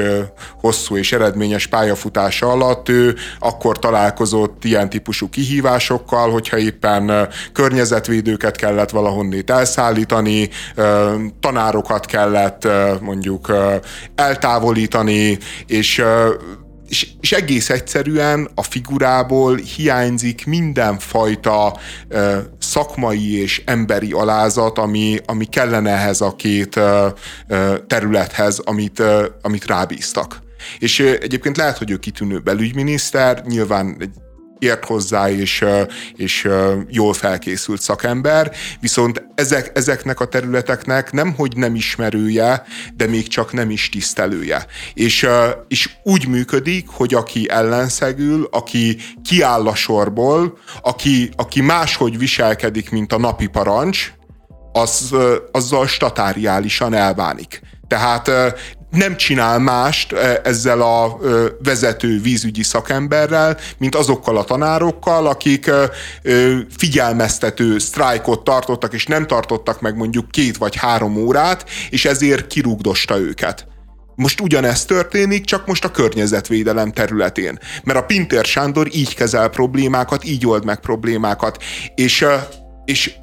hosszú 0.60 0.98
és 0.98 1.12
eredményes 1.12 1.68
pályafutása 1.68 2.52
alatt 2.52 2.90
ő 2.90 3.16
akkor 3.40 3.80
találkozott 3.80 4.64
ilyen 4.64 4.90
típusú 4.90 5.30
kihívásokkal, 5.30 6.32
hogyha 6.32 6.58
éppen 6.58 7.28
környezetvédőket 7.54 8.56
kellett 8.56 8.90
valahonnét 8.90 9.50
elszállítani, 9.50 10.50
tanárokat 11.40 12.06
kellett 12.06 12.68
mondjuk 13.02 13.52
eltávolítani, 14.16 15.38
és 15.68 16.04
és, 16.88 17.08
és 17.22 17.32
egész 17.32 17.70
egyszerűen 17.70 18.50
a 18.56 18.64
figurából 18.64 19.56
hiányzik 19.56 20.46
mindenfajta 20.46 21.78
ö, 22.08 22.38
szakmai 22.60 23.42
és 23.42 23.62
emberi 23.66 24.12
alázat, 24.12 24.78
ami, 24.78 25.18
ami 25.26 25.46
kellene 25.46 25.92
ehhez 25.92 26.22
a 26.22 26.36
két 26.36 26.76
ö, 26.76 27.08
területhez, 27.88 28.60
amit, 28.60 29.00
ö, 29.00 29.26
amit 29.42 29.66
rábíztak. 29.66 30.42
És 30.80 31.00
egyébként 31.00 31.58
lehet, 31.58 31.78
hogy 31.78 31.92
ő 31.92 31.98
kitűnő 31.98 32.40
belügyminiszter, 32.40 33.44
nyilván 33.46 33.96
egy 34.00 34.10
ért 34.64 34.86
hozzá, 34.86 35.30
és, 35.30 35.66
és 36.16 36.50
jól 36.90 37.14
felkészült 37.14 37.82
szakember, 37.82 38.52
viszont 38.80 39.26
ezek, 39.36 39.72
ezeknek 39.74 40.20
a 40.20 40.26
területeknek 40.26 41.12
nem, 41.12 41.34
hogy 41.34 41.58
nem 41.58 41.76
ismerője, 41.76 42.64
de 42.96 43.08
még 43.08 43.28
csak 43.28 43.54
nem 43.54 43.70
is 43.70 43.90
tisztelője. 43.90 44.66
És, 44.94 45.28
és 45.68 45.90
úgy 46.04 46.28
működik, 46.28 46.88
hogy 46.90 47.14
aki 47.14 47.50
ellenszegül, 47.50 48.48
aki 48.52 48.98
kiáll 49.24 49.68
a 49.68 49.76
sorból, 49.76 50.58
aki, 50.82 51.30
aki 51.36 51.62
máshogy 51.62 52.18
viselkedik, 52.18 52.90
mint 52.90 53.14
a 53.14 53.20
napi 53.20 53.48
parancs, 53.48 54.14
az, 54.72 55.16
azzal 55.52 55.88
statáriálisan 55.88 56.94
elbánik. 56.94 57.62
Tehát 57.88 58.32
nem 58.94 59.18
csinál 59.18 59.60
mást 59.60 60.14
e, 60.14 60.42
ezzel 60.44 60.82
a 60.82 61.18
vezető 61.64 62.22
vízügyi 62.22 62.64
szakemberrel, 62.64 63.58
mint 63.78 63.96
azokkal 63.96 64.38
a 64.38 64.44
tanárokkal, 64.44 65.28
akik 65.28 65.72
figyelmeztető 66.78 67.80
sztrájkot 67.80 68.44
tartottak, 68.44 68.94
és 68.94 69.06
nem 69.06 69.28
tartottak 69.28 69.82
meg 69.82 69.96
mondjuk 69.96 70.32
két 70.32 70.58
vagy 70.58 70.76
három 70.76 71.16
órát, 71.16 71.70
és 71.90 72.06
ezért 72.06 72.48
kirúgdosta 72.48 73.18
őket. 73.20 73.68
Most 74.16 74.42
ugyanezt 74.42 74.88
történik, 74.88 75.46
csak 75.46 75.68
most 75.68 75.86
a 75.86 75.92
környezetvédelem 75.92 76.92
területén. 76.92 77.60
Mert 77.84 78.00
a 78.00 78.04
Pintér 78.04 78.46
Sándor 78.46 78.88
így 78.92 79.16
kezel 79.16 79.50
problémákat, 79.50 80.26
így 80.26 80.48
old 80.48 80.66
meg 80.66 80.80
problémákat. 80.80 81.64
És, 81.96 82.26
és 82.86 83.14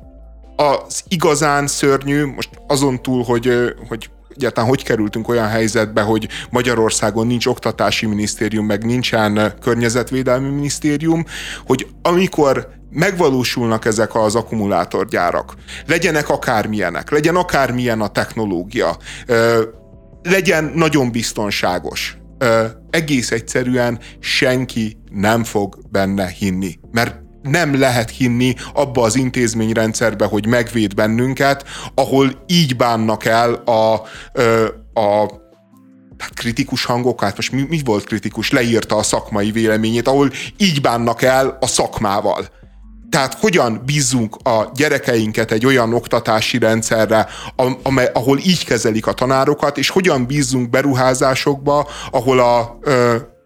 az 0.57 1.03
igazán 1.09 1.67
szörnyű, 1.67 2.25
most 2.25 2.51
azon 2.67 3.03
túl, 3.03 3.25
hogy, 3.25 3.75
hogy 3.89 4.11
egyáltalán 4.41 4.69
hogy 4.69 4.85
kerültünk 4.85 5.29
olyan 5.29 5.49
helyzetbe, 5.49 6.03
hogy 6.03 6.29
Magyarországon 6.51 7.27
nincs 7.27 7.47
oktatási 7.47 8.07
minisztérium, 8.07 8.67
meg 8.67 8.85
nincsen 8.85 9.55
környezetvédelmi 9.61 10.49
minisztérium, 10.49 11.25
hogy 11.67 11.87
amikor 12.03 12.69
megvalósulnak 12.91 13.85
ezek 13.85 14.15
az 14.15 14.35
akkumulátorgyárak, 14.35 15.55
legyenek 15.87 16.29
akármilyenek, 16.29 17.11
legyen 17.11 17.37
akármilyen 17.37 18.01
a 18.01 18.09
technológia, 18.09 18.97
legyen 20.23 20.73
nagyon 20.75 21.13
biztonságos, 21.13 22.17
egész 22.91 23.31
egyszerűen 23.31 23.99
senki 24.19 24.97
nem 25.11 25.45
fog 25.45 25.79
benne 25.91 26.29
hinni, 26.29 26.79
mert 26.91 27.20
nem 27.43 27.79
lehet 27.79 28.11
hinni 28.11 28.55
abba 28.75 29.03
az 29.03 29.17
intézményrendszerbe, 29.17 30.25
hogy 30.25 30.47
megvéd 30.47 30.95
bennünket, 30.95 31.65
ahol 31.95 32.43
így 32.47 32.77
bánnak 32.77 33.25
el 33.25 33.53
a, 33.53 33.93
a 35.01 35.31
hát 36.19 36.35
kritikus 36.35 36.85
hangokat, 36.85 37.37
most 37.37 37.53
mi, 37.53 37.67
mi 37.69 37.81
volt 37.85 38.05
kritikus, 38.05 38.51
leírta 38.51 38.97
a 38.97 39.03
szakmai 39.03 39.51
véleményét, 39.51 40.09
ahol 40.09 40.31
így 40.57 40.81
bánnak 40.81 41.23
el 41.23 41.57
a 41.61 41.67
szakmával. 41.67 42.49
Tehát 43.11 43.35
hogyan 43.35 43.83
bízzunk 43.85 44.37
a 44.43 44.71
gyerekeinket 44.75 45.51
egy 45.51 45.67
olyan 45.67 45.95
oktatási 45.95 46.59
rendszerre, 46.59 47.27
amely, 47.83 48.11
ahol 48.13 48.39
így 48.39 48.65
kezelik 48.65 49.07
a 49.07 49.13
tanárokat, 49.13 49.79
és 49.79 49.89
hogyan 49.89 50.27
bízzunk 50.27 50.71
beruházásokba, 50.71 51.89
ahol 52.11 52.41
a, 52.41 52.79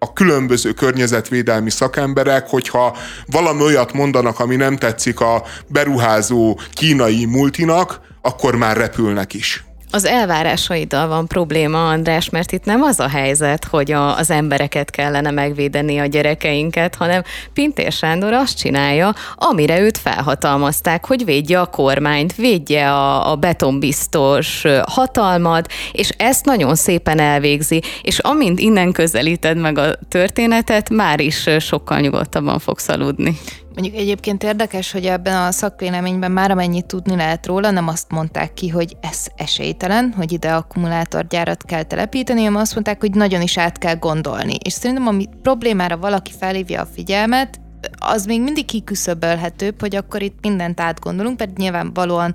a 0.05 0.13
különböző 0.13 0.73
környezetvédelmi 0.73 1.71
szakemberek, 1.71 2.49
hogyha 2.49 2.97
valami 3.27 3.63
olyat 3.63 3.93
mondanak, 3.93 4.41
ami 4.41 4.57
nem 4.57 4.77
tetszik 4.77 5.21
a 5.21 5.43
beruházó 5.67 6.59
kínai 6.73 7.25
multinak, 7.25 8.01
akkor 8.23 8.57
már 8.57 8.77
repülnek 8.77 9.35
is. 9.35 9.65
Az 9.95 10.05
elvárásaiddal 10.05 11.09
van 11.09 11.27
probléma, 11.27 11.89
András, 11.89 12.31
mert 12.31 12.53
itt 12.53 12.65
nem 12.65 12.83
az 12.83 13.01
a 13.01 13.09
helyzet, 13.09 13.65
hogy 13.65 13.93
a, 13.93 14.17
az 14.17 14.31
embereket 14.31 14.91
kellene 14.91 15.31
megvédeni 15.31 15.99
a 15.99 16.07
gyerekeinket, 16.07 16.95
hanem 16.95 17.23
Pintér 17.53 17.93
Sándor 17.93 18.33
azt 18.33 18.59
csinálja, 18.59 19.15
amire 19.35 19.81
őt 19.81 19.99
felhatalmazták, 19.99 21.07
hogy 21.07 21.25
védje 21.25 21.61
a 21.61 21.67
kormányt, 21.67 22.35
védje 22.35 22.93
a, 22.93 23.31
a 23.31 23.37
betonbiztos 23.37 24.65
hatalmat, 24.87 25.73
és 25.93 26.09
ezt 26.17 26.45
nagyon 26.45 26.75
szépen 26.75 27.19
elvégzi, 27.19 27.83
és 28.03 28.19
amint 28.19 28.61
innen 28.61 28.93
közelíted 28.93 29.57
meg 29.57 29.79
a 29.79 29.95
történetet, 30.09 30.91
már 30.91 31.21
is 31.21 31.49
sokkal 31.59 32.01
nyugodtabban 32.01 32.59
fogsz 32.59 32.89
aludni. 32.89 33.39
Mondjuk 33.75 33.97
egyébként 33.97 34.43
érdekes, 34.43 34.93
hogy 34.93 35.07
ebben 35.07 35.43
a 35.43 35.51
szakvéleményben 35.51 36.31
már 36.31 36.51
amennyit 36.51 36.87
tudni 36.87 37.17
lehet 37.17 37.47
róla, 37.47 37.71
nem 37.71 37.89
azt 37.89 38.11
mondták 38.11 38.55
ki, 38.55 38.69
hogy 38.69 38.97
ez 39.01 39.27
esélytelen, 39.37 40.13
hogy 40.17 40.33
ide 40.33 40.55
akkumulátorgyárat 40.55 41.65
kell 41.65 41.83
telepíteni, 41.83 42.45
hanem 42.45 42.61
azt 42.61 42.75
mondták, 42.75 43.01
hogy 43.01 43.15
nagyon 43.15 43.43
is 43.43 43.59
át 43.59 43.79
kell 43.79 43.97
gondolni. 43.97 44.57
És 44.65 44.73
szerintem, 44.73 45.07
ami 45.07 45.29
problémára 45.43 45.97
valaki 45.97 46.33
felhívja 46.39 46.81
a 46.81 46.89
figyelmet, 46.95 47.61
az 47.99 48.27
még 48.27 48.43
mindig 48.43 48.65
kiküszöbölhetőbb, 48.65 49.81
hogy 49.81 49.97
akkor 49.97 50.23
itt 50.23 50.39
mindent 50.41 50.81
átgondolunk, 50.81 51.39
mert 51.39 51.57
nyilvánvalóan 51.57 52.33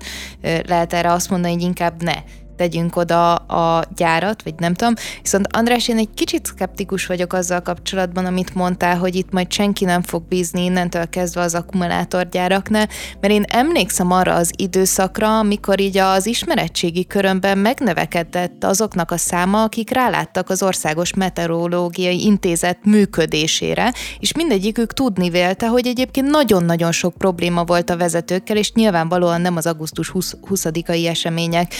lehet 0.66 0.92
erre 0.92 1.12
azt 1.12 1.30
mondani, 1.30 1.52
hogy 1.52 1.62
inkább 1.62 2.02
ne 2.02 2.14
tegyünk 2.60 2.96
oda 2.96 3.34
a 3.34 3.84
gyárat, 3.96 4.42
vagy 4.42 4.54
nem 4.58 4.74
tudom. 4.74 4.94
Viszont 5.22 5.46
András, 5.56 5.88
én 5.88 5.98
egy 5.98 6.08
kicsit 6.14 6.46
szkeptikus 6.46 7.06
vagyok 7.06 7.32
azzal 7.32 7.60
kapcsolatban, 7.60 8.24
amit 8.24 8.54
mondtál, 8.54 8.98
hogy 8.98 9.14
itt 9.14 9.32
majd 9.32 9.52
senki 9.52 9.84
nem 9.84 10.02
fog 10.02 10.22
bízni 10.28 10.64
innentől 10.64 11.08
kezdve 11.08 11.40
az 11.40 11.54
akkumulátorgyáraknál, 11.54 12.88
mert 13.20 13.32
én 13.32 13.44
emlékszem 13.48 14.10
arra 14.10 14.34
az 14.34 14.52
időszakra, 14.56 15.38
amikor 15.38 15.80
így 15.80 15.98
az 15.98 16.26
ismeretségi 16.26 17.06
körömben 17.06 17.58
megnövekedett 17.58 18.64
azoknak 18.64 19.10
a 19.10 19.16
száma, 19.16 19.62
akik 19.62 19.90
ráláttak 19.90 20.50
az 20.50 20.62
Országos 20.62 21.14
Meteorológiai 21.14 22.24
Intézet 22.24 22.78
működésére, 22.84 23.92
és 24.18 24.34
mindegyikük 24.34 24.92
tudni 24.92 25.30
vélte, 25.30 25.66
hogy 25.66 25.86
egyébként 25.86 26.30
nagyon-nagyon 26.30 26.92
sok 26.92 27.14
probléma 27.14 27.64
volt 27.64 27.90
a 27.90 27.96
vezetőkkel, 27.96 28.56
és 28.56 28.72
nyilvánvalóan 28.72 29.40
nem 29.40 29.56
az 29.56 29.66
augusztus 29.66 30.12
20-ai 30.14 31.06
események 31.06 31.74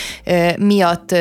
miatt 0.71 1.15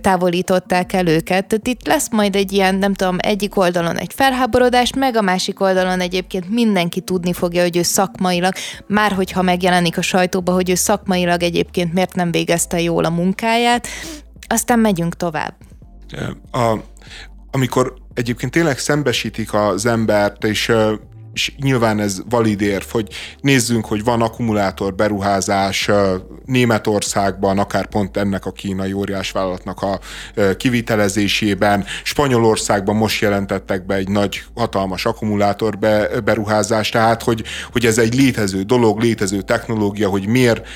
távolították 0.00 0.92
el 0.92 1.06
őket. 1.06 1.46
Tehát 1.46 1.68
itt 1.68 1.86
lesz 1.86 2.10
majd 2.10 2.36
egy 2.36 2.52
ilyen, 2.52 2.74
nem 2.74 2.94
tudom, 2.94 3.16
egyik 3.18 3.56
oldalon 3.56 3.96
egy 3.96 4.12
felháborodás, 4.14 4.92
meg 4.96 5.16
a 5.16 5.22
másik 5.22 5.60
oldalon 5.60 6.00
egyébként 6.00 6.50
mindenki 6.50 7.00
tudni 7.00 7.32
fogja, 7.32 7.62
hogy 7.62 7.76
ő 7.76 7.82
szakmailag, 7.82 8.52
már 8.86 9.12
hogyha 9.12 9.42
megjelenik 9.42 9.98
a 9.98 10.02
sajtóba, 10.02 10.52
hogy 10.52 10.70
ő 10.70 10.74
szakmailag 10.74 11.42
egyébként 11.42 11.92
miért 11.92 12.14
nem 12.14 12.30
végezte 12.30 12.80
jól 12.80 13.04
a 13.04 13.10
munkáját, 13.10 13.86
aztán 14.46 14.78
megyünk 14.78 15.16
tovább. 15.16 15.54
A, 16.52 16.74
amikor 17.50 17.94
egyébként 18.14 18.52
tényleg 18.52 18.78
szembesítik 18.78 19.54
az 19.54 19.86
embert, 19.86 20.44
és 20.44 20.72
és 21.38 21.52
nyilván 21.60 22.00
ez 22.00 22.22
valid 22.28 22.60
érv, 22.60 22.84
hogy 22.90 23.08
nézzünk, 23.40 23.86
hogy 23.86 24.04
van 24.04 24.22
akkumulátor 24.22 24.94
beruházás 24.94 25.90
Németországban, 26.44 27.58
akár 27.58 27.86
pont 27.86 28.16
ennek 28.16 28.46
a 28.46 28.52
kínai 28.52 28.92
óriásvállalatnak 28.92 29.82
a 29.82 30.00
kivitelezésében, 30.56 31.84
Spanyolországban 32.02 32.96
most 32.96 33.20
jelentettek 33.20 33.86
be 33.86 33.94
egy 33.94 34.08
nagy, 34.08 34.42
hatalmas 34.54 35.06
akkumulátor 35.06 35.78
beruházást, 36.24 36.92
tehát 36.92 37.22
hogy, 37.22 37.44
hogy 37.72 37.86
ez 37.86 37.98
egy 37.98 38.14
létező 38.14 38.62
dolog, 38.62 39.00
létező 39.00 39.40
technológia, 39.42 40.08
hogy 40.08 40.26
miért 40.26 40.66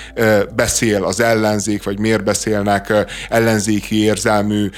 beszél 0.55 1.05
az 1.05 1.21
ellenzék, 1.21 1.83
vagy 1.83 1.99
miért 1.99 2.25
beszélnek 2.25 2.93
ellenzéki 3.29 4.03
érzelmű 4.03 4.71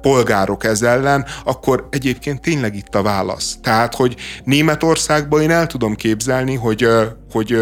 polgárok 0.00 0.64
ez 0.64 0.82
ellen, 0.82 1.26
akkor 1.44 1.88
egyébként 1.90 2.40
tényleg 2.40 2.76
itt 2.76 2.94
a 2.94 3.02
válasz. 3.02 3.58
Tehát, 3.62 3.94
hogy 3.94 4.16
Németország 4.44 5.10
országban 5.12 5.42
én 5.42 5.50
el 5.50 5.66
tudom 5.66 5.94
képzelni, 5.94 6.54
hogy, 6.54 6.88
hogy 7.32 7.52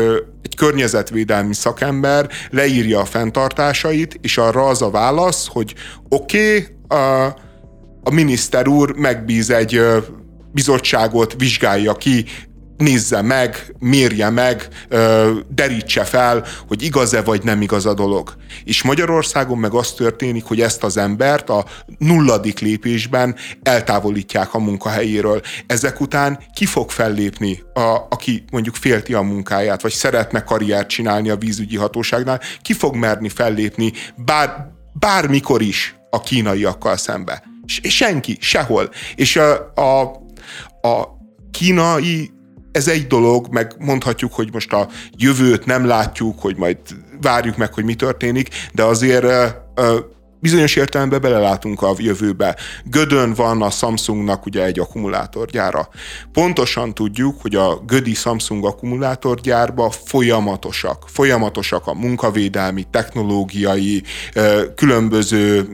egy 0.42 0.54
környezetvédelmi 0.56 1.54
szakember 1.54 2.28
leírja 2.50 3.00
a 3.00 3.04
fenntartásait, 3.04 4.18
és 4.20 4.38
arra 4.38 4.66
az 4.66 4.82
a 4.82 4.90
válasz, 4.90 5.46
hogy 5.48 5.74
oké, 6.08 6.56
okay, 6.56 6.98
a, 6.98 7.24
a 8.02 8.10
miniszter 8.10 8.68
úr 8.68 8.94
megbíz 8.96 9.50
egy 9.50 9.80
bizottságot, 10.52 11.34
vizsgálja 11.38 11.94
ki, 11.94 12.24
nézze 12.80 13.22
meg, 13.22 13.74
mérje 13.78 14.30
meg, 14.30 14.68
derítse 15.48 16.04
fel, 16.04 16.44
hogy 16.68 16.82
igaz-e 16.82 17.22
vagy 17.22 17.44
nem 17.44 17.62
igaz 17.62 17.86
a 17.86 17.94
dolog. 17.94 18.34
És 18.64 18.82
Magyarországon 18.82 19.58
meg 19.58 19.74
az 19.74 19.92
történik, 19.92 20.44
hogy 20.44 20.60
ezt 20.60 20.84
az 20.84 20.96
embert 20.96 21.50
a 21.50 21.64
nulladik 21.98 22.58
lépésben 22.58 23.36
eltávolítják 23.62 24.54
a 24.54 24.58
munkahelyéről. 24.58 25.40
Ezek 25.66 26.00
után 26.00 26.38
ki 26.54 26.66
fog 26.66 26.90
fellépni, 26.90 27.62
a, 27.74 28.06
aki 28.10 28.44
mondjuk 28.50 28.74
félti 28.74 29.14
a 29.14 29.20
munkáját, 29.20 29.82
vagy 29.82 29.92
szeretne 29.92 30.44
karriert 30.44 30.88
csinálni 30.88 31.30
a 31.30 31.36
vízügyi 31.36 31.76
hatóságnál, 31.76 32.40
ki 32.62 32.72
fog 32.72 32.94
merni 32.94 33.28
fellépni 33.28 33.92
bár, 34.16 34.70
bármikor 34.92 35.62
is 35.62 35.94
a 36.10 36.20
kínaiakkal 36.20 36.96
szembe. 36.96 37.42
Senki, 37.82 38.36
sehol. 38.40 38.90
És 39.14 39.36
a, 39.36 39.72
a, 39.74 40.00
a 40.88 41.18
kínai 41.50 42.30
ez 42.72 42.88
egy 42.88 43.06
dolog, 43.06 43.46
meg 43.50 43.74
mondhatjuk, 43.78 44.32
hogy 44.32 44.48
most 44.52 44.72
a 44.72 44.88
jövőt 45.16 45.66
nem 45.66 45.86
látjuk, 45.86 46.40
hogy 46.40 46.56
majd 46.56 46.78
várjuk 47.20 47.56
meg, 47.56 47.74
hogy 47.74 47.84
mi 47.84 47.94
történik, 47.94 48.48
de 48.72 48.82
azért 48.82 49.26
bizonyos 50.42 50.76
értelemben 50.76 51.20
belelátunk 51.20 51.82
a 51.82 51.94
jövőbe. 51.98 52.56
Gödön 52.84 53.34
van 53.34 53.62
a 53.62 53.70
Samsungnak 53.70 54.46
ugye 54.46 54.64
egy 54.64 54.78
akkumulátorgyára. 54.78 55.88
Pontosan 56.32 56.94
tudjuk, 56.94 57.40
hogy 57.40 57.54
a 57.54 57.82
Gödi 57.86 58.14
Samsung 58.14 58.64
akkumulátorgyárba 58.64 59.90
folyamatosak, 59.90 61.04
folyamatosak 61.06 61.86
a 61.86 61.94
munkavédelmi, 61.94 62.86
technológiai, 62.90 64.02
különböző 64.74 65.68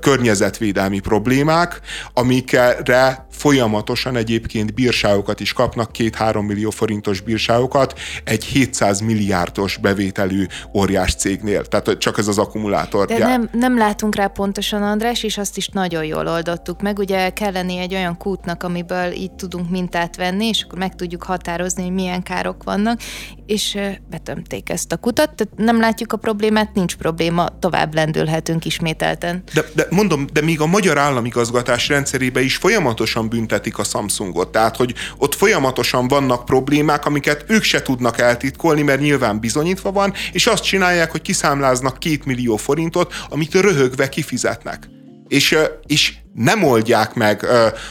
környezetvédelmi 0.00 0.98
problémák, 0.98 1.80
amikre 2.12 3.26
folyamatosan 3.38 4.16
egyébként 4.16 4.74
bírságokat 4.74 5.40
is 5.40 5.52
kapnak, 5.52 5.92
két-három 5.92 6.46
millió 6.46 6.70
forintos 6.70 7.20
bírságokat 7.20 7.98
egy 8.24 8.44
700 8.44 9.00
milliárdos 9.00 9.76
bevételű 9.76 10.46
óriás 10.74 11.14
cégnél. 11.14 11.64
Tehát 11.64 11.98
csak 11.98 12.18
ez 12.18 12.28
az 12.28 12.38
akkumulátor. 12.38 13.06
De 13.06 13.18
nem, 13.18 13.48
nem 13.52 13.78
látunk 13.78 14.14
rá 14.14 14.26
pontosan, 14.26 14.82
András, 14.82 15.22
és 15.22 15.38
azt 15.38 15.56
is 15.56 15.68
nagyon 15.68 16.04
jól 16.04 16.28
oldottuk 16.28 16.82
meg. 16.82 16.98
Ugye 16.98 17.30
kell 17.30 17.52
lenni 17.52 17.78
egy 17.78 17.94
olyan 17.94 18.16
kútnak, 18.16 18.62
amiből 18.62 19.12
így 19.12 19.32
tudunk 19.32 19.70
mintát 19.70 20.16
venni, 20.16 20.46
és 20.46 20.62
akkor 20.62 20.78
meg 20.78 20.94
tudjuk 20.94 21.22
határozni, 21.22 21.82
hogy 21.82 21.92
milyen 21.92 22.22
károk 22.22 22.62
vannak, 22.64 23.00
és 23.46 23.78
betömték 24.10 24.70
ezt 24.70 24.92
a 24.92 24.96
kutat. 24.96 25.34
Tehát 25.34 25.52
nem 25.56 25.80
látjuk 25.80 26.12
a 26.12 26.16
problémát, 26.16 26.74
nincs 26.74 26.96
probléma, 26.96 27.58
tovább 27.58 27.94
lendülhetünk 27.94 28.64
ismételten. 28.64 29.42
De, 29.54 29.64
de 29.74 29.86
mondom, 29.90 30.26
de 30.32 30.40
még 30.40 30.60
a 30.60 30.66
magyar 30.66 30.98
államigazgatás 30.98 31.88
rendszerébe 31.88 32.40
is 32.40 32.56
folyamatosan 32.56 33.27
büntetik 33.28 33.78
a 33.78 33.84
Samsungot. 33.84 34.52
Tehát, 34.52 34.76
hogy 34.76 34.94
ott 35.18 35.34
folyamatosan 35.34 36.08
vannak 36.08 36.44
problémák, 36.44 37.06
amiket 37.06 37.44
ők 37.48 37.62
se 37.62 37.82
tudnak 37.82 38.18
eltitkolni, 38.18 38.82
mert 38.82 39.00
nyilván 39.00 39.40
bizonyítva 39.40 39.92
van, 39.92 40.12
és 40.32 40.46
azt 40.46 40.62
csinálják, 40.62 41.10
hogy 41.10 41.22
kiszámláznak 41.22 41.98
két 41.98 42.24
millió 42.24 42.56
forintot, 42.56 43.14
amit 43.28 43.54
röhögve 43.54 44.08
kifizetnek. 44.08 44.88
És, 45.28 45.58
és 45.86 46.14
nem 46.34 46.64
oldják 46.64 47.14
meg 47.14 47.46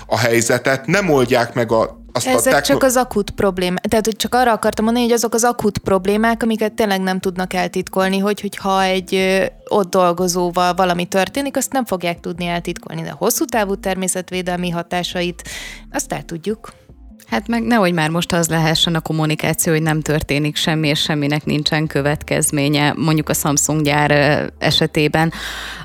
a 0.06 0.18
helyzetet, 0.18 0.86
nem 0.86 1.10
oldják 1.10 1.54
meg 1.54 1.72
a 1.72 1.97
azt 2.12 2.28
Ezek 2.28 2.40
a 2.40 2.44
techno- 2.44 2.66
csak 2.66 2.84
az 2.84 2.96
akut 2.96 3.30
problémák. 3.30 3.86
Tehát, 3.86 4.06
hogy 4.06 4.16
csak 4.16 4.36
arra 4.36 4.52
akartam 4.52 4.86
mondani, 4.86 5.06
hogy 5.06 5.16
azok 5.16 5.34
az 5.34 5.44
akut 5.44 5.78
problémák, 5.78 6.44
amiket 6.44 6.74
tényleg 6.74 7.02
nem 7.02 7.20
tudnak 7.20 7.54
eltitkolni, 7.54 8.18
hogy, 8.18 8.42
hogyha 8.42 8.84
egy 8.84 9.42
ott 9.68 9.90
dolgozóval 9.90 10.74
valami 10.74 11.06
történik, 11.06 11.58
azt 11.58 11.72
nem 11.72 11.86
fogják 11.86 12.20
tudni 12.20 12.46
eltitkolni, 12.46 13.02
de 13.02 13.10
a 13.10 13.16
hosszú 13.16 13.46
távú 13.46 13.76
természetvédelmi 13.76 14.70
hatásait 14.70 15.44
azt 15.92 16.14
el 16.14 16.24
tudjuk. 16.24 16.70
Hát 17.30 17.48
meg 17.48 17.64
nehogy 17.64 17.94
már 17.94 18.10
most 18.10 18.34
az 18.34 18.48
lehessen 18.48 18.96
a 18.96 19.00
kommunikáció, 19.00 19.74
hogy 19.74 19.82
nem 19.82 20.02
történik 20.02 20.56
semmi, 20.56 20.88
és 20.88 21.00
semminek 21.00 21.46
nincsen 21.46 21.88
következménye, 21.88 22.94
mondjuk 22.96 23.30
a 23.30 23.34
Samsung 23.34 23.82
gyár 23.82 24.12
esetében. 24.58 25.32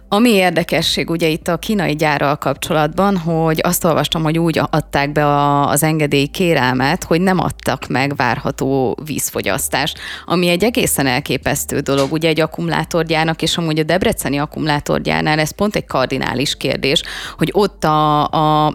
Ami 0.08 0.30
érdekesség 0.30 1.10
ugye 1.10 1.28
itt 1.28 1.48
a 1.48 1.56
kínai 1.56 1.94
gyárral 1.94 2.36
kapcsolatban, 2.36 3.16
hogy 3.16 3.60
azt 3.62 3.84
olvastam, 3.84 4.22
hogy 4.22 4.38
úgy 4.38 4.60
adták 4.70 5.12
be 5.12 5.26
a, 5.26 5.68
az 5.68 5.82
engedély 5.82 6.26
kérelmet, 6.26 7.04
hogy 7.04 7.20
nem 7.20 7.38
adtak 7.38 7.86
meg 7.88 8.16
várható 8.16 8.96
vízfogyasztást, 9.04 9.98
ami 10.24 10.48
egy 10.48 10.64
egészen 10.64 11.06
elképesztő 11.06 11.78
dolog. 11.78 12.12
Ugye 12.12 12.28
egy 12.28 12.40
akkumulátorgyárnak, 12.40 13.42
és 13.42 13.56
amúgy 13.56 13.78
a 13.78 13.82
debreceni 13.82 14.38
akkumulátorgyárnál 14.38 15.38
ez 15.38 15.50
pont 15.50 15.76
egy 15.76 15.86
kardinális 15.86 16.56
kérdés, 16.56 17.02
hogy 17.36 17.50
ott 17.52 17.84
a, 17.84 18.28
a 18.28 18.74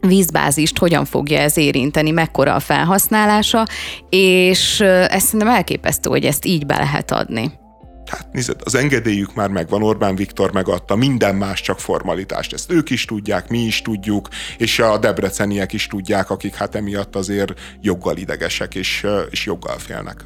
vízbázist 0.00 0.78
hogyan 0.78 1.04
fogja 1.04 1.38
ez 1.38 1.56
érinteni, 1.56 2.10
mekkora 2.10 2.54
a 2.54 2.60
felhasználása, 2.60 3.66
és 4.08 4.80
ez 4.80 5.22
szerintem 5.22 5.48
elképesztő, 5.48 6.10
hogy 6.10 6.24
ezt 6.24 6.44
így 6.44 6.66
be 6.66 6.76
lehet 6.76 7.10
adni. 7.10 7.58
Hát 8.06 8.32
nézd, 8.32 8.56
az 8.64 8.74
engedélyük 8.74 9.34
már 9.34 9.48
megvan, 9.48 9.82
Orbán 9.82 10.14
Viktor 10.14 10.52
megadta, 10.52 10.96
minden 10.96 11.34
más 11.34 11.60
csak 11.60 11.80
formalitást. 11.80 12.52
Ezt 12.52 12.72
ők 12.72 12.90
is 12.90 13.04
tudják, 13.04 13.48
mi 13.48 13.58
is 13.58 13.82
tudjuk, 13.82 14.28
és 14.58 14.78
a 14.78 14.98
debreceniek 14.98 15.72
is 15.72 15.86
tudják, 15.86 16.30
akik 16.30 16.54
hát 16.54 16.74
emiatt 16.74 17.16
azért 17.16 17.52
joggal 17.80 18.16
idegesek, 18.16 18.74
és, 18.74 19.06
és 19.30 19.46
joggal 19.46 19.78
félnek. 19.78 20.24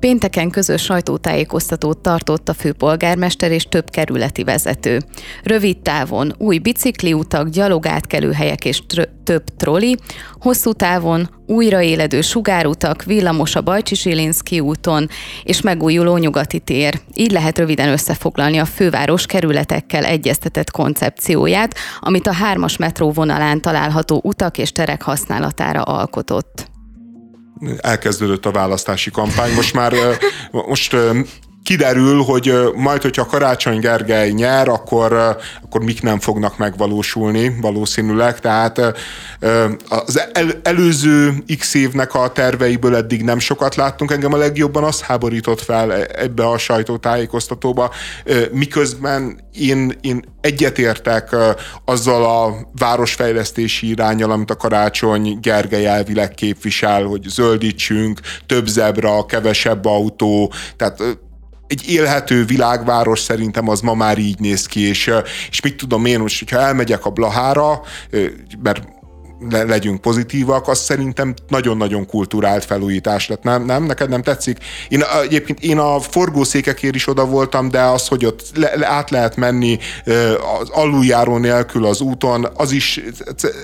Pénteken 0.00 0.50
közös 0.50 0.82
sajtótájékoztatót 0.82 1.98
tartott 1.98 2.48
a 2.48 2.54
főpolgármester 2.54 3.50
és 3.50 3.64
több 3.64 3.90
kerületi 3.90 4.44
vezető. 4.44 5.00
Rövid 5.42 5.78
távon 5.78 6.34
új 6.38 6.58
bicikliutak, 6.58 7.48
gyalogátkelőhelyek 7.48 8.64
és 8.64 8.82
tr- 8.86 9.10
több 9.24 9.44
troli, 9.56 9.96
hosszú 10.40 10.72
távon 10.72 11.30
újraéledő 11.46 12.20
sugárutak, 12.20 13.02
villamos 13.02 13.56
a 13.56 13.62
Bajcsi 13.62 13.94
Zsilinszki 13.94 14.60
úton 14.60 15.08
és 15.42 15.60
megújuló 15.60 16.16
nyugati 16.16 16.58
tér. 16.58 17.00
Így 17.14 17.30
lehet 17.30 17.58
röviden 17.58 17.88
összefoglalni 17.88 18.58
a 18.58 18.64
főváros 18.64 19.26
kerületekkel 19.26 20.04
egyeztetett 20.04 20.70
koncepcióját, 20.70 21.74
amit 22.00 22.26
a 22.26 22.32
hármas 22.32 22.76
metró 22.76 23.10
vonalán 23.10 23.60
található 23.60 24.20
utak 24.24 24.58
és 24.58 24.72
terek 24.72 25.02
használatára 25.02 25.82
alkotott 25.82 26.67
elkezdődött 27.76 28.46
a 28.46 28.50
választási 28.50 29.10
kampány. 29.10 29.54
Most 29.54 29.74
már 29.74 29.94
most 30.50 30.96
kiderül, 31.68 32.22
hogy 32.22 32.52
majd, 32.74 33.02
hogyha 33.02 33.26
Karácsony 33.26 33.80
Gergely 33.80 34.30
nyer, 34.30 34.68
akkor, 34.68 35.36
akkor 35.62 35.84
mik 35.84 36.02
nem 36.02 36.20
fognak 36.20 36.58
megvalósulni 36.58 37.56
valószínűleg. 37.60 38.40
Tehát 38.40 38.80
az 39.88 40.20
el, 40.32 40.50
előző 40.62 41.34
x 41.58 41.74
évnek 41.74 42.14
a 42.14 42.32
terveiből 42.32 42.96
eddig 42.96 43.22
nem 43.22 43.38
sokat 43.38 43.74
láttunk. 43.74 44.10
Engem 44.10 44.32
a 44.32 44.36
legjobban 44.36 44.84
az 44.84 45.00
háborított 45.00 45.60
fel 45.60 46.04
ebbe 46.04 46.48
a 46.48 46.58
sajtótájékoztatóba, 46.58 47.92
miközben 48.52 49.40
én, 49.52 49.98
én 50.00 50.24
egyetértek 50.40 51.36
azzal 51.84 52.24
a 52.24 52.68
városfejlesztési 52.78 53.88
irányal, 53.88 54.30
amit 54.30 54.50
a 54.50 54.56
Karácsony 54.56 55.38
Gergely 55.40 55.86
elvileg 55.86 56.34
képvisel, 56.34 57.04
hogy 57.04 57.22
zöldítsünk, 57.28 58.20
több 58.46 58.66
zebra, 58.66 59.26
kevesebb 59.26 59.84
autó, 59.84 60.52
tehát 60.76 61.26
egy 61.68 61.88
élhető 61.88 62.44
világváros 62.44 63.20
szerintem 63.20 63.68
az 63.68 63.80
ma 63.80 63.94
már 63.94 64.18
így 64.18 64.38
néz 64.38 64.66
ki, 64.66 64.80
és, 64.88 65.10
és 65.50 65.60
mit 65.60 65.76
tudom 65.76 66.04
én 66.04 66.20
most, 66.20 66.38
hogyha 66.38 66.58
elmegyek 66.58 67.06
a 67.06 67.10
Blahára, 67.10 67.80
mert 68.62 68.82
le, 69.50 69.62
legyünk 69.62 70.00
pozitívak, 70.00 70.68
az 70.68 70.78
szerintem 70.78 71.34
nagyon-nagyon 71.48 72.06
kulturált 72.06 72.64
felújítás 72.64 73.28
lett. 73.28 73.42
Nem, 73.42 73.64
nem? 73.64 73.84
Neked 73.84 74.08
nem 74.08 74.22
tetszik? 74.22 74.58
Én 74.88 75.02
egyébként 75.22 75.60
én 75.60 75.78
a 75.78 76.00
forgószékekért 76.00 76.94
is 76.94 77.08
oda 77.08 77.26
voltam, 77.26 77.68
de 77.68 77.80
az, 77.80 78.08
hogy 78.08 78.24
ott 78.24 78.42
le, 78.54 78.76
le, 78.76 78.86
át 78.86 79.10
lehet 79.10 79.36
menni 79.36 79.78
az 80.60 80.68
aluljáró 80.68 81.36
nélkül 81.36 81.84
az 81.84 82.00
úton, 82.00 82.48
az 82.54 82.70
is 82.70 83.00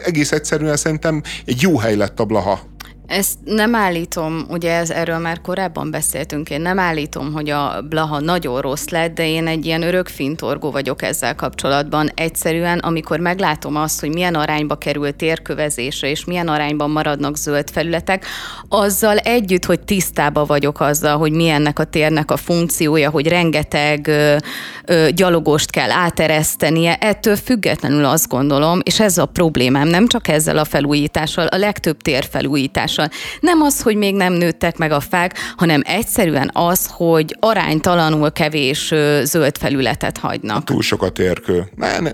egész 0.05 0.32
egyszerűen 0.32 0.76
szerintem 0.76 1.22
egy 1.44 1.62
jó 1.62 1.78
hely 1.78 1.97
lett 1.97 2.20
a 2.20 2.24
Blaha. 2.24 2.60
Ezt 3.06 3.39
nem 3.44 3.74
állítom, 3.74 4.47
ugye 4.48 4.72
ez, 4.72 4.90
erről 4.90 5.18
már 5.18 5.40
korábban 5.40 5.90
beszéltünk, 5.90 6.51
én 6.51 6.60
nem 6.60 6.78
állítom, 6.78 7.32
hogy 7.32 7.51
a 7.51 7.82
Blaha 7.89 8.20
nagyon 8.20 8.60
rossz 8.60 8.89
lett, 8.89 9.14
de 9.14 9.28
én 9.28 9.47
egy 9.47 9.66
ilyen 9.66 9.82
örök 9.82 10.09
fintorgó 10.09 10.70
vagyok 10.70 11.02
ezzel 11.02 11.35
kapcsolatban. 11.35 12.10
Egyszerűen, 12.14 12.78
amikor 12.78 13.18
meglátom 13.18 13.76
azt, 13.76 14.01
hogy 14.01 14.09
milyen 14.09 14.35
arányba 14.35 14.74
kerül 14.74 15.16
térkövezésre, 15.16 16.09
és 16.09 16.24
milyen 16.24 16.48
arányban 16.48 16.90
maradnak 16.90 17.36
zöld 17.36 17.70
felületek, 17.70 18.26
azzal 18.68 19.16
együtt, 19.18 19.64
hogy 19.64 19.81
tisztába 19.81 20.44
vagyok 20.44 20.81
azzal, 20.81 21.18
hogy 21.18 21.32
milyennek 21.32 21.78
a 21.78 21.85
térnek 21.85 22.31
a 22.31 22.36
funkciója, 22.36 23.10
hogy 23.10 23.28
rengeteg 23.28 24.06
ö, 24.06 24.36
ö, 24.85 25.09
gyalogost 25.10 25.70
kell 25.70 25.90
áteresztenie, 25.90 26.97
ettől 27.01 27.36
függetlenül 27.36 28.05
azt 28.05 28.28
gondolom, 28.28 28.81
és 28.82 29.01
ez 29.01 29.18
a 29.18 29.26
problémám, 29.26 29.89
nem 29.89 30.06
csak 30.06 30.28
ezzel 30.28 30.59
a 30.59 30.64
felújítással, 30.64 31.47
a 31.47 31.56
legtöbb 31.56 31.97
térfelújítás 32.02 32.93
hatással. 32.96 33.38
Nem 33.40 33.62
az, 33.62 33.82
hogy 33.82 33.96
még 33.96 34.14
nem 34.14 34.32
nőttek 34.32 34.76
meg 34.76 34.90
a 34.90 35.00
fák, 35.00 35.36
hanem 35.56 35.80
egyszerűen 35.84 36.50
az, 36.52 36.90
hogy 36.90 37.36
aránytalanul 37.40 38.32
kevés 38.32 38.94
zöld 39.22 39.58
felületet 39.58 40.18
hagynak. 40.18 40.64
Túl 40.64 40.82
sok 40.82 41.02
a 41.02 41.08
térkő. 41.08 41.64
Ne, 41.74 41.98
ne, 41.98 42.10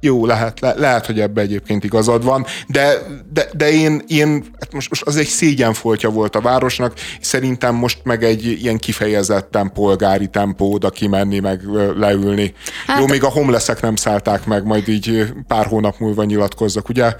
jó, 0.00 0.26
lehet, 0.26 0.60
le, 0.60 0.74
lehet, 0.76 1.06
hogy 1.06 1.20
ebbe 1.20 1.40
egyébként 1.40 1.84
igazad 1.84 2.24
van, 2.24 2.46
de, 2.66 2.92
de, 3.32 3.48
de 3.56 3.70
én, 3.70 4.02
én 4.06 4.44
hát 4.60 4.72
most, 4.72 4.88
most 4.88 5.02
az 5.02 5.16
egy 5.16 5.26
szégyenfoltja 5.26 6.10
volt 6.10 6.36
a 6.36 6.40
városnak, 6.40 6.92
szerintem 7.20 7.74
most 7.74 7.98
meg 8.02 8.24
egy 8.24 8.44
ilyen 8.44 8.78
kifejezetten 8.78 9.72
polgári 9.72 10.26
tempó 10.26 10.72
oda 10.72 10.90
kimenni, 10.90 11.38
meg 11.38 11.60
leülni. 11.96 12.54
Hát, 12.86 12.98
jó, 13.00 13.06
még 13.06 13.24
a 13.24 13.28
homleszek 13.28 13.80
nem 13.80 13.96
szállták 13.96 14.46
meg, 14.46 14.64
majd 14.64 14.88
így 14.88 15.32
pár 15.46 15.66
hónap 15.66 15.98
múlva 15.98 16.24
nyilatkozzak, 16.24 16.88
ugye? 16.88 17.14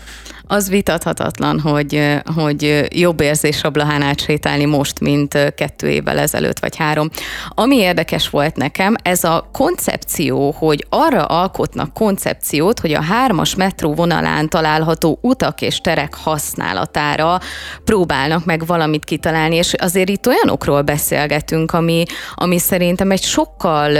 Az 0.50 0.68
vitathatatlan, 0.68 1.60
hogy, 1.60 2.20
hogy 2.34 2.88
jobb 2.88 3.20
érzés 3.20 3.62
a 3.62 3.70
Blahán 3.70 4.02
átsétálni 4.02 4.64
most, 4.64 5.00
mint 5.00 5.54
kettő 5.54 5.88
évvel 5.88 6.18
ezelőtt, 6.18 6.58
vagy 6.58 6.76
három. 6.76 7.10
Ami 7.48 7.76
érdekes 7.76 8.28
volt 8.28 8.56
nekem, 8.56 8.94
ez 9.02 9.24
a 9.24 9.48
koncepció, 9.52 10.50
hogy 10.50 10.86
arra 10.88 11.24
alkotnak 11.24 11.92
koncepciót, 11.92 12.67
koncepciót, 12.68 12.80
hogy 12.80 12.92
a 12.92 13.14
hármas 13.14 13.54
metró 13.54 13.94
vonalán 13.94 14.48
található 14.48 15.18
utak 15.22 15.60
és 15.60 15.80
terek 15.80 16.14
használatára 16.14 17.40
próbálnak 17.84 18.44
meg 18.44 18.66
valamit 18.66 19.04
kitalálni, 19.04 19.56
és 19.56 19.72
azért 19.72 20.08
itt 20.08 20.26
olyanokról 20.26 20.82
beszélgetünk, 20.82 21.72
ami, 21.72 22.04
ami 22.34 22.58
szerintem 22.58 23.10
egy 23.10 23.22
sokkal, 23.22 23.96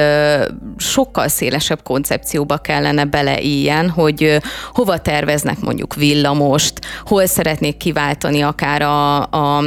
sokkal 0.77 1.29
szélesebb 1.29 1.83
koncepcióba 1.83 2.57
kellene 2.57 3.05
beleíjen, 3.05 3.91
hogy 3.91 4.41
hova 4.73 4.99
terveznek 4.99 5.61
mondjuk 5.61 5.95
villamost, 5.95 6.81
hol 7.05 7.27
szeretnék 7.27 7.77
kiváltani 7.77 8.43
akár 8.43 8.83
a, 8.83 9.23
a 9.23 9.63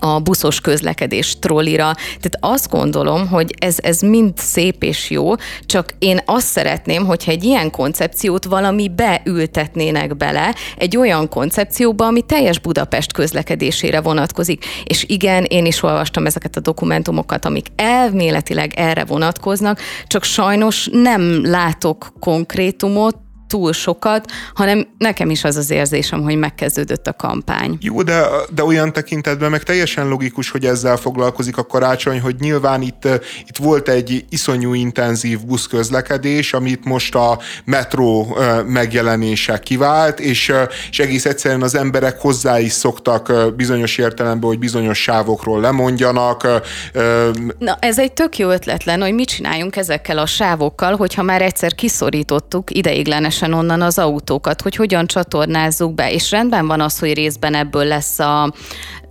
a 0.00 0.18
buszos 0.20 0.60
közlekedés 0.60 1.38
trollira. 1.38 1.92
Tehát 2.04 2.38
azt 2.40 2.70
gondolom, 2.70 3.28
hogy 3.28 3.54
ez, 3.58 3.76
ez 3.82 4.00
mind 4.00 4.38
szép 4.38 4.82
és 4.82 5.10
jó, 5.10 5.34
csak 5.66 5.94
én 5.98 6.20
azt 6.24 6.46
szeretném, 6.46 7.06
hogyha 7.06 7.30
egy 7.30 7.44
ilyen 7.44 7.70
koncepciót 7.70 8.44
valami 8.44 8.88
beültetnének 8.88 10.16
bele, 10.16 10.54
egy 10.76 10.96
olyan 10.96 11.28
koncepcióba, 11.28 12.06
ami 12.06 12.20
teljes 12.20 12.58
Budapest 12.58 13.12
közlekedésére 13.12 14.00
vonatkozik. 14.00 14.64
És 14.84 15.04
igen, 15.08 15.44
én 15.44 15.66
is 15.66 15.82
olvastam 15.82 16.26
ezeket 16.26 16.56
a 16.56 16.60
dokumentumokat, 16.60 17.44
amik 17.44 17.66
elméletileg 17.76 18.72
erre 18.76 19.04
vonatkoznak, 19.04 19.80
csak 20.06 20.24
sajnos 20.24 20.88
nem 20.92 21.44
látok 21.44 22.12
konkrétumot, 22.20 23.16
túl 23.50 23.72
sokat, 23.72 24.30
hanem 24.54 24.86
nekem 24.98 25.30
is 25.30 25.44
az 25.44 25.56
az 25.56 25.70
érzésem, 25.70 26.22
hogy 26.22 26.36
megkezdődött 26.36 27.06
a 27.06 27.12
kampány. 27.12 27.78
Jó, 27.80 28.02
de, 28.02 28.26
de 28.54 28.64
olyan 28.64 28.92
tekintetben 28.92 29.50
meg 29.50 29.62
teljesen 29.62 30.08
logikus, 30.08 30.50
hogy 30.50 30.64
ezzel 30.64 30.96
foglalkozik 30.96 31.56
a 31.56 31.66
karácsony, 31.66 32.20
hogy 32.20 32.34
nyilván 32.38 32.82
itt, 32.82 33.08
itt 33.46 33.56
volt 33.56 33.88
egy 33.88 34.24
iszonyú 34.28 34.74
intenzív 34.74 35.40
buszközlekedés, 35.40 36.52
amit 36.52 36.84
most 36.84 37.14
a 37.14 37.38
metró 37.64 38.36
megjelenése 38.66 39.58
kivált, 39.58 40.20
és, 40.20 40.52
és 40.90 40.98
egész 40.98 41.24
egyszerűen 41.24 41.62
az 41.62 41.74
emberek 41.74 42.20
hozzá 42.20 42.60
is 42.60 42.72
szoktak 42.72 43.32
bizonyos 43.56 43.98
értelemben, 43.98 44.48
hogy 44.48 44.58
bizonyos 44.58 45.02
sávokról 45.02 45.60
lemondjanak. 45.60 46.48
Na, 47.58 47.76
ez 47.80 47.98
egy 47.98 48.12
tök 48.12 48.38
jó 48.38 48.50
ötletlen, 48.50 49.00
hogy 49.00 49.14
mit 49.14 49.28
csináljunk 49.28 49.76
ezekkel 49.76 50.18
a 50.18 50.26
sávokkal, 50.26 50.96
hogyha 50.96 51.22
már 51.22 51.42
egyszer 51.42 51.74
kiszorítottuk 51.74 52.76
ideiglenes 52.76 53.39
teljesen 53.40 53.52
onnan 53.52 53.82
az 53.82 53.98
autókat, 53.98 54.62
hogy 54.62 54.76
hogyan 54.76 55.06
csatornázzuk 55.06 55.94
be, 55.94 56.12
és 56.12 56.30
rendben 56.30 56.66
van 56.66 56.80
az, 56.80 56.98
hogy 56.98 57.14
részben 57.14 57.54
ebből 57.54 57.84
lesz 57.84 58.18
a 58.18 58.52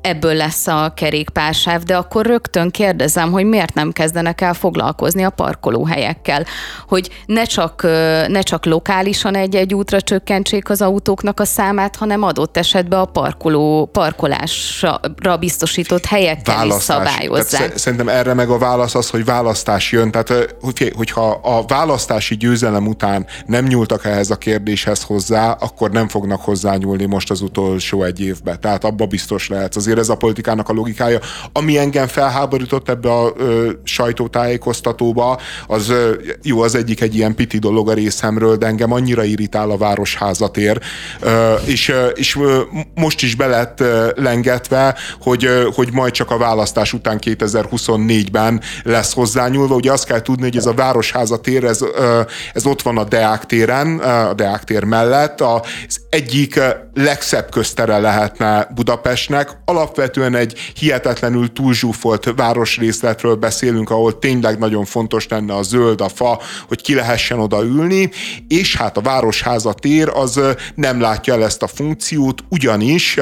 ebből 0.02 0.34
lesz 0.34 0.68
a 0.68 0.92
kerékpársáv, 0.96 1.84
de 1.84 1.98
akkor 1.98 2.26
rögtön 2.26 2.72
kérdezem, 2.72 3.32
hogy 3.32 3.46
miért 3.46 3.74
nem 3.74 3.92
kezdenek 3.92 4.42
el 4.42 4.54
foglalkozni 4.54 5.24
a 5.24 5.30
parkolóhelyekkel, 5.30 6.46
hogy 6.88 7.10
ne 7.26 7.44
csak, 7.44 7.82
ne 8.28 8.42
csak 8.42 8.66
lokálisan 8.66 9.36
egy-egy 9.36 9.74
útra 9.74 10.02
csökkentsék 10.02 10.70
az 10.70 10.82
autóknak 10.82 11.40
a 11.40 11.46
számát, 11.46 11.96
hanem 11.96 12.24
adott 12.24 12.58
esetben 12.58 13.00
a 13.00 13.06
parkoló, 13.06 13.90
parkolásra 13.92 15.38
biztosított 15.40 16.06
helyekkel 16.06 16.56
választás. 16.56 16.98
is 16.98 17.12
szabályozzák. 17.12 17.60
Tehát 17.60 17.78
szerintem 17.78 18.10
erre 18.10 18.34
meg 18.34 18.50
a 18.50 18.58
válasz 18.58 18.96
az, 18.96 19.10
hogy 19.10 19.26
választás 19.26 19.92
jön, 19.92 20.12
tehát 20.12 20.56
hogyha 20.96 21.30
a 21.30 21.66
választási 21.68 22.38
győzelem 22.38 22.88
után 22.88 23.26
nem 23.46 23.66
nyúltak 23.66 24.06
ehhez 24.06 24.30
a 24.30 24.36
kérdéshez 24.36 25.04
hozzá, 25.04 25.52
akkor 25.52 25.92
nem 25.92 26.08
fognak 26.08 26.42
hozzányúlni 26.42 27.06
most 27.06 27.32
az 27.32 27.42
utolsó 27.42 28.04
egy 28.04 28.20
évben. 28.20 28.60
Tehát 28.60 28.84
abba 28.84 29.06
biztos 29.06 29.48
lehet. 29.50 29.76
Az 29.76 29.88
azért 29.90 30.04
ez 30.04 30.10
a 30.10 30.18
politikának 30.18 30.70
a 30.70 30.74
logikája. 30.74 31.20
Ami 31.52 31.78
engem 31.78 32.08
felháborított 32.08 32.90
ebbe 32.90 33.12
a 33.12 33.34
ö, 33.38 33.72
sajtótájékoztatóba, 33.84 35.40
az 35.68 35.90
ö, 35.90 36.14
jó, 36.44 36.62
az 36.62 36.76
egyik 36.76 37.02
egy 37.02 37.16
ilyen 37.16 37.36
piti 37.36 37.58
dolog 37.58 37.90
a 37.90 37.94
részemről, 37.94 38.56
de 38.56 38.66
engem 38.66 38.92
annyira 38.92 39.24
irritál 39.24 39.70
a 39.70 39.78
városházatér, 39.78 40.80
ö, 41.20 41.54
és, 41.66 41.90
ö, 41.90 42.08
és 42.08 42.36
ö, 42.36 42.62
most 42.96 43.22
is 43.22 43.36
be 43.36 43.48
lett 43.48 43.80
ö, 43.80 44.10
lengetve, 44.16 44.96
hogy, 45.22 45.46
ö, 45.46 45.68
hogy 45.76 45.90
majd 45.94 46.14
csak 46.14 46.32
a 46.32 46.38
választás 46.38 46.94
után 46.94 47.20
2024-ben 47.24 48.62
lesz 48.84 49.14
hozzányúlva. 49.14 49.76
Ugye 49.76 49.92
azt 49.92 50.06
kell 50.06 50.22
tudni, 50.22 50.44
hogy 50.44 50.58
ez 50.58 50.66
a 50.66 50.74
városházatér, 50.74 51.64
ez, 51.64 51.82
ö, 51.82 52.22
ez 52.54 52.66
ott 52.66 52.82
van 52.82 52.98
a 52.98 53.04
Deák 53.04 53.46
téren, 53.46 54.00
a 54.00 54.34
Deák 54.34 54.64
tér 54.64 54.84
mellett, 54.84 55.42
az 55.42 56.02
egyik 56.10 56.60
legszebb 56.94 57.52
köztere 57.52 57.98
lehetne 57.98 58.68
Budapestnek. 58.76 59.50
Alapvetően 59.80 60.36
egy 60.36 60.54
hihetetlenül 60.76 61.54
túlzsúfolt 61.54 62.34
városrészletről 62.36 63.36
beszélünk, 63.36 63.90
ahol 63.90 64.20
tényleg 64.20 64.58
nagyon 64.58 64.86
fontos 64.86 65.28
lenne 65.28 65.56
a 65.56 65.64
zöld, 65.64 66.02
a 66.02 66.10
fa, 66.10 66.40
hogy 66.68 66.82
ki 66.82 66.94
lehessen 66.94 67.40
oda 67.40 67.64
ülni, 67.64 68.10
és 68.48 68.76
hát 68.76 68.98
a 68.98 69.02
Városháza 69.02 69.74
tér 69.74 70.10
az 70.14 70.40
nem 70.76 71.00
látja 71.00 71.34
el 71.34 71.44
ezt 71.44 71.64
a 71.64 71.68
funkciót, 71.68 72.44
ugyanis 72.50 73.18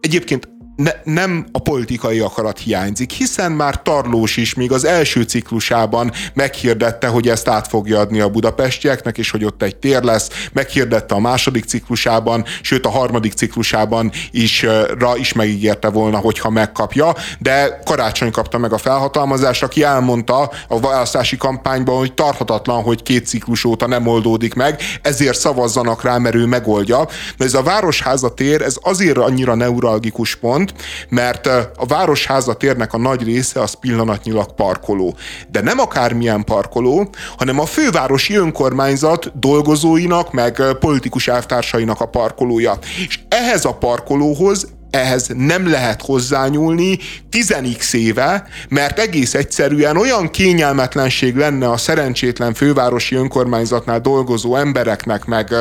Egyébként 0.00 0.48
ne, 0.76 0.90
nem 1.04 1.46
a 1.52 1.58
politikai 1.58 2.18
akarat 2.18 2.58
hiányzik, 2.58 3.10
hiszen 3.10 3.52
már 3.52 3.82
Tarlós 3.82 4.36
is 4.36 4.54
még 4.54 4.72
az 4.72 4.84
első 4.84 5.22
ciklusában 5.22 6.12
meghirdette, 6.34 7.06
hogy 7.06 7.28
ezt 7.28 7.48
át 7.48 7.68
fogja 7.68 7.98
adni 7.98 8.20
a 8.20 8.28
budapestieknek, 8.28 9.18
és 9.18 9.30
hogy 9.30 9.44
ott 9.44 9.62
egy 9.62 9.76
tér 9.76 10.02
lesz, 10.02 10.28
meghirdette 10.52 11.14
a 11.14 11.18
második 11.18 11.64
ciklusában, 11.64 12.44
sőt 12.62 12.86
a 12.86 12.90
harmadik 12.90 13.32
ciklusában 13.32 14.12
is, 14.30 14.66
ra 14.98 15.16
is 15.16 15.32
megígérte 15.32 15.88
volna, 15.88 16.18
hogyha 16.18 16.50
megkapja, 16.50 17.14
de 17.38 17.80
karácsony 17.84 18.30
kapta 18.30 18.58
meg 18.58 18.72
a 18.72 18.78
felhatalmazást, 18.78 19.62
aki 19.62 19.82
elmondta 19.82 20.50
a 20.68 20.80
választási 20.80 21.36
kampányban, 21.36 21.98
hogy 21.98 22.14
tarthatatlan, 22.14 22.82
hogy 22.82 23.02
két 23.02 23.26
ciklus 23.26 23.64
óta 23.64 23.86
nem 23.86 24.06
oldódik 24.06 24.54
meg, 24.54 24.80
ezért 25.02 25.38
szavazzanak 25.38 26.02
rá, 26.02 26.18
mert 26.18 26.34
ő 26.34 26.46
megoldja. 26.46 27.08
De 27.36 27.44
ez 27.44 27.54
a 27.54 27.62
Városháza 27.62 28.34
tér, 28.34 28.62
ez 28.62 28.76
azért 28.80 29.18
annyira 29.18 29.54
neuralgikus 29.54 30.36
pont, 30.36 30.69
mert 31.08 31.46
a 31.76 31.86
Városháza 31.86 32.54
térnek 32.54 32.92
a 32.92 32.98
nagy 32.98 33.22
része 33.22 33.60
az 33.60 33.74
pillanatnyilag 33.74 34.54
parkoló. 34.54 35.16
De 35.50 35.60
nem 35.60 35.78
akármilyen 35.78 36.44
parkoló, 36.44 37.08
hanem 37.36 37.58
a 37.60 37.66
fővárosi 37.66 38.34
önkormányzat 38.34 39.38
dolgozóinak, 39.38 40.32
meg 40.32 40.62
politikus 40.80 41.28
elvtársainak 41.28 42.00
a 42.00 42.06
parkolója. 42.06 42.78
És 43.06 43.20
ehhez 43.28 43.64
a 43.64 43.74
parkolóhoz 43.74 44.66
ehhez 44.90 45.30
nem 45.36 45.70
lehet 45.70 46.02
hozzányúlni 46.02 46.98
10 47.30 47.54
éve, 47.92 48.46
mert 48.68 48.98
egész 48.98 49.34
egyszerűen 49.34 49.96
olyan 49.96 50.30
kényelmetlenség 50.30 51.36
lenne 51.36 51.70
a 51.70 51.76
szerencsétlen 51.76 52.54
fővárosi 52.54 53.14
önkormányzatnál 53.14 54.00
dolgozó 54.00 54.56
embereknek, 54.56 55.24
meg 55.24 55.54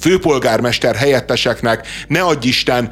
főpolgármester 0.00 0.94
helyetteseknek, 0.94 1.86
ne 2.08 2.22
adj 2.22 2.48
Isten, 2.48 2.90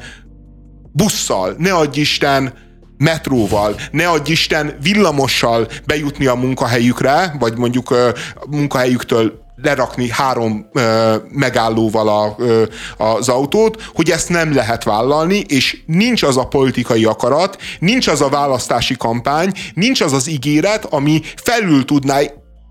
busszal, 0.93 1.55
ne 1.57 1.73
adj 1.73 1.99
Isten 1.99 2.53
metróval, 2.97 3.75
ne 3.91 4.07
adj 4.07 4.31
Isten 4.31 4.77
villamossal 4.81 5.67
bejutni 5.85 6.25
a 6.25 6.35
munkahelyükre, 6.35 7.35
vagy 7.39 7.57
mondjuk 7.57 7.91
a 7.91 8.13
munkahelyüktől 8.49 9.41
lerakni 9.55 10.09
három 10.09 10.69
ö, 10.73 11.15
megállóval 11.29 12.07
a, 12.07 12.35
ö, 12.37 12.63
az 12.97 13.29
autót, 13.29 13.89
hogy 13.93 14.09
ezt 14.09 14.29
nem 14.29 14.53
lehet 14.53 14.83
vállalni, 14.83 15.43
és 15.47 15.77
nincs 15.85 16.23
az 16.23 16.37
a 16.37 16.47
politikai 16.47 17.05
akarat, 17.05 17.57
nincs 17.79 18.07
az 18.07 18.21
a 18.21 18.29
választási 18.29 18.95
kampány, 18.97 19.51
nincs 19.73 20.01
az 20.01 20.13
az 20.13 20.27
ígéret, 20.27 20.85
ami 20.85 21.21
felül 21.35 21.85
tudná 21.85 22.19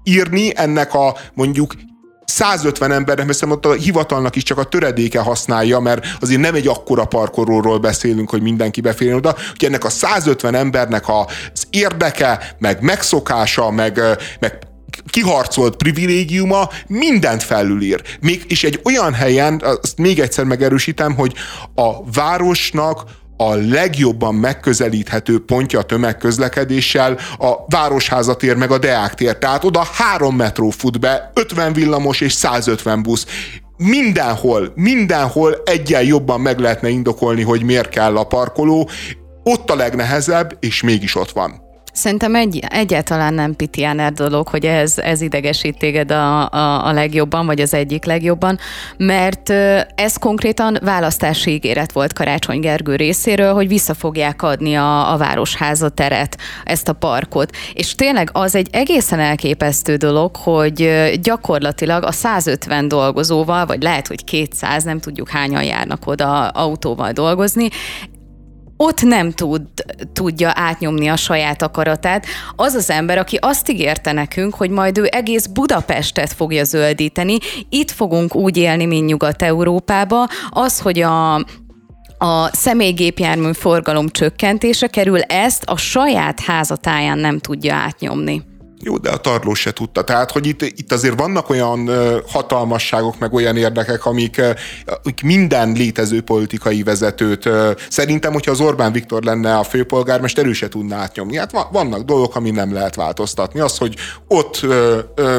írni 0.05 0.53
ennek 0.55 0.95
a 0.95 1.17
mondjuk 1.35 1.75
150 2.33 2.93
embernek, 2.93 3.27
mert 3.27 3.43
ott 3.43 3.67
a 3.67 3.73
hivatalnak 3.73 4.37
is 4.37 4.43
csak 4.43 4.59
a 4.59 4.65
töredéke 4.65 5.21
használja, 5.21 5.79
mert 5.79 6.07
azért 6.21 6.41
nem 6.41 6.55
egy 6.55 6.67
akkora 6.67 7.05
parkolóról 7.05 7.79
beszélünk, 7.79 8.31
hogy 8.31 8.43
mindenki 8.43 8.81
beférjen 8.81 9.17
oda, 9.17 9.37
hogy 9.51 9.65
ennek 9.65 9.85
a 9.85 9.91
150 9.91 10.55
embernek 10.55 11.09
az 11.09 11.67
érdeke, 11.71 12.55
meg 12.59 12.83
megszokása, 12.83 13.71
meg, 13.71 14.01
meg 14.41 14.59
kiharcolt 15.07 15.77
privilégiuma 15.77 16.69
mindent 16.87 17.43
felülír. 17.43 18.03
Még, 18.21 18.45
és 18.49 18.65
egy 18.65 18.81
olyan 18.85 19.13
helyen, 19.15 19.63
azt 19.83 19.99
még 19.99 20.21
egyszer 20.21 20.45
megerősítem, 20.45 21.15
hogy 21.15 21.35
a 21.75 22.11
városnak 22.13 23.05
a 23.49 23.55
legjobban 23.55 24.35
megközelíthető 24.35 25.45
pontja 25.45 25.79
a 25.79 25.83
tömegközlekedéssel 25.83 27.19
a 27.39 27.53
Városházatér 27.69 28.57
meg 28.57 28.71
a 28.71 28.79
Deák 28.79 29.15
tér. 29.15 29.39
Tehát 29.39 29.65
oda 29.65 29.87
három 29.93 30.37
metró 30.37 30.71
fut 30.71 31.01
be, 31.01 31.31
50 31.35 31.73
villamos 31.73 32.21
és 32.21 32.33
150 32.33 33.03
busz 33.03 33.27
mindenhol, 33.77 34.73
mindenhol 34.75 35.63
egyen 35.65 36.05
jobban 36.05 36.41
meg 36.41 36.59
lehetne 36.59 36.89
indokolni, 36.89 37.43
hogy 37.43 37.63
miért 37.63 37.89
kell 37.89 38.17
a 38.17 38.25
parkoló, 38.25 38.89
ott 39.43 39.71
a 39.71 39.75
legnehezebb, 39.75 40.57
és 40.61 40.83
mégis 40.83 41.15
ott 41.15 41.31
van. 41.31 41.72
Szerintem 41.93 42.35
egy, 42.35 42.65
egyáltalán 42.69 43.35
nem 43.35 43.57
pitiáner 43.57 44.13
dolog, 44.13 44.49
hogy 44.49 44.67
ez, 44.67 44.99
ez 44.99 45.21
idegesít 45.21 45.79
téged 45.79 46.11
a, 46.11 46.51
a, 46.51 46.87
a 46.87 46.93
legjobban, 46.93 47.47
vagy 47.47 47.61
az 47.61 47.75
egyik 47.75 48.05
legjobban, 48.05 48.59
mert 48.97 49.51
ez 49.95 50.17
konkrétan 50.17 50.79
választási 50.83 51.51
ígéret 51.51 51.93
volt 51.93 52.13
Karácsony 52.13 52.61
Gergő 52.61 52.97
részéről, 52.97 53.55
hogy 53.55 53.69
vissza 53.69 53.95
fogják 53.95 54.43
adni 54.43 54.75
a, 54.75 55.13
a 55.13 55.17
Városháza 55.17 55.89
teret, 55.89 56.39
ezt 56.65 56.89
a 56.89 56.93
parkot. 56.93 57.57
És 57.73 57.95
tényleg 57.95 58.29
az 58.33 58.55
egy 58.55 58.69
egészen 58.71 59.21
elképesztő 59.21 59.97
dolog, 59.97 60.37
hogy 60.37 61.11
gyakorlatilag 61.23 62.05
a 62.05 62.13
150 62.13 62.89
dolgozóval, 62.89 63.67
vagy 63.67 63.83
lehet, 63.83 64.07
hogy 64.07 64.25
200, 64.25 64.85
nem 64.85 64.99
tudjuk 64.99 65.29
hányan 65.29 65.65
járnak 65.65 66.07
oda 66.07 66.49
autóval 66.49 67.13
dolgozni, 67.13 67.69
ott 68.83 69.03
nem 69.03 69.31
tud, 69.31 69.63
tudja 70.13 70.53
átnyomni 70.55 71.09
a 71.09 71.17
saját 71.17 71.63
akaratát. 71.63 72.27
Az 72.57 72.75
az 72.75 72.91
ember, 72.91 73.19
aki 73.19 73.37
azt 73.41 73.71
ígérte 73.71 74.13
nekünk, 74.13 74.55
hogy 74.55 74.71
majd 74.71 74.99
ő 74.99 75.09
egész 75.11 75.47
Budapestet 75.47 76.33
fogja 76.33 76.65
zöldíteni, 76.65 77.39
itt 77.69 77.91
fogunk 77.91 78.35
úgy 78.35 78.57
élni, 78.57 78.85
mint 78.85 79.07
Nyugat-Európába, 79.07 80.29
az, 80.51 80.81
hogy 80.81 81.01
a, 81.01 81.35
a 82.19 82.49
személygépjármű 82.53 83.53
forgalom 83.53 84.09
csökkentése 84.09 84.87
kerül, 84.87 85.21
ezt 85.21 85.63
a 85.65 85.77
saját 85.77 86.41
házatáján 86.41 87.19
nem 87.19 87.39
tudja 87.39 87.75
átnyomni. 87.75 88.43
Jó, 88.85 88.97
de 88.97 89.11
a 89.11 89.17
tarlós 89.17 89.61
se 89.61 89.73
tudta. 89.73 90.05
Tehát, 90.05 90.31
hogy 90.31 90.47
itt, 90.47 90.63
itt 90.63 90.93
azért 90.93 91.19
vannak 91.19 91.51
olyan 91.51 91.91
hatalmasságok, 92.27 93.19
meg 93.19 93.33
olyan 93.33 93.57
érdekek, 93.57 94.07
amik, 94.07 94.41
amik 95.03 95.23
minden 95.23 95.73
létező 95.73 96.21
politikai 96.21 96.83
vezetőt 96.83 97.49
szerintem, 97.89 98.33
hogyha 98.33 98.51
az 98.51 98.61
Orbán 98.61 98.93
Viktor 98.93 99.23
lenne 99.23 99.59
a 99.59 99.63
főpolgármester, 99.63 100.47
ő 100.47 100.53
se 100.53 100.69
tudná 100.69 100.97
átnyomni. 100.97 101.37
Hát 101.37 101.51
vannak 101.73 102.03
dolgok, 102.03 102.37
ami 102.37 102.51
nem 102.51 102.73
lehet 102.73 102.95
változtatni. 102.95 103.61
Az, 103.61 103.79
hogy 103.79 103.95
ott 104.29 104.67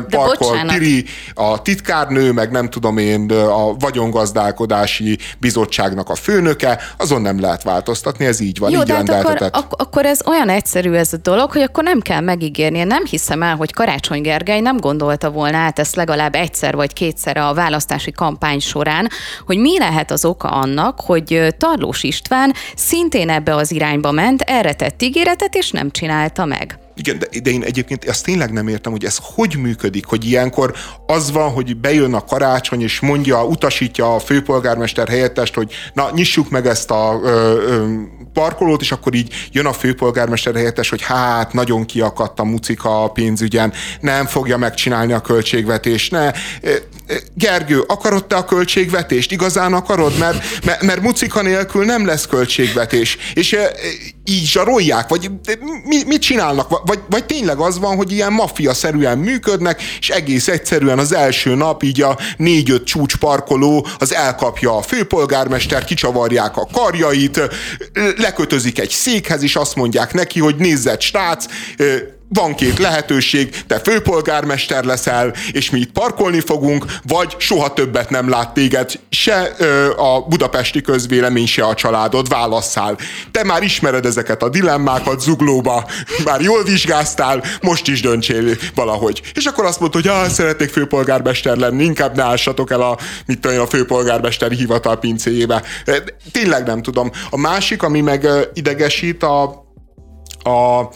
parkol 0.10 0.66
Piri, 0.68 1.06
a 1.34 1.62
titkárnő, 1.62 2.32
meg 2.32 2.52
nem 2.52 2.70
tudom 2.70 2.98
én, 2.98 3.32
a 3.32 3.74
vagyongazdálkodási 3.74 5.18
bizottságnak 5.40 6.10
a 6.10 6.16
főnöke, 6.16 6.80
azon 6.98 7.22
nem 7.22 7.40
lehet 7.40 7.64
változtatni, 7.64 8.26
ez 8.26 8.40
így 8.40 8.60
van, 8.60 8.72
Jó, 8.72 8.80
így 8.80 8.86
de 8.86 8.94
hát 8.94 9.10
akkor, 9.10 9.38
ak- 9.52 9.82
akkor 9.82 10.06
ez 10.06 10.20
olyan 10.26 10.50
egyszerű 10.50 10.92
ez 10.92 11.14
a 11.14 11.18
dolog, 11.18 11.52
hogy 11.52 11.62
akkor 11.62 11.84
nem 11.84 12.00
kell 12.00 12.22
megígérni. 12.22 12.84
Nem 12.84 13.06
hiszem, 13.06 13.33
hiszem 13.34 13.50
el, 13.50 13.56
hogy 13.58 13.74
Karácsony 13.74 14.22
Gergely 14.22 14.60
nem 14.60 14.78
gondolta 14.78 15.32
volna 15.32 15.58
át 15.58 15.80
ezt 15.80 15.96
legalább 15.96 16.36
egyszer 16.36 16.76
vagy 16.76 16.94
kétszer 16.94 17.38
a 17.38 17.54
választási 17.54 18.12
kampány 18.12 18.60
során, 18.60 19.10
hogy 19.46 19.58
mi 19.58 19.80
lehet 19.80 20.12
az 20.12 20.26
oka 20.26 20.48
annak, 20.48 21.00
hogy 21.02 21.56
Tarlós 21.58 22.04
István 22.04 22.54
szintén 22.76 23.30
ebbe 23.30 23.56
az 23.56 23.72
irányba 23.72 24.12
ment, 24.12 24.42
erre 24.42 24.74
tett 24.74 25.02
ígéretet, 25.02 25.56
és 25.56 25.72
nem 25.72 25.92
csinálta 25.92 26.46
meg. 26.46 26.83
Igen, 26.96 27.20
de, 27.20 27.28
de 27.44 27.50
én 27.50 27.64
egyébként 27.64 28.06
ezt 28.06 28.24
tényleg 28.24 28.52
nem 28.52 28.68
értem, 28.68 28.92
hogy 28.92 29.06
ez 29.06 29.18
hogy 29.22 29.58
működik, 29.58 30.06
hogy 30.06 30.26
ilyenkor 30.26 30.74
az 31.06 31.32
van, 31.32 31.52
hogy 31.52 31.78
bejön 31.78 32.14
a 32.14 32.26
karácsony, 32.26 32.82
és 32.82 33.00
mondja, 33.00 33.46
utasítja 33.46 34.16
a 34.16 34.20
főpolgármester 34.20 35.08
helyettest, 35.08 35.54
hogy 35.54 35.74
na, 35.94 36.10
nyissuk 36.14 36.50
meg 36.50 36.68
ezt 36.68 36.92
a 36.92 37.20
ö, 37.24 37.30
ö, 37.68 37.94
parkolót, 38.34 38.82
és 38.82 38.92
akkor 38.92 39.14
így 39.14 39.34
jön 39.52 39.66
a 39.66 39.74
főpolgármester 39.74 40.56
helyettes, 40.56 40.90
hogy 40.90 41.02
hát 41.02 41.54
nagyon 41.54 41.86
kiakadt 41.86 42.40
a 42.40 42.44
mucika 42.44 43.04
a 43.04 43.12
pénzügyen, 43.12 43.74
nem 44.00 44.26
fogja 44.26 44.58
megcsinálni 44.58 45.14
a 45.14 45.22
költségvetést, 45.22 46.12
ne. 46.12 46.32
Gergő, 47.34 47.80
akarod 47.88 48.26
te 48.26 48.36
a 48.36 48.46
költségvetést? 48.46 49.32
Igazán 49.32 49.74
akarod? 49.74 50.18
Mert, 50.18 50.66
mert, 50.66 50.82
mert 50.82 51.02
mucika 51.02 51.42
nélkül 51.42 51.86
nem 51.86 52.06
lesz 52.06 52.26
költségvetés. 52.26 53.18
És 53.34 53.56
így 54.26 54.46
zsarolják, 54.46 55.10
vagy 55.10 55.32
mi, 55.86 56.04
mit 56.08 56.22
csinálnak, 56.22 56.82
vagy, 56.86 57.00
vagy 57.10 57.26
tényleg 57.26 57.58
az 57.58 57.80
van, 57.80 57.96
hogy 57.96 58.12
ilyen 58.12 58.34
maffia-szerűen 58.34 59.18
működnek, 59.18 59.82
és 60.00 60.10
egész 60.10 60.48
egyszerűen 60.48 61.00
az 61.00 61.14
első 61.14 61.56
nap 61.56 61.84
így 61.84 62.02
a 62.02 62.18
négy-öt 62.38 62.84
csúcsparkoló 62.84 63.88
az 63.98 64.14
elkapja 64.14 64.78
a 64.78 64.82
főpolgármester, 64.82 65.84
kicsavarják 65.84 66.58
a 66.58 66.68
karjait, 66.72 67.42
lekötözik 68.18 68.80
egy 68.80 68.90
székhez, 68.90 69.44
és 69.44 69.56
azt 69.56 69.76
mondják 69.76 70.14
neki, 70.14 70.40
hogy 70.40 70.56
nézzet, 70.56 71.02
srác, 71.02 71.46
van 72.34 72.56
két 72.56 72.80
lehetőség, 72.80 73.64
te 73.68 73.80
főpolgármester 73.80 74.84
leszel, 74.84 75.34
és 75.52 75.70
mi 75.70 75.80
itt 75.80 75.92
parkolni 75.92 76.40
fogunk, 76.40 76.86
vagy 77.08 77.36
soha 77.38 77.74
többet 77.74 78.10
nem 78.10 78.30
lát 78.30 78.54
téged 78.54 79.00
se 79.10 79.52
ö, 79.58 79.90
a 79.98 80.22
budapesti 80.22 80.82
közvélemény, 80.82 81.48
se 81.48 81.66
a 81.66 81.74
családod, 81.74 82.30
válasszál. 82.30 82.98
Te 83.32 83.44
már 83.44 83.64
ismered 83.64 84.06
ezeket 84.06 84.44
a 84.44 84.50
dilemmákat 84.50 85.22
zuglóba, 85.22 85.86
már 86.26 86.42
jól 86.42 86.64
vizsgáztál, 86.64 87.44
most 87.62 87.88
is 87.88 88.02
döntsél 88.02 88.56
valahogy. 88.76 89.22
És 89.34 89.46
akkor 89.46 89.66
azt 89.66 89.80
mondta, 89.80 89.98
hogy 89.98 90.08
ah, 90.08 90.28
szeretnék 90.28 90.70
főpolgármester 90.70 91.58
lenni, 91.58 91.84
inkább 91.84 92.16
ne 92.16 92.24
ássatok 92.24 92.72
el 92.72 92.82
a, 92.82 92.98
mit 93.26 93.40
tudom, 93.40 93.60
a 93.60 93.68
főpolgármesteri 93.68 94.56
hivatal 94.56 95.00
pincéjébe. 95.00 95.64
Tényleg 96.32 96.66
nem 96.66 96.82
tudom. 96.82 97.12
A 97.30 97.38
másik, 97.38 97.84
ami 97.84 98.02
meg 98.02 98.28
idegesít, 98.54 99.24
a 99.24 99.63
a, 100.44 100.90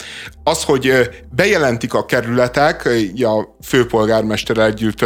az, 0.43 0.63
hogy 0.63 1.09
bejelentik 1.35 1.93
a 1.93 2.05
kerületek, 2.05 2.89
a 3.15 3.55
főpolgármester 3.63 4.57
együtt 4.57 5.05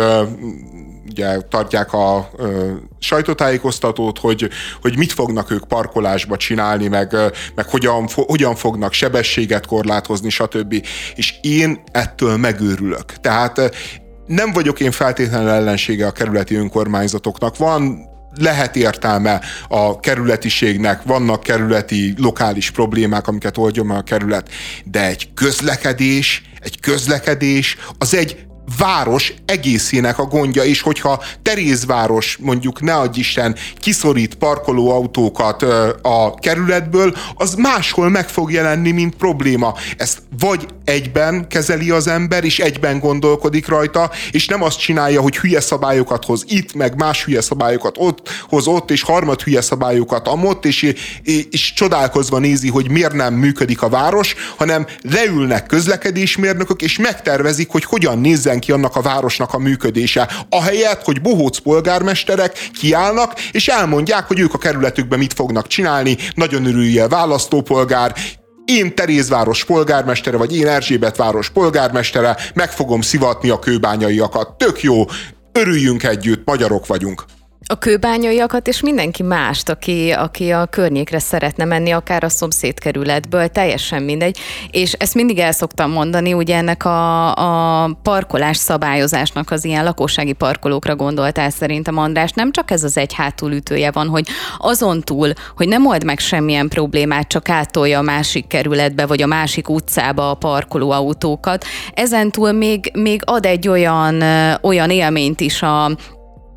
ugye 1.11 1.41
tartják 1.41 1.93
a 1.93 2.29
ö, 2.37 2.71
sajtótájékoztatót, 2.99 4.19
hogy, 4.19 4.49
hogy 4.81 4.97
mit 4.97 5.11
fognak 5.11 5.51
ők 5.51 5.67
parkolásba 5.67 6.37
csinálni, 6.37 6.87
meg, 6.87 7.15
meg 7.55 7.69
hogyan, 7.69 8.07
fo, 8.07 8.23
hogyan 8.23 8.55
fognak 8.55 8.93
sebességet 8.93 9.65
korlátozni, 9.65 10.29
stb. 10.29 10.85
És 11.15 11.33
én 11.41 11.83
ettől 11.91 12.37
megőrülök. 12.37 13.05
Tehát 13.05 13.75
nem 14.25 14.51
vagyok 14.51 14.79
én 14.79 14.91
feltétlenül 14.91 15.49
ellensége 15.49 16.07
a 16.07 16.11
kerületi 16.11 16.55
önkormányzatoknak. 16.55 17.57
Van 17.57 18.09
lehet 18.35 18.75
értelme 18.75 19.41
a 19.67 19.99
kerületiségnek, 19.99 21.03
vannak 21.03 21.43
kerületi, 21.43 22.13
lokális 22.17 22.71
problémák, 22.71 23.27
amiket 23.27 23.57
oldjon 23.57 23.85
meg 23.85 23.97
a 23.97 24.01
kerület, 24.01 24.49
de 24.83 25.05
egy 25.05 25.33
közlekedés, 25.33 26.43
egy 26.59 26.79
közlekedés 26.79 27.77
az 27.97 28.15
egy 28.15 28.45
város 28.77 29.33
egészének 29.45 30.19
a 30.19 30.25
gondja, 30.25 30.63
és 30.63 30.81
hogyha 30.81 31.23
Terézváros 31.41 32.37
mondjuk 32.41 32.81
ne 32.81 32.93
adj 32.93 33.19
Isten 33.19 33.55
kiszorít 33.79 34.35
parkolóautókat 34.35 35.61
a 36.01 36.35
kerületből, 36.35 37.15
az 37.35 37.53
máshol 37.53 38.09
meg 38.09 38.29
fog 38.29 38.51
jelenni, 38.51 38.91
mint 38.91 39.15
probléma. 39.15 39.73
Ezt 39.97 40.21
vagy 40.39 40.67
egyben 40.85 41.47
kezeli 41.47 41.89
az 41.89 42.07
ember, 42.07 42.43
és 42.43 42.59
egyben 42.59 42.99
gondolkodik 42.99 43.67
rajta, 43.67 44.11
és 44.31 44.47
nem 44.47 44.63
azt 44.63 44.79
csinálja, 44.79 45.21
hogy 45.21 45.37
hülye 45.37 45.59
szabályokat 45.59 46.25
hoz 46.25 46.43
itt, 46.47 46.73
meg 46.73 46.95
más 46.95 47.23
hülye 47.23 47.41
szabályokat 47.41 47.95
ott, 47.97 48.29
hoz 48.49 48.67
ott, 48.67 48.91
és 48.91 49.01
harmad 49.01 49.41
hülye 49.41 49.61
szabályokat 49.61 50.27
amott, 50.27 50.65
és, 50.65 50.93
és, 51.23 51.73
csodálkozva 51.73 52.39
nézi, 52.39 52.69
hogy 52.69 52.89
miért 52.89 53.13
nem 53.13 53.33
működik 53.33 53.81
a 53.81 53.89
város, 53.89 54.35
hanem 54.57 54.87
leülnek 55.01 55.65
közlekedésmérnökök, 55.65 56.81
és 56.81 56.97
megtervezik, 56.97 57.69
hogy 57.69 57.83
hogyan 57.83 58.19
nézzen 58.19 58.59
ki 58.61 58.71
annak 58.71 58.95
a 58.95 59.01
városnak 59.01 59.53
a 59.53 59.57
működése. 59.57 60.29
Ahelyett, 60.49 61.03
hogy 61.03 61.21
bohóc 61.21 61.57
polgármesterek 61.57 62.69
kiállnak, 62.79 63.39
és 63.51 63.67
elmondják, 63.67 64.27
hogy 64.27 64.39
ők 64.39 64.53
a 64.53 64.57
kerületükben 64.57 65.19
mit 65.19 65.33
fognak 65.33 65.67
csinálni, 65.67 66.17
nagyon 66.35 66.65
örülje 66.65 67.07
választópolgár, 67.07 68.15
én 68.65 68.95
Terézváros 68.95 69.65
polgármestere, 69.65 70.37
vagy 70.37 70.57
én 70.57 70.67
Erzsébet 70.67 71.17
város 71.17 71.49
polgármestere, 71.49 72.37
meg 72.53 72.71
fogom 72.71 73.01
szivatni 73.01 73.49
a 73.49 73.59
kőbányaiakat. 73.59 74.57
Tök 74.57 74.81
jó, 74.81 75.05
örüljünk 75.51 76.03
együtt, 76.03 76.45
magyarok 76.45 76.87
vagyunk 76.87 77.25
a 77.65 77.75
kőbányaiakat, 77.75 78.67
és 78.67 78.81
mindenki 78.81 79.23
mást, 79.23 79.69
aki, 79.69 80.11
aki 80.11 80.51
a 80.51 80.65
környékre 80.65 81.19
szeretne 81.19 81.65
menni, 81.65 81.91
akár 81.91 82.23
a 82.23 82.29
szomszédkerületből, 82.29 83.47
teljesen 83.47 84.03
mindegy. 84.03 84.37
És 84.71 84.93
ezt 84.93 85.15
mindig 85.15 85.39
el 85.39 85.51
szoktam 85.51 85.91
mondani, 85.91 86.33
ugye 86.33 86.55
ennek 86.55 86.85
a, 86.85 87.35
a 87.83 87.89
parkolás 88.03 88.57
szabályozásnak 88.57 89.51
az 89.51 89.65
ilyen 89.65 89.83
lakossági 89.83 90.33
parkolókra 90.33 90.95
gondoltál 90.95 91.49
szerintem 91.49 91.97
András, 91.97 92.31
nem 92.31 92.51
csak 92.51 92.71
ez 92.71 92.83
az 92.83 92.97
egy 92.97 93.13
hátulütője 93.13 93.91
van, 93.91 94.07
hogy 94.07 94.27
azon 94.57 95.01
túl, 95.01 95.33
hogy 95.55 95.67
nem 95.67 95.85
old 95.85 96.03
meg 96.03 96.19
semmilyen 96.19 96.67
problémát, 96.67 97.27
csak 97.27 97.49
átolja 97.49 97.99
a 97.99 98.01
másik 98.01 98.47
kerületbe, 98.47 99.05
vagy 99.05 99.21
a 99.21 99.27
másik 99.27 99.69
utcába 99.69 100.29
a 100.29 100.35
parkolóautókat, 100.35 101.65
ezen 101.93 102.31
túl 102.31 102.51
még, 102.51 102.91
még 102.93 103.21
ad 103.25 103.45
egy 103.45 103.67
olyan, 103.67 104.23
olyan 104.61 104.89
élményt 104.89 105.39
is 105.39 105.61
a 105.61 105.91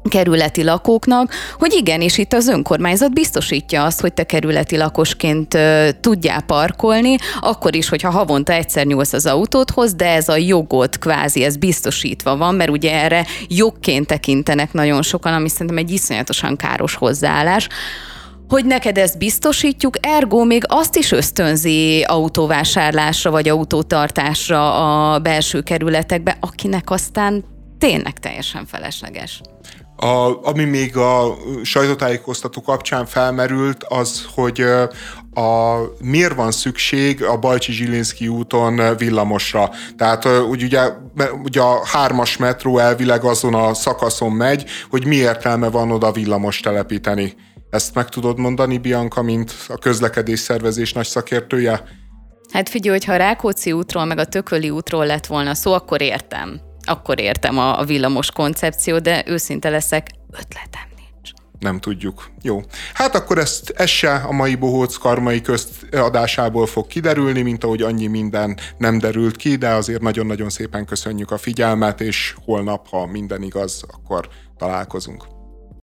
kerületi 0.08 0.64
lakóknak, 0.64 1.32
hogy 1.58 1.72
igenis 1.72 2.18
itt 2.18 2.32
az 2.32 2.48
önkormányzat 2.48 3.12
biztosítja 3.12 3.84
azt, 3.84 4.00
hogy 4.00 4.12
te 4.12 4.24
kerületi 4.24 4.76
lakosként 4.76 5.58
tudjál 6.00 6.40
parkolni, 6.40 7.16
akkor 7.40 7.76
is, 7.76 7.88
hogyha 7.88 8.10
havonta 8.10 8.52
egyszer 8.52 8.86
nyúlsz 8.86 9.12
az 9.12 9.26
autódhoz, 9.26 9.94
de 9.94 10.06
ez 10.06 10.28
a 10.28 10.36
jogot 10.36 10.98
kvázi, 10.98 11.44
ez 11.44 11.56
biztosítva 11.56 12.36
van, 12.36 12.54
mert 12.54 12.70
ugye 12.70 12.92
erre 12.92 13.26
jogként 13.48 14.06
tekintenek 14.06 14.72
nagyon 14.72 15.02
sokan, 15.02 15.32
ami 15.32 15.48
szerintem 15.48 15.76
egy 15.76 15.90
iszonyatosan 15.90 16.56
káros 16.56 16.94
hozzáállás 16.94 17.68
hogy 18.48 18.64
neked 18.64 18.98
ezt 18.98 19.18
biztosítjuk, 19.18 19.96
ergo 20.00 20.44
még 20.44 20.64
azt 20.66 20.96
is 20.96 21.12
ösztönzi 21.12 22.04
autóvásárlásra 22.06 23.30
vagy 23.30 23.48
autótartásra 23.48 25.12
a 25.12 25.18
belső 25.18 25.60
kerületekbe, 25.60 26.36
akinek 26.40 26.90
aztán 26.90 27.44
tényleg 27.78 28.18
teljesen 28.18 28.66
felesleges. 28.66 29.40
A, 29.96 30.46
ami 30.48 30.64
még 30.64 30.96
a 30.96 31.36
sajtótájékoztató 31.62 32.60
kapcsán 32.62 33.06
felmerült, 33.06 33.84
az, 33.88 34.26
hogy 34.34 34.60
a, 35.34 35.78
miért 35.98 36.34
van 36.34 36.52
szükség 36.52 37.24
a 37.24 37.38
Bajcsi 37.38 37.72
Zsilinszki 37.72 38.28
úton 38.28 38.96
villamosra. 38.96 39.70
Tehát 39.96 40.26
úgy 40.48 40.62
ugye, 40.62 40.90
ugye 41.42 41.60
a 41.60 41.86
hármas 41.86 42.36
metró 42.36 42.78
elvileg 42.78 43.24
azon 43.24 43.54
a 43.54 43.74
szakaszon 43.74 44.32
megy, 44.32 44.64
hogy 44.90 45.06
mi 45.06 45.16
értelme 45.16 45.70
van 45.70 45.90
oda 45.90 46.12
villamos 46.12 46.60
telepíteni. 46.60 47.34
Ezt 47.70 47.94
meg 47.94 48.08
tudod 48.08 48.38
mondani, 48.38 48.78
Bianca, 48.78 49.22
mint 49.22 49.54
a 49.68 49.78
közlekedés 49.78 50.38
szervezés 50.38 50.92
nagy 50.92 51.06
szakértője? 51.06 51.82
Hát 52.52 52.68
figyelj, 52.68 52.96
hogyha 52.96 53.12
a 53.12 53.16
Rákóczi 53.16 53.72
útról, 53.72 54.04
meg 54.04 54.18
a 54.18 54.24
Tököli 54.24 54.70
útról 54.70 55.06
lett 55.06 55.26
volna 55.26 55.54
szó, 55.54 55.72
akkor 55.72 56.02
értem 56.02 56.60
akkor 56.84 57.20
értem 57.20 57.58
a, 57.58 57.78
a 57.78 57.84
villamos 57.84 58.30
koncepció, 58.30 58.98
de 58.98 59.24
őszinte 59.26 59.68
leszek, 59.68 60.10
ötletem 60.30 60.88
nincs. 60.96 61.30
Nem 61.58 61.80
tudjuk. 61.80 62.30
Jó. 62.42 62.60
Hát 62.94 63.14
akkor 63.14 63.38
ezt, 63.38 63.70
ez 63.70 63.88
se 63.88 64.14
a 64.14 64.32
mai 64.32 64.54
Bohóc 64.54 64.96
karmai 64.96 65.40
közt 65.40 65.86
adásából 65.92 66.66
fog 66.66 66.86
kiderülni, 66.86 67.42
mint 67.42 67.64
ahogy 67.64 67.82
annyi 67.82 68.06
minden 68.06 68.58
nem 68.78 68.98
derült 68.98 69.36
ki, 69.36 69.56
de 69.56 69.68
azért 69.68 70.02
nagyon-nagyon 70.02 70.50
szépen 70.50 70.84
köszönjük 70.84 71.30
a 71.30 71.38
figyelmet, 71.38 72.00
és 72.00 72.34
holnap, 72.44 72.88
ha 72.88 73.06
minden 73.06 73.42
igaz, 73.42 73.84
akkor 73.88 74.28
találkozunk. 74.56 75.33